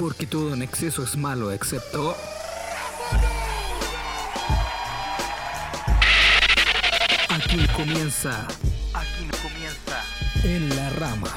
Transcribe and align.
Porque 0.00 0.26
todo 0.26 0.54
en 0.54 0.62
exceso 0.62 1.02
es 1.02 1.14
malo, 1.18 1.52
excepto... 1.52 2.16
Aquí 7.28 7.66
comienza... 7.76 8.46
Aquí 8.94 9.28
comienza... 9.42 10.02
En 10.42 10.70
la 10.70 10.88
rama. 10.88 11.28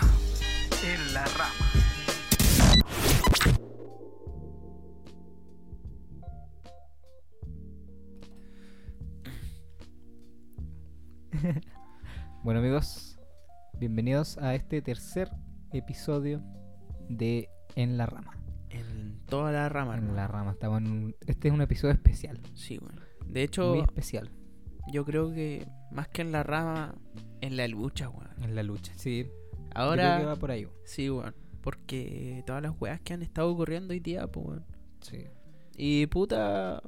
En 0.81 1.13
la 1.13 1.25
rama. 1.25 1.53
Bueno 12.43 12.61
amigos, 12.61 13.19
bienvenidos 13.77 14.37
a 14.37 14.55
este 14.55 14.81
tercer 14.81 15.29
episodio 15.73 16.41
de 17.09 17.49
En 17.75 17.97
la 17.97 18.05
Rama. 18.05 18.42
Toda 19.33 19.51
la 19.51 19.67
rama, 19.69 19.97
En 19.97 20.15
la 20.15 20.27
Rama, 20.27 20.51
estamos 20.51 20.81
en 20.81 20.87
un- 20.91 21.15
este 21.25 21.47
es 21.47 21.53
un 21.53 21.61
episodio 21.61 21.93
especial, 21.93 22.39
Sí, 22.53 22.77
bueno. 22.77 23.01
De 23.25 23.41
hecho, 23.43 23.69
muy 23.69 23.79
especial, 23.79 24.29
yo 24.91 25.03
creo 25.05 25.31
que 25.33 25.65
más 25.91 26.07
que 26.09 26.21
en 26.21 26.31
la 26.31 26.43
rama, 26.43 26.93
en 27.41 27.57
la 27.57 27.67
lucha, 27.67 28.09
weón. 28.09 28.29
en 28.43 28.53
la 28.55 28.61
lucha. 28.63 28.93
Sí, 28.95 29.23
yo 29.23 29.29
creo 29.29 29.63
que 29.65 29.69
Ahora, 29.79 30.23
va 30.25 30.35
por 30.35 30.51
ahí. 30.51 30.67
sí, 30.85 31.09
weón. 31.09 31.33
Porque 31.61 32.43
todas 32.45 32.61
las 32.61 32.73
weas 32.79 32.99
que 33.01 33.13
han 33.13 33.21
estado 33.23 33.49
ocurriendo 33.49 33.93
hoy 33.93 33.99
día, 34.01 34.27
pues, 34.27 34.45
weón. 34.45 34.65
Sí. 35.01 35.25
Y 35.77 36.05
puta. 36.07 36.83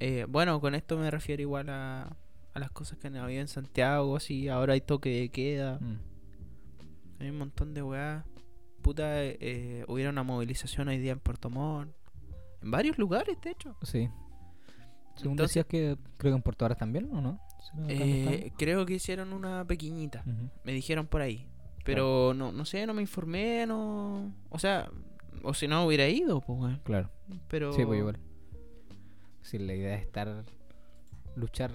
eh, 0.00 0.26
bueno, 0.28 0.60
con 0.60 0.74
esto 0.76 0.96
me 0.96 1.10
refiero 1.10 1.42
igual 1.42 1.70
a, 1.70 2.16
a 2.54 2.58
las 2.60 2.70
cosas 2.70 2.98
que 2.98 3.08
han 3.08 3.16
habido 3.16 3.40
en 3.40 3.48
Santiago, 3.48 4.14
así. 4.16 4.46
Ahora 4.48 4.74
hay 4.74 4.80
toque 4.80 5.08
de 5.22 5.28
queda. 5.30 5.78
Mm. 5.80 5.98
Hay 7.20 7.30
un 7.30 7.38
montón 7.38 7.74
de 7.74 7.82
weas. 7.82 8.24
Puta, 8.88 9.22
eh, 9.22 9.84
hubiera 9.86 10.08
una 10.08 10.22
movilización 10.22 10.88
hoy 10.88 10.96
día 10.96 11.12
en 11.12 11.20
Puerto 11.20 11.50
Montt. 11.50 11.94
En 12.62 12.70
varios 12.70 12.96
lugares, 12.96 13.36
de 13.42 13.50
hecho. 13.50 13.76
Sí. 13.82 14.08
Según 15.14 15.32
Entonces- 15.32 15.48
decías 15.50 15.66
que 15.66 15.98
creo 16.16 16.32
que 16.32 16.36
en 16.36 16.42
Puerto 16.42 16.64
Varas 16.64 16.78
también, 16.78 17.06
¿o 17.14 17.20
no? 17.20 17.38
¿Será 17.60 17.84
acá 17.84 17.98
donde 17.98 18.34
Eh, 18.46 18.52
creo 18.56 18.86
que 18.86 18.94
hicieron 18.94 19.34
una 19.34 19.66
pequeñita. 19.66 20.24
Me 20.64 20.72
dijeron 20.72 21.06
por 21.06 21.20
ahí. 21.20 21.46
Pero 21.84 22.32
no, 22.32 22.50
no 22.50 22.64
sé, 22.64 22.86
no 22.86 22.94
me 22.94 23.02
informé, 23.02 23.66
no. 23.66 24.32
O 24.48 24.58
sea, 24.58 24.90
o 25.42 25.52
si 25.52 25.68
no 25.68 25.84
hubiera 25.84 26.08
ido, 26.08 26.40
pues, 26.40 26.58
weón. 26.58 26.80
Claro. 26.82 27.10
Pero. 27.48 27.74
Sí, 27.74 27.84
pues 27.84 27.98
igual. 27.98 28.18
Sí, 29.42 29.58
la 29.58 29.74
idea 29.74 29.96
es 29.96 30.02
estar 30.06 30.44
luchar 31.36 31.72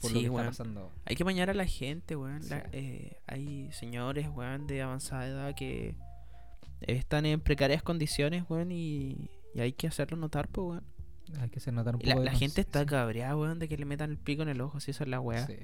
por 0.00 0.10
lo 0.12 0.18
Sí, 0.18 0.24
que 0.24 0.30
weón. 0.30 0.46
está 0.48 0.50
pasando. 0.64 0.92
Hay 1.04 1.16
que 1.16 1.24
bañar 1.24 1.50
a 1.50 1.54
la 1.54 1.66
gente, 1.66 2.16
weón. 2.16 2.40
La- 2.48 2.68
eh, 2.72 3.18
hay 3.26 3.70
señores, 3.72 4.28
weón, 4.34 4.66
de 4.66 4.82
avanzada 4.82 5.26
edad 5.26 5.54
que 5.54 5.96
están 6.80 7.26
en 7.26 7.40
precarias 7.40 7.82
condiciones, 7.82 8.44
weón, 8.48 8.70
y, 8.72 9.30
y 9.54 9.60
hay 9.60 9.72
que 9.72 9.86
hacerlo 9.86 10.16
notar, 10.16 10.48
pues, 10.48 10.66
weón. 10.68 10.84
Hay 11.40 11.50
que 11.50 11.58
hacer 11.58 11.72
notar 11.74 11.96
un 11.96 12.02
la, 12.04 12.14
poco 12.14 12.20
de 12.24 12.30
la 12.30 12.36
gente 12.38 12.60
está 12.60 12.86
cabreada, 12.86 13.36
weón, 13.36 13.58
de 13.58 13.68
que 13.68 13.76
le 13.76 13.84
metan 13.84 14.10
el 14.10 14.18
pico 14.18 14.42
en 14.42 14.48
el 14.48 14.60
ojo, 14.60 14.78
si 14.80 14.92
esa 14.92 15.04
es 15.04 15.10
la 15.10 15.20
weá. 15.20 15.46
Sí. 15.46 15.56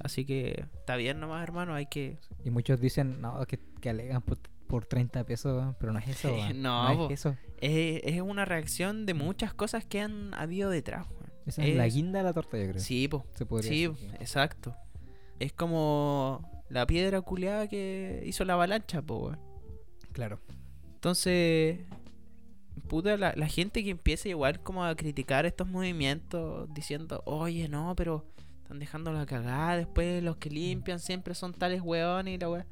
Así 0.00 0.24
que 0.24 0.64
está 0.78 0.96
bien 0.96 1.20
nomás, 1.20 1.42
hermano, 1.42 1.74
hay 1.74 1.86
que... 1.86 2.18
Y 2.44 2.50
muchos 2.50 2.80
dicen, 2.80 3.20
no, 3.20 3.44
que, 3.46 3.58
que 3.80 3.90
alegan 3.90 4.22
por, 4.22 4.38
por 4.66 4.86
30 4.86 5.22
pesos, 5.24 5.54
weón, 5.58 5.76
pero 5.78 5.92
no 5.92 5.98
es 5.98 6.08
eso. 6.08 6.32
weón. 6.32 6.62
No, 6.62 6.90
es 6.90 6.96
po. 6.96 7.10
eso. 7.10 7.36
Es, 7.60 8.00
es 8.04 8.20
una 8.22 8.44
reacción 8.46 9.04
de 9.04 9.14
muchas 9.14 9.52
cosas 9.52 9.84
que 9.84 10.00
han 10.00 10.32
habido 10.34 10.70
detrás, 10.70 11.06
weón. 11.10 11.21
Esa 11.46 11.64
es, 11.64 11.76
la 11.76 11.86
guinda 11.88 12.18
de 12.20 12.24
la 12.24 12.32
torta, 12.32 12.56
yo 12.58 12.68
creo. 12.68 12.80
Sí, 12.80 13.08
pues. 13.08 13.24
Se 13.34 13.46
podría 13.46 13.70
Sí, 13.70 13.86
decir 13.88 14.14
exacto. 14.20 14.76
Es 15.38 15.52
como 15.52 16.64
la 16.68 16.86
piedra 16.86 17.20
culeada 17.20 17.66
que 17.68 18.22
hizo 18.26 18.44
la 18.44 18.52
avalancha, 18.54 19.02
po, 19.02 19.18
weón. 19.18 19.40
Claro. 20.12 20.40
Entonces, 20.94 21.80
puta, 22.88 23.16
la, 23.16 23.32
la 23.36 23.48
gente 23.48 23.82
que 23.82 23.90
empieza 23.90 24.28
igual 24.28 24.60
como 24.60 24.84
a 24.84 24.94
criticar 24.94 25.46
estos 25.46 25.66
movimientos 25.68 26.72
diciendo, 26.72 27.22
oye, 27.26 27.68
no, 27.68 27.94
pero 27.96 28.24
están 28.62 28.78
dejando 28.78 29.12
la 29.12 29.26
cagada, 29.26 29.76
después 29.76 30.22
los 30.22 30.36
que 30.36 30.48
limpian 30.50 31.00
siempre 31.00 31.34
son 31.34 31.52
tales 31.54 31.82
weones 31.82 32.34
y 32.34 32.38
la 32.38 32.48
weá. 32.48 32.66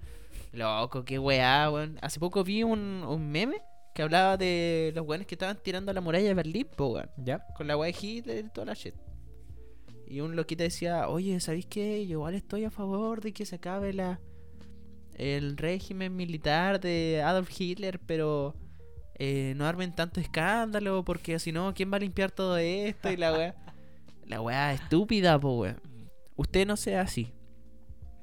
Loco, 0.52 1.04
qué 1.04 1.18
weá, 1.18 1.70
weón. 1.70 1.98
Hace 2.02 2.20
poco 2.20 2.44
vi 2.44 2.62
un, 2.62 3.04
un 3.06 3.30
meme 3.30 3.62
que 3.94 4.02
hablaba 4.02 4.36
de 4.36 4.92
los 4.94 5.06
weones 5.06 5.26
que 5.26 5.34
estaban 5.34 5.58
tirando 5.62 5.92
la 5.92 6.00
muralla 6.00 6.28
de 6.28 6.34
Berlín, 6.34 6.68
po, 6.76 6.88
weón 6.88 7.10
¿Ya? 7.16 7.44
con 7.56 7.66
la 7.66 7.76
weá 7.76 7.92
de 7.92 7.98
Hitler 8.06 8.44
y 8.44 8.48
toda 8.48 8.66
la 8.66 8.74
shit. 8.74 8.94
Y 10.06 10.20
un 10.20 10.34
loquito 10.34 10.62
decía, 10.64 11.08
oye, 11.08 11.38
¿sabéis 11.40 11.66
qué? 11.66 12.06
Yo 12.06 12.12
igual 12.18 12.34
estoy 12.34 12.64
a 12.64 12.70
favor 12.70 13.20
de 13.20 13.32
que 13.32 13.46
se 13.46 13.56
acabe 13.56 13.92
la 13.92 14.20
el 15.14 15.56
régimen 15.58 16.16
militar 16.16 16.80
de 16.80 17.22
Adolf 17.22 17.50
Hitler, 17.60 18.00
pero 18.00 18.54
eh, 19.16 19.52
no 19.54 19.66
armen 19.66 19.94
tanto 19.94 20.18
escándalo, 20.18 21.04
porque 21.04 21.38
si 21.38 21.52
no, 21.52 21.74
¿quién 21.74 21.92
va 21.92 21.96
a 21.96 22.00
limpiar 22.00 22.30
todo 22.30 22.56
esto? 22.56 23.10
Y 23.10 23.16
la 23.16 23.32
weá. 23.32 23.54
La 24.26 24.40
weá 24.40 24.72
estúpida, 24.72 25.38
po 25.40 25.58
weón. 25.58 25.80
Usted 26.36 26.64
no 26.64 26.76
sea 26.76 27.00
así. 27.00 27.32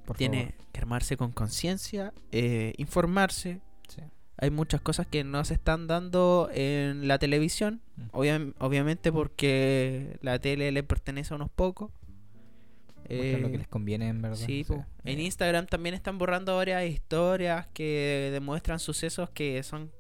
Por 0.06 0.16
Tiene 0.16 0.52
favor. 0.52 0.72
que 0.72 0.80
armarse 0.80 1.18
con 1.18 1.32
conciencia, 1.34 2.14
eh, 2.32 2.74
informarse. 2.78 3.62
Hay 4.40 4.52
muchas 4.52 4.82
cosas 4.82 5.08
que 5.08 5.24
no 5.24 5.44
se 5.46 5.56
están 5.56 5.88
dando 5.88 6.50
en 6.54 7.08
la 7.08 7.18
televisión. 7.18 7.82
Mm. 7.96 8.02
Obvia- 8.12 8.54
obviamente 8.60 9.12
porque 9.12 10.18
la 10.22 10.38
tele 10.40 10.72
le 10.72 10.84
pertenece 10.84 11.34
a 11.34 11.38
unos 11.38 11.50
pocos. 11.50 11.92
Muestran 13.10 13.42
lo 13.42 13.48
Eh, 13.48 13.52
que 13.52 13.58
les 13.58 13.68
conviene, 13.68 14.10
en 14.10 14.22
verdad. 14.22 14.36
sí, 14.38 14.62
o 14.64 14.66
sea, 14.66 14.78
po. 14.78 14.86
en 15.06 15.20
eh, 15.20 15.24
Instagram 15.24 15.66
también 15.66 15.96
están 15.96 16.18
borrando 16.18 16.56
varias 16.58 16.84
historias 16.86 17.66
que 17.74 18.30
demuestran 18.34 18.80
sucesos 18.80 19.30
que 19.30 19.64
son 19.64 19.92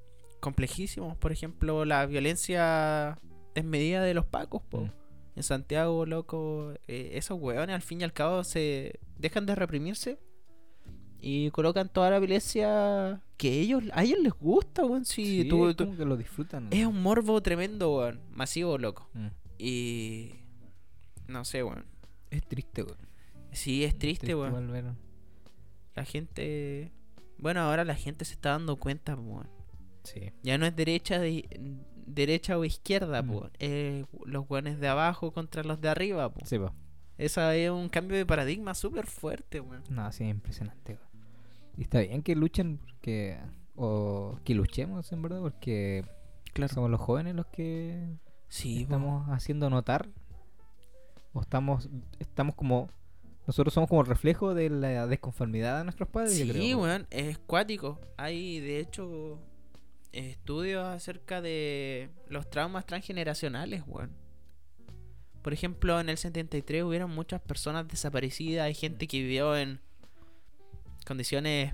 complejísimos. 0.42 1.16
Por 1.18 1.31
ejemplo, 1.31 1.86
la 1.86 2.06
violencia 2.06 3.18
desmedida 3.56 4.03
de 4.03 4.14
los 4.14 4.26
pacos, 4.26 4.62
po. 4.70 4.81
Mm. 4.81 4.92
En 5.38 5.44
Santiago, 5.44 6.06
loco, 6.06 6.74
eh, 6.88 7.12
esos 7.14 7.40
hueones 7.40 7.76
al 7.76 7.81
fin 7.81 8.02
y 8.02 8.03
al 8.03 8.12
cabo 8.14 8.44
se 8.44 9.00
dejan 9.18 9.46
de 9.46 9.56
reprimirse 9.56 10.20
y 11.19 11.50
colocan 11.51 11.89
toda 11.89 12.09
la 12.09 12.19
violencia 12.19 13.22
que 13.38 13.59
ellos 13.59 13.83
a 13.94 14.03
ellos 14.03 14.19
les 14.19 14.33
gusta, 14.33 14.85
weón. 14.85 15.05
Si 15.05 15.44
sí, 15.44 15.50
tú- 15.50 15.67
es 15.67 15.75
tú- 15.75 15.85
como 15.85 15.97
que 15.97 16.05
lo 16.05 16.17
disfrutan. 16.17 16.67
es 16.72 16.85
un 16.85 17.01
morbo 17.01 17.41
tremendo, 17.41 17.95
weón. 17.97 18.19
Masivo, 18.31 18.78
loco. 18.78 19.09
Mm. 19.13 19.28
Y. 19.59 20.31
No 21.28 21.44
sé, 21.45 21.63
weón. 21.63 21.85
Es 22.31 22.44
triste, 22.47 22.83
weón. 22.83 22.97
Sí, 23.51 23.83
es 23.83 23.97
triste, 23.97 24.35
weón. 24.35 24.72
ver- 24.72 24.85
La 25.95 26.05
gente. 26.05 26.91
Bueno, 27.38 27.61
ahora 27.61 27.84
la 27.84 27.95
gente 27.95 28.25
se 28.25 28.34
está 28.34 28.51
dando 28.51 28.75
cuenta, 28.78 29.16
weón. 29.16 29.49
Sí. 30.03 30.31
Ya 30.44 30.57
no 30.57 30.66
es 30.66 30.75
derecha 30.75 31.19
de 31.19 31.47
derecha 32.05 32.57
o 32.57 32.63
izquierda, 32.66 33.22
Mm. 33.22 33.29
weón. 33.31 33.51
Es 33.59 34.05
los 34.25 34.49
weones 34.49 34.79
de 34.79 34.88
abajo 34.88 35.31
contra 35.31 35.63
los 35.63 35.81
de 35.81 35.89
arriba, 35.89 36.28
weón. 36.28 36.45
Sí, 36.47 36.57
po. 36.57 36.72
Esa 37.17 37.55
es 37.55 37.72
un 37.72 37.89
cambio 37.89 38.16
de 38.16 38.25
paradigma 38.28 38.75
súper 38.75 39.07
fuerte, 39.07 39.59
weón. 39.59 39.84
No, 39.89 40.11
sí, 40.11 40.23
es 40.23 40.29
impresionante, 40.31 40.94
weón. 40.94 41.06
Y 41.78 41.84
está 41.84 42.00
bien 42.00 42.22
que 42.24 42.36
luchen, 42.36 42.80
porque... 42.80 43.38
O 43.76 44.40
que 44.44 44.56
luchemos, 44.56 45.12
en 45.12 45.22
verdad, 45.22 45.40
porque 45.42 46.04
Claro. 46.54 46.74
somos 46.74 46.90
los 46.90 47.00
jóvenes 47.00 47.36
los 47.36 47.46
que 47.48 48.08
Sí, 48.50 48.78
po. 48.78 48.82
estamos 48.84 49.30
haciendo 49.30 49.70
notar. 49.70 50.10
O 51.34 51.42
estamos, 51.42 51.88
estamos 52.20 52.56
como... 52.56 52.90
Nosotros 53.46 53.74
somos 53.74 53.88
como 53.90 54.04
reflejo 54.04 54.54
de 54.56 54.70
la 54.70 55.08
desconformidad 55.08 55.78
de 55.78 55.84
nuestros 55.86 56.10
padres, 56.10 56.34
Sí, 56.36 56.74
weón. 56.74 56.80
weón, 56.82 57.08
es 57.12 57.38
cuático. 57.38 58.00
Hay, 58.18 58.59
de 58.59 58.80
hecho, 58.80 59.40
estudios 60.12 60.84
acerca 60.86 61.40
de 61.42 62.09
los 62.28 62.50
traumas 62.50 62.86
transgeneracionales, 62.86 63.84
weón. 63.88 64.12
Por 65.44 65.54
ejemplo, 65.54 65.98
en 66.02 66.09
el 66.09 66.18
73 66.18 66.84
hubieron 66.84 67.12
muchas 67.12 67.40
personas 67.40 67.88
desaparecidas, 67.88 68.66
hay 68.66 68.73
gente 68.73 69.08
que 69.08 69.20
vivió 69.22 69.56
en 69.56 69.80
condiciones 71.08 71.74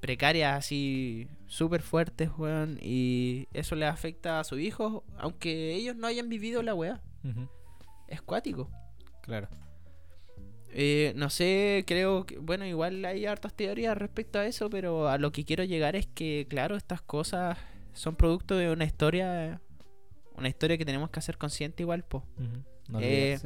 precarias 0.00 0.56
así 0.56 1.28
súper 1.46 1.82
fuertes, 1.82 2.30
weón, 2.36 2.78
y 2.80 3.48
eso 3.52 3.74
le 3.76 3.86
afecta 3.86 4.40
a 4.40 4.44
sus 4.44 4.60
hijos, 4.60 5.02
aunque 5.18 5.74
ellos 5.74 5.96
no 5.96 6.06
hayan 6.06 6.28
vivido 6.28 6.62
la 6.62 6.74
weá. 6.74 7.02
Es 8.08 8.22
cuático. 8.22 8.70
Claro. 9.22 9.48
Eh, 10.70 11.12
no 11.16 11.30
sé, 11.30 11.84
creo 11.86 12.26
que, 12.26 12.38
bueno, 12.38 12.66
igual 12.66 13.04
hay 13.04 13.26
hartas 13.26 13.54
teorías 13.54 13.96
respecto 13.96 14.38
a 14.38 14.46
eso, 14.46 14.68
pero 14.68 15.08
a 15.08 15.18
lo 15.18 15.32
que 15.32 15.44
quiero 15.44 15.64
llegar 15.64 15.96
es 15.96 16.06
que, 16.06 16.46
claro, 16.48 16.76
estas 16.76 17.00
cosas 17.00 17.58
son 17.94 18.14
producto 18.14 18.56
de 18.56 18.70
una 18.70 18.84
historia, 18.84 19.60
una 20.36 20.48
historia 20.48 20.76
que 20.76 20.84
tenemos 20.84 21.10
que 21.10 21.18
hacer 21.18 21.38
consciente 21.38 21.82
igual, 21.82 22.04
po. 22.04 22.24
No 22.88 23.00
Eh. 23.00 23.40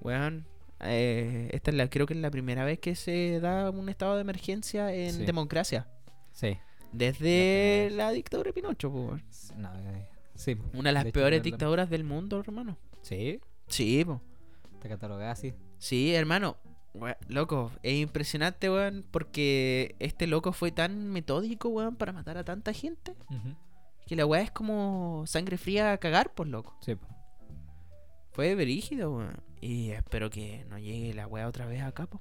Weón, 0.00 0.46
eh, 0.84 1.48
esta 1.52 1.70
es 1.70 1.76
la, 1.76 1.88
creo 1.88 2.06
que 2.06 2.14
es 2.14 2.20
la 2.20 2.30
primera 2.30 2.64
vez 2.64 2.78
que 2.78 2.94
se 2.94 3.40
da 3.40 3.70
un 3.70 3.88
estado 3.88 4.14
de 4.16 4.20
emergencia 4.22 4.92
en 4.94 5.12
Sí. 5.12 5.24
democracia. 5.24 5.86
Sí. 6.32 6.58
Desde 6.92 7.90
la 7.92 8.10
dictadura 8.10 8.48
de 8.48 8.52
Pinocho, 8.54 8.90
po, 8.90 9.06
weón. 9.06 9.24
S- 9.30 9.54
No, 9.56 9.72
eh, 9.74 10.08
sí. 10.34 10.56
Una 10.74 10.90
de 10.90 10.92
las 10.94 11.04
De 11.04 11.08
hecho, 11.10 11.20
peores 11.20 11.38
la- 11.40 11.44
dictaduras 11.44 11.90
del 11.90 12.04
mundo, 12.04 12.38
hermano. 12.40 12.76
Sí. 13.02 13.40
Sí, 13.68 14.04
po. 14.04 14.20
Está 14.74 14.88
catalogada 14.88 15.32
así. 15.32 15.54
Sí, 15.78 16.14
hermano. 16.14 16.56
Wea- 16.94 17.18
Loco, 17.28 17.72
es 17.82 17.94
impresionante, 17.94 18.70
weón, 18.70 19.04
porque 19.10 19.96
este 19.98 20.26
loco 20.28 20.52
fue 20.52 20.70
tan 20.70 21.08
metódico, 21.08 21.68
weón, 21.68 21.96
para 21.96 22.12
matar 22.12 22.38
a 22.38 22.44
tanta 22.44 22.72
gente. 22.72 23.14
Que 24.06 24.14
la 24.16 24.26
weá 24.26 24.42
es 24.42 24.50
como 24.50 25.24
sangre 25.26 25.56
fría 25.58 25.92
a 25.92 25.98
cagar, 25.98 26.32
por 26.34 26.46
loco. 26.46 26.76
Sí, 26.82 26.94
po. 26.94 27.06
Fue 28.32 28.54
brígido, 28.54 29.12
weón. 29.16 29.36
Y 29.64 29.92
espero 29.92 30.28
que 30.28 30.66
no 30.68 30.78
llegue 30.78 31.14
la 31.14 31.26
weá 31.26 31.48
otra 31.48 31.64
vez 31.64 31.82
acá, 31.82 32.06
po. 32.06 32.20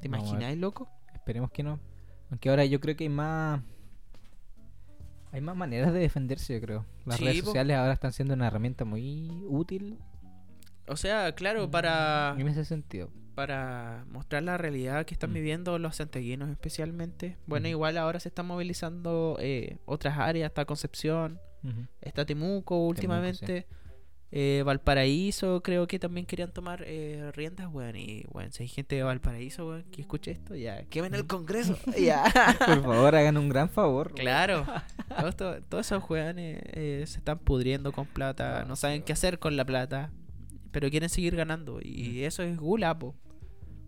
¿Te 0.00 0.06
imagináis, 0.06 0.56
loco? 0.56 0.88
Esperemos 1.12 1.50
que 1.50 1.64
no. 1.64 1.80
Aunque 2.30 2.48
ahora 2.48 2.64
yo 2.64 2.78
creo 2.80 2.94
que 2.94 3.02
hay 3.04 3.08
más. 3.10 3.60
Hay 5.32 5.40
más 5.40 5.56
maneras 5.56 5.92
de 5.92 5.98
defenderse, 5.98 6.54
yo 6.54 6.60
creo. 6.60 6.86
Las 7.04 7.18
Sí, 7.18 7.24
redes 7.24 7.40
po. 7.40 7.46
sociales 7.46 7.76
ahora 7.76 7.92
están 7.92 8.12
siendo 8.12 8.34
una 8.34 8.46
herramienta 8.46 8.84
muy 8.84 9.42
útil 9.48 9.98
O 10.86 10.96
sea, 10.96 11.34
claro, 11.34 11.68
para, 11.72 12.36
en 12.38 12.46
ese 12.46 12.64
sentido. 12.64 13.10
para 13.34 14.04
mostrar 14.08 14.44
la 14.44 14.56
realidad 14.56 15.04
que 15.04 15.12
están 15.14 15.30
Mm. 15.30 15.34
viviendo 15.34 15.78
los 15.80 15.96
santiaguinos 15.96 16.48
especialmente. 16.50 17.36
Bueno, 17.48 17.66
igual 17.66 17.98
ahora 17.98 18.20
se 18.20 18.28
están 18.28 18.46
movilizando 18.46 19.36
eh, 19.40 19.78
otras 19.86 20.16
áreas, 20.18 20.50
está 20.50 20.64
Concepción, 20.64 21.40
está 22.00 22.24
Temuco 22.24 22.86
últimamente. 22.86 23.66
Eh, 24.38 24.62
Valparaíso 24.64 25.62
creo 25.62 25.86
que 25.86 25.98
también 25.98 26.26
querían 26.26 26.52
tomar 26.52 26.84
eh, 26.86 27.30
riendas, 27.34 27.72
weón. 27.72 27.96
Y, 27.96 28.24
weón, 28.32 28.52
si 28.52 28.64
hay 28.64 28.68
gente 28.68 28.94
de 28.96 29.02
Valparaíso, 29.02 29.66
weón, 29.66 29.84
que 29.90 30.02
escuche 30.02 30.32
esto, 30.32 30.54
ya, 30.54 30.84
que 30.84 31.00
ven 31.00 31.14
el 31.14 31.26
Congreso, 31.26 31.78
ya. 31.98 32.24
Por 32.58 32.82
favor, 32.82 33.14
hagan 33.16 33.38
un 33.38 33.48
gran 33.48 33.70
favor. 33.70 34.12
Claro. 34.14 34.66
Todo 35.38 35.62
todos 35.62 35.86
esos 35.86 36.02
weones 36.10 36.60
eh, 36.74 37.04
se 37.06 37.18
están 37.18 37.38
pudriendo 37.38 37.92
con 37.92 38.04
plata, 38.06 38.60
Ah, 38.60 38.64
no 38.66 38.76
saben 38.76 39.02
qué 39.02 39.14
hacer 39.14 39.38
con 39.38 39.56
la 39.56 39.64
plata, 39.64 40.10
pero 40.70 40.90
quieren 40.90 41.08
seguir 41.08 41.34
ganando. 41.34 41.80
Y 41.82 42.20
Mm. 42.20 42.24
eso 42.24 42.42
es 42.42 42.58
gula, 42.58 42.98
po. 42.98 43.14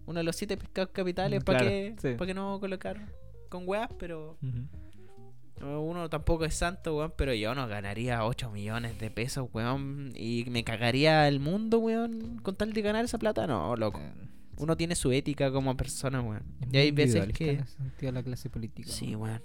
Uno 0.06 0.20
de 0.20 0.24
los 0.24 0.36
siete 0.36 0.56
pescados 0.56 0.90
capitales, 0.94 1.42
Mm, 1.42 1.44
¿para 1.44 1.60
sí. 1.60 2.14
pa' 2.16 2.24
qué 2.26 2.32
no 2.32 2.58
colocar 2.60 2.96
con 3.50 3.64
weas? 3.68 3.90
Pero 3.98 4.38
uno 5.62 6.08
tampoco 6.08 6.44
es 6.44 6.54
santo, 6.54 6.96
weón, 6.96 7.12
pero 7.16 7.34
yo 7.34 7.54
no 7.54 7.66
ganaría 7.68 8.24
8 8.24 8.50
millones 8.50 8.98
de 8.98 9.10
pesos, 9.10 9.48
weón, 9.52 10.12
y 10.14 10.44
me 10.50 10.64
cagaría 10.64 11.26
el 11.28 11.40
mundo, 11.40 11.78
weón, 11.78 12.38
con 12.42 12.56
tal 12.56 12.72
de 12.72 12.82
ganar 12.82 13.04
esa 13.04 13.18
plata. 13.18 13.46
No, 13.46 13.74
loco. 13.76 14.00
Uno 14.56 14.76
tiene 14.76 14.94
su 14.96 15.12
ética 15.12 15.52
como 15.52 15.76
persona, 15.76 16.20
weón. 16.20 16.42
es 16.60 16.68
Y 16.72 16.76
hay 16.78 16.90
veces 16.90 17.28
que... 17.32 17.64
sentido 17.64 18.12
la 18.12 18.22
clase 18.22 18.50
política. 18.50 18.90
Sí, 18.90 19.14
weón. 19.14 19.40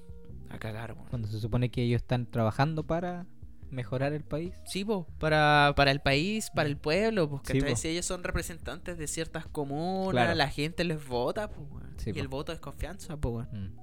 A 0.49 0.57
cagar, 0.57 0.93
weón. 0.93 1.07
Cuando 1.09 1.27
se 1.27 1.39
supone 1.39 1.69
que 1.69 1.83
ellos 1.83 2.01
están 2.01 2.25
trabajando 2.25 2.83
para 2.85 3.25
mejorar 3.69 4.13
el 4.13 4.23
país. 4.23 4.53
Sí, 4.65 4.85
po, 4.85 5.07
para, 5.19 5.73
para 5.75 5.89
el 5.91 5.99
país, 5.99 6.49
para 6.53 6.69
el 6.69 6.77
pueblo, 6.77 7.27
pues, 7.29 7.41
Sí, 7.45 7.59
po. 7.61 7.75
Si 7.75 7.87
ellos 7.87 8.05
son 8.05 8.23
representantes 8.23 8.97
de 8.99 9.07
ciertas 9.07 9.45
comunas, 9.47 10.11
Claro. 10.11 10.35
la 10.35 10.47
gente 10.49 10.83
les 10.83 11.07
vota, 11.07 11.49
pues, 11.49 11.67
weón. 11.71 11.93
Sí, 11.97 12.11
y 12.11 12.13
po. 12.13 12.19
el 12.19 12.27
voto 12.27 12.51
es 12.51 12.59
confianza, 12.59 13.17
pues, 13.17 13.47
weón. 13.51 13.73
Mm. 13.77 13.82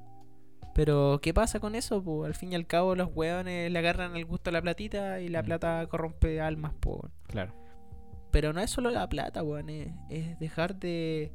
Pero, 0.81 1.21
¿qué 1.23 1.35
pasa 1.35 1.61
con 1.61 1.75
eso? 1.75 2.03
Al 2.25 2.35
fin 2.35 2.53
y 2.53 2.55
al 2.55 2.67
cabo, 2.67 2.94
los 2.94 3.11
weones 3.15 3.71
le 3.71 3.79
agarran 3.79 4.17
el 4.17 4.25
gusto 4.25 4.49
a 4.49 4.53
la 4.55 4.62
platita 4.62 5.21
y 5.21 5.29
la 5.29 5.43
Mm. 5.43 5.44
plata 5.44 5.87
corrompe 5.91 6.41
almas, 6.41 6.73
weón. 6.87 7.12
Claro. 7.27 7.53
Pero 8.31 8.55
no 8.55 8.62
es 8.62 8.71
solo 8.71 8.91
la 8.91 9.06
plata, 9.06 9.43
weón, 9.43 9.69
es, 9.69 9.88
es 10.09 10.38
dejar 10.38 10.77
de, 10.81 11.32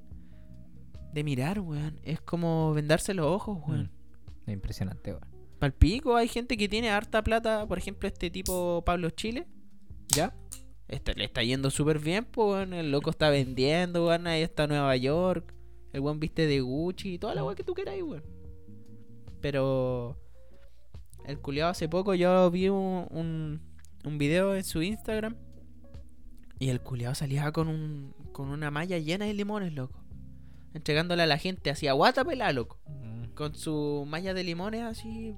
de 1.13 1.23
mirar, 1.23 1.59
weón. 1.59 1.99
Es 2.01 2.19
como 2.21 2.73
vendarse 2.73 3.13
los 3.13 3.27
ojos, 3.27 3.59
weón. 3.67 3.91
Mm. 4.45 4.49
Es 4.49 4.53
impresionante, 4.55 5.11
weón. 5.11 5.27
Palpico, 5.59 6.15
hay 6.15 6.27
gente 6.27 6.57
que 6.57 6.67
tiene 6.67 6.89
harta 6.89 7.23
plata, 7.23 7.67
por 7.67 7.77
ejemplo, 7.77 8.07
este 8.07 8.31
tipo 8.31 8.81
Pablo 8.83 9.11
Chile. 9.11 9.45
¿Ya? 10.07 10.33
Este, 10.87 11.13
le 11.13 11.23
está 11.25 11.43
yendo 11.43 11.69
súper 11.69 11.99
bien, 11.99 12.25
pues, 12.25 12.47
weón. 12.49 12.73
El 12.73 12.89
loco 12.89 13.11
está 13.11 13.29
vendiendo, 13.29 14.07
weón. 14.07 14.25
Ahí 14.25 14.41
está 14.41 14.65
Nueva 14.65 14.95
York. 14.95 15.53
El 15.93 15.99
weón 15.99 16.19
viste 16.19 16.47
de 16.47 16.61
Gucci. 16.61 17.19
Toda 17.19 17.35
la 17.35 17.43
weón 17.43 17.55
que 17.55 17.63
tú 17.63 17.75
queráis, 17.75 18.01
weón. 18.01 18.23
Pero. 19.45 20.17
El 21.27 21.39
culiado 21.39 21.69
hace 21.69 21.87
poco 21.87 22.15
yo 22.15 22.49
vi 22.49 22.69
un, 22.69 23.05
un, 23.11 23.61
un 24.03 24.17
video 24.17 24.55
en 24.55 24.63
su 24.63 24.81
Instagram. 24.81 25.35
Y 26.57 26.69
el 26.69 26.81
culiado 26.81 27.13
salía 27.13 27.51
con 27.51 27.67
un 27.67 28.15
con 28.31 28.49
una 28.49 28.71
malla 28.71 28.97
llena 28.97 29.25
de 29.25 29.35
limones, 29.35 29.71
loco. 29.71 30.03
Entregándole 30.73 31.21
a 31.21 31.27
la 31.27 31.37
gente 31.37 31.69
así 31.69 31.87
a 31.87 31.93
guata 31.93 32.25
pelá, 32.25 32.51
loco. 32.53 32.79
Mm. 32.87 33.35
Con 33.35 33.53
su 33.53 34.05
malla 34.07 34.33
de 34.33 34.43
limones 34.43 34.81
así. 34.81 35.35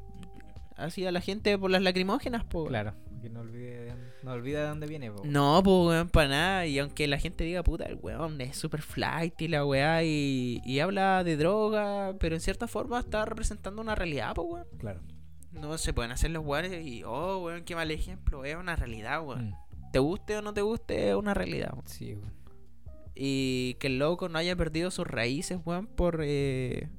Así 0.78 1.06
a 1.06 1.12
la 1.12 1.20
gente 1.20 1.58
por 1.58 1.70
las 1.70 1.82
lacrimógenas, 1.82 2.46
pues. 2.46 2.70
Claro. 2.70 2.94
Que 3.22 3.30
no 3.30 3.42
olvide, 3.42 3.87
no 4.28 4.34
olvida 4.34 4.62
de 4.62 4.68
dónde 4.68 4.88
viene, 4.88 5.12
po. 5.12 5.24
No, 5.26 5.62
pues 5.64 5.88
weón, 5.88 6.10
para 6.10 6.28
nada. 6.28 6.66
Y 6.66 6.78
aunque 6.80 7.08
la 7.08 7.18
gente 7.18 7.44
diga, 7.44 7.64
puta, 7.64 7.86
el 7.86 7.96
weón 7.96 8.40
es 8.42 8.58
super 8.58 8.82
flight 8.82 9.42
y 9.42 9.48
la 9.48 9.66
weá 9.66 10.04
y, 10.04 10.62
y 10.66 10.80
habla 10.80 11.24
de 11.24 11.38
droga, 11.38 12.16
pero 12.20 12.36
en 12.36 12.42
cierta 12.42 12.68
forma 12.68 13.00
está 13.00 13.26
representando 13.26 13.82
una 13.82 13.96
realidad, 13.96 14.34
pues 14.36 14.48
weón. 14.50 14.68
Claro. 14.78 15.00
No 15.52 15.78
se 15.78 15.94
pueden 15.94 16.12
hacer 16.12 16.32
los 16.32 16.46
weones 16.46 16.86
y, 16.86 17.04
oh, 17.04 17.40
weón, 17.40 17.64
qué 17.64 17.76
mal 17.76 17.90
ejemplo. 17.90 18.46
Es 18.46 18.56
una 18.56 18.76
realidad, 18.76 19.26
weón. 19.26 19.50
Mm. 19.50 19.92
Te 19.92 20.00
guste 20.00 20.38
o 20.38 20.42
no 20.42 20.54
te 20.54 20.62
guste, 20.62 21.10
es 21.10 21.16
una 21.16 21.34
realidad, 21.34 21.72
weón. 21.74 21.88
Sí, 21.88 22.14
weón. 22.14 22.34
Y 23.16 23.76
que 23.80 23.88
el 23.88 23.98
loco 23.98 24.30
no 24.30 24.38
haya 24.38 24.56
perdido 24.56 24.92
sus 24.92 25.08
raíces, 25.08 25.58
weón, 25.66 25.88
por, 25.88 26.20
eh, 26.24 26.90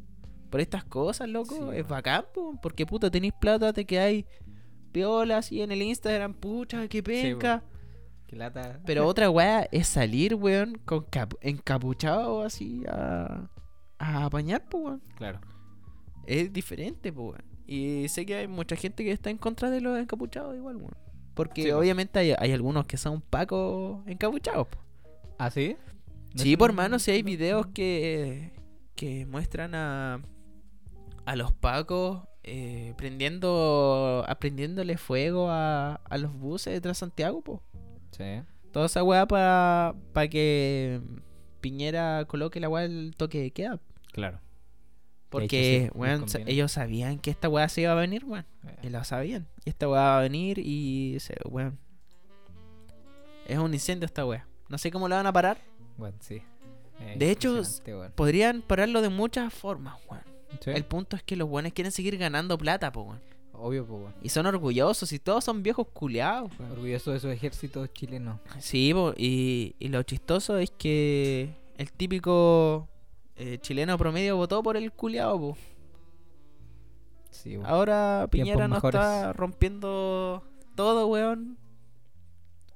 por 0.50 0.60
estas 0.60 0.82
cosas, 0.84 1.28
loco. 1.28 1.54
Sí, 1.54 1.60
es 1.60 1.69
weón. 1.69 1.88
bacán, 1.88 2.25
po, 2.34 2.58
porque 2.60 2.86
puta, 2.86 3.10
tenéis 3.10 3.34
plata, 3.38 3.72
te 3.72 3.84
quedáis 3.84 4.25
piola 4.88 5.38
así 5.38 5.62
en 5.62 5.70
el 5.73 5.82
Instagram, 5.82 6.35
pucha, 6.35 6.88
qué 6.88 7.02
penca. 7.02 7.62
Qué 8.26 8.37
lata. 8.37 8.81
Pero 8.85 9.06
otra 9.06 9.31
weá 9.31 9.67
es 9.73 9.88
salir, 9.88 10.35
weón, 10.35 10.76
con 10.85 11.05
cap- 11.05 11.35
encapuchado 11.40 12.43
así 12.43 12.82
a, 12.88 13.49
a 13.99 14.25
apañar, 14.26 14.64
pues, 14.69 14.85
weón. 14.85 15.02
Claro. 15.17 15.40
Es 16.26 16.52
diferente, 16.52 17.12
pues, 17.12 17.29
weón. 17.31 17.44
Y 17.67 18.08
sé 18.08 18.25
que 18.26 18.35
hay 18.35 18.49
mucha 18.49 18.76
gente 18.76 19.02
que 19.05 19.12
está 19.12 19.31
en 19.31 19.38
contra 19.38 19.70
de 19.70 19.81
los 19.81 19.99
encapuchados 19.99 20.55
igual, 20.56 20.76
weón. 20.76 20.94
Porque 21.35 21.62
Sí, 21.62 21.70
obviamente 21.70 22.19
hay, 22.19 22.35
hay 22.38 22.52
algunos 22.52 22.87
que 22.87 22.96
son 22.96 23.20
pacos 23.23 24.00
encapuchados. 24.06 24.67
po. 24.69 24.79
¿Ah, 25.38 25.50
sí? 25.50 25.76
No 26.35 26.43
Sí, 26.43 26.56
por 26.56 26.73
mano, 26.73 26.99
si 26.99 27.11
hay 27.12 27.23
videos 27.23 27.67
que, 27.69 28.52
que 28.94 29.25
muestran 29.25 29.75
a, 29.75 30.20
a 31.25 31.37
los 31.37 31.52
pacos 31.52 32.23
eh, 32.48 32.94
prendiendo, 32.96 34.24
aprendiéndole 34.26 34.96
fuego 34.96 35.50
a, 35.50 35.94
a 35.96 36.18
los 36.18 36.32
buses 36.34 36.72
de 36.72 36.80
Transantiago, 36.80 37.42
pues. 37.42 37.60
Sí. 38.12 38.42
Toda 38.72 38.86
esa 38.86 39.02
weá 39.02 39.26
para 39.26 39.94
que 40.30 41.00
Piñera 41.60 42.24
coloque 42.26 42.60
la 42.60 42.68
weá 42.68 42.82
del 42.82 43.14
toque 43.16 43.40
de 43.40 43.50
queda. 43.50 43.80
Claro. 44.12 44.40
Porque, 45.28 45.90
sí, 45.92 45.99
weón, 45.99 46.25
ellos 46.46 46.73
sabían 46.73 47.18
que 47.18 47.30
esta 47.30 47.49
weá 47.50 47.68
se 47.68 47.82
iba 47.82 47.92
a 47.92 47.94
venir, 47.94 48.25
weón. 48.25 48.46
Y 48.82 48.87
Eh, 48.87 48.90
lo 48.90 49.04
sabían. 49.04 49.46
Y 49.64 49.70
esta 49.70 49.87
weá 49.88 50.00
va 50.00 50.18
a 50.18 50.23
venir 50.23 50.58
y, 50.58 51.18
se, 51.20 51.34
weón. 51.44 51.78
Es 53.46 53.58
un 53.58 53.73
incendio 53.75 54.06
esta 54.06 54.25
weá. 54.25 54.46
No 54.68 54.78
sé 54.78 54.90
cómo 54.90 55.08
la 55.08 55.16
van 55.16 55.26
a 55.26 55.32
parar. 55.32 55.58
Bueno, 55.96 56.16
sí. 56.20 56.42
Eh, 57.00 57.16
De 57.18 57.30
hecho, 57.30 57.61
weón. 57.87 58.12
Podrían 58.12 58.62
pararlo 58.62 59.02
de 59.02 59.08
muchas 59.11 59.52
formas, 59.52 59.99
weón. 60.08 60.23
Sí. 60.61 60.71
El 60.71 60.85
punto 60.85 61.17
es 61.17 61.23
que 61.23 61.37
los 61.37 61.49
weones 61.49 61.73
quieren 61.73 61.93
seguir 61.93 62.17
ganando 62.19 62.57
plata, 62.59 62.90
po, 62.93 63.02
weón. 63.02 63.21
Obvio, 63.52 63.85
pues, 63.87 64.00
weón. 64.00 64.14
Y 64.23 64.28
son 64.28 64.47
orgullosos 64.47 65.12
y 65.12 65.19
todos 65.19 65.45
son 65.45 65.62
viejos 65.62 65.87
culeados, 65.93 66.50
weón. 66.59 66.73
Orgulloso 66.73 67.11
de 67.11 67.17
esos 67.19 67.33
ejércitos 67.33 67.93
chilenos. 67.93 68.40
Sí, 68.61 68.93
po, 68.95 69.12
y, 69.17 69.75
y 69.78 69.88
lo 69.88 70.02
chistoso 70.05 70.59
es 70.59 70.71
que 70.71 71.55
el 71.76 71.93
típico 71.93 72.88
eh, 73.37 73.59
chileno 73.61 73.97
promedio 73.99 74.37
votó 74.37 74.62
por 74.62 74.76
el 74.76 74.93
culiao, 74.93 75.38
po. 75.38 75.57
Sí, 77.31 77.57
weón. 77.57 77.67
Ahora 77.71 78.26
Piñera 78.31 78.57
Tiempos 78.57 78.69
no 78.69 78.75
mejores. 78.76 79.00
está 79.00 79.33
rompiendo 79.33 80.43
todo, 80.75 81.07
weón. 81.09 81.59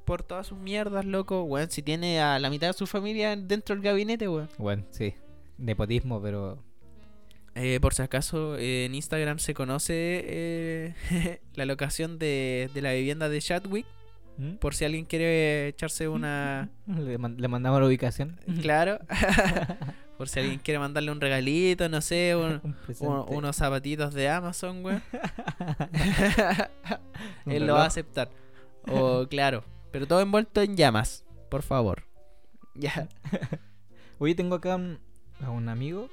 Por 0.04 0.22
todas 0.24 0.48
sus 0.48 0.58
mierdas, 0.58 1.04
loco. 1.04 1.44
Weón, 1.44 1.70
si 1.70 1.80
tiene 1.80 2.20
a 2.20 2.38
la 2.38 2.50
mitad 2.50 2.66
de 2.68 2.72
su 2.72 2.86
familia 2.86 3.34
dentro 3.36 3.74
del 3.74 3.82
gabinete, 3.84 4.28
weón. 4.28 4.48
Bueno, 4.58 4.84
sí. 4.90 5.14
Nepotismo, 5.58 6.20
pero. 6.20 6.58
Eh, 7.54 7.78
por 7.80 7.92
si 7.94 8.00
acaso, 8.02 8.56
eh, 8.56 8.86
en 8.86 8.94
Instagram 8.94 9.38
se 9.38 9.52
conoce 9.54 9.94
eh, 10.24 11.40
la 11.54 11.66
locación 11.66 12.18
de, 12.18 12.70
de 12.72 12.82
la 12.82 12.92
vivienda 12.92 13.28
de 13.28 13.40
Chadwick. 13.40 13.86
¿Mm? 14.38 14.52
Por 14.54 14.74
si 14.74 14.86
alguien 14.86 15.04
quiere 15.04 15.68
echarse 15.68 16.08
una... 16.08 16.70
Le, 16.86 17.18
man- 17.18 17.36
le 17.38 17.48
mandamos 17.48 17.80
la 17.80 17.86
ubicación. 17.86 18.40
Claro. 18.62 18.98
por 20.16 20.28
si 20.30 20.40
alguien 20.40 20.58
quiere 20.60 20.78
mandarle 20.78 21.10
un 21.12 21.20
regalito, 21.20 21.88
no 21.90 22.00
sé, 22.00 22.34
un- 22.36 22.44
Un 22.44 22.60
un- 22.64 22.72
presente. 22.86 23.14
unos 23.28 23.56
zapatitos 23.56 24.14
de 24.14 24.28
Amazon. 24.30 24.82
Un 24.86 25.02
Él 27.46 27.66
lo 27.66 27.74
va 27.74 27.84
a 27.84 27.86
aceptar. 27.86 28.30
O 28.88 29.26
claro. 29.28 29.64
Pero 29.90 30.06
todo 30.06 30.20
envuelto 30.20 30.62
en 30.62 30.76
llamas. 30.76 31.24
Por 31.50 31.62
favor. 31.62 32.04
Ya. 32.74 33.08
Oye, 34.18 34.34
tengo 34.34 34.54
acá 34.56 34.78
a 35.42 35.50
un 35.50 35.68
amigo 35.68 36.08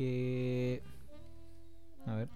que. 0.00 0.82
A 2.06 2.14
ver. 2.14 2.28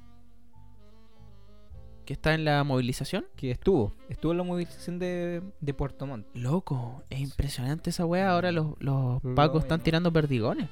¿Que 2.04 2.12
está 2.12 2.34
en 2.34 2.44
la 2.44 2.62
movilización? 2.64 3.24
Que 3.34 3.50
estuvo. 3.50 3.94
Estuvo 4.10 4.32
en 4.32 4.38
la 4.38 4.44
movilización 4.44 4.98
de, 4.98 5.40
de 5.60 5.74
Puerto 5.74 6.06
Montt. 6.06 6.26
Loco, 6.34 7.02
es 7.08 7.20
impresionante 7.20 7.88
esa 7.88 8.04
weá. 8.04 8.30
Ahora 8.30 8.52
los, 8.52 8.74
los 8.78 9.24
Lo 9.24 9.34
pacos 9.34 9.62
están 9.62 9.80
tirando 9.80 10.12
perdigones. 10.12 10.68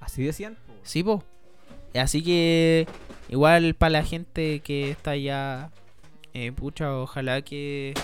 Así 0.00 0.22
decían. 0.22 0.58
Sí, 0.82 1.02
po. 1.02 1.24
Así 1.94 2.22
que 2.22 2.86
igual 3.30 3.74
para 3.74 3.90
la 3.90 4.02
gente 4.04 4.60
que 4.60 4.90
está 4.90 5.16
ya 5.16 5.70
eh, 6.34 6.52
pucha, 6.52 6.94
ojalá 6.98 7.40
que, 7.40 7.94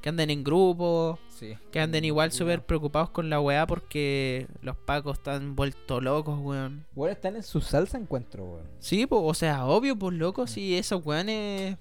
que 0.00 0.08
anden 0.08 0.30
en 0.30 0.42
grupo, 0.44 1.18
Sí. 1.38 1.56
que 1.70 1.80
anden 1.80 2.04
igual 2.04 2.32
súper 2.32 2.62
preocupados 2.64 3.10
con 3.10 3.28
la 3.30 3.40
weá 3.40 3.66
porque 3.66 4.46
los 4.62 4.76
pacos 4.76 5.18
están 5.18 5.54
vueltos 5.56 6.02
locos, 6.02 6.38
weón. 6.40 6.84
Bueno, 6.94 7.12
están 7.12 7.36
en 7.36 7.42
su 7.42 7.60
salsa 7.60 7.98
encuentro, 7.98 8.44
weón. 8.44 8.66
Sí, 8.78 9.06
pues, 9.06 9.22
o 9.24 9.34
sea, 9.34 9.66
obvio, 9.66 9.96
pues 9.96 10.16
loco, 10.16 10.46
si 10.46 10.76
esos 10.76 11.04
weones, 11.04 11.76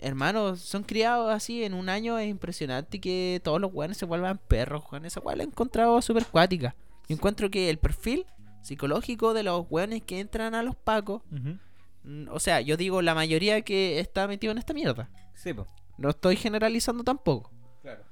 hermanos, 0.00 0.60
son 0.60 0.82
criados 0.84 1.32
así 1.32 1.64
en 1.64 1.74
un 1.74 1.88
año, 1.88 2.18
es 2.18 2.28
impresionante 2.28 3.00
que 3.00 3.40
todos 3.42 3.60
los 3.60 3.72
weones 3.72 3.96
se 3.96 4.04
vuelvan 4.06 4.38
perros, 4.38 4.84
weón. 4.90 5.04
Esa 5.04 5.20
weá 5.20 5.36
la 5.36 5.42
he 5.42 5.46
encontrado 5.46 6.00
súper 6.02 6.26
cuática. 6.26 6.74
Yo 7.08 7.14
encuentro 7.16 7.50
que 7.50 7.70
el 7.70 7.78
perfil 7.78 8.24
psicológico 8.62 9.34
de 9.34 9.42
los 9.42 9.66
weones 9.70 10.02
que 10.02 10.20
entran 10.20 10.54
a 10.54 10.62
los 10.62 10.76
pacos, 10.76 11.22
mm, 11.30 12.28
o 12.30 12.38
sea, 12.38 12.60
yo 12.60 12.76
digo 12.76 13.02
la 13.02 13.14
mayoría 13.14 13.62
que 13.62 13.98
está 14.00 14.28
metido 14.28 14.50
en 14.52 14.58
esta 14.58 14.74
mierda. 14.74 15.08
Sí, 15.34 15.52
pues. 15.54 15.66
No 15.98 16.08
estoy 16.10 16.36
generalizando 16.36 17.04
tampoco. 17.04 17.50
Claro. 17.82 18.02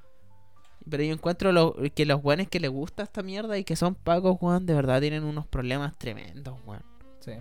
Pero 0.89 1.03
yo 1.03 1.13
encuentro 1.13 1.53
lo- 1.53 1.75
que 1.95 2.05
los 2.05 2.23
weones 2.23 2.49
que 2.49 2.61
les 2.61 2.71
gusta 2.71 3.03
esta 3.05 3.23
mierda 3.23 3.57
y 3.59 3.65
que 3.65 3.77
son 3.77 3.95
pacos, 3.95 4.37
weón, 4.41 4.67
de 4.67 4.75
verdad 4.75 5.01
tienen 5.01 5.25
unos 5.25 5.47
problemas 5.47 5.97
tremendos, 5.97 6.59
weón. 6.67 6.83
Sí. 7.21 7.33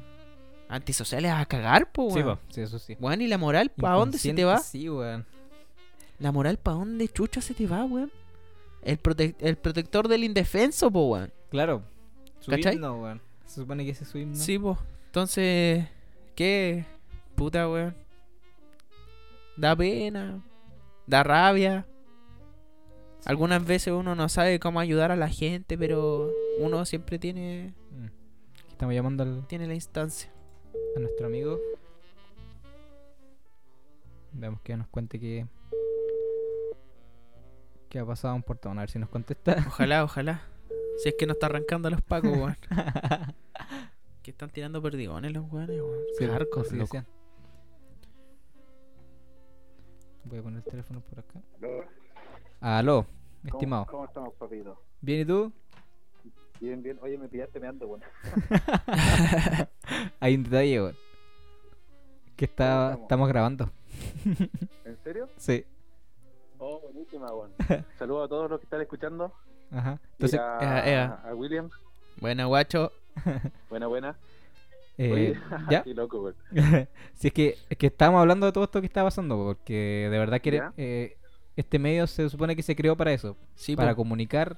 Antisociales 0.67 1.31
a 1.31 1.45
cagar, 1.45 1.89
Sí, 1.93 1.99
weón. 2.01 2.23
po. 2.37 2.39
sí, 2.49 2.61
eso 2.61 2.79
sí. 2.79 2.95
Weón, 2.99 3.21
¿y 3.21 3.27
la 3.27 3.37
moral 3.37 3.69
para 3.69 3.95
dónde 3.95 4.17
se 4.17 4.33
te 4.33 4.45
va? 4.45 4.57
Sí, 4.59 4.89
weón. 4.89 5.25
La 6.19 6.31
moral 6.31 6.57
para 6.57 6.77
dónde 6.77 7.07
chucha 7.09 7.41
se 7.41 7.53
te 7.53 7.67
va, 7.67 7.83
weón. 7.83 8.11
El, 8.81 9.01
prote- 9.01 9.35
el 9.39 9.57
protector 9.57 10.07
del 10.07 10.23
indefenso, 10.23 10.89
po, 10.91 11.07
weón. 11.09 11.31
Claro. 11.49 11.83
Su 12.39 12.51
¿Cachai? 12.51 12.75
himno, 12.75 13.01
weón. 13.01 13.21
Se 13.45 13.61
supone 13.61 13.83
que 13.85 13.91
ese 13.91 14.03
es 14.03 14.09
su 14.09 14.17
himno. 14.19 14.35
Sí, 14.37 14.57
po. 14.59 14.77
Entonces, 15.07 15.87
¿qué? 16.35 16.85
Puta, 17.35 17.69
weón. 17.69 17.95
Da 19.57 19.75
pena. 19.75 20.43
Da 21.07 21.23
rabia. 21.23 21.85
Algunas 23.25 23.65
veces 23.65 23.93
uno 23.93 24.13
no 24.15 24.29
sabe 24.29 24.59
cómo 24.59 24.79
ayudar 24.79 25.11
a 25.11 25.15
la 25.15 25.29
gente, 25.29 25.77
pero 25.77 26.31
uno 26.59 26.85
siempre 26.85 27.17
tiene, 27.19 27.73
Mm. 27.91 28.07
Estamos 28.69 28.93
llamando 28.93 29.23
al- 29.23 29.47
tiene 29.47 29.67
la 29.67 29.73
instancia. 29.73 30.31
a 30.95 30.99
nuestro 30.99 31.27
amigo. 31.27 31.59
Veamos 34.33 34.61
que 34.61 34.75
nos 34.75 34.87
cuente 34.87 35.19
qué. 35.19 35.47
¿Qué 37.89 37.99
ha 37.99 38.05
pasado 38.05 38.37
Puerto 38.41 38.67
Montt? 38.69 38.79
A 38.79 38.81
ver 38.81 38.89
si 38.91 38.99
nos 38.99 39.09
contesta. 39.09 39.63
Ojalá, 39.67 40.03
ojalá. 40.03 40.41
Si 40.97 41.09
es 41.09 41.15
que 41.17 41.25
no 41.25 41.33
está 41.33 41.45
arrancando 41.47 41.89
los 41.89 42.01
pacos, 42.01 42.31
weón. 42.31 42.57
que 44.21 44.31
están 44.31 44.49
tirando 44.49 44.81
perdigones 44.81 45.31
los 45.31 45.49
weones, 45.51 45.79
weón. 45.81 45.99
Sí, 46.17 46.25
Hardcore, 46.25 46.67
así 46.67 46.75
loco. 46.75 46.97
decían. 46.97 47.07
Voy 50.25 50.39
a 50.39 50.43
poner 50.43 50.57
el 50.57 50.63
teléfono 50.71 51.01
por 51.01 51.19
acá. 51.19 51.39
Aló, 52.61 53.05
estimado. 53.43 53.85
¿Cómo, 53.85 53.97
cómo 53.99 54.05
estamos, 54.05 54.33
papito? 54.35 54.81
¿Bien 55.01 55.21
y 55.21 55.25
tú? 55.25 55.51
Bien, 56.59 56.81
bien. 56.81 56.97
Oye, 57.01 57.17
me 57.17 57.27
pillaste 57.27 57.59
meando, 57.59 57.87
bueno. 57.87 58.05
Hay 60.19 60.35
un 60.35 60.43
detalle, 60.43 60.81
weón. 60.81 60.95
Que 62.35 62.45
está, 62.45 62.65
¿Cómo 62.65 62.83
estamos? 62.89 63.01
estamos 63.01 63.27
grabando. 63.29 63.69
¿En 64.85 64.97
serio? 65.03 65.29
Sí. 65.37 65.65
Oh, 66.57 66.79
buenísima, 66.79 67.29
bueno. 67.31 67.53
Saludos 67.99 68.25
a 68.25 68.29
todos 68.29 68.49
los 68.49 68.59
que 68.59 68.63
están 68.63 68.81
escuchando. 68.81 69.31
Ajá. 69.71 69.99
Y 70.01 70.11
Entonces, 70.13 70.39
a, 70.39 70.59
Ea, 70.63 70.89
ea. 70.89 71.21
a 71.25 71.35
William. 71.35 71.69
Buena, 72.21 72.45
guacho. 72.45 72.91
Buena, 73.69 73.87
buena. 73.87 74.17
Eh, 74.97 75.11
Oye, 75.11 75.35
¿ya? 75.69 75.83
Qué 75.83 75.93
loco, 75.93 76.21
güey. 76.21 76.33
si 77.13 77.27
es 77.27 77.33
que, 77.33 77.57
es 77.69 77.77
que 77.77 77.87
estábamos 77.87 78.21
hablando 78.21 78.45
de 78.45 78.51
todo 78.51 78.63
esto 78.65 78.79
que 78.81 78.87
está 78.87 79.03
pasando, 79.03 79.35
porque 79.37 80.07
de 80.11 80.17
verdad 80.19 80.41
que 80.41 80.61
eh, 80.77 81.17
este 81.55 81.79
medio 81.79 82.07
se 82.07 82.29
supone 82.29 82.55
que 82.55 82.63
se 82.63 82.75
creó 82.75 82.95
para 82.95 83.13
eso, 83.13 83.37
Sí, 83.55 83.75
para 83.75 83.95
comunicar 83.95 84.57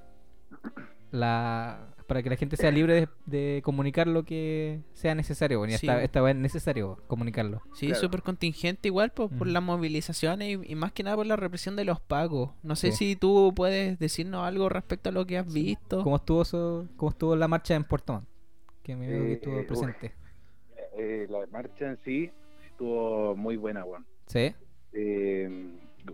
la 1.12 1.94
para 2.08 2.24
que 2.24 2.30
la 2.30 2.38
gente 2.38 2.56
sea 2.56 2.72
libre 2.72 2.94
de, 2.94 3.10
de 3.26 3.62
comunicar 3.64 4.08
lo 4.08 4.24
que 4.24 4.80
sea 4.94 5.14
necesario, 5.14 5.58
bueno, 5.60 5.74
y 5.74 5.78
Sí, 5.78 5.88
esta, 5.90 6.22
vez 6.22 6.36
es 6.36 6.42
necesario 6.42 6.98
comunicarlo. 7.08 7.62
Sí, 7.74 7.88
Claro. 7.88 8.00
súper 8.00 8.22
contingente 8.24 8.88
igual 8.88 9.12
po, 9.12 9.28
por 9.28 9.46
las 9.48 9.62
movilizaciones 9.62 10.48
y, 10.66 10.72
y 10.72 10.76
más 10.76 10.94
que 10.94 11.04
nada 11.04 11.18
por 11.18 11.26
la 11.26 11.36
represión 11.36 11.76
de 11.76 11.84
los 11.84 12.00
pagos. 12.00 12.52
No 12.64 12.78
sé 12.78 12.94
Sí. 12.94 12.98
si 13.10 13.16
tú 13.18 13.52
puedes 13.54 14.00
decirnos 14.00 14.46
algo 14.48 14.70
respecto 14.70 15.10
a 15.10 15.12
lo 15.12 15.26
que 15.28 15.38
has 15.38 15.52
visto. 15.54 16.02
¿Cómo 16.02 16.16
estuvo 16.16 16.44
eso, 16.44 16.88
cómo 16.96 17.10
estuvo 17.10 17.36
la 17.36 17.50
marcha 17.50 17.76
en 17.76 17.84
Puerto 17.84 18.14
Montt? 18.14 18.28
Que 18.84 18.96
me 18.96 19.08
veo 19.10 19.24
que 19.24 19.30
Eh, 19.32 19.34
estuvo 19.34 19.60
uf. 19.60 19.68
presente. 19.68 20.14
Eh, 20.98 21.28
la 21.30 21.46
marcha 21.52 21.90
en 21.90 21.98
sí 22.04 22.32
estuvo 22.70 23.36
muy 23.36 23.56
buena, 23.58 23.86
weón. 23.86 24.06
¿Sí? 24.26 24.54
Eh, 24.94 25.70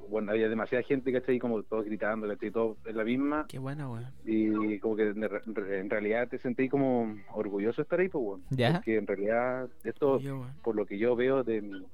bueno, 0.10 0.32
había 0.32 0.50
demasiada 0.50 0.84
gente, 0.84 1.12
¿cachai? 1.14 1.38
Como 1.40 1.62
todos 1.64 1.86
gritando, 1.86 2.28
¿cachai? 2.28 2.52
Todos 2.52 2.78
en 2.86 2.98
la 2.98 3.04
misma. 3.04 3.46
Qué 3.48 3.60
buena, 3.60 3.90
weón. 3.90 4.06
Y 4.26 4.80
como 4.80 4.96
que 4.96 5.04
en 5.10 5.22
re- 5.22 5.42
en 5.80 5.90
realidad 5.90 6.28
te 6.28 6.40
sentí 6.40 6.68
como 6.68 7.16
orgulloso 7.34 7.78
de 7.78 7.84
estar 7.84 8.00
ahí, 8.00 8.10
pues, 8.10 8.24
weón. 8.26 8.44
¿Ya? 8.50 8.74
Porque 8.74 8.98
en 8.98 9.08
realidad 9.08 9.70
esto 9.84 10.20
Yo, 10.20 10.46
por 10.64 10.76
lo 10.76 10.86
que 10.86 10.98
yo 10.98 11.16
veo 11.16 11.44
de 11.44 11.62
mi, 11.62 11.86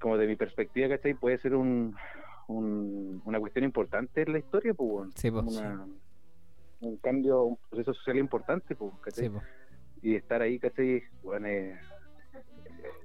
como 0.00 0.18
de 0.18 0.26
mi 0.26 0.36
perspectiva, 0.36 0.88
¿cachai? 0.88 1.14
Puede 1.14 1.38
ser 1.38 1.54
un, 1.54 1.94
un- 2.48 3.22
una 3.24 3.38
cuestión 3.40 3.64
importante 3.64 4.22
en 4.22 4.32
la 4.32 4.38
historia, 4.38 4.74
pues, 4.74 4.90
weón. 4.90 5.12
Sí, 5.14 5.30
pues. 5.30 5.44
Una- 5.46 5.86
un 6.80 6.96
cambio, 6.98 7.42
un 7.44 7.56
proceso 7.70 7.94
social 7.94 8.18
importante, 8.18 8.74
pues, 8.74 8.92
¿cachai? 9.02 9.24
Sí, 9.24 9.30
po. 9.30 9.40
Y 10.06 10.14
estar 10.14 10.40
ahí, 10.40 10.58
¿cachai? 10.60 11.02
Bueno, 11.24 11.48
eh, 11.48 11.76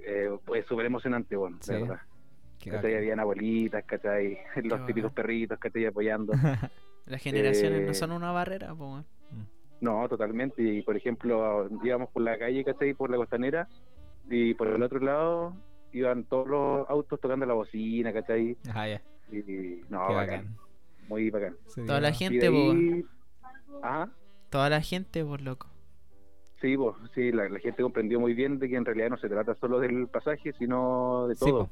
eh, 0.05 0.29
pues 0.45 0.65
súper 0.67 0.85
emocionante, 0.85 1.35
bueno, 1.35 1.57
Sí. 1.61 1.73
de 1.73 1.81
verdad. 1.81 2.01
¿Cachai? 2.63 2.95
Habían 2.95 3.19
abuelitas, 3.19 3.83
¿cachai? 3.85 4.37
Los 4.63 4.85
típicos 4.85 5.11
perritos, 5.11 5.57
¿cachai? 5.57 5.85
Apoyando. 5.87 6.33
Las 7.07 7.21
generaciones 7.23 7.81
no 7.81 7.91
Eh, 7.91 7.93
son 7.95 8.11
una 8.11 8.31
barrera, 8.31 8.73
weón. 8.73 9.03
No, 9.79 10.07
totalmente. 10.07 10.61
Y 10.61 10.83
por 10.83 10.95
ejemplo, 10.95 11.67
íbamos 11.83 12.09
por 12.11 12.21
la 12.21 12.37
calle, 12.37 12.63
¿cachai? 12.63 12.93
Por 12.93 13.09
la 13.09 13.17
costanera. 13.17 13.67
Y 14.29 14.53
por 14.53 14.67
el 14.67 14.83
otro 14.83 14.99
lado 14.99 15.55
iban 15.93 16.23
todos 16.25 16.47
los 16.47 16.87
autos 16.87 17.19
tocando 17.19 17.47
la 17.47 17.55
bocina, 17.55 18.13
¿cachai? 18.13 18.55
Ajá, 18.69 18.87
ya. 18.87 19.01
Y 19.31 19.81
no, 19.89 20.07
Qué 20.07 20.13
bacán. 20.13 20.15
bacán. 20.45 20.57
Muy 21.09 21.31
bacán. 21.31 21.57
Se 21.65 21.81
Toda 21.83 21.99
la 21.99 22.11
gente, 22.13 22.45
ahí... 22.47 23.03
Ajá. 23.81 24.11
Toda 24.51 24.69
la 24.69 24.81
gente, 24.81 25.25
por 25.25 25.41
loco. 25.41 25.70
Sí, 26.61 26.77
pues, 26.77 26.95
sí, 27.15 27.31
la, 27.31 27.49
la 27.49 27.59
gente 27.59 27.81
comprendió 27.81 28.19
muy 28.19 28.33
bien 28.35 28.59
de 28.59 28.69
que 28.69 28.75
en 28.75 28.85
realidad 28.85 29.09
no 29.09 29.17
se 29.17 29.27
trata 29.27 29.55
solo 29.55 29.79
del 29.79 30.07
pasaje, 30.07 30.53
sino 30.59 31.27
de 31.27 31.35
Sí, 31.35 31.45
todo. 31.45 31.69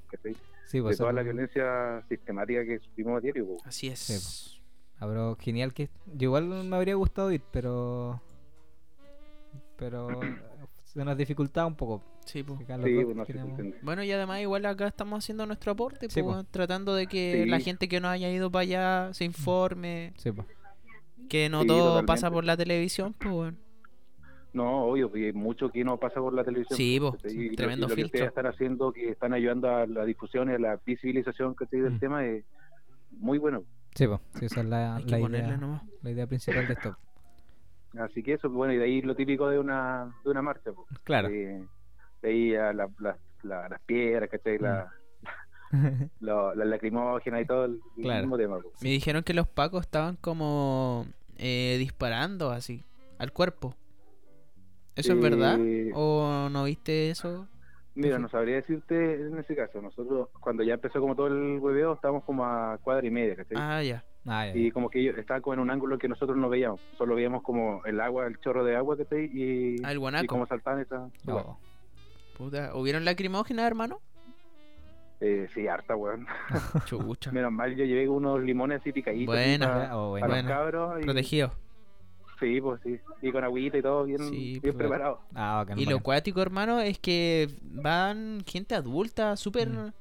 Sí, 0.65 0.77
de 0.79 0.83
pues 0.83 0.97
toda 0.97 1.13
la 1.13 1.21
violencia 1.23 2.03
sistemática 2.09 2.65
que 2.65 2.79
sufrimos 2.79 3.17
a 3.17 3.19
diario. 3.21 3.45
Así 3.65 3.87
es. 3.87 3.99
Sí, 3.99 4.59
Habrá 4.97 5.33
genial 5.39 5.73
que 5.73 5.89
yo 6.07 6.25
igual 6.29 6.45
me 6.65 6.75
habría 6.75 6.95
gustado 6.95 7.31
ir, 7.31 7.41
pero 7.51 8.21
pero 9.77 10.09
se 10.83 11.05
nos 11.05 11.17
dificultaba 11.17 11.67
un 11.67 11.75
poco. 11.75 12.03
Sí, 12.25 12.39
Sí, 12.39 12.43
pues, 12.43 12.59
no 12.67 12.77
se 13.25 13.33
queríamos- 13.33 13.49
entiende. 13.51 13.77
Bueno, 13.81 14.03
y 14.03 14.11
además 14.11 14.41
igual 14.41 14.65
acá 14.65 14.87
estamos 14.87 15.23
haciendo 15.23 15.45
nuestro 15.45 15.71
aporte, 15.71 16.09
Sí, 16.09 16.21
po, 16.21 16.27
po. 16.27 16.31
weón, 16.33 16.47
tratando 16.51 16.93
de 16.95 17.07
que 17.07 17.43
Sí. 17.43 17.49
la 17.49 17.59
gente 17.59 17.87
que 17.87 17.99
no 17.99 18.07
haya 18.09 18.29
ido 18.29 18.51
para 18.51 18.61
allá 18.63 19.13
se 19.13 19.23
informe, 19.23 20.13
Sí, 20.17 20.31
pues. 20.31 20.47
que 21.29 21.49
no 21.49 21.61
Sí, 21.61 21.67
todo 21.67 21.77
totalmente. 21.79 22.07
pasa 22.07 22.29
por 22.31 22.43
la 22.43 22.57
televisión, 22.57 23.13
pues, 23.13 23.33
weón. 23.33 23.57
No, 24.53 24.83
obvio, 24.85 25.11
y 25.15 25.25
hay 25.25 25.33
mucho 25.33 25.69
que 25.69 25.83
no 25.83 25.97
pasa 25.97 26.19
por 26.19 26.33
la 26.33 26.43
televisión. 26.43 26.75
Sí, 26.77 26.99
¿cachai? 26.99 27.29
sí, 27.31 27.37
Y 27.39 27.49
lo- 27.49 27.55
tremendo 27.55 27.85
y 27.85 27.89
lo 27.89 27.95
que 27.95 28.01
filtro. 28.01 28.17
ustedes 28.17 28.27
están 28.29 28.45
haciendo, 28.47 28.91
que 28.91 29.09
están 29.09 29.33
ayudando 29.33 29.69
a 29.69 29.85
la 29.85 30.05
difusión 30.05 30.49
y 30.49 30.53
a 30.53 30.59
la 30.59 30.79
visibilización 30.85 31.53
¿cachai? 31.53 31.81
del 31.81 31.93
Mm. 31.93 31.99
tema, 31.99 32.25
es 32.25 32.43
muy 33.11 33.37
bueno. 33.37 33.63
Sí, 33.95 34.07
pues. 34.07 34.19
Sí, 34.39 34.45
esa 34.45 34.61
es 34.61 34.65
la, 34.67 35.01
que 35.05 35.11
la 35.11 35.19
idea, 35.19 35.57
nomás. 35.57 35.83
la 36.01 36.11
idea 36.11 36.25
principal 36.27 36.67
de 36.67 36.73
esto. 36.73 36.97
Así 37.99 38.21
que 38.23 38.33
eso, 38.33 38.49
bueno, 38.49 38.73
y 38.73 38.77
de 38.77 38.83
ahí 38.85 39.01
lo 39.01 39.15
típico 39.15 39.49
de 39.49 39.59
una, 39.59 40.13
de 40.23 40.29
una 40.31 40.41
marcha. 40.41 40.71
po. 40.71 40.85
Claro. 41.03 41.27
De, 41.29 41.63
de 42.21 42.29
ahí 42.29 42.55
a 42.55 42.71
la- 42.73 42.89
la- 42.99 43.17
la- 43.43 43.69
las 43.69 43.81
piedras, 43.81 44.29
¿cachai? 44.29 44.57
La, 44.59 44.91
lo- 46.19 46.55
las 46.55 46.67
lacrimógenas 46.67 47.41
y 47.41 47.45
todo 47.45 47.65
el, 47.65 47.79
el 47.97 48.03
Claro. 48.03 48.21
mismo 48.21 48.37
tema. 48.37 48.59
po. 48.59 48.71
Me 48.81 48.89
dijeron 48.89 49.23
que 49.23 49.33
los 49.33 49.47
pacos 49.47 49.81
estaban 49.81 50.15
como 50.17 51.05
eh, 51.37 51.75
disparando 51.79 52.51
así, 52.51 52.83
al 53.17 53.31
cuerpo. 53.31 53.75
¿Eso 54.99 55.13
es 55.13 55.21
verdad? 55.21 55.57
Eh, 55.59 55.91
¿O 55.93 56.49
no 56.51 56.63
viste 56.65 57.09
eso? 57.09 57.47
Mira, 57.95 58.17
no 58.19 58.29
sabría 58.29 58.55
decirte 58.55 59.15
en 59.15 59.37
ese 59.39 59.55
caso. 59.55 59.81
Nosotros, 59.81 60.29
cuando 60.39 60.63
ya 60.63 60.75
empezó 60.75 61.01
como 61.01 61.15
todo 61.15 61.27
el 61.27 61.59
hueveo, 61.59 61.93
estábamos 61.93 62.23
como 62.23 62.45
a 62.45 62.77
cuadra 62.81 63.05
y 63.05 63.11
media, 63.11 63.35
¿cachai? 63.35 63.57
Ah, 63.59 63.83
ya. 63.83 64.03
Ah, 64.25 64.45
ya, 64.47 64.55
y 64.55 64.71
como 64.71 64.89
que 64.89 64.99
ellos 64.99 65.17
estaban 65.17 65.41
como 65.41 65.55
en 65.55 65.59
un 65.61 65.71
ángulo 65.71 65.97
que 65.97 66.07
nosotros 66.07 66.37
no 66.37 66.49
veíamos. 66.49 66.79
Solo 66.97 67.15
veíamos 67.15 67.41
como 67.43 67.83
el 67.85 67.99
agua, 67.99 68.27
el 68.27 68.39
chorro 68.39 68.63
de 68.63 68.75
agua 68.75 68.95
que 68.95 69.03
está 69.03 69.15
ahí 69.15 69.29
y, 69.33 69.75
Ah, 69.83 69.91
el 69.91 69.97
y 69.97 69.99
guanaco. 69.99 70.27
cómo 70.27 70.45
saltaban 70.45 70.81
esas. 70.81 71.11
Oh, 71.27 71.57
Puta, 72.37 72.73
¿Hubieron 72.75 73.03
lacrimógenas, 73.05 73.65
hermano? 73.65 73.99
Eh, 75.19 75.47
sí, 75.53 75.67
harta, 75.67 75.95
weón. 75.95 76.25
Chucha. 76.85 77.31
Menos 77.31 77.51
mal, 77.51 77.75
yo 77.75 77.83
llevé 77.83 78.07
unos 78.07 78.41
limones 78.41 78.79
así 78.79 78.93
picaditos. 78.93 79.33
Buena. 79.35 79.97
oh, 79.97 80.13
para 80.17 80.27
bueno. 80.27 80.35
los 80.35 80.43
cabros. 80.43 81.01
Y, 81.01 81.03
Protegido. 81.03 81.51
Sí, 82.39 82.61
pues 82.61 82.79
sí. 82.83 82.97
Y 83.21 83.31
con 83.31 83.43
agüita 83.43 83.77
y 83.77 83.81
todo 83.81 84.05
bien, 84.05 84.19
Sí, 84.29 84.51
bien 84.51 84.61
pues. 84.61 84.75
preparado. 84.75 85.21
Ah, 85.35 85.55
bacán, 85.57 85.77
Y 85.79 85.85
lo 85.85 85.99
cuático, 86.01 86.41
hermano, 86.41 86.79
es 86.79 86.97
que 86.99 87.49
van 87.61 88.41
gente 88.45 88.75
adulta, 88.75 89.35
súper... 89.35 89.69
Mm. 89.69 89.91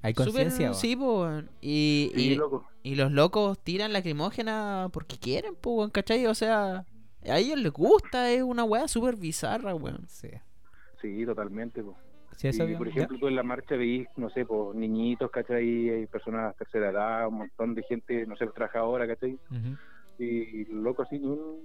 Hay 0.00 0.12
súper- 0.14 0.24
conciencia. 0.26 0.74
Sí, 0.74 0.94
weón. 0.94 1.50
Y, 1.60 2.12
Sí, 2.14 2.32
y, 2.32 2.34
loco. 2.36 2.64
y 2.84 2.94
los 2.94 3.10
locos 3.12 3.58
tiran 3.58 3.92
lacrimógena 3.92 4.88
porque 4.92 5.18
quieren, 5.18 5.54
weón, 5.64 5.90
¿cachai? 5.90 6.24
O 6.26 6.34
sea, 6.34 6.84
a 7.28 7.38
ellos 7.38 7.58
les 7.58 7.72
gusta, 7.72 8.30
es 8.30 8.42
una 8.42 8.62
weá 8.64 8.86
súper 8.88 9.16
bizarra, 9.16 9.74
weón. 9.74 10.04
Sí. 10.08 10.28
Sí, 11.02 11.26
totalmente. 11.26 11.82
po. 11.82 11.96
Sí, 12.36 12.46
eso 12.48 12.62
Y, 12.62 12.66
bien, 12.68 12.78
por 12.78 12.86
ya. 12.86 12.92
ejemplo, 12.94 13.18
tú 13.18 13.26
en 13.26 13.34
la 13.34 13.42
marcha 13.42 13.74
veís, 13.76 14.06
no 14.16 14.30
sé, 14.30 14.46
pues 14.46 14.74
niñitos, 14.76 15.28
¿cachai? 15.32 15.90
Hay 15.90 16.06
personas 16.06 16.52
de 16.52 16.58
tercera 16.64 16.90
edad, 16.90 17.26
un 17.26 17.34
montón 17.38 17.74
de 17.74 17.82
gente, 17.82 18.24
no 18.26 18.36
sé, 18.36 18.46
trabajadora, 18.46 19.06
¿cachai? 19.08 19.32
Ujú. 19.50 19.76
Y, 20.18 20.64
loco, 20.66 21.02
así, 21.02 21.16
un, 21.16 21.60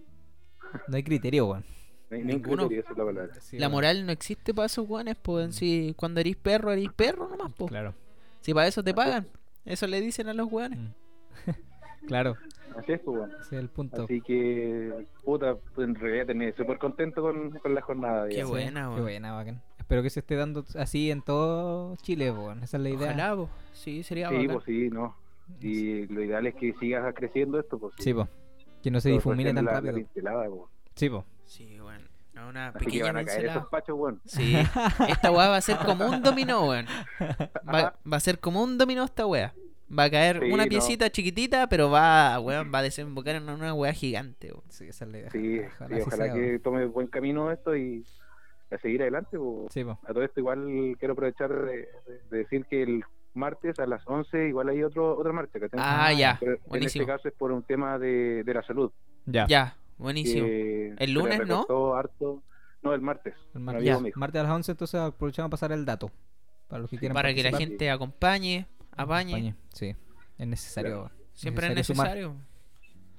No 0.88 0.96
hay 0.96 1.04
criterio, 1.04 1.48
weón. 1.48 1.64
un 2.12 2.28
Ninguno. 2.28 2.68
criterio, 2.68 2.82
esa 2.84 2.92
es 2.92 2.98
la 2.98 3.06
palabra. 3.06 3.34
Sí, 3.42 3.58
La 3.60 3.70
moral 3.70 4.06
no 4.06 4.12
existe 4.12 4.54
para 4.54 4.68
esos 4.68 4.88
weones, 4.88 5.16
pues, 5.22 5.56
sí, 5.56 5.94
cuando 5.98 6.20
eres 6.20 6.36
perro, 6.36 6.72
eres 6.72 6.92
perro 6.94 7.28
nomás, 7.28 7.52
po. 7.54 7.66
Claro. 7.68 7.94
Si 8.42 8.54
para 8.54 8.68
eso 8.68 8.84
te 8.84 8.94
pagan. 8.94 9.28
Eso 9.66 9.88
le 9.88 10.02
dicen 10.02 10.28
a 10.28 10.34
los 10.34 10.52
weones. 10.52 10.80
Mm. 10.80 10.92
claro, 12.08 12.36
Así 12.78 12.92
es, 12.94 13.00
pues, 13.02 13.18
bueno. 13.20 13.34
ese 13.40 13.56
es 13.56 13.62
el 13.62 13.70
punto. 13.70 14.04
Así 14.04 14.20
que, 14.22 15.06
puta, 15.24 15.56
pues, 15.76 15.88
en 15.88 15.96
realidad 15.96 16.26
terminé 16.28 16.54
súper 16.54 16.78
contento 16.80 17.22
con, 17.22 17.52
con 17.52 17.74
la 17.76 17.82
jornada. 17.82 18.28
Qué 18.28 18.44
bueno. 18.44 18.50
buena, 18.50 18.82
Qué 18.82 18.88
weón. 18.90 19.02
buena, 19.04 19.32
bacán. 19.34 19.62
Espero 19.78 20.02
que 20.02 20.10
se 20.10 20.22
esté 20.22 20.36
dando 20.36 20.66
así 20.76 21.12
en 21.12 21.22
todo 21.22 21.96
Chile, 21.98 22.32
weón. 22.32 22.64
Esa 22.64 22.78
es 22.78 22.84
la 22.84 22.90
idea. 22.90 23.08
Ojalá, 23.10 23.36
po. 23.36 23.50
Sí, 23.74 24.02
sería 24.04 24.30
Sí, 24.30 24.36
bacán. 24.36 24.54
pues 24.54 24.66
sí, 24.66 24.90
no. 24.90 25.16
Y 25.60 26.08
lo 26.08 26.24
ideal 26.24 26.48
es 26.48 26.56
que 26.56 26.74
sigas 26.80 27.14
creciendo 27.16 27.60
esto, 27.60 27.78
pues. 27.78 27.94
Sí, 28.00 28.14
po. 28.14 28.28
Que 28.84 28.92
no 28.92 29.00
se 29.00 29.10
Pero 29.10 29.16
difumine 29.18 29.54
tan 29.54 29.66
la- 29.66 29.72
la 29.72 29.78
rápido. 29.80 29.96
pincelada. 29.96 30.46
Sí, 30.96 31.10
po. 31.10 31.26
Sí, 31.46 31.80
bueno. 31.80 32.04
Una 32.50 32.68
Así 32.70 32.80
que 32.80 32.86
pequeña 32.86 33.04
van 33.06 33.18
a 33.18 33.26
caer 33.26 33.46
esos 33.46 33.68
pachos, 33.68 33.96
weón. 33.98 34.22
Sí, 34.26 34.56
esta 35.08 35.32
weá 35.32 35.48
va 35.50 35.58
a 35.58 35.62
ser 35.62 35.78
como 35.78 36.06
un 36.08 36.22
dominó, 36.22 36.68
weón. 36.68 36.86
Va, 37.74 37.96
a 38.12 38.20
ser 38.20 38.40
como 38.40 38.62
un 38.64 38.78
dominó 38.78 39.04
esta 39.06 39.26
weá. 39.26 39.54
Va 39.98 40.06
a 40.06 40.10
caer 40.10 40.40
Sí, 40.42 40.52
una 40.52 40.64
no. 40.66 40.70
piecita 40.70 41.10
chiquitita, 41.12 41.68
pero 41.70 41.90
va, 41.92 42.40
weón, 42.40 42.72
va 42.74 42.80
a 42.80 42.82
desembocar 42.84 43.36
en 43.36 43.48
una 43.50 43.74
weá 43.74 43.94
gigante, 43.94 44.52
weón. 44.52 44.64
Sí, 44.70 44.88
esa 44.88 45.06
es 45.06 45.12
la 45.12 45.18
idea. 45.20 45.32
Sí, 45.32 45.60
Ojalá 45.60 45.96
sí, 45.96 46.02
ojalá 46.02 46.26
sea, 46.26 46.34
que 46.34 46.40
weón. 46.40 46.60
tome 46.62 46.86
buen 46.88 47.08
camino 47.08 47.52
esto 47.52 47.76
y 47.78 48.04
a 48.72 48.78
seguir 48.80 49.02
adelante. 49.04 49.38
Sí, 49.70 49.84
po. 49.84 50.00
A 50.04 50.08
todo 50.14 50.24
esto 50.24 50.40
igual 50.40 50.96
quiero 51.00 51.14
aprovechar 51.14 51.50
de, 51.54 51.88
de 52.32 52.38
decir 52.38 52.66
que 52.66 52.82
el 52.84 53.04
martes 53.36 53.80
a 53.80 53.86
las 53.86 54.02
11 54.08 54.48
igual 54.50 54.70
hay 54.70 54.84
otro 54.84 55.18
otra 55.18 55.32
marcha. 55.34 55.60
¿cachai? 55.60 55.80
Ah, 55.82 56.08
Ah, 56.08 56.14
ya, 56.14 56.40
en 56.42 56.58
buenísimo. 56.68 57.04
este 57.04 57.12
caso 57.14 57.28
es 57.28 57.34
por 57.34 57.52
un 57.52 57.64
tema 57.64 57.98
de, 58.00 58.44
de 58.44 58.54
la 58.54 58.62
salud. 58.64 58.92
Ya. 59.26 59.46
Ya, 59.48 59.78
buenísimo. 59.98 60.46
que 60.46 60.96
¿El 61.00 61.14
lunes, 61.14 61.42
no? 61.48 61.96
harto. 61.96 62.42
No, 62.82 62.94
el 62.94 63.02
martes. 63.02 63.34
El 63.54 63.62
martes, 63.62 63.84
Ya. 63.86 64.00
martes 64.16 64.40
a 64.42 64.44
las 64.44 64.52
11, 64.52 64.72
entonces 64.72 65.00
aprovechamos 65.00 65.48
a 65.48 65.52
pasar 65.52 65.72
el 65.72 65.86
dato. 65.86 66.12
Para 66.68 66.82
los 66.82 66.90
que 66.90 66.98
quieran 66.98 67.14
Para 67.14 67.34
que 67.34 67.44
la 67.44 67.58
gente 67.58 67.90
acompañe, 67.90 68.68
apañe. 68.92 69.34
Acompañe, 69.34 69.56
Sí, 69.74 69.96
es 70.38 70.48
necesario. 70.48 70.92
Claro. 71.04 71.12
Siempre 71.34 71.68
es 71.68 71.76
Necesario. 71.76 72.36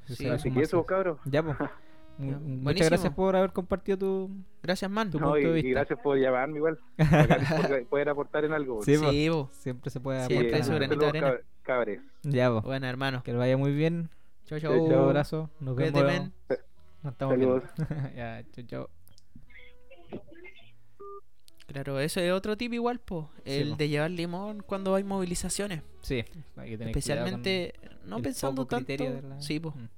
Necesario 0.02 0.35
Así 0.35 0.50
que 0.52 0.61
eso, 0.61 0.85
cabros. 0.85 1.18
Ya, 1.25 1.42
pues. 1.42 1.56
Muchas 2.16 2.40
buenísimo. 2.62 2.88
gracias 2.90 3.12
por 3.14 3.35
haber 3.37 3.52
compartido 3.52 3.99
tu, 3.99 4.30
Gracias, 4.62 4.90
man. 4.90 5.11
tu 5.11 5.18
No, 5.18 5.33
punto 5.33 5.40
y, 5.40 5.44
de 5.44 5.50
y 5.50 5.62
vista. 5.62 5.71
gracias 5.80 5.99
por 6.00 6.18
llamarme 6.18 6.56
igual. 6.59 6.78
Por 7.78 7.87
poder 7.87 8.09
aportar 8.09 8.44
en 8.44 8.52
algo. 8.52 8.83
Sí. 8.83 8.97
Sí. 8.97 9.30
Siempre 9.52 9.90
se 9.90 10.00
puede 10.00 10.25
Siempre 10.26 10.49
aportar 10.49 10.64
su 10.64 10.73
algo. 10.73 10.78
granito 10.87 11.00
de 11.02 11.09
arena. 11.09 11.28
cab- 11.33 11.42
cabres. 11.62 12.00
Ya, 12.23 12.50
pues. 12.52 12.64
Bueno, 12.64 12.87
hermano. 12.87 13.23
Que 13.23 13.33
le 13.33 13.38
vaya 13.38 13.56
muy 13.56 13.73
bien. 13.75 14.11
Chau, 14.47 14.59
Chau, 14.61 14.85
Un 14.85 14.92
abrazo. 14.92 15.50
Nos 15.61 15.75
Cuídate, 15.75 16.02
vemos. 16.02 16.30
men. 16.49 16.59
Nos 17.02 17.12
estamos 17.12 17.35
Saludos. 17.38 17.62
viendo. 17.76 18.11
ya, 18.16 18.42
chau, 18.52 18.64
chau. 18.66 18.88
Claro, 21.66 21.98
eso 21.98 22.20
es 22.20 22.31
otro 22.31 22.57
tip 22.57 22.72
igual, 22.74 23.00
po. 23.00 23.31
El 23.44 23.70
po. 23.70 23.77
de 23.77 23.88
llevar 23.88 24.11
limón 24.11 24.62
cuando 24.62 24.94
hay 24.94 25.03
movilizaciones. 25.05 25.83
Sí, 26.03 26.22
hay 26.57 26.70
que 26.70 26.79
tener 26.79 26.88
Especialmente, 26.90 27.72
no 28.05 28.20
pensando 28.20 28.66
tanto. 28.66 28.92
la- 28.96 29.40
Sí, 29.40 29.59
po. 29.61 29.70
Mm. 29.72 29.88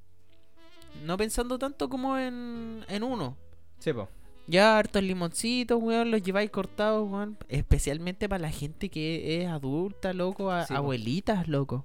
No 1.05 1.17
pensando 1.17 1.59
tanto 1.59 1.89
como 1.89 2.17
en, 2.19 2.85
en 2.89 3.03
uno. 3.03 3.37
Sí, 3.79 3.93
po. 3.93 4.09
Ya 4.49 4.79
hartos 4.79 5.03
limoncitos, 5.03 5.83
weón, 5.83 6.11
los 6.11 6.23
lleváis 6.23 6.51
cortados, 6.51 7.09
weón. 7.11 7.37
Especialmente 7.49 8.29
para 8.29 8.43
la 8.43 8.51
gente 8.51 8.89
que 8.89 9.43
es 9.43 9.49
adulta, 9.49 10.13
loco. 10.13 10.51
a- 10.51 10.67
Sí, 10.67 10.73
po. 10.75 10.79
abuelitas, 10.79 11.49
loco. 11.49 11.85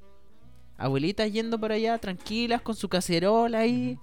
Abuelitas 0.77 1.31
yendo 1.31 1.59
por 1.59 1.71
allá 1.71 1.97
tranquilas 1.99 2.61
con 2.61 2.75
su 2.75 2.89
cacerola 2.89 3.59
ahí. 3.59 3.97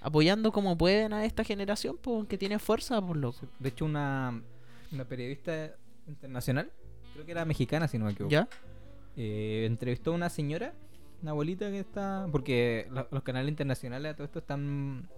Apoyando 0.00 0.52
como 0.52 0.78
pueden 0.78 1.12
a 1.12 1.24
esta 1.24 1.42
generación, 1.44 1.96
pues, 2.00 2.26
que 2.28 2.38
tiene 2.38 2.58
fuerza, 2.58 3.00
por 3.04 3.16
loco. 3.16 3.38
Sí. 3.40 3.46
De 3.58 3.68
hecho, 3.70 3.84
una, 3.84 4.40
una 4.92 5.04
periodista 5.04 5.72
internacional, 6.06 6.70
creo 7.14 7.24
que 7.26 7.32
era 7.32 7.44
mexicana, 7.44 7.88
si 7.88 7.98
no 7.98 8.04
me 8.06 8.12
equivoco. 8.12 8.30
¿Ya? 8.32 8.48
eh, 9.16 9.64
entrevistó 9.66 10.12
a 10.12 10.14
una 10.14 10.28
señora, 10.30 10.72
una 11.22 11.30
abuelita 11.32 11.70
que 11.70 11.80
está. 11.80 12.26
Porque 12.30 12.86
lo- 12.90 13.08
los 13.10 13.22
canales 13.22 13.48
internacionales 13.50 14.12
a 14.12 14.14
todo 14.16 14.24
esto 14.26 14.38
están. 14.38 15.08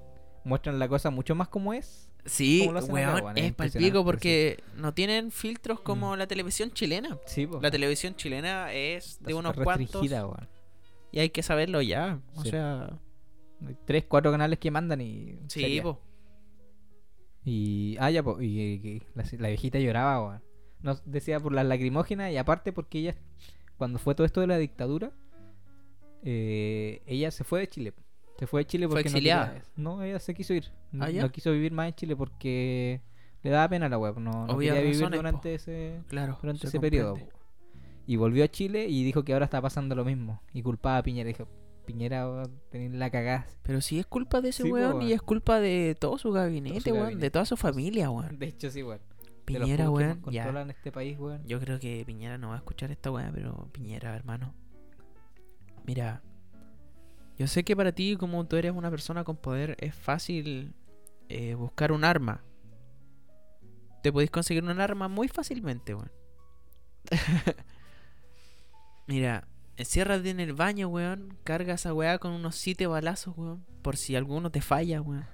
muestran 0.43 0.79
la 0.79 0.89
cosa 0.89 1.11
mucho 1.11 1.35
más 1.35 1.49
como 1.49 1.75
es. 1.75 2.09
Sí, 2.25 2.61
¿Cómo 2.61 2.73
lo 2.73 2.79
hacen 2.79 2.97
acá, 2.97 3.13
weón, 3.13 3.25
weón? 3.25 3.37
Es 3.39 3.53
palpico 3.53 4.05
porque 4.05 4.63
no 4.75 4.95
tienen 4.95 5.31
filtros 5.31 5.81
como 5.81 6.15
Mm. 6.15 6.19
la 6.19 6.27
televisión 6.27 6.71
chilena. 6.71 7.19
Sí, 7.27 7.47
po. 7.47 7.61
La 7.61 7.71
televisión 7.71 8.15
chilena 8.15 8.73
es 8.73 9.23
de 9.23 9.35
unos 9.35 9.55
cuantos 9.55 10.01
weón. 10.03 10.49
y 11.13 11.19
hay 11.19 11.29
que 11.31 11.43
saberlo 11.43 11.83
ya. 11.83 12.21
O 12.37 12.43
Sí. 12.43 12.51
sea, 12.51 12.99
Hay 13.67 13.77
tres, 13.85 14.05
cuatro 14.09 14.31
canales 14.31 14.59
que 14.59 14.71
mandan 14.71 15.03
y. 15.03 15.39
sí, 15.49 15.81
po. 15.83 16.01
Y. 17.45 17.97
Ah, 18.01 18.11
ya, 18.11 18.23
po. 18.23 18.41
Y, 18.41 18.47
y 18.61 19.03
la, 19.15 19.25
la 19.39 19.49
viejita 19.49 19.79
lloraba, 19.79 20.23
weón. 20.27 20.43
Nos 20.83 21.03
decía 21.05 21.39
por 21.41 21.53
las 21.53 21.67
lacrimógenas 21.67 22.33
y 22.33 22.37
aparte 22.39 22.73
porque 22.73 22.99
ella. 22.99 23.17
Cuando 23.77 23.99
fue 23.99 24.15
todo 24.15 24.25
esto 24.27 24.41
de 24.41 24.47
la 24.47 24.59
dictadura. 24.59 25.13
Eh, 26.23 27.03
ella 27.07 27.31
se 27.31 27.45
fue 27.45 27.61
de 27.61 27.69
Chile. 27.69 27.95
Se 28.39 28.47
fue 28.47 28.63
de 28.63 28.67
Chile 28.67 28.87
Fue 28.87 28.97
porque 28.97 29.09
exiliada. 29.09 29.63
no 29.77 29.97
No, 29.97 30.03
ella 30.03 30.19
se 30.19 30.35
quiso 30.35 30.55
ir. 30.55 30.65
No, 30.93 31.05
Ah, 31.05 31.09
no 31.13 31.31
quiso 31.31 31.53
vivir 31.53 31.73
más 31.73 31.89
en 31.89 31.95
Chile 31.95 32.17
porque 32.17 33.01
le 33.43 33.51
daba 33.51 33.69
pena 33.69 33.89
la 33.89 33.99
web. 33.99 34.19
No, 34.19 34.47
no 34.47 34.57
quería 34.59 34.75
vivir 34.75 34.93
razones, 34.95 35.11
po. 35.11 35.17
durante 35.17 35.55
ese, 35.55 36.01
Claro. 36.09 36.39
durante 36.41 36.63
se 36.63 36.69
ese 36.69 36.81
periodo. 36.81 37.17
po. 37.17 37.29
Y 38.07 38.17
volvió 38.17 38.43
a 38.45 38.49
Chile 38.49 38.87
y 38.89 39.05
dijo 39.05 39.25
que 39.25 39.33
ahora 39.35 39.45
está 39.45 39.61
pasando 39.61 39.95
lo 39.95 40.05
mismo. 40.05 40.41
Y 40.53 40.63
culpaba 40.63 40.99
a 40.99 41.03
Piñera. 41.03 41.29
Dijo, 41.29 41.47
Piñera 41.85 42.27
va 42.27 42.43
a 42.45 42.49
tener 42.71 42.93
la 42.95 43.11
cagada. 43.11 43.47
Pero 43.63 43.81
sí 43.83 43.99
es 43.99 44.07
culpa 44.07 44.41
de 44.41 44.49
ese 44.49 44.63
Sí, 44.65 44.69
po, 44.71 44.75
weón 44.77 44.97
y 44.97 45.07
weón. 45.07 45.13
es 45.13 45.23
culpa 45.23 45.61
de 45.61 45.97
todo 45.99 46.17
su 46.19 46.33
gabinete, 46.33 46.81
su 46.81 46.91
weón. 46.91 47.03
gabinete. 47.03 47.27
De 47.27 47.31
toda 47.31 47.45
su 47.45 47.57
familia, 47.57 48.11
weón. 48.11 48.39
De 48.39 48.47
hecho, 48.47 48.71
sí, 48.71 48.83
weón. 48.83 49.01
Piñera, 49.45 49.85
que 49.85 49.91
weón. 49.91 50.23
Ya. 50.31 50.49
este 50.71 50.91
país, 50.93 51.19
weón. 51.19 51.45
Yo 51.47 51.61
creo 51.61 51.79
que 51.79 52.03
Piñera 52.07 52.39
no 52.39 52.49
va 52.49 52.55
a 52.55 52.59
escuchar 52.59 52.91
esta 52.91 53.11
weá, 53.11 53.31
pero 53.35 53.69
Piñera, 53.73 54.15
hermano. 54.17 54.55
Mira, 55.91 56.23
yo 57.37 57.49
sé 57.49 57.65
que 57.65 57.75
para 57.75 57.91
ti, 57.91 58.15
como 58.17 58.47
tú 58.47 58.55
eres 58.55 58.71
una 58.71 58.93
persona 58.93 59.25
con 59.25 59.37
poder, 59.37 59.77
es 59.81 59.93
fácil 59.93 60.73
eh, 61.29 61.55
buscar 61.55 61.91
un 61.91 62.05
arma. 62.05 62.45
Te 64.01 64.13
podéis 64.13 64.31
conseguir 64.31 64.63
un 64.63 64.79
arma 64.79 65.09
muy 65.09 65.27
fácilmente, 65.27 65.97
weón. 65.97 66.13
Mira, 69.09 69.49
enciérrate 69.77 70.31
en 70.31 70.39
el 70.39 70.53
baño, 70.53 70.87
weón. 70.87 71.37
Carga 71.43 71.75
esa 71.75 71.93
weá 71.93 72.19
con 72.19 72.31
unos 72.31 72.55
siete 72.55 72.87
balazos, 72.87 73.37
weón. 73.37 73.67
Por 73.83 73.97
si 73.97 74.15
alguno 74.15 74.53
te 74.53 74.61
falla, 74.61 75.01
weón. 75.01 75.27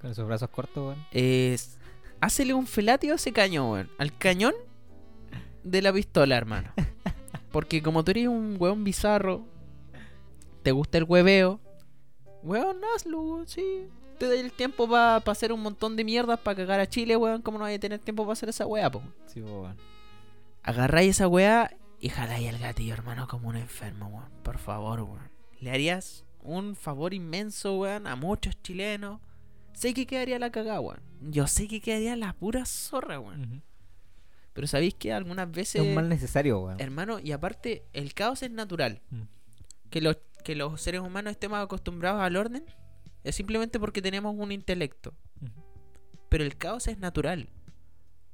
Con 0.00 0.10
esos 0.10 0.26
brazos 0.26 0.50
cortos, 0.50 0.88
weón. 0.88 1.06
Es. 1.12 1.78
Hácele 2.20 2.52
un 2.52 2.66
felatio 2.66 3.12
a 3.12 3.14
ese 3.14 3.32
cañón, 3.32 3.70
weón. 3.70 3.90
Al 3.98 4.18
cañón 4.18 4.54
de 5.62 5.82
la 5.82 5.92
pistola, 5.92 6.36
hermano. 6.36 6.72
Porque 7.52 7.82
como 7.82 8.02
tú 8.02 8.12
eres 8.12 8.28
un 8.28 8.56
weón 8.58 8.82
bizarro, 8.82 9.51
te 10.62 10.72
gusta 10.72 10.98
el 10.98 11.04
hueveo, 11.04 11.60
weón, 12.42 12.80
hazlo, 12.94 13.20
weón, 13.22 13.48
sí. 13.48 13.88
Te 14.18 14.26
doy 14.26 14.38
el 14.38 14.52
tiempo 14.52 14.88
para 14.88 15.16
hacer 15.16 15.52
un 15.52 15.60
montón 15.60 15.96
de 15.96 16.04
mierdas 16.04 16.38
para 16.40 16.56
cagar 16.56 16.80
a 16.80 16.88
Chile, 16.88 17.16
weón. 17.16 17.42
¿Cómo 17.42 17.58
no 17.58 17.64
hay 17.64 17.74
a 17.74 17.80
tener 17.80 17.98
tiempo 17.98 18.22
para 18.24 18.34
hacer 18.34 18.48
esa 18.48 18.66
weá, 18.66 18.90
po? 18.90 19.02
Sí, 19.26 19.40
weón. 19.40 19.76
Agarráis 20.62 21.16
esa 21.16 21.28
weá 21.28 21.76
y 21.98 22.08
jaláis 22.08 22.48
al 22.48 22.58
gatillo, 22.58 22.94
hermano, 22.94 23.26
como 23.26 23.48
un 23.48 23.56
enfermo, 23.56 24.08
weón. 24.08 24.30
Por 24.42 24.58
favor, 24.58 25.00
weón. 25.00 25.30
Le 25.60 25.70
harías 25.70 26.24
un 26.40 26.76
favor 26.76 27.14
inmenso, 27.14 27.78
weón, 27.78 28.06
a 28.06 28.16
muchos 28.16 28.60
chilenos. 28.62 29.20
Sé 29.72 29.94
que 29.94 30.06
quedaría 30.06 30.38
la 30.38 30.50
cagada, 30.50 30.80
weón. 30.80 31.00
Yo 31.20 31.46
sé 31.46 31.66
que 31.66 31.80
quedaría 31.80 32.14
la 32.16 32.32
pura 32.34 32.64
zorra, 32.64 33.18
weón. 33.18 33.62
Pero 34.52 34.66
sabéis 34.66 34.94
que 34.94 35.12
algunas 35.12 35.50
veces. 35.50 35.76
Es 35.76 35.80
un 35.80 35.94
mal 35.94 36.08
necesario, 36.08 36.60
weón. 36.60 36.80
Hermano, 36.80 37.18
y 37.18 37.32
aparte, 37.32 37.84
el 37.92 38.14
caos 38.14 38.42
es 38.42 38.50
natural. 38.50 39.00
Mm. 39.10 39.22
Que 39.90 40.00
los, 40.00 40.18
que 40.42 40.54
los 40.54 40.80
seres 40.80 41.00
humanos 41.00 41.30
estemos 41.32 41.58
acostumbrados 41.60 42.20
al 42.22 42.36
orden 42.36 42.64
es 43.24 43.34
simplemente 43.36 43.78
porque 43.80 44.02
tenemos 44.02 44.34
un 44.36 44.52
intelecto. 44.52 45.14
Pero 46.28 46.44
el 46.44 46.56
caos 46.56 46.88
es 46.88 46.98
natural. 46.98 47.48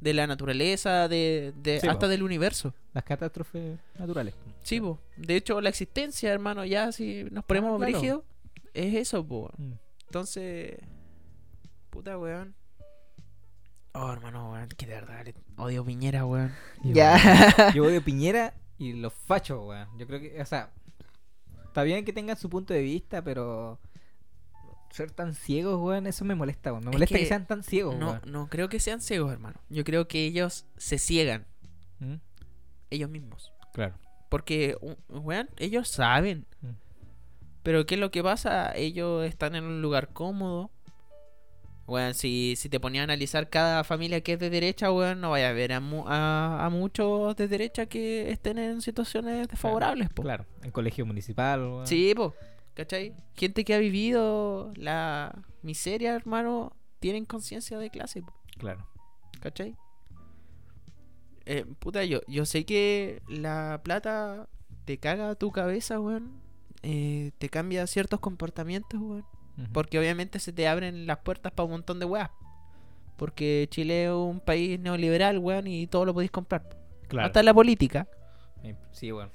De 0.01 0.15
la 0.15 0.27
naturaleza, 0.29 1.09
de, 1.09 1.53
de- 1.57 1.81
Sí, 1.81 1.89
hasta 1.89 2.07
del 2.07 2.23
universo. 2.23 2.73
Las 2.95 3.03
catástrofes 3.03 3.79
naturales. 3.99 4.35
Sí, 4.63 4.81
po. 4.81 5.01
De 5.17 5.35
hecho, 5.35 5.61
la 5.61 5.69
existencia, 5.71 6.33
hermano, 6.33 6.65
ya 6.65 6.93
si 6.93 7.25
nos 7.33 7.45
ponemos 7.45 7.75
Ah, 7.75 7.77
claro. 7.79 7.93
brígidos, 7.93 8.25
es 8.75 8.95
eso, 8.95 9.27
po. 9.27 9.51
Mm. 9.59 9.73
Entonces, 10.07 10.79
puta, 11.91 12.17
weón. 12.17 12.55
Oh, 13.93 14.13
hermano, 14.13 14.53
weón, 14.53 14.69
que 14.69 14.87
de 14.87 14.95
verdad 14.95 15.25
le- 15.25 15.35
odio 15.57 15.85
Piñera, 15.85 16.25
weón. 16.25 16.55
Yo- 16.85 16.93
Ya. 16.95 17.73
Yo 17.75 17.85
odio 17.85 18.03
Piñera 18.03 18.55
Y 18.79 18.93
los 18.93 19.13
fachos, 19.13 19.67
weón. 19.67 19.89
Yo 19.99 20.07
creo 20.07 20.21
que, 20.21 20.41
o 20.41 20.47
sea, 20.47 20.71
está 21.69 21.83
bien 21.85 22.05
que 22.05 22.13
tengan 22.13 22.37
su 22.37 22.49
punto 22.51 22.75
de 22.75 22.83
vista, 22.83 23.23
pero 23.23 23.79
ser 24.91 25.11
tan 25.11 25.35
ciegos, 25.35 25.79
weón, 25.81 26.07
eso 26.07 26.25
me 26.25 26.35
molesta, 26.35 26.73
weón. 26.73 26.85
Me 26.85 26.91
Es 26.91 26.95
molesta 26.95 27.15
que, 27.15 27.21
que 27.23 27.29
sean 27.29 27.47
tan 27.47 27.63
ciegos, 27.63 27.97
No, 27.97 28.11
weón. 28.13 28.23
no 28.27 28.49
creo 28.49 28.69
que 28.69 28.81
sean 28.81 29.01
ciegos, 29.01 29.33
hermano. 29.33 29.61
Yo 29.69 29.85
creo 29.85 30.09
que 30.09 30.25
ellos 30.27 30.67
se 30.77 30.99
ciegan, 30.99 31.47
¿Mm? 32.01 32.15
ellos 32.91 33.11
mismos. 33.11 33.53
Claro. 33.73 33.95
Porque, 34.29 34.77
weón, 35.09 35.49
ellos 35.59 35.89
saben. 35.89 36.47
Mm. 36.63 36.69
Pero 37.63 37.87
¿qué 37.87 37.95
es 37.97 38.01
lo 38.01 38.11
que 38.11 38.23
pasa? 38.23 38.75
Ellos 38.75 39.25
están 39.27 39.55
en 39.55 39.65
un 39.65 39.83
lugar 39.83 40.13
cómodo. 40.13 40.71
Weón, 41.89 42.13
si, 42.15 42.55
si 42.57 42.69
te 42.69 42.79
ponías 42.79 43.01
a 43.01 43.05
analizar 43.05 43.49
cada 43.49 43.83
familia 43.83 44.21
que 44.21 44.35
es 44.35 44.39
de 44.39 44.51
derecha, 44.51 44.93
weón, 44.93 45.21
no 45.23 45.31
vaya 45.31 45.49
a 45.49 45.53
ver 45.55 45.73
a, 45.73 45.81
mu- 45.81 46.05
a, 46.07 46.65
a 46.65 46.69
muchos 46.71 47.35
de 47.35 47.49
derecha 47.49 47.87
que 47.87 48.31
estén 48.31 48.59
en 48.59 48.83
situaciones 48.83 49.49
desfavorables, 49.49 50.11
po. 50.11 50.23
Claro, 50.23 50.45
en 50.63 50.71
colegio 50.71 51.07
municipal, 51.07 51.61
weón. 51.63 51.87
Sí, 51.87 52.13
po. 52.15 52.35
¿Cachai? 52.75 53.15
Gente 53.35 53.65
que 53.65 53.75
ha 53.75 53.79
vivido 53.79 54.71
la 54.77 55.35
miseria, 55.63 56.15
hermano, 56.15 56.77
tienen 57.01 57.25
conciencia 57.25 57.79
de 57.79 57.89
clase, 57.91 58.21
po. 58.23 58.35
Claro. 58.59 58.87
¿Cachai? 59.41 59.75
Eh, 61.47 61.65
puta, 61.79 62.05
yo, 62.05 62.21
yo 62.29 62.45
sé 62.45 62.65
que 62.67 63.23
la 63.29 63.81
plata 63.83 64.49
te 64.85 64.99
caga 64.99 65.35
tu 65.37 65.51
cabeza, 65.53 65.99
weón. 65.99 66.33
Eh, 66.83 67.33
te 67.39 67.49
cambia 67.49 67.87
ciertos 67.87 68.21
comportamientos, 68.21 69.01
weón. 69.01 69.25
Porque 69.73 69.99
obviamente 69.99 70.39
se 70.39 70.53
te 70.53 70.69
abren 70.69 71.07
las 71.07 71.19
puertas 71.19 71.53
para 71.53 71.65
un 71.65 71.73
montón 71.73 71.99
de 71.99 72.07
weas. 72.07 72.31
Porque 73.17 73.67
Chile 73.71 74.05
es 74.05 74.11
un 74.11 74.41
país 74.41 74.79
neoliberal, 74.79 75.39
weón, 75.39 75.67
y 75.67 75.87
todo 75.89 76.05
lo 76.05 76.15
podéis 76.15 76.31
comprar. 76.31 76.69
Claro. 77.09 77.27
Hasta 77.27 77.43
la 77.43 77.53
política. 77.53 78.07
Eh, 78.63 78.77
Sí, 78.93 79.11
weón. 79.11 79.31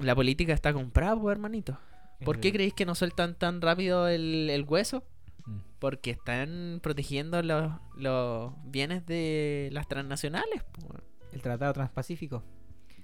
La 0.00 0.14
política 0.14 0.52
está 0.52 0.72
comprada, 0.72 1.16
pues, 1.18 1.32
hermanito. 1.34 1.78
¿Por 2.24 2.40
qué 2.40 2.52
creéis 2.52 2.74
que 2.74 2.84
no 2.84 2.94
sueltan 2.94 3.34
tan 3.36 3.60
rápido 3.62 4.08
el, 4.08 4.50
el 4.50 4.64
hueso? 4.64 5.04
mm. 5.46 5.58
Porque 5.78 6.10
están 6.10 6.80
protegiendo 6.82 7.40
los, 7.42 7.72
los 7.96 8.52
bienes 8.64 9.06
de 9.06 9.70
las 9.72 9.88
transnacionales, 9.88 10.62
pues, 10.72 10.84
weón. 10.90 11.02
El 11.32 11.42
Tratado 11.42 11.72
Transpacífico. 11.72 12.42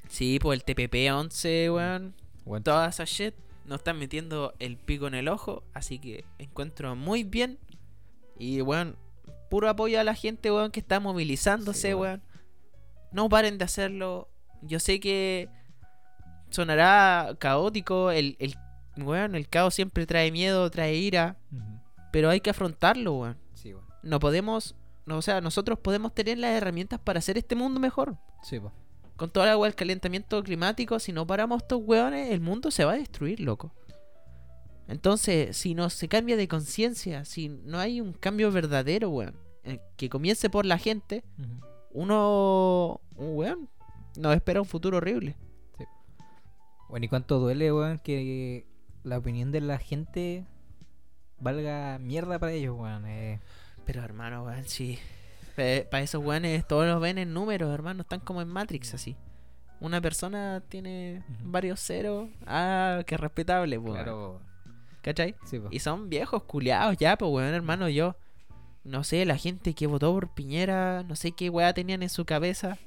Sí, 0.08 0.38
pues 0.40 0.60
el 0.60 0.66
TPP-11, 0.66 1.72
weón. 1.74 2.14
Weón. 2.44 2.62
Toda 2.62 2.88
esa 2.88 3.04
shit 3.04 3.34
nos 3.64 3.78
están 3.78 3.98
metiendo 3.98 4.54
el 4.58 4.76
pico 4.76 5.06
en 5.06 5.14
el 5.14 5.28
ojo. 5.28 5.62
Así 5.72 5.98
que 5.98 6.24
encuentro 6.38 6.94
muy 6.96 7.24
bien. 7.24 7.58
Y, 8.38 8.60
weón, 8.60 8.96
puro 9.50 9.68
apoyo 9.68 10.00
a 10.00 10.04
la 10.04 10.14
gente, 10.14 10.50
weón, 10.50 10.70
que 10.70 10.80
está 10.80 11.00
movilizándose, 11.00 11.88
Sí, 11.88 11.94
weón. 11.94 12.22
No 13.12 13.28
paren 13.28 13.58
de 13.58 13.64
hacerlo. 13.64 14.28
Yo 14.62 14.80
sé 14.80 14.98
que 14.98 15.48
sonará 16.50 17.36
caótico. 17.38 18.10
El, 18.10 18.36
el, 18.38 18.56
weón, 18.96 19.34
el 19.34 19.48
caos 19.48 19.74
siempre 19.74 20.06
trae 20.06 20.30
miedo, 20.32 20.68
trae 20.70 20.96
ira. 20.96 21.36
Pero 22.12 22.30
hay 22.30 22.40
que 22.40 22.50
afrontarlo, 22.50 23.14
weón. 23.14 23.38
Sí, 23.54 23.72
weón. 23.74 23.86
No 24.02 24.18
podemos... 24.18 24.74
No, 25.06 25.18
o 25.18 25.22
sea, 25.22 25.42
nosotros 25.42 25.78
podemos 25.78 26.14
tener 26.14 26.38
las 26.38 26.52
herramientas 26.52 26.98
para 26.98 27.18
hacer 27.18 27.36
este 27.36 27.54
mundo 27.54 27.78
mejor. 27.78 28.16
Sí. 28.42 28.58
Con 29.16 29.30
toda 29.30 29.46
la 29.46 29.52
agua 29.52 29.68
del 29.68 29.76
calentamiento 29.76 30.42
climático, 30.42 30.98
si 30.98 31.12
no 31.12 31.26
paramos 31.26 31.62
estos 31.62 31.80
hueones, 31.82 32.32
el 32.32 32.40
mundo 32.40 32.70
se 32.70 32.84
va 32.84 32.92
a 32.92 32.98
destruir, 32.98 33.40
loco. 33.40 33.72
Entonces, 34.88 35.56
si 35.56 35.74
no 35.74 35.88
se 35.88 36.08
cambia 36.08 36.36
de 36.36 36.48
conciencia, 36.48 37.24
si 37.24 37.48
no 37.48 37.78
hay 37.78 38.00
un 38.00 38.12
cambio 38.12 38.50
verdadero, 38.50 39.08
weón, 39.10 39.36
eh, 39.62 39.80
que 39.96 40.08
comience 40.10 40.50
por 40.50 40.66
la 40.66 40.78
gente, 40.78 41.24
uno, 41.92 43.00
un 43.16 43.36
weón, 43.36 43.68
nos 44.16 44.34
espera 44.34 44.60
un 44.60 44.66
futuro 44.66 44.98
horrible. 44.98 45.36
Bueno, 46.88 47.06
¿y 47.06 47.08
cuánto 47.08 47.38
duele, 47.38 47.72
weón, 47.72 47.98
que 47.98 48.66
la 49.04 49.18
opinión 49.18 49.52
de 49.52 49.60
la 49.60 49.78
gente 49.78 50.44
valga 51.40 51.98
mierda 51.98 52.38
para 52.38 52.52
ellos, 52.52 52.76
weón? 52.78 53.06
Eh, 53.06 53.40
Pero 53.86 54.02
hermano, 54.02 54.44
weón, 54.44 54.64
sí. 54.66 54.98
Para 55.56 56.00
esos 56.02 56.24
weones 56.24 56.66
todos 56.66 56.86
los 56.86 57.00
ven 57.00 57.18
en 57.18 57.32
números, 57.32 57.72
hermano, 57.72 58.02
están 58.02 58.20
como 58.20 58.42
en 58.42 58.48
Matrix 58.48 58.94
así. 58.94 59.16
Una 59.80 60.00
persona 60.00 60.62
tiene 60.68 61.22
varios 61.42 61.80
ceros. 61.80 62.28
Ah, 62.46 63.02
qué 63.06 63.16
respetable, 63.16 63.78
weón. 63.78 63.96
claro. 63.96 64.40
¿Cachai? 65.02 65.34
Sí, 65.44 65.58
po. 65.58 65.68
Y 65.70 65.80
son 65.80 66.08
viejos 66.08 66.44
culiados 66.44 66.96
ya, 66.96 67.16
pues, 67.18 67.30
weón, 67.30 67.52
hermano, 67.54 67.88
yo. 67.88 68.16
No 68.84 69.04
sé, 69.04 69.24
la 69.26 69.36
gente 69.36 69.74
que 69.74 69.86
votó 69.86 70.12
por 70.12 70.34
Piñera, 70.34 71.02
no 71.06 71.14
sé 71.16 71.32
qué 71.32 71.50
weá 71.50 71.72
tenían 71.74 72.02
en 72.02 72.08
su 72.08 72.24
cabeza. 72.24 72.78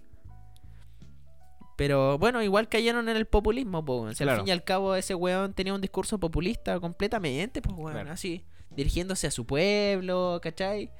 Pero 1.75 2.17
bueno, 2.17 2.41
igual 2.41 2.67
cayeron 2.69 3.07
en 3.07 3.17
el 3.17 3.27
populismo, 3.27 3.85
pues, 3.85 3.99
weón. 4.01 4.15
Si 4.15 4.23
al 4.23 4.27
Claro. 4.29 4.41
fin 4.41 4.47
y 4.47 4.51
al 4.51 4.63
cabo 4.63 4.95
ese 4.95 5.13
weón 5.13 5.53
tenía 5.53 5.73
un 5.73 5.81
discurso 5.81 6.19
populista 6.19 6.79
completamente, 6.79 7.61
pues, 7.61 7.75
weón, 7.77 7.93
Claro. 7.93 8.11
así. 8.11 8.43
Dirigiéndose 8.71 9.27
a 9.27 9.31
su 9.31 9.45
pueblo, 9.45 10.39
¿cachai? 10.41 10.91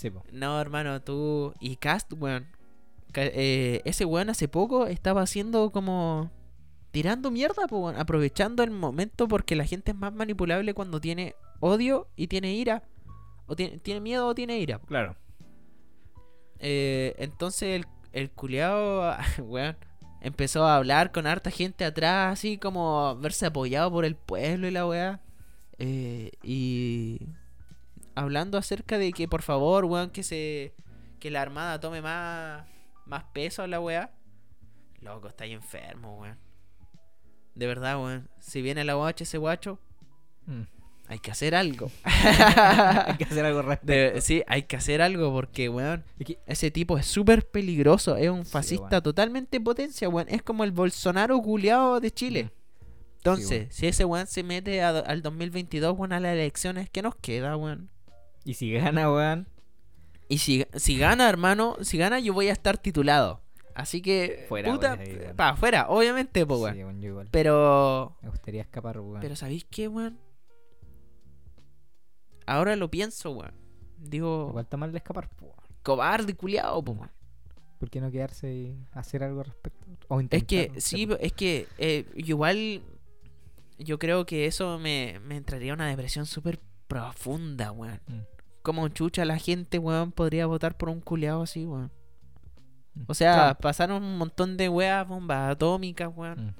Sí, 0.00 0.08
po. 0.08 0.24
No, 0.32 0.58
hermano, 0.58 1.02
tú. 1.02 1.52
Y 1.60 1.76
Cast, 1.76 2.10
weón. 2.14 2.46
Eh, 3.12 3.82
ese 3.84 4.06
weón 4.06 4.30
hace 4.30 4.48
poco 4.48 4.86
estaba 4.86 5.20
haciendo 5.20 5.70
como. 5.72 6.30
Tirando 6.90 7.30
mierda, 7.30 7.66
po, 7.68 7.80
weón, 7.80 7.96
aprovechando 8.00 8.62
el 8.62 8.70
momento 8.70 9.28
porque 9.28 9.56
la 9.56 9.66
gente 9.66 9.90
es 9.90 9.96
más 9.98 10.14
manipulable 10.14 10.72
cuando 10.72 11.02
tiene 11.02 11.34
odio 11.60 12.08
y 12.16 12.28
tiene 12.28 12.54
ira. 12.54 12.82
O 13.44 13.54
tiene, 13.54 13.76
tiene 13.76 14.00
miedo 14.00 14.26
o 14.26 14.34
tiene 14.34 14.58
ira. 14.58 14.78
Claro. 14.78 15.16
Eh, 16.60 17.14
entonces 17.18 17.82
el, 17.82 17.86
el 18.12 18.30
culiao, 18.30 19.14
weón, 19.38 19.76
empezó 20.22 20.64
a 20.64 20.76
hablar 20.76 21.12
con 21.12 21.26
harta 21.26 21.50
gente 21.50 21.84
atrás, 21.84 22.32
así 22.32 22.56
como 22.56 23.18
verse 23.18 23.44
apoyado 23.44 23.90
por 23.90 24.06
el 24.06 24.16
pueblo 24.16 24.66
y 24.66 24.70
la 24.70 24.86
weá. 24.86 25.20
Eh, 25.76 26.30
y 26.42 27.20
hablando 28.14 28.58
acerca 28.58 28.98
de 28.98 29.12
que 29.12 29.28
por 29.28 29.42
favor, 29.42 29.84
weón, 29.84 30.10
que 30.10 30.22
se 30.22 30.74
que 31.18 31.30
la 31.30 31.42
armada 31.42 31.78
tome 31.80 32.00
más, 32.00 32.66
más 33.06 33.24
peso 33.32 33.62
a 33.62 33.66
la 33.66 33.80
weá. 33.80 34.10
Loco, 35.00 35.28
está 35.28 35.44
ahí 35.44 35.52
enfermo, 35.52 36.18
weón. 36.20 36.38
De 37.54 37.66
verdad, 37.66 37.96
weón. 38.02 38.28
Si 38.38 38.62
viene 38.62 38.84
la 38.84 38.94
guacha 38.94 39.24
ese 39.24 39.38
guacho, 39.38 39.78
Mm. 40.46 40.62
hay 41.08 41.18
que 41.18 41.30
hacer 41.30 41.54
algo. 41.54 41.90
Hay 42.04 43.16
que 43.18 43.24
hacer 43.24 43.44
algo. 43.44 43.62
De- 43.82 44.20
sí, 44.20 44.42
hay 44.46 44.62
que 44.62 44.76
hacer 44.76 45.02
algo 45.02 45.32
porque, 45.32 45.68
weón, 45.68 46.04
ese 46.46 46.70
tipo 46.70 46.96
es 46.98 47.06
súper 47.06 47.46
peligroso. 47.50 48.16
Es 48.16 48.30
un 48.30 48.44
Sí, 48.44 48.50
fascista 48.52 49.02
totalmente 49.02 49.56
en 49.58 49.64
potencia, 49.64 50.08
weón. 50.08 50.26
Es 50.30 50.42
como 50.42 50.64
el 50.64 50.72
Bolsonaro 50.72 51.40
culiado 51.42 52.00
de 52.00 52.10
Chile. 52.10 52.44
Mm. 52.44 52.50
Entonces, 53.18 53.74
si 53.74 53.86
ese 53.86 54.04
weón 54.06 54.26
se 54.26 54.42
mete 54.42 54.82
a- 54.82 55.00
al 55.00 55.20
2022, 55.22 55.96
weón, 55.98 56.12
a 56.14 56.20
las 56.20 56.32
elecciones, 56.32 56.88
¿qué 56.88 57.02
nos 57.02 57.14
queda, 57.16 57.56
weón? 57.56 57.90
Y 58.44 58.54
si 58.54 58.72
gana, 58.72 59.10
weón. 59.12 59.48
Y 60.28 60.38
si, 60.38 60.64
si 60.74 60.96
gana, 60.98 61.28
hermano, 61.28 61.76
si 61.82 61.98
gana, 61.98 62.20
yo 62.20 62.32
voy 62.32 62.48
a 62.48 62.52
estar 62.52 62.78
titulado. 62.78 63.42
Así 63.74 64.02
que, 64.02 64.44
Fuera, 64.48 64.72
puta, 64.72 64.94
weón, 64.94 65.36
pa, 65.36 65.56
fuera, 65.56 65.88
obviamente, 65.88 66.44
po, 66.46 66.56
Sí, 66.56 66.62
weón. 66.62 66.76
weón, 66.78 67.00
yo 67.00 67.08
igual. 67.10 67.28
Pero, 67.30 68.16
Me 68.22 68.28
gustaría 68.30 68.60
escapar, 68.62 68.98
weón. 69.00 69.20
pero 69.20 69.36
¿sabéis 69.36 69.64
qué, 69.64 69.88
weón? 69.88 70.18
Ahora 72.46 72.76
lo 72.76 72.90
pienso, 72.90 73.30
weón. 73.32 73.54
Digo, 73.98 74.46
Igual 74.50 74.64
está 74.64 74.76
mal 74.76 74.92
de 74.92 74.98
escapar, 74.98 75.28
po, 75.30 75.46
weón. 75.46 75.56
cobarde 75.82 76.34
culiado, 76.34 76.82
po, 76.82 76.92
weón. 76.92 77.10
¿Por 77.78 77.88
qué 77.90 78.00
no 78.00 78.10
quedarse 78.10 78.52
y 78.52 78.76
hacer 78.92 79.22
algo 79.22 79.40
al 79.40 79.46
respecto? 79.46 79.86
O 80.08 80.18
Es 80.20 80.24
intentar 80.24 80.46
que, 80.46 80.68
no 80.74 80.80
sí, 80.80 81.08
es 81.20 81.32
que 81.32 81.66
eh, 81.78 82.04
igual 82.14 82.82
yo 83.78 83.98
creo 83.98 84.26
que 84.26 84.44
eso 84.46 84.78
me, 84.78 85.18
me 85.24 85.36
entraría 85.38 85.72
a 85.72 85.74
una 85.76 85.88
depresión 85.88 86.26
súper 86.26 86.60
profunda, 86.90 87.70
weón. 87.70 88.00
Mm. 88.08 88.20
Como 88.62 88.88
chucha 88.88 89.24
la 89.24 89.38
gente, 89.38 89.78
weón, 89.78 90.12
podría 90.12 90.46
votar 90.46 90.76
por 90.76 90.88
un 90.90 91.00
culiado 91.00 91.42
así, 91.42 91.64
weón. 91.64 91.92
Mm. 92.94 93.02
O 93.06 93.14
sea, 93.14 93.54
pasaron 93.54 94.02
un 94.02 94.18
montón 94.18 94.56
de 94.56 94.68
weas, 94.68 95.06
bombas 95.06 95.52
atómicas, 95.52 96.10
weón. 96.14 96.46
Mm. 96.46 96.54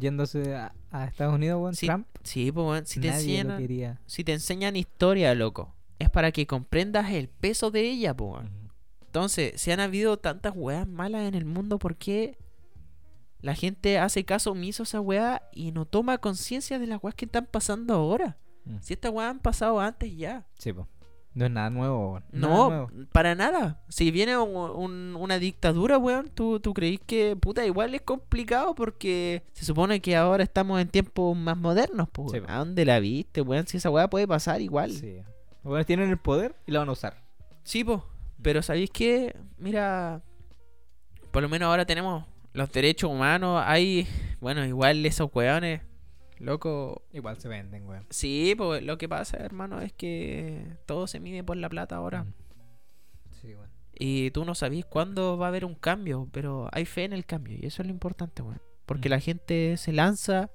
Yéndose 0.00 0.56
a, 0.56 0.74
a 0.90 1.04
Estados 1.04 1.34
Unidos, 1.34 1.60
weón, 1.60 1.74
Trump. 1.74 2.08
Sí, 2.24 2.50
pues, 2.50 2.66
weón, 2.66 2.86
si 2.86 2.98
te, 3.00 3.08
enseñan, 3.08 3.98
si 4.06 4.24
te 4.24 4.32
enseñan 4.32 4.74
historia, 4.74 5.34
loco, 5.34 5.74
es 5.98 6.10
para 6.10 6.32
que 6.32 6.46
comprendas 6.46 7.12
el 7.12 7.28
peso 7.28 7.70
de 7.70 7.82
ella, 7.82 8.16
pues, 8.16 8.32
weón. 8.32 8.72
Entonces, 9.06 9.60
si 9.60 9.70
han 9.70 9.78
habido 9.78 10.16
tantas 10.16 10.54
weas 10.56 10.88
malas 10.88 11.22
en 11.28 11.34
el 11.34 11.44
mundo, 11.44 11.78
¿por 11.78 11.94
qué 11.96 12.36
la 13.42 13.54
gente 13.54 13.98
hace 13.98 14.24
caso 14.24 14.52
omiso 14.52 14.82
a 14.82 14.84
esa 14.84 15.00
wea 15.00 15.42
y 15.52 15.70
no 15.70 15.84
toma 15.84 16.18
conciencia 16.18 16.78
de 16.78 16.86
las 16.86 17.00
weas 17.04 17.14
que 17.14 17.26
están 17.26 17.46
pasando 17.46 17.94
ahora? 17.94 18.38
Mm. 18.64 18.76
Si 18.80 18.94
estas 18.94 19.12
weas 19.12 19.30
han 19.30 19.38
pasado 19.40 19.80
antes 19.80 20.16
ya. 20.16 20.46
Sí, 20.58 20.72
po. 20.72 20.88
No 21.34 21.46
es 21.46 21.50
nada 21.50 21.68
nuevo, 21.68 22.12
weón. 22.12 22.24
Nada 22.32 22.54
No, 22.54 22.68
nuevo. 22.70 22.90
para 23.10 23.34
nada. 23.34 23.82
Si 23.88 24.10
viene 24.12 24.36
un- 24.38 24.54
un- 24.70 25.16
una 25.18 25.38
dictadura, 25.40 25.98
weón, 25.98 26.30
¿tú, 26.32 26.60
tú 26.60 26.72
creís 26.72 27.00
que, 27.04 27.34
puta, 27.34 27.66
igual 27.66 27.92
es 27.94 28.02
complicado 28.02 28.74
porque 28.76 29.42
se 29.52 29.64
supone 29.64 30.00
que 30.00 30.14
ahora 30.14 30.44
estamos 30.44 30.80
en 30.80 30.86
tiempos 30.88 31.36
más 31.36 31.56
modernos, 31.56 32.08
pues. 32.12 32.30
Sí, 32.30 32.36
weón. 32.38 32.46
po. 32.46 32.52
¿A 32.52 32.58
dónde 32.58 32.84
la 32.84 33.00
viste, 33.00 33.40
weón? 33.40 33.66
Si 33.66 33.78
esa 33.78 33.90
wea 33.90 34.08
puede 34.08 34.28
pasar 34.28 34.60
igual. 34.60 34.92
Sí, 34.92 34.98
Sí. 35.00 35.16
Los 35.64 35.70
weones 35.70 35.86
tienen 35.86 36.10
el 36.10 36.18
poder 36.18 36.54
y 36.66 36.72
lo 36.72 36.78
van 36.80 36.88
a 36.88 36.92
usar. 36.92 37.22
pues. 37.84 38.00
Pero 38.42 38.62
¿sabéis 38.62 38.90
qué? 38.90 39.34
Mira, 39.58 40.20
por 41.32 41.42
lo 41.42 41.48
menos 41.48 41.66
ahora 41.66 41.84
tenemos 41.86 42.24
los 42.52 42.70
derechos 42.70 43.10
humanos, 43.10 43.62
hay, 43.66 44.06
bueno, 44.40 44.64
igual 44.66 45.04
esos 45.06 45.28
weones, 45.34 45.80
loco. 46.38 47.02
Igual 47.12 47.38
se 47.38 47.48
venden, 47.48 47.86
weón. 47.86 48.06
Sí, 48.10 48.54
pues 48.56 48.82
lo 48.82 48.98
que 48.98 49.08
pasa, 49.08 49.36
hermano, 49.38 49.80
es 49.80 49.92
que 49.92 50.66
todo 50.86 51.06
se 51.06 51.20
mide 51.20 51.42
por 51.44 51.56
la 51.56 51.68
plata 51.68 51.96
ahora. 51.96 52.24
Mm. 52.24 52.32
Sí, 53.40 53.54
weón. 53.54 53.70
Y 53.96 54.30
tú 54.32 54.44
no 54.44 54.54
sabís 54.54 54.84
cuándo 54.84 55.38
va 55.38 55.46
a 55.46 55.48
haber 55.50 55.64
un 55.64 55.74
cambio, 55.76 56.28
pero 56.32 56.68
hay 56.72 56.84
fe 56.84 57.04
en 57.04 57.12
el 57.12 57.24
cambio 57.26 57.56
y 57.60 57.66
eso 57.66 57.82
es 57.82 57.86
lo 57.88 57.92
importante, 57.94 58.42
weón. 58.42 58.60
Porque 58.86 59.08
Mm. 59.08 59.12
la 59.12 59.20
gente 59.20 59.76
se 59.76 59.92
lanza, 59.92 60.50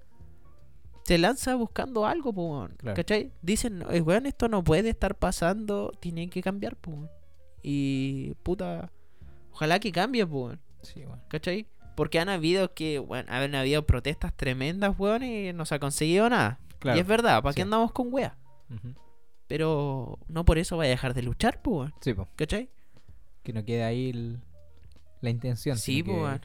se 1.03 1.17
lanza 1.17 1.55
buscando 1.55 2.05
algo, 2.05 2.33
pues. 2.33 2.71
Claro. 2.77 2.95
¿Cachai? 2.95 3.31
Dicen, 3.41 3.83
"Eh, 3.89 4.01
weón, 4.01 4.25
esto 4.25 4.47
no 4.49 4.63
puede 4.63 4.89
estar 4.89 5.15
pasando, 5.15 5.91
tiene 5.99 6.29
que 6.29 6.41
cambiar, 6.41 6.75
pues. 6.75 7.09
Y 7.63 8.33
puta, 8.43 8.91
ojalá 9.51 9.79
que 9.79 9.91
cambie, 9.91 10.25
pues. 10.27 10.57
Sí, 10.81 11.05
weón. 11.05 11.21
¿Cachai? 11.29 11.67
Porque 11.99 12.17
han 12.17 12.29
habido 12.29 12.73
que, 12.73 12.97
bueno, 12.99 13.29
han 13.29 13.53
habido 13.55 13.85
protestas 13.85 14.33
tremendas, 14.33 14.97
weón, 14.97 15.21
y 15.21 15.51
no 15.51 15.65
se 15.65 15.75
ha 15.75 15.79
conseguido 15.79 16.29
nada. 16.29 16.57
Claro. 16.79 16.97
Y 16.97 17.01
es 17.01 17.05
verdad, 17.05 17.43
¿para 17.43 17.51
qué 17.53 17.57
Sí. 17.57 17.63
andamos 17.63 17.91
con 17.91 18.07
weas? 18.13 18.31
Pero 19.47 20.17
no 20.29 20.45
por 20.45 20.57
eso 20.59 20.77
vaya 20.77 20.91
a 20.91 20.95
dejar 20.95 21.13
de 21.13 21.23
luchar, 21.23 21.61
pues, 21.61 21.75
weón. 21.77 21.93
Sí, 21.99 22.13
po. 22.13 22.29
¿Cachai? 22.37 22.69
Que 23.43 23.51
no 23.51 23.65
quede 23.65 23.83
ahí 23.83 24.11
el- 24.11 24.39
la 25.19 25.29
intención. 25.29 25.77
Sí, 25.77 26.01
pues, 26.01 26.15
que- 26.15 26.23
weón. 26.23 26.41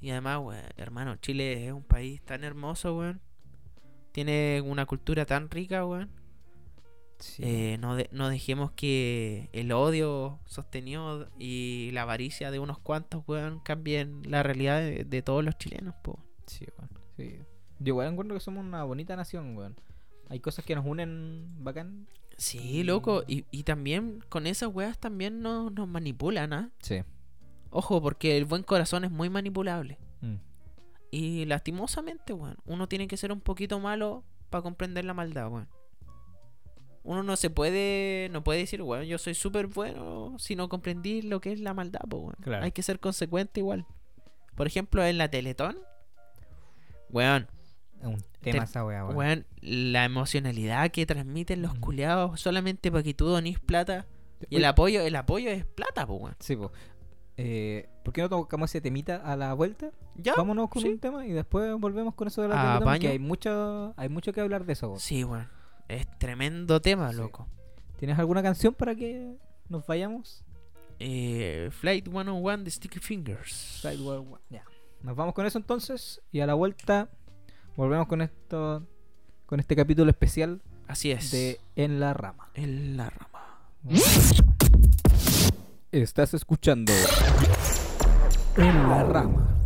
Y 0.00 0.10
además, 0.12 0.38
weón, 0.42 0.64
hermano, 0.78 1.16
Chile 1.16 1.66
es 1.66 1.72
un 1.74 1.82
país 1.82 2.22
tan 2.22 2.42
hermoso, 2.42 2.96
weón. 2.96 3.20
Tiene 4.12 4.62
una 4.64 4.86
cultura 4.86 5.26
tan 5.26 5.50
rica, 5.50 5.84
weón. 5.84 6.08
Sí. 7.20 7.42
Eh, 7.44 7.76
no, 7.80 7.96
de- 7.96 8.08
no 8.12 8.28
dejemos 8.28 8.72
que 8.72 9.48
el 9.52 9.72
odio 9.72 10.40
sostenido 10.46 11.28
y 11.38 11.90
la 11.92 12.02
avaricia 12.02 12.50
de 12.50 12.58
unos 12.58 12.78
cuantos, 12.78 13.22
weón, 13.26 13.60
cambien 13.60 14.22
la 14.24 14.42
realidad 14.42 14.80
de, 14.80 15.04
de 15.04 15.22
todos 15.22 15.44
los 15.44 15.56
chilenos, 15.58 15.94
pues. 16.02 16.16
Sí, 16.46 16.66
weón. 16.78 16.90
Sí. 17.16 17.38
Yo 17.78 17.92
igual 17.92 18.08
encuentro 18.08 18.34
que 18.34 18.40
somos 18.40 18.64
una 18.64 18.84
bonita 18.84 19.16
nación, 19.16 19.56
weón. 19.56 19.76
Hay 20.28 20.40
cosas 20.40 20.64
que 20.64 20.74
nos 20.74 20.86
unen 20.86 21.46
bacán. 21.64 22.06
Sí, 22.36 22.84
loco. 22.84 23.22
Y, 23.26 23.44
y 23.50 23.64
también 23.64 24.24
con 24.28 24.46
esas 24.46 24.70
weas 24.72 24.98
también 24.98 25.42
nos, 25.42 25.72
nos 25.72 25.86
manipulan, 25.88 26.52
¿ah? 26.52 26.70
Sí. 26.80 27.02
Ojo, 27.70 28.00
porque 28.00 28.36
el 28.36 28.46
buen 28.46 28.62
corazón 28.62 29.04
es 29.04 29.10
muy 29.10 29.28
manipulable. 29.28 29.98
Mm. 30.22 30.36
Y 31.10 31.44
lastimosamente, 31.46 32.32
weón, 32.32 32.56
uno 32.64 32.88
tiene 32.88 33.08
que 33.08 33.16
ser 33.16 33.30
un 33.32 33.40
poquito 33.40 33.78
malo 33.80 34.24
para 34.48 34.62
comprender 34.62 35.04
la 35.04 35.12
maldad, 35.14 35.48
weón. 35.50 35.68
Uno 37.02 37.22
no 37.22 37.36
se 37.36 37.48
puede, 37.50 38.28
no 38.30 38.44
puede 38.44 38.58
decir, 38.60 38.82
weón, 38.82 39.04
yo 39.04 39.16
soy 39.18 39.34
súper 39.34 39.66
bueno 39.68 40.36
si 40.38 40.54
no 40.54 40.68
comprendí 40.68 41.22
lo 41.22 41.40
que 41.40 41.52
es 41.52 41.60
la 41.60 41.72
maldad, 41.74 42.00
pues, 42.08 42.22
weón. 42.22 42.36
Claro. 42.42 42.64
Hay 42.64 42.72
que 42.72 42.82
ser 42.82 43.00
consecuente 43.00 43.60
igual. 43.60 43.86
Por 44.54 44.66
ejemplo, 44.66 45.04
en 45.04 45.16
la 45.16 45.28
Teletón, 45.30 45.78
weón, 47.10 47.48
un 48.02 48.22
tema 48.40 48.60
Te- 48.60 48.64
esa 48.64 48.84
weá, 48.84 49.04
weón. 49.04 49.16
weón, 49.16 49.46
la 49.60 50.04
emocionalidad 50.04 50.90
que 50.90 51.06
transmiten 51.06 51.62
los 51.62 51.76
Mm. 51.76 51.80
culeados 51.80 52.40
solamente 52.40 52.90
para 52.90 53.02
que 53.02 53.14
tú 53.14 53.26
donís 53.26 53.58
plata. 53.58 54.06
Y 54.48 54.56
el 54.56 54.64
apoyo, 54.64 55.00
el 55.02 55.16
apoyo 55.16 55.50
es 55.50 55.64
plata, 55.64 56.06
pues, 56.06 56.20
weón. 56.20 56.36
Sí, 56.40 56.56
po. 56.56 56.72
Eh, 57.36 57.88
¿Por 58.04 58.12
qué 58.12 58.20
no 58.22 58.28
tocamos 58.28 58.70
ese 58.70 58.80
temita 58.82 59.16
a 59.16 59.34
la 59.36 59.54
vuelta? 59.54 59.90
¿Ya? 60.16 60.34
Vámonos 60.36 60.68
con 60.68 60.82
sí. 60.82 60.88
un 60.88 60.98
tema 60.98 61.26
y 61.26 61.32
después 61.32 61.74
volvemos 61.78 62.14
con 62.14 62.28
eso 62.28 62.42
de 62.42 62.48
la 62.48 62.74
Ah, 62.76 62.78
Teletón, 62.78 62.98
que 62.98 63.08
hay 63.08 63.18
mucho, 63.18 63.94
hay 63.96 64.08
mucho 64.10 64.32
que 64.34 64.40
hablar 64.42 64.66
de 64.66 64.74
eso. 64.74 64.88
weón. 64.88 65.00
Sí, 65.00 65.24
weón. 65.24 65.48
Es 65.90 66.06
tremendo 66.18 66.80
tema, 66.80 67.10
Sí. 67.10 67.16
loco. 67.16 67.48
¿Tienes 67.98 68.18
alguna 68.18 68.42
canción 68.42 68.74
para 68.74 68.94
que 68.94 69.36
nos 69.68 69.84
vayamos? 69.86 70.44
Eh, 71.00 71.68
Flight 71.72 72.06
101 72.08 72.62
de 72.64 72.70
Sticky 72.70 72.98
Fingers. 73.00 73.80
Sidewalk 73.82 74.32
One. 74.32 74.42
Ya. 74.50 74.64
Nos 75.02 75.16
vamos 75.16 75.34
con 75.34 75.46
eso 75.46 75.58
entonces 75.58 76.20
y 76.30 76.40
a 76.40 76.46
la 76.46 76.54
vuelta 76.54 77.08
volvemos 77.76 78.06
con 78.06 78.20
esto 78.22 78.86
con 79.46 79.58
este 79.58 79.74
capítulo 79.74 80.10
especial 80.10 80.62
Así 80.86 81.10
es. 81.10 81.30
de 81.32 81.58
En 81.74 81.98
la 82.00 82.14
rama. 82.14 82.50
En 82.54 82.96
la 82.96 83.10
rama. 83.10 83.58
Estás 85.90 86.34
escuchando 86.34 86.92
En 88.56 88.88
la 88.88 89.02
rama. 89.04 89.59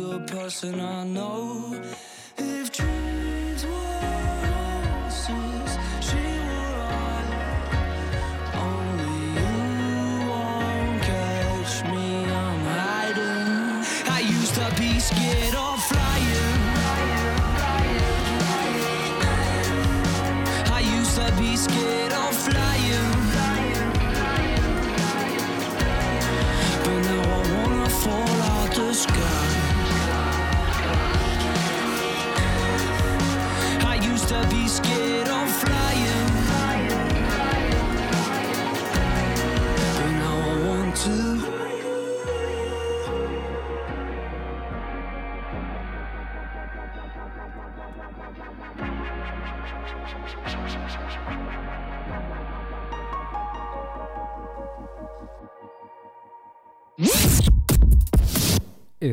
Good 0.00 0.26
person 0.28 0.80
I 0.80 1.04
know. 1.04 1.59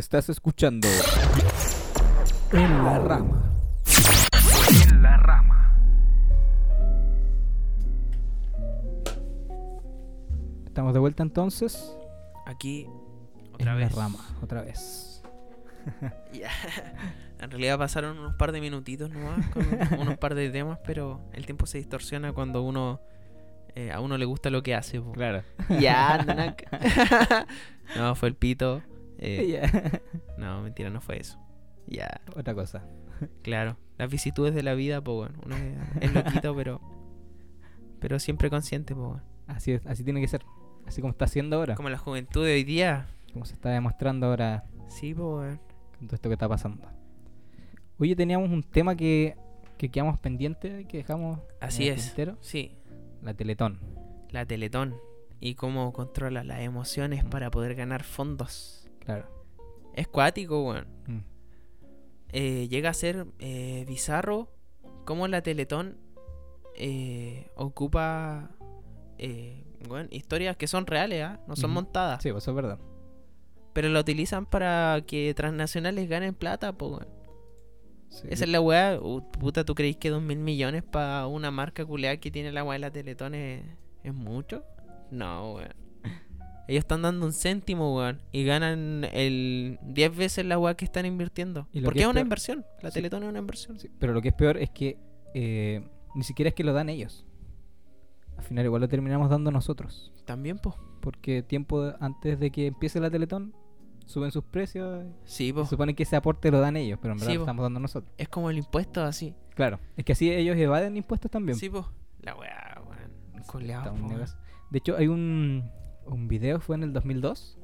Estás 0.07 0.29
escuchando 0.29 0.87
En 2.53 2.83
la 2.85 2.97
Rama. 2.97 3.43
En 4.71 5.01
la 5.03 5.17
rama. 5.17 5.77
Estamos 10.65 10.93
de 10.93 10.99
vuelta 11.01 11.23
entonces. 11.23 11.93
Aquí, 12.45 12.87
otra 13.51 13.73
en 13.73 13.79
vez. 13.79 13.93
la 13.93 14.01
Rama, 14.03 14.19
otra 14.41 14.61
vez. 14.61 15.21
Ya. 16.31 16.51
En 17.41 17.51
realidad 17.51 17.77
pasaron 17.77 18.17
unos 18.17 18.35
par 18.35 18.53
de 18.53 18.61
minutitos 18.61 19.09
nomás 19.09 19.45
con 19.47 19.65
unos 19.99 20.17
par 20.17 20.35
de 20.35 20.49
temas, 20.49 20.79
pero 20.85 21.19
el 21.33 21.45
tiempo 21.45 21.65
se 21.65 21.79
distorsiona 21.79 22.31
cuando 22.31 22.61
uno 22.61 23.01
eh, 23.75 23.91
a 23.91 23.99
uno 23.99 24.17
le 24.17 24.23
gusta 24.23 24.49
lo 24.51 24.63
que 24.63 24.73
hace. 24.73 25.01
po. 25.01 25.11
Claro. 25.11 25.43
Ya, 25.81 26.17
nanak. 26.25 26.63
no, 27.97 28.15
fue 28.15 28.29
el 28.29 28.35
pito. 28.35 28.81
Eh, 29.19 29.47
Ya. 29.71 30.01
no, 30.37 30.61
mentira, 30.61 30.89
no 30.89 31.01
fue 31.01 31.19
eso. 31.19 31.39
Ya, 31.87 32.21
Otra 32.35 32.53
cosa. 32.53 32.85
claro. 33.43 33.77
Las 33.97 34.11
vicisitudes 34.11 34.53
de 34.53 34.61
la 34.63 34.73
vida, 34.75 35.01
pues 35.01 35.15
bueno, 35.15 35.39
uno 35.45 35.55
es, 36.01 36.13
loquito, 36.13 36.55
pero 36.55 36.81
pero 37.99 38.19
siempre 38.19 38.49
consciente, 38.49 38.93
pues 38.93 39.07
bueno. 39.07 39.23
Así 39.47 39.71
es, 39.71 39.85
así 39.87 40.03
tiene 40.03 40.21
que 40.21 40.27
ser. 40.27 40.43
Así 40.85 41.01
como 41.01 41.11
está 41.11 41.25
haciendo 41.25 41.55
ahora. 41.57 41.75
Como 41.75 41.89
la 41.89 41.97
juventud 41.97 42.45
de 42.45 42.53
hoy 42.53 42.63
día. 42.63 43.07
Como 43.33 43.45
se 43.45 43.53
está 43.53 43.69
demostrando 43.69 44.27
ahora 44.27 44.65
Sí, 44.87 45.13
pues 45.13 45.25
bueno. 45.27 45.59
con 45.97 46.07
todo 46.07 46.15
esto 46.15 46.29
que 46.29 46.33
está 46.33 46.47
pasando. 46.47 46.87
Oye, 47.97 48.15
teníamos 48.15 48.49
un 48.51 48.61
tema 48.63 48.95
que, 48.95 49.35
que 49.77 49.89
quedamos 49.89 50.19
pendientes, 50.19 50.85
que 50.85 50.97
dejamos. 50.97 51.39
en 51.39 51.67
Así 51.67 51.87
el 51.87 51.95
es. 51.95 52.05
tintero. 52.07 52.37
Sí, 52.41 52.77
La 53.23 53.33
Teletón. 53.33 53.79
la 54.29 54.45
Teletón 54.45 54.95
y 55.39 55.55
cómo 55.55 55.91
controla 55.93 56.43
las 56.43 56.59
emociones 56.61 57.23
para 57.23 57.49
poder 57.49 57.73
ganar 57.75 58.03
fondos. 58.03 58.86
Claro. 59.07 59.25
Es 59.93 60.05
cuático, 60.09 60.67
weón. 60.67 60.85
Mm. 61.07 61.19
Eh, 62.33 62.67
llega 62.67 62.89
a 62.89 62.93
ser 62.93 63.25
eh, 63.39 63.85
bizarro 63.87 64.49
cómo 65.05 65.29
la 65.29 65.41
Teletón 65.41 65.97
eh, 66.75 67.49
ocupa 67.55 68.51
eh, 69.17 69.63
weón, 69.87 70.09
historias 70.11 70.57
que 70.57 70.67
son 70.67 70.85
reales, 70.85 71.23
¿ah? 71.23 71.39
no 71.47 71.55
son 71.55 71.71
montadas. 71.71 72.21
Sí, 72.21 72.31
pues 72.31 72.43
eso 72.43 72.51
es 72.51 72.55
verdad. 72.55 72.79
Pero 73.71 73.87
la 73.87 74.01
utilizan 74.01 74.45
para 74.45 75.01
que 75.07 75.33
transnacionales 75.33 76.09
ganen 76.09 76.35
plata, 76.35 76.73
po, 76.73 76.89
weón. 76.89 77.07
Sí, 78.09 78.27
Esa 78.29 78.43
es 78.43 78.49
la 78.49 78.59
weá. 78.59 78.99
Uh, 79.01 79.21
puta, 79.31 79.63
¿tú 79.63 79.73
creéis 79.73 79.95
que 79.95 80.09
dos 80.09 80.21
mil 80.21 80.39
millones 80.39 80.83
para 80.83 81.27
una 81.27 81.49
marca 81.49 81.85
culeada 81.85 82.17
que 82.17 82.29
tiene 82.29 82.51
la 82.51 82.65
weá 82.65 82.73
de 82.73 82.79
la 82.79 82.91
Teletón 82.91 83.35
es, 83.35 83.63
es 84.03 84.13
mucho? 84.13 84.65
No, 85.11 85.53
weón. 85.53 85.86
Ellos 86.67 86.81
están 86.81 87.01
dando 87.01 87.25
un 87.25 87.33
céntimo, 87.33 87.95
weón. 87.95 88.21
Y 88.31 88.43
ganan 88.43 89.05
el 89.13 89.79
10 89.83 90.15
veces 90.17 90.45
la 90.45 90.57
weá 90.59 90.75
que 90.75 90.85
están 90.85 91.05
invirtiendo. 91.05 91.67
Y 91.71 91.81
Porque 91.81 91.99
que 91.99 92.03
es 92.03 92.07
es 92.07 92.11
una 92.11 92.19
inversión. 92.21 92.65
La 92.81 92.89
Sí. 92.91 92.95
Teletón 92.95 93.23
es 93.23 93.29
una 93.29 93.39
inversión. 93.39 93.79
Sí, 93.79 93.89
pero 93.99 94.13
lo 94.13 94.21
que 94.21 94.29
es 94.29 94.33
peor 94.33 94.57
es 94.57 94.69
que 94.69 94.97
eh, 95.33 95.87
ni 96.15 96.23
siquiera 96.23 96.49
es 96.49 96.55
que 96.55 96.63
lo 96.63 96.73
dan 96.73 96.89
ellos. 96.89 97.25
Al 98.37 98.43
final 98.43 98.65
igual 98.65 98.81
lo 98.81 98.87
terminamos 98.87 99.29
dando 99.29 99.49
nosotros. 99.51 100.11
También, 100.25 100.59
pues. 100.59 100.75
Porque 101.01 101.41
tiempo 101.41 101.93
antes 101.99 102.39
de 102.39 102.51
que 102.51 102.67
empiece 102.67 102.99
la 102.99 103.09
Teletón, 103.09 103.53
suben 104.05 104.31
sus 104.31 104.43
precios. 104.43 105.05
Sí, 105.23 105.47
y 105.47 105.53
po. 105.53 105.63
Se 105.63 105.69
supone 105.71 105.95
que 105.95 106.03
ese 106.03 106.15
aporte 106.15 106.51
lo 106.51 106.59
dan 106.59 106.75
ellos, 106.77 106.99
pero 107.01 107.13
en 107.13 107.19
verdad 107.19 107.31
Sí, 107.31 107.37
lo 107.37 107.41
po. 107.41 107.43
estamos 107.45 107.63
dando 107.63 107.79
nosotros. 107.79 108.11
Es 108.17 108.27
como 108.29 108.49
el 108.49 108.57
impuesto 108.57 109.03
así. 109.03 109.33
Claro. 109.55 109.79
Es 109.95 110.05
que 110.05 110.11
así 110.11 110.29
ellos 110.31 110.55
evaden 110.57 110.97
impuestos 110.97 111.31
también. 111.31 111.57
Sí, 111.57 111.69
pues. 111.69 111.85
La 112.21 112.35
weá, 112.35 112.81
weón. 112.85 113.11
Sí, 113.41 113.41
po, 113.51 113.59
negocio. 113.59 114.37
De 114.69 114.77
hecho, 114.79 114.97
hay 114.97 115.07
un, 115.07 115.71
un 116.07 116.27
video, 116.27 116.59
fue 116.59 116.75
en 116.75 116.83
el 116.83 116.93
2002, 116.93 117.57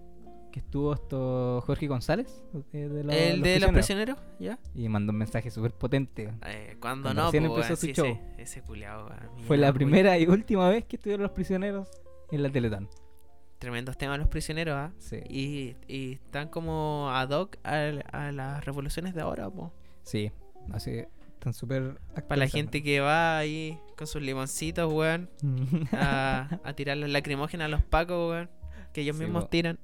que 0.51 0.59
estuvo 0.59 0.93
esto 0.93 1.61
Jorge 1.65 1.87
González. 1.87 2.43
eh, 2.73 2.87
de 2.87 3.31
¿El 3.31 3.41
de 3.41 3.59
los 3.59 3.71
prisioneros? 3.71 4.17
¿Ya? 4.39 4.59
Y 4.75 4.87
mandó 4.87 5.11
un 5.11 5.17
mensaje 5.17 5.49
súper 5.49 5.73
potente. 5.73 6.31
Eh, 6.45 6.77
cuando 6.79 7.09
Cuando 7.09 7.13
no, 7.13 7.25
recién 7.25 7.45
po, 7.45 7.55
empezó 7.55 7.69
weón, 7.69 7.77
su 7.77 7.85
sí, 7.87 7.93
show. 7.93 8.19
Ese, 8.37 8.59
ese. 8.59 8.63
Fue 9.47 9.57
la 9.57 9.73
primera 9.73 10.17
y 10.17 10.27
última 10.27 10.69
vez 10.69 10.85
que 10.85 10.97
estuvieron 10.97 11.23
los 11.23 11.31
prisioneros 11.31 11.89
en 12.31 12.43
la 12.43 12.51
Teletón. 12.51 12.89
Tremendos 13.57 13.97
temas 13.97 14.19
los 14.19 14.27
prisioneros, 14.27 14.75
¿ah? 14.75 14.91
Sí. 14.99 15.17
Y, 15.29 15.75
y 15.87 16.13
están 16.13 16.49
como 16.49 17.09
ad 17.11 17.29
hoc 17.29 17.57
a, 17.63 18.31
las 18.31 18.65
revoluciones 18.65 19.15
de 19.15 19.21
ahora, 19.21 19.49
po. 19.49 19.73
Sí, 20.03 20.31
así 20.71 21.03
están 21.43 21.53
súper 21.53 21.99
Para 22.27 22.37
la 22.37 22.47
gente 22.47 22.81
que 22.81 23.01
va 23.01 23.37
ahí 23.37 23.77
con 23.97 24.07
sus 24.07 24.21
limoncitos, 24.21 24.91
weón, 24.91 25.29
que... 25.89 25.97
a, 25.97 26.47
a 26.63 26.73
tirar 26.73 26.95
los 26.95 27.09
lacrimógenos 27.09 27.65
a 27.65 27.67
los 27.67 27.83
pacos, 27.83 28.29
weón, 28.31 28.49
que 28.93 29.01
ellos 29.01 29.17
Sí, 29.17 29.23
mismos 29.23 29.43
po. 29.43 29.49
tiran. 29.49 29.77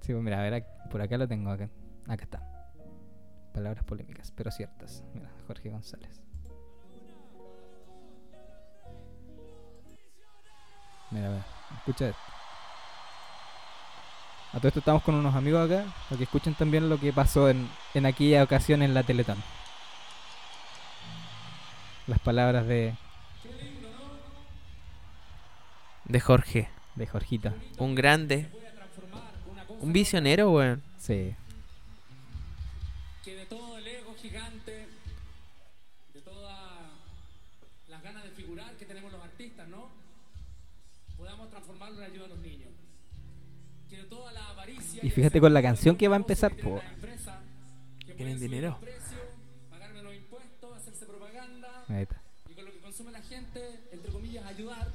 sí, 0.00 0.12
pues 0.12 0.22
mira, 0.24 0.38
a 0.38 0.48
ver, 0.50 0.64
por 0.90 1.02
acá 1.02 1.18
lo 1.18 1.28
tengo, 1.28 1.50
acá, 1.50 1.68
acá 2.08 2.24
está. 2.24 2.48
Palabras 3.52 3.84
polémicas, 3.84 4.32
pero 4.34 4.50
ciertas. 4.50 5.04
Mira, 5.12 5.30
Jorge 5.46 5.68
González. 5.68 6.22
Mira, 11.10 11.26
a 11.26 11.30
ver, 11.30 11.42
escucha 11.76 12.08
esto. 12.08 12.20
A 14.54 14.56
todo 14.58 14.68
esto 14.68 14.78
estamos 14.80 15.02
con 15.02 15.14
unos 15.14 15.34
amigos 15.34 15.70
acá, 15.70 15.84
para 16.08 16.16
que 16.16 16.24
escuchen 16.24 16.54
también 16.54 16.88
lo 16.88 16.98
que 16.98 17.12
pasó 17.12 17.50
en, 17.50 17.68
en 17.94 18.06
aquella 18.06 18.42
ocasión 18.42 18.82
en 18.82 18.94
la 18.94 19.02
Teletón. 19.02 19.36
Las 22.12 22.20
palabras 22.20 22.66
de, 22.66 22.94
De 26.04 26.20
Jorge. 26.20 26.68
de 26.94 27.06
Jorgita. 27.06 27.54
Un 27.78 27.94
grande. 27.94 28.50
Un 29.80 29.94
visionero, 29.94 30.50
weón. 30.50 30.82
Sí, 30.98 31.34
que 33.24 33.34
de 33.34 33.46
todo 33.46 33.78
el 33.78 33.86
ego 33.86 34.14
gigante, 34.20 34.88
de 36.12 36.20
todas 36.20 36.60
las 37.88 38.02
ganas 38.02 38.24
de 38.24 38.30
figurar 38.32 38.74
que 38.74 38.84
tenemos 38.84 39.10
los 39.10 39.22
artistas, 39.22 39.66
¿no? 39.68 39.88
Podamos 41.16 41.48
transformarlo 41.48 42.04
en 42.04 42.10
ayuda 42.10 42.26
a 42.26 42.28
los 42.28 42.40
niños. 42.40 42.72
Que 43.88 43.96
de 43.96 44.04
toda 44.04 44.32
la 44.32 44.50
avaricia 44.50 45.02
Y 45.02 45.08
fíjate 45.08 45.40
con 45.40 45.54
la 45.54 45.62
canción 45.62 45.96
que 45.96 46.08
va 46.08 46.16
a 46.16 46.18
empezar, 46.18 46.52
tienen 46.52 46.74
po. 46.74 46.82
Tienen 48.18 48.38
dinero. 48.38 48.78
Ahí 51.94 52.02
está. 52.02 52.20
y 52.50 52.54
con 52.54 52.64
lo 52.64 52.72
que 52.72 52.78
consume 52.78 53.12
la 53.12 53.22
gente, 53.22 53.80
entre 53.92 54.12
comillas, 54.12 54.44
ayudar, 54.46 54.88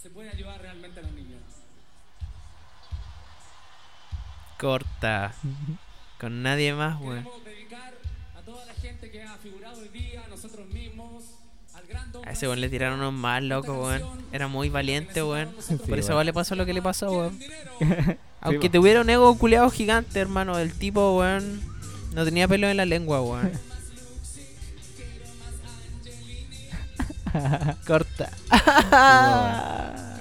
se 0.00 0.10
puede 0.10 0.30
ayudar 0.30 0.60
realmente 0.60 1.00
a 1.00 1.02
los 1.02 1.12
niños. 1.12 1.40
Corta. 4.58 5.34
Con 6.20 6.42
nadie 6.42 6.72
más, 6.72 7.00
weón. 7.00 7.24
Queremos 7.24 7.44
dedicar 7.44 7.94
a 8.36 8.42
toda 8.42 8.64
la 8.64 8.74
gente 8.74 9.10
que 9.10 9.22
ha 9.24 9.36
figurado 9.38 9.80
hoy 9.80 9.88
día, 9.88 10.22
a 10.24 10.28
nosotros 10.28 10.68
mismos, 10.68 11.24
al 11.74 11.84
gran 11.86 12.12
don 12.12 12.26
A 12.28 12.30
ese 12.32 12.46
weón 12.46 12.60
le 12.60 12.68
tiraron 12.68 13.00
unos 13.00 13.12
más 13.12 13.42
locos, 13.42 13.76
weón. 13.76 14.24
Era 14.32 14.46
muy 14.46 14.68
valiente, 14.68 15.20
weón. 15.22 15.52
Sí, 15.58 15.76
Por 15.76 15.98
eso 15.98 16.22
le 16.22 16.32
pasó 16.32 16.54
lo 16.54 16.64
que 16.64 16.74
le 16.74 16.82
pasó, 16.82 17.10
weón. 17.10 17.38
dinero. 17.38 17.72
Aunque 18.40 18.70
tuviera 18.70 19.00
un 19.00 19.10
ego 19.10 19.36
culeado 19.36 19.68
gigante, 19.70 20.20
hermano. 20.20 20.56
El 20.58 20.72
tipo, 20.72 21.18
weón, 21.18 21.60
no 22.14 22.24
tenía 22.24 22.46
pelo 22.46 22.68
en 22.68 22.76
la 22.76 22.84
lengua, 22.86 23.20
weón. 23.20 23.50
Corta. 27.86 28.30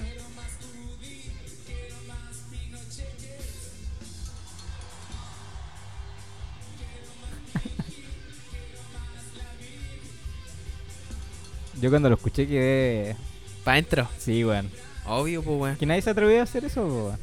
Yo 11.81 11.89
cuando 11.89 12.09
lo 12.09 12.15
escuché 12.15 12.47
quedé. 12.47 13.15
Pa' 13.63 13.71
adentro. 13.71 14.07
Sí, 14.19 14.45
weón. 14.45 14.69
Obvio, 15.07 15.41
pues, 15.41 15.59
weón. 15.59 15.77
Que 15.77 15.87
nadie 15.87 16.03
se 16.03 16.11
atrevió 16.11 16.39
a 16.39 16.43
hacer 16.43 16.63
eso, 16.63 16.85
weón. 16.85 17.19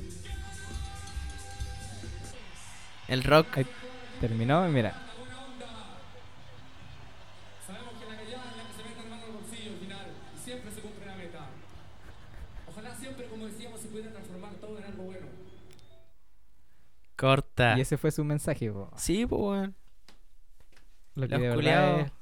El 3.06 3.22
rock. 3.22 3.46
Ahí 3.56 3.66
terminó 4.20 4.66
mira. 4.68 4.94
Sabemos 7.64 7.92
que 8.00 8.06
la 8.10 8.16
callada 8.16 8.50
es 8.50 8.56
la 8.56 8.64
que 8.66 8.74
se 8.74 8.82
mete 8.82 9.02
la 9.04 9.08
mano 9.08 9.24
al 9.26 9.32
bolsillo 9.32 9.70
al 9.70 9.78
final 9.78 10.06
y 10.36 10.44
siempre 10.44 10.72
se 10.72 10.80
cumple 10.80 11.06
la 11.06 11.14
meta. 11.14 11.46
Ojalá 12.66 12.96
siempre, 12.96 13.26
como 13.28 13.46
decíamos, 13.46 13.80
se 13.80 13.86
pudiera 13.86 14.10
transformar 14.10 14.54
todo 14.54 14.76
en 14.78 14.84
algo 14.84 15.04
bueno. 15.04 15.26
Corta. 17.18 17.76
Y 17.76 17.80
ese 17.80 17.98
fue 17.98 18.12
su 18.12 18.22
mensaje, 18.24 18.70
po. 18.70 18.90
Sí, 18.96 19.26
pues, 19.26 19.40
weón. 19.42 19.74
Lo 21.16 21.26
que 21.26 21.36
Los 21.36 21.56
culiados 21.56 22.06
es 22.06 22.12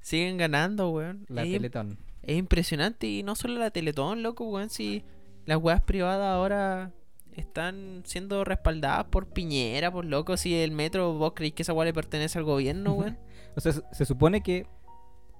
siguen 0.00 0.36
ganando, 0.36 0.90
weón. 0.90 1.26
la 1.28 1.42
es, 1.42 1.52
Teletón. 1.52 1.98
es 2.22 2.36
impresionante. 2.36 3.08
Y 3.08 3.22
no 3.24 3.34
solo 3.34 3.58
la 3.58 3.70
Teletón, 3.70 4.22
loco, 4.22 4.44
weón. 4.44 4.70
Si 4.70 5.02
las 5.44 5.58
weas 5.58 5.80
privadas 5.80 6.28
ahora 6.28 6.92
están 7.32 8.02
siendo 8.04 8.44
respaldadas 8.44 9.06
por 9.06 9.26
Piñera, 9.26 9.90
por 9.90 10.04
loco. 10.04 10.36
Si 10.36 10.54
el 10.54 10.70
metro, 10.70 11.14
vos 11.14 11.32
creéis 11.34 11.54
que 11.54 11.62
esa 11.62 11.72
wea 11.72 11.86
le 11.86 11.92
pertenece 11.92 12.38
al 12.38 12.44
gobierno, 12.44 12.92
weón. 12.94 13.18
O 13.56 13.60
sea, 13.60 13.72
se, 13.72 14.04
supone 14.04 14.40
que. 14.40 14.66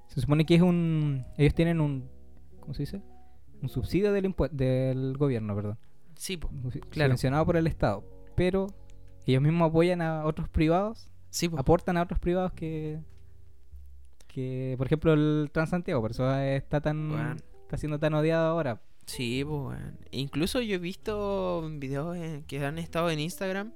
Se 0.08 0.20
supone 0.22 0.44
que 0.44 0.56
es 0.56 0.62
un. 0.62 1.24
Ellos 1.36 1.54
tienen 1.54 1.80
un. 1.80 2.10
¿Cómo 2.58 2.74
se 2.74 2.82
dice? 2.82 3.00
Un 3.62 3.68
subsidio 3.68 4.12
del, 4.12 4.34
del 4.50 5.16
gobierno, 5.16 5.54
perdón. 5.54 5.78
Sí, 6.16 6.36
po. 6.36 6.48
Claro. 6.90 7.10
Subvencionado 7.10 7.46
por 7.46 7.56
el 7.56 7.68
Estado. 7.68 8.02
Pero 8.34 8.66
ellos 9.32 9.42
mismos 9.42 9.68
apoyan 9.70 10.02
a 10.02 10.24
otros 10.24 10.48
privados. 10.48 11.10
Sí, 11.30 11.48
po. 11.48 11.58
Aportan 11.58 11.96
a 11.96 12.02
otros 12.02 12.18
privados 12.20 12.52
que. 12.52 12.98
Que, 14.26 14.74
por 14.78 14.86
ejemplo, 14.86 15.12
el 15.12 15.50
Transantiago. 15.52 16.00
Por 16.00 16.10
eso 16.10 16.32
está 16.36 16.80
tan. 16.80 17.10
Weón. 17.10 17.36
Está 17.62 17.76
siendo 17.76 17.98
tan 17.98 18.14
odiado 18.14 18.46
ahora. 18.48 18.80
Sí, 19.06 19.44
pues, 19.44 19.60
weón. 19.60 19.98
Incluso 20.10 20.60
yo 20.60 20.74
he 20.76 20.78
visto 20.78 21.68
videos 21.78 22.16
en- 22.16 22.42
que 22.44 22.64
han 22.64 22.78
estado 22.78 23.10
en 23.10 23.20
Instagram 23.20 23.72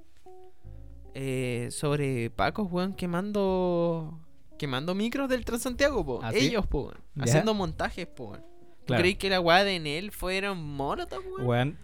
eh, 1.13 1.69
sobre 1.71 2.29
Pacos, 2.29 2.71
weón, 2.71 2.93
quemando 2.93 4.19
quemando 4.57 4.93
micros 4.93 5.29
del 5.29 5.45
Transantiago, 5.45 6.05
po. 6.05 6.19
¿Ah, 6.21 6.31
sí? 6.33 6.47
Ellos, 6.47 6.67
po, 6.67 6.81
weón. 6.87 6.97
Ya. 7.15 7.23
Haciendo 7.23 7.53
montajes, 7.53 8.07
po, 8.07 8.31
weón. 8.31 8.41
¿Tú 8.41 8.85
Claro. 8.93 9.01
creí 9.03 9.15
que 9.15 9.29
la 9.29 9.39
weá 9.39 9.63
de 9.63 9.75
Enel 9.75 10.11
fuera 10.11 10.51
un 10.51 10.75
molotov, 10.75 11.23
weón? 11.37 11.47
Weón, 11.47 11.77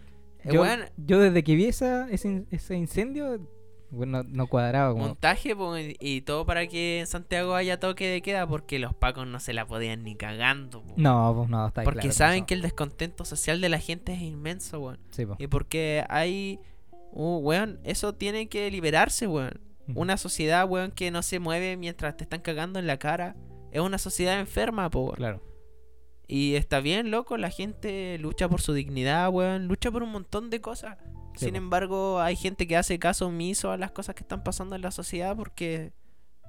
Eh, 0.44 0.52
Yo, 0.52 0.64
yo 0.96 1.18
desde 1.20 1.42
que 1.42 1.54
vi 1.56 1.64
esa, 1.66 2.08
ese, 2.10 2.44
ese 2.52 2.76
incendio, 2.76 3.40
bueno, 3.90 4.22
no, 4.24 4.46
cuadraba. 4.46 4.92
Como, 4.92 5.08
montaje, 5.08 5.54
po, 5.54 5.74
y, 5.76 6.20
todo 6.22 6.44
para 6.44 6.66
que 6.66 7.00
en 7.00 7.06
Santiago 7.06 7.54
haya 7.54 7.78
toque 7.78 8.08
de 8.08 8.22
queda 8.22 8.46
porque 8.46 8.78
los 8.78 8.94
Pacos 8.94 9.26
no 9.26 9.40
se 9.40 9.52
la 9.52 9.66
podían 9.66 10.02
ni 10.02 10.16
cagando, 10.16 10.82
po. 10.82 10.94
no, 10.96 11.34
pues 11.36 11.48
no, 11.48 11.68
está 11.68 11.82
Porque 11.82 12.00
claro, 12.00 12.14
saben 12.14 12.40
no. 12.40 12.46
que 12.46 12.54
el 12.54 12.62
descontento 12.62 13.24
social 13.24 13.60
de 13.60 13.68
la 13.68 13.78
gente 13.78 14.12
es 14.12 14.22
inmenso, 14.22 14.80
weón. 14.80 14.98
Sí, 15.10 15.24
po. 15.24 15.36
Y 15.38 15.46
porque 15.46 16.04
hay. 16.08 16.60
uh, 17.12 17.38
weón, 17.38 17.80
eso 17.84 18.14
tiene 18.14 18.48
que 18.48 18.70
liberarse, 18.70 19.26
weón. 19.26 19.60
Una 19.94 20.16
sociedad, 20.16 20.68
weón, 20.68 20.90
que 20.90 21.12
no 21.12 21.22
se 21.22 21.38
mueve 21.38 21.76
mientras 21.76 22.16
te 22.16 22.24
están 22.24 22.40
cagando 22.40 22.80
en 22.80 22.88
la 22.88 22.98
cara. 22.98 23.36
Es 23.70 23.80
una 23.80 23.98
sociedad 23.98 24.40
enferma, 24.40 24.90
po, 24.90 25.04
weón. 25.04 25.16
Claro. 25.16 25.42
Y 26.28 26.56
está 26.56 26.80
bien, 26.80 27.12
loco, 27.12 27.36
la 27.36 27.50
gente 27.50 28.18
lucha 28.18 28.48
por 28.48 28.60
su 28.60 28.72
dignidad, 28.72 29.30
weón. 29.30 29.68
Lucha 29.68 29.92
por 29.92 30.02
un 30.02 30.10
montón 30.10 30.50
de 30.50 30.60
cosas. 30.60 30.98
Sí, 31.36 31.46
Sin 31.46 31.52
po. 31.54 31.58
embargo, 31.58 32.20
hay 32.20 32.34
gente 32.36 32.66
que 32.66 32.76
hace 32.76 32.98
caso 32.98 33.26
omiso 33.28 33.70
a 33.70 33.76
las 33.76 33.90
cosas 33.92 34.14
que 34.14 34.22
están 34.22 34.42
pasando 34.42 34.74
en 34.76 34.82
la 34.82 34.90
sociedad 34.90 35.36
porque 35.36 35.92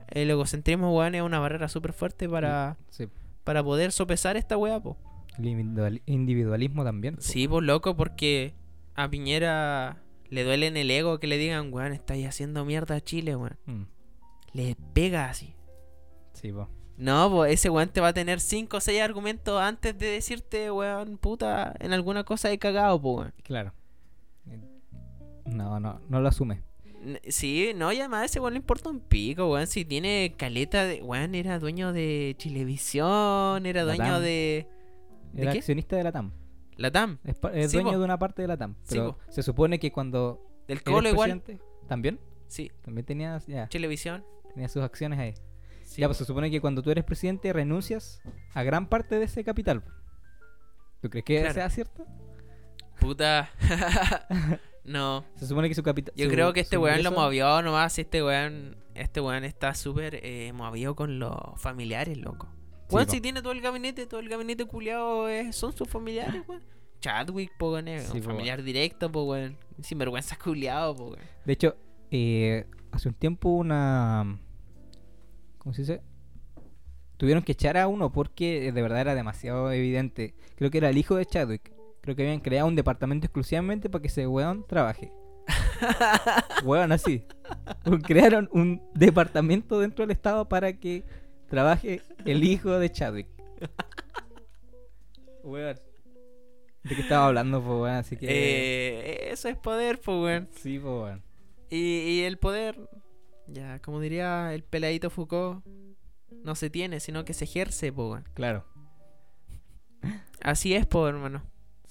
el 0.10 0.30
egocentrismo, 0.30 0.96
weón, 0.96 1.16
es 1.16 1.22
una 1.22 1.40
barrera 1.40 1.68
súper 1.68 1.94
fuerte 1.94 2.28
para, 2.30 2.78
Sí. 2.90 3.08
para 3.44 3.64
poder 3.64 3.92
sopesar 3.92 4.38
esta 4.38 4.58
weá, 4.58 4.80
po. 4.80 4.98
El 5.38 5.46
individual- 5.48 6.02
individualismo 6.06 6.84
también. 6.84 7.16
po. 7.18 7.22
Sí, 7.22 7.48
pues 7.48 7.64
loco, 7.66 7.96
porque 7.96 8.54
a 8.96 9.10
Piñera 9.10 10.02
le 10.30 10.44
duele 10.44 10.68
en 10.68 10.78
el 10.78 10.90
ego 10.90 11.20
que 11.20 11.28
le 11.28 11.38
digan, 11.38 11.72
weón, 11.74 11.94
estáis 11.94 12.26
haciendo 12.28 12.66
mierda 12.66 12.96
a 12.96 13.02
Chile, 13.02 13.36
weón. 13.36 13.58
Mm, 13.66 13.84
Le 14.54 14.76
pega 14.94 15.30
así. 15.30 15.54
Sí, 16.34 16.52
po. 16.52 16.70
No, 16.98 17.30
pues 17.30 17.54
ese 17.54 17.70
weón 17.70 17.90
te 17.90 18.02
va 18.02 18.08
a 18.08 18.14
tener 18.14 18.40
5 18.40 18.78
o 18.78 18.80
6 18.82 19.02
argumentos 19.02 19.62
antes 19.62 19.96
de 20.00 20.08
decirte, 20.08 20.72
weón, 20.72 21.18
puta, 21.18 21.76
en 21.80 21.94
alguna 21.94 22.24
cosa 22.24 22.52
he 22.52 22.58
cagado, 22.58 23.00
pues, 23.00 23.18
weón. 23.18 23.34
Claro. 23.44 23.74
No, 25.48 25.80
no, 25.80 26.02
no 26.10 26.22
lo 26.22 26.28
asume. 26.28 26.62
Sí, 27.28 27.72
no, 27.76 27.93
y 27.93 28.00
además 28.00 28.26
ese 28.26 28.39
weón 28.39 28.54
le 28.54 28.60
importa 28.60 28.89
un 28.89 29.00
pico, 29.00 29.52
weón. 29.52 29.68
Si 29.68 29.86
tiene 29.86 30.34
caleta 30.38 30.84
de. 30.86 31.02
Weón, 31.02 31.36
era 31.36 31.60
dueño 31.60 31.93
de 31.93 32.36
Chilevisión, 32.38 33.66
era 33.66 33.84
dueño 33.84 34.20
de. 34.20 34.68
¿De 35.34 35.41
Era 35.43 35.52
qué? 35.52 35.60
accionista 35.60 35.95
de 35.95 36.04
la 36.04 36.12
TAM. 36.12 36.32
La 36.76 36.91
TAM. 36.91 37.20
Es, 37.24 37.36
pa- 37.36 37.52
es 37.54 37.72
Sí, 37.72 37.78
dueño 37.78 37.91
po. 37.93 38.00
de 38.00 38.04
una 38.06 38.18
parte 38.18 38.41
de 38.41 38.48
la 38.48 38.58
TAM. 38.58 38.76
Pero 38.89 39.18
se 39.30 39.43
supone 39.43 39.80
que 39.80 39.91
cuando 39.91 40.43
Del 40.68 40.84
Colo 40.84 41.10
igual. 41.10 41.41
¿También? 41.88 42.20
Sí, 42.48 42.72
También 42.82 43.06
tenía, 43.06 43.39
ya, 43.48 43.68
Chilevisión. 43.70 44.26
tenía 44.54 44.68
sus 44.70 44.82
acciones 44.84 45.20
ahí. 45.20 45.34
Sí, 45.84 46.02
ya, 46.02 46.08
pues 46.08 46.18
se 46.18 46.26
supone 46.26 46.50
que 46.52 46.60
cuando 46.62 46.82
tú 46.82 46.91
eres 46.91 47.04
presidente 47.04 47.52
renuncias 47.54 48.22
a 48.54 48.64
gran 48.64 48.88
parte 48.89 49.20
de 49.20 49.26
ese 49.26 49.43
capital. 49.43 49.84
¿Tú 51.02 51.10
crees 51.10 51.26
que 51.26 51.39
Claro. 51.39 51.54
sea 51.54 51.70
cierto? 51.70 52.06
Puta. 53.00 53.50
no. 54.88 55.24
Se 55.36 55.46
supone 55.46 55.68
que 55.70 55.76
su 55.76 55.84
capital. 55.84 56.14
Yo 56.16 56.26
su- 56.26 56.32
creo 56.32 56.54
que 56.54 56.62
este 56.62 56.78
weón 56.78 57.04
lo 57.04 57.12
movió 57.12 57.62
nomás. 57.62 57.98
Este 58.00 58.24
weón, 58.24 58.76
este 58.96 59.22
weón 59.22 59.44
está 59.44 59.76
súper 59.76 60.20
eh, 60.24 60.52
movido 60.54 60.96
con 60.96 61.20
los 61.20 61.36
familiares, 61.58 62.18
loco. 62.18 62.48
Sí, 62.90 62.96
Weón, 62.96 63.06
po. 63.06 63.12
si 63.12 63.22
tiene 63.22 63.42
todo 63.42 63.52
el 63.52 63.62
gabinete, 63.62 64.08
todo 64.08 64.22
el 64.22 64.30
gabinete 64.30 64.66
culiado 64.66 65.28
son 65.52 65.76
sus 65.76 65.88
familiares, 65.90 66.42
weón. 66.48 66.64
Chadwick, 67.02 67.52
po, 67.60 67.74
weón, 67.74 67.86
Sí, 67.88 68.18
un 68.18 68.24
po, 68.24 68.30
familiar 68.32 68.64
directo, 68.64 69.12
po, 69.12 69.24
weón. 69.26 69.58
Sinvergüenza 69.82 70.36
culiado, 70.38 70.96
po, 70.96 71.04
weón. 71.10 71.20
De 71.46 71.54
hecho, 71.54 71.76
eh, 72.10 72.66
hace 72.92 73.10
un 73.10 73.14
tiempo 73.16 73.50
una... 73.50 74.40
¿Cómo 75.58 75.74
se 75.74 75.82
dice? 75.82 76.02
Tuvieron 77.18 77.44
que 77.44 77.52
echar 77.52 77.78
a 77.78 77.88
uno 77.88 78.12
porque 78.12 78.72
de 78.72 78.82
verdad 78.82 79.02
era 79.02 79.16
demasiado 79.16 79.72
evidente. 79.72 80.34
Creo 80.56 80.72
que 80.72 80.78
era 80.78 80.90
el 80.90 80.98
hijo 80.98 81.16
de 81.16 81.26
Chadwick. 81.26 81.74
Creo 82.08 82.16
que 82.16 82.24
habían 82.24 82.39
creado 82.39 82.70
un 82.70 82.76
departamento 82.78 83.26
exclusivamente 83.26 83.89
para 83.89 84.01
que 84.01 84.08
ese 84.08 84.26
weón 84.26 84.66
trabaje. 84.66 85.12
weón, 86.64 86.93
así. 86.93 87.26
Crearon 88.05 88.47
un 88.53 88.82
departamento 88.93 89.78
dentro 89.82 90.05
del 90.05 90.12
Estado 90.12 90.47
para 90.47 90.72
que 90.72 91.03
trabaje 91.49 92.01
el 92.24 92.45
hijo 92.45 92.80
de 92.80 92.89
Chadwick. 92.89 93.28
Weón. 95.43 95.78
¿De 96.86 96.95
qué 96.95 97.01
estaba 97.01 97.26
hablando, 97.26 97.62
po, 97.62 97.82
weón? 97.82 97.97
Así 97.97 98.16
que... 98.16 98.26
Eh, 98.30 99.30
eso 99.34 99.49
es 99.49 99.58
poder, 99.58 99.99
po, 99.99 100.24
weón. 100.24 100.47
Sí, 100.55 100.80
po, 100.80 101.03
weón. 101.03 101.22
Y, 101.70 101.78
y 101.78 102.22
el 102.22 102.38
poder, 102.38 102.89
ya, 103.47 103.80
como 103.80 103.99
diría 103.99 104.53
el 104.53 104.64
peladito 104.64 105.10
Foucault, 105.10 105.62
no 106.41 106.55
se 106.55 106.70
tiene, 106.70 107.01
sino 107.01 107.26
que 107.26 107.34
se 107.34 107.43
ejerce, 107.43 107.91
po, 107.91 108.12
weón. 108.12 108.24
Claro. 108.34 108.64
Así 110.41 110.74
es, 110.74 110.86
po, 110.86 111.05
hermano. 111.05 111.43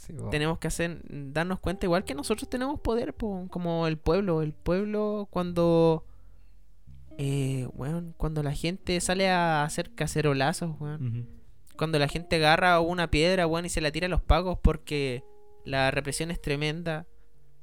Sí, 0.06 0.14
tenemos 0.30 0.58
que 0.58 0.68
hacer 0.68 1.00
darnos 1.08 1.58
cuenta 1.58 1.84
igual 1.86 2.04
que 2.04 2.14
nosotros 2.14 2.48
tenemos 2.48 2.78
poder 2.80 3.12
po, 3.12 3.46
como 3.50 3.88
el 3.88 3.98
pueblo 3.98 4.40
el 4.42 4.52
pueblo 4.52 5.26
cuando 5.30 6.04
eh, 7.18 7.66
weón, 7.74 8.14
cuando 8.16 8.42
la 8.44 8.52
gente 8.52 9.00
sale 9.00 9.28
a 9.30 9.64
hacer 9.64 9.94
cacerolazos 9.94 10.70
Ujú. 10.80 11.26
cuando 11.76 11.98
la 11.98 12.06
gente 12.08 12.36
agarra 12.36 12.78
una 12.80 13.10
piedra 13.10 13.46
weón, 13.48 13.66
y 13.66 13.68
se 13.68 13.80
la 13.80 13.90
tira 13.90 14.06
a 14.06 14.10
los 14.10 14.22
pagos 14.22 14.58
porque 14.62 15.24
la 15.64 15.90
represión 15.90 16.30
es 16.30 16.40
tremenda 16.40 17.06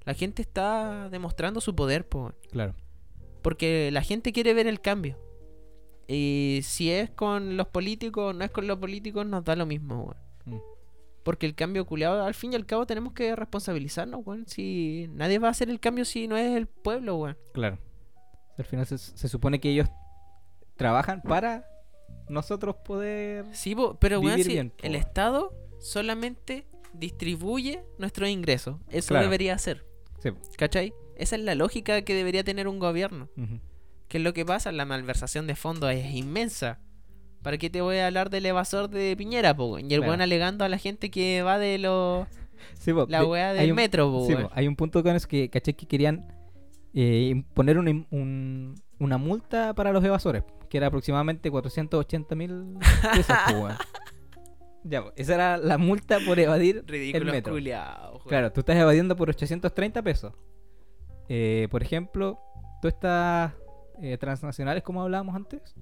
la 0.04 0.14
gente 0.14 0.42
está 0.42 1.08
demostrando 1.10 1.62
su 1.62 1.74
poder 1.76 2.06
po. 2.10 2.34
Claro. 2.52 2.76
porque 3.42 3.90
la 3.92 4.02
gente 4.02 4.34
quiere 4.34 4.54
ver 4.54 4.68
el 4.68 4.82
cambio 4.82 5.18
y 6.10 6.60
si 6.64 6.92
es 6.92 7.10
con 7.10 7.56
los 7.56 7.68
políticos 7.68 8.36
no 8.36 8.44
es 8.44 8.52
con 8.52 8.68
los 8.68 8.80
políticos 8.80 9.26
nos 9.26 9.46
da 9.46 9.56
lo 9.56 9.66
mismo 9.66 10.04
weón. 10.04 10.18
Porque 11.24 11.46
el 11.46 11.56
cambio 11.56 11.86
culiado, 11.86 12.24
al 12.26 12.34
fin 12.34 12.52
y 12.54 12.56
al 12.56 12.66
cabo, 12.66 12.86
tenemos 12.86 13.14
que 13.14 13.36
responsabilizarnos, 13.36 14.22
weón. 14.26 14.46
Si 14.48 15.08
nadie 15.12 15.40
va 15.40 15.48
a 15.48 15.52
hacer 15.52 15.70
el 15.70 15.80
cambio 15.80 16.04
si 16.06 16.28
no 16.28 16.36
es 16.38 16.56
el 16.56 16.68
pueblo, 16.68 17.16
weón. 17.18 17.38
Claro. 17.54 17.80
Al 18.58 18.66
final 18.66 18.86
se, 18.86 18.98
se 18.98 19.28
supone 19.30 19.60
que 19.60 19.70
ellos 19.72 19.88
trabajan 20.76 21.22
para 21.22 21.66
nosotros 22.30 22.76
poder... 22.86 23.46
Sí, 23.54 23.76
pero 24.00 24.20
weón, 24.20 24.38
si 24.44 24.50
bien, 24.50 24.74
el. 24.82 24.96
Estado 24.96 25.54
solamente 25.80 26.68
distribuye 26.94 27.84
nuestros 27.98 28.30
ingresos. 28.30 28.78
Eso 28.90 29.10
Claro. 29.10 29.24
debería 29.26 29.58
ser, 29.58 29.86
Sí. 30.20 30.30
¿cachai? 30.58 30.94
Esa 31.16 31.36
es 31.36 31.42
la 31.42 31.56
lógica 31.56 32.02
que 32.04 32.14
debería 32.16 32.44
tener 32.44 32.68
un 32.68 32.80
gobierno. 32.80 33.30
Ujú. 33.38 33.60
¿Qué 34.08 34.18
es 34.18 34.24
lo 34.24 34.34
que 34.34 34.46
pasa? 34.46 34.72
La 34.72 34.86
malversación 34.86 35.48
de 35.48 35.56
fondos 35.56 35.92
es 35.92 36.14
inmensa. 36.14 36.80
¿Para 37.44 37.58
qué 37.58 37.70
te 37.70 37.82
voy 37.82 37.98
a 37.98 38.08
hablar 38.08 38.30
del 38.30 38.46
evasor 38.46 38.90
de 38.90 39.16
Piñera, 39.18 39.56
po? 39.56 39.78
Y 39.78 39.94
el 39.94 40.02
Claro. 40.02 40.24
alegando 40.24 40.64
a 40.66 40.70
la 40.70 40.78
gente 40.78 41.12
que 41.12 41.42
va 41.44 41.60
de 41.60 41.78
los... 41.78 42.28
Sí, 42.80 42.94
po, 42.94 43.06
La 43.10 43.26
weá 43.26 43.54
del 43.54 43.72
un- 43.72 43.76
metro, 43.76 44.10
po, 44.12 44.26
sí, 44.26 44.34
po, 44.36 44.50
hay 44.54 44.68
un 44.68 44.76
punto 44.76 45.04
con 45.04 45.16
eso 45.16 45.28
que 45.28 45.50
caché 45.50 45.74
que 45.74 45.86
querían 45.86 46.26
eh, 46.94 47.44
poner 47.54 47.78
un- 47.78 48.76
una 49.00 49.18
multa 49.18 49.74
para 49.74 49.92
los 49.92 50.04
evasores, 50.04 50.44
que 50.70 50.78
era 50.78 50.88
aproximadamente 50.88 51.52
480 51.52 52.36
mil 52.36 52.78
pesos. 53.14 53.36
Ya, 54.86 55.06
esa 55.16 55.36
era 55.36 55.58
la 55.58 55.78
multa 55.78 56.18
por 56.26 56.38
evadir 56.40 56.80
el 56.80 56.88
Ridículos 56.88 57.34
metro. 57.34 57.54
culiados, 57.54 58.16
weón. 58.16 58.28
Claro, 58.28 58.52
tú 58.52 58.60
estás 58.60 58.76
evadiendo 58.76 59.16
por 59.16 59.30
830 59.30 60.02
pesos. 60.02 60.34
Eh, 61.30 61.70
por 61.72 61.82
ejemplo, 61.82 62.38
todas 62.82 62.94
estas 62.96 63.54
eh, 64.02 64.18
transnacionales, 64.18 64.84
como 64.84 65.02
hablábamos 65.02 65.36
antes, 65.38 65.74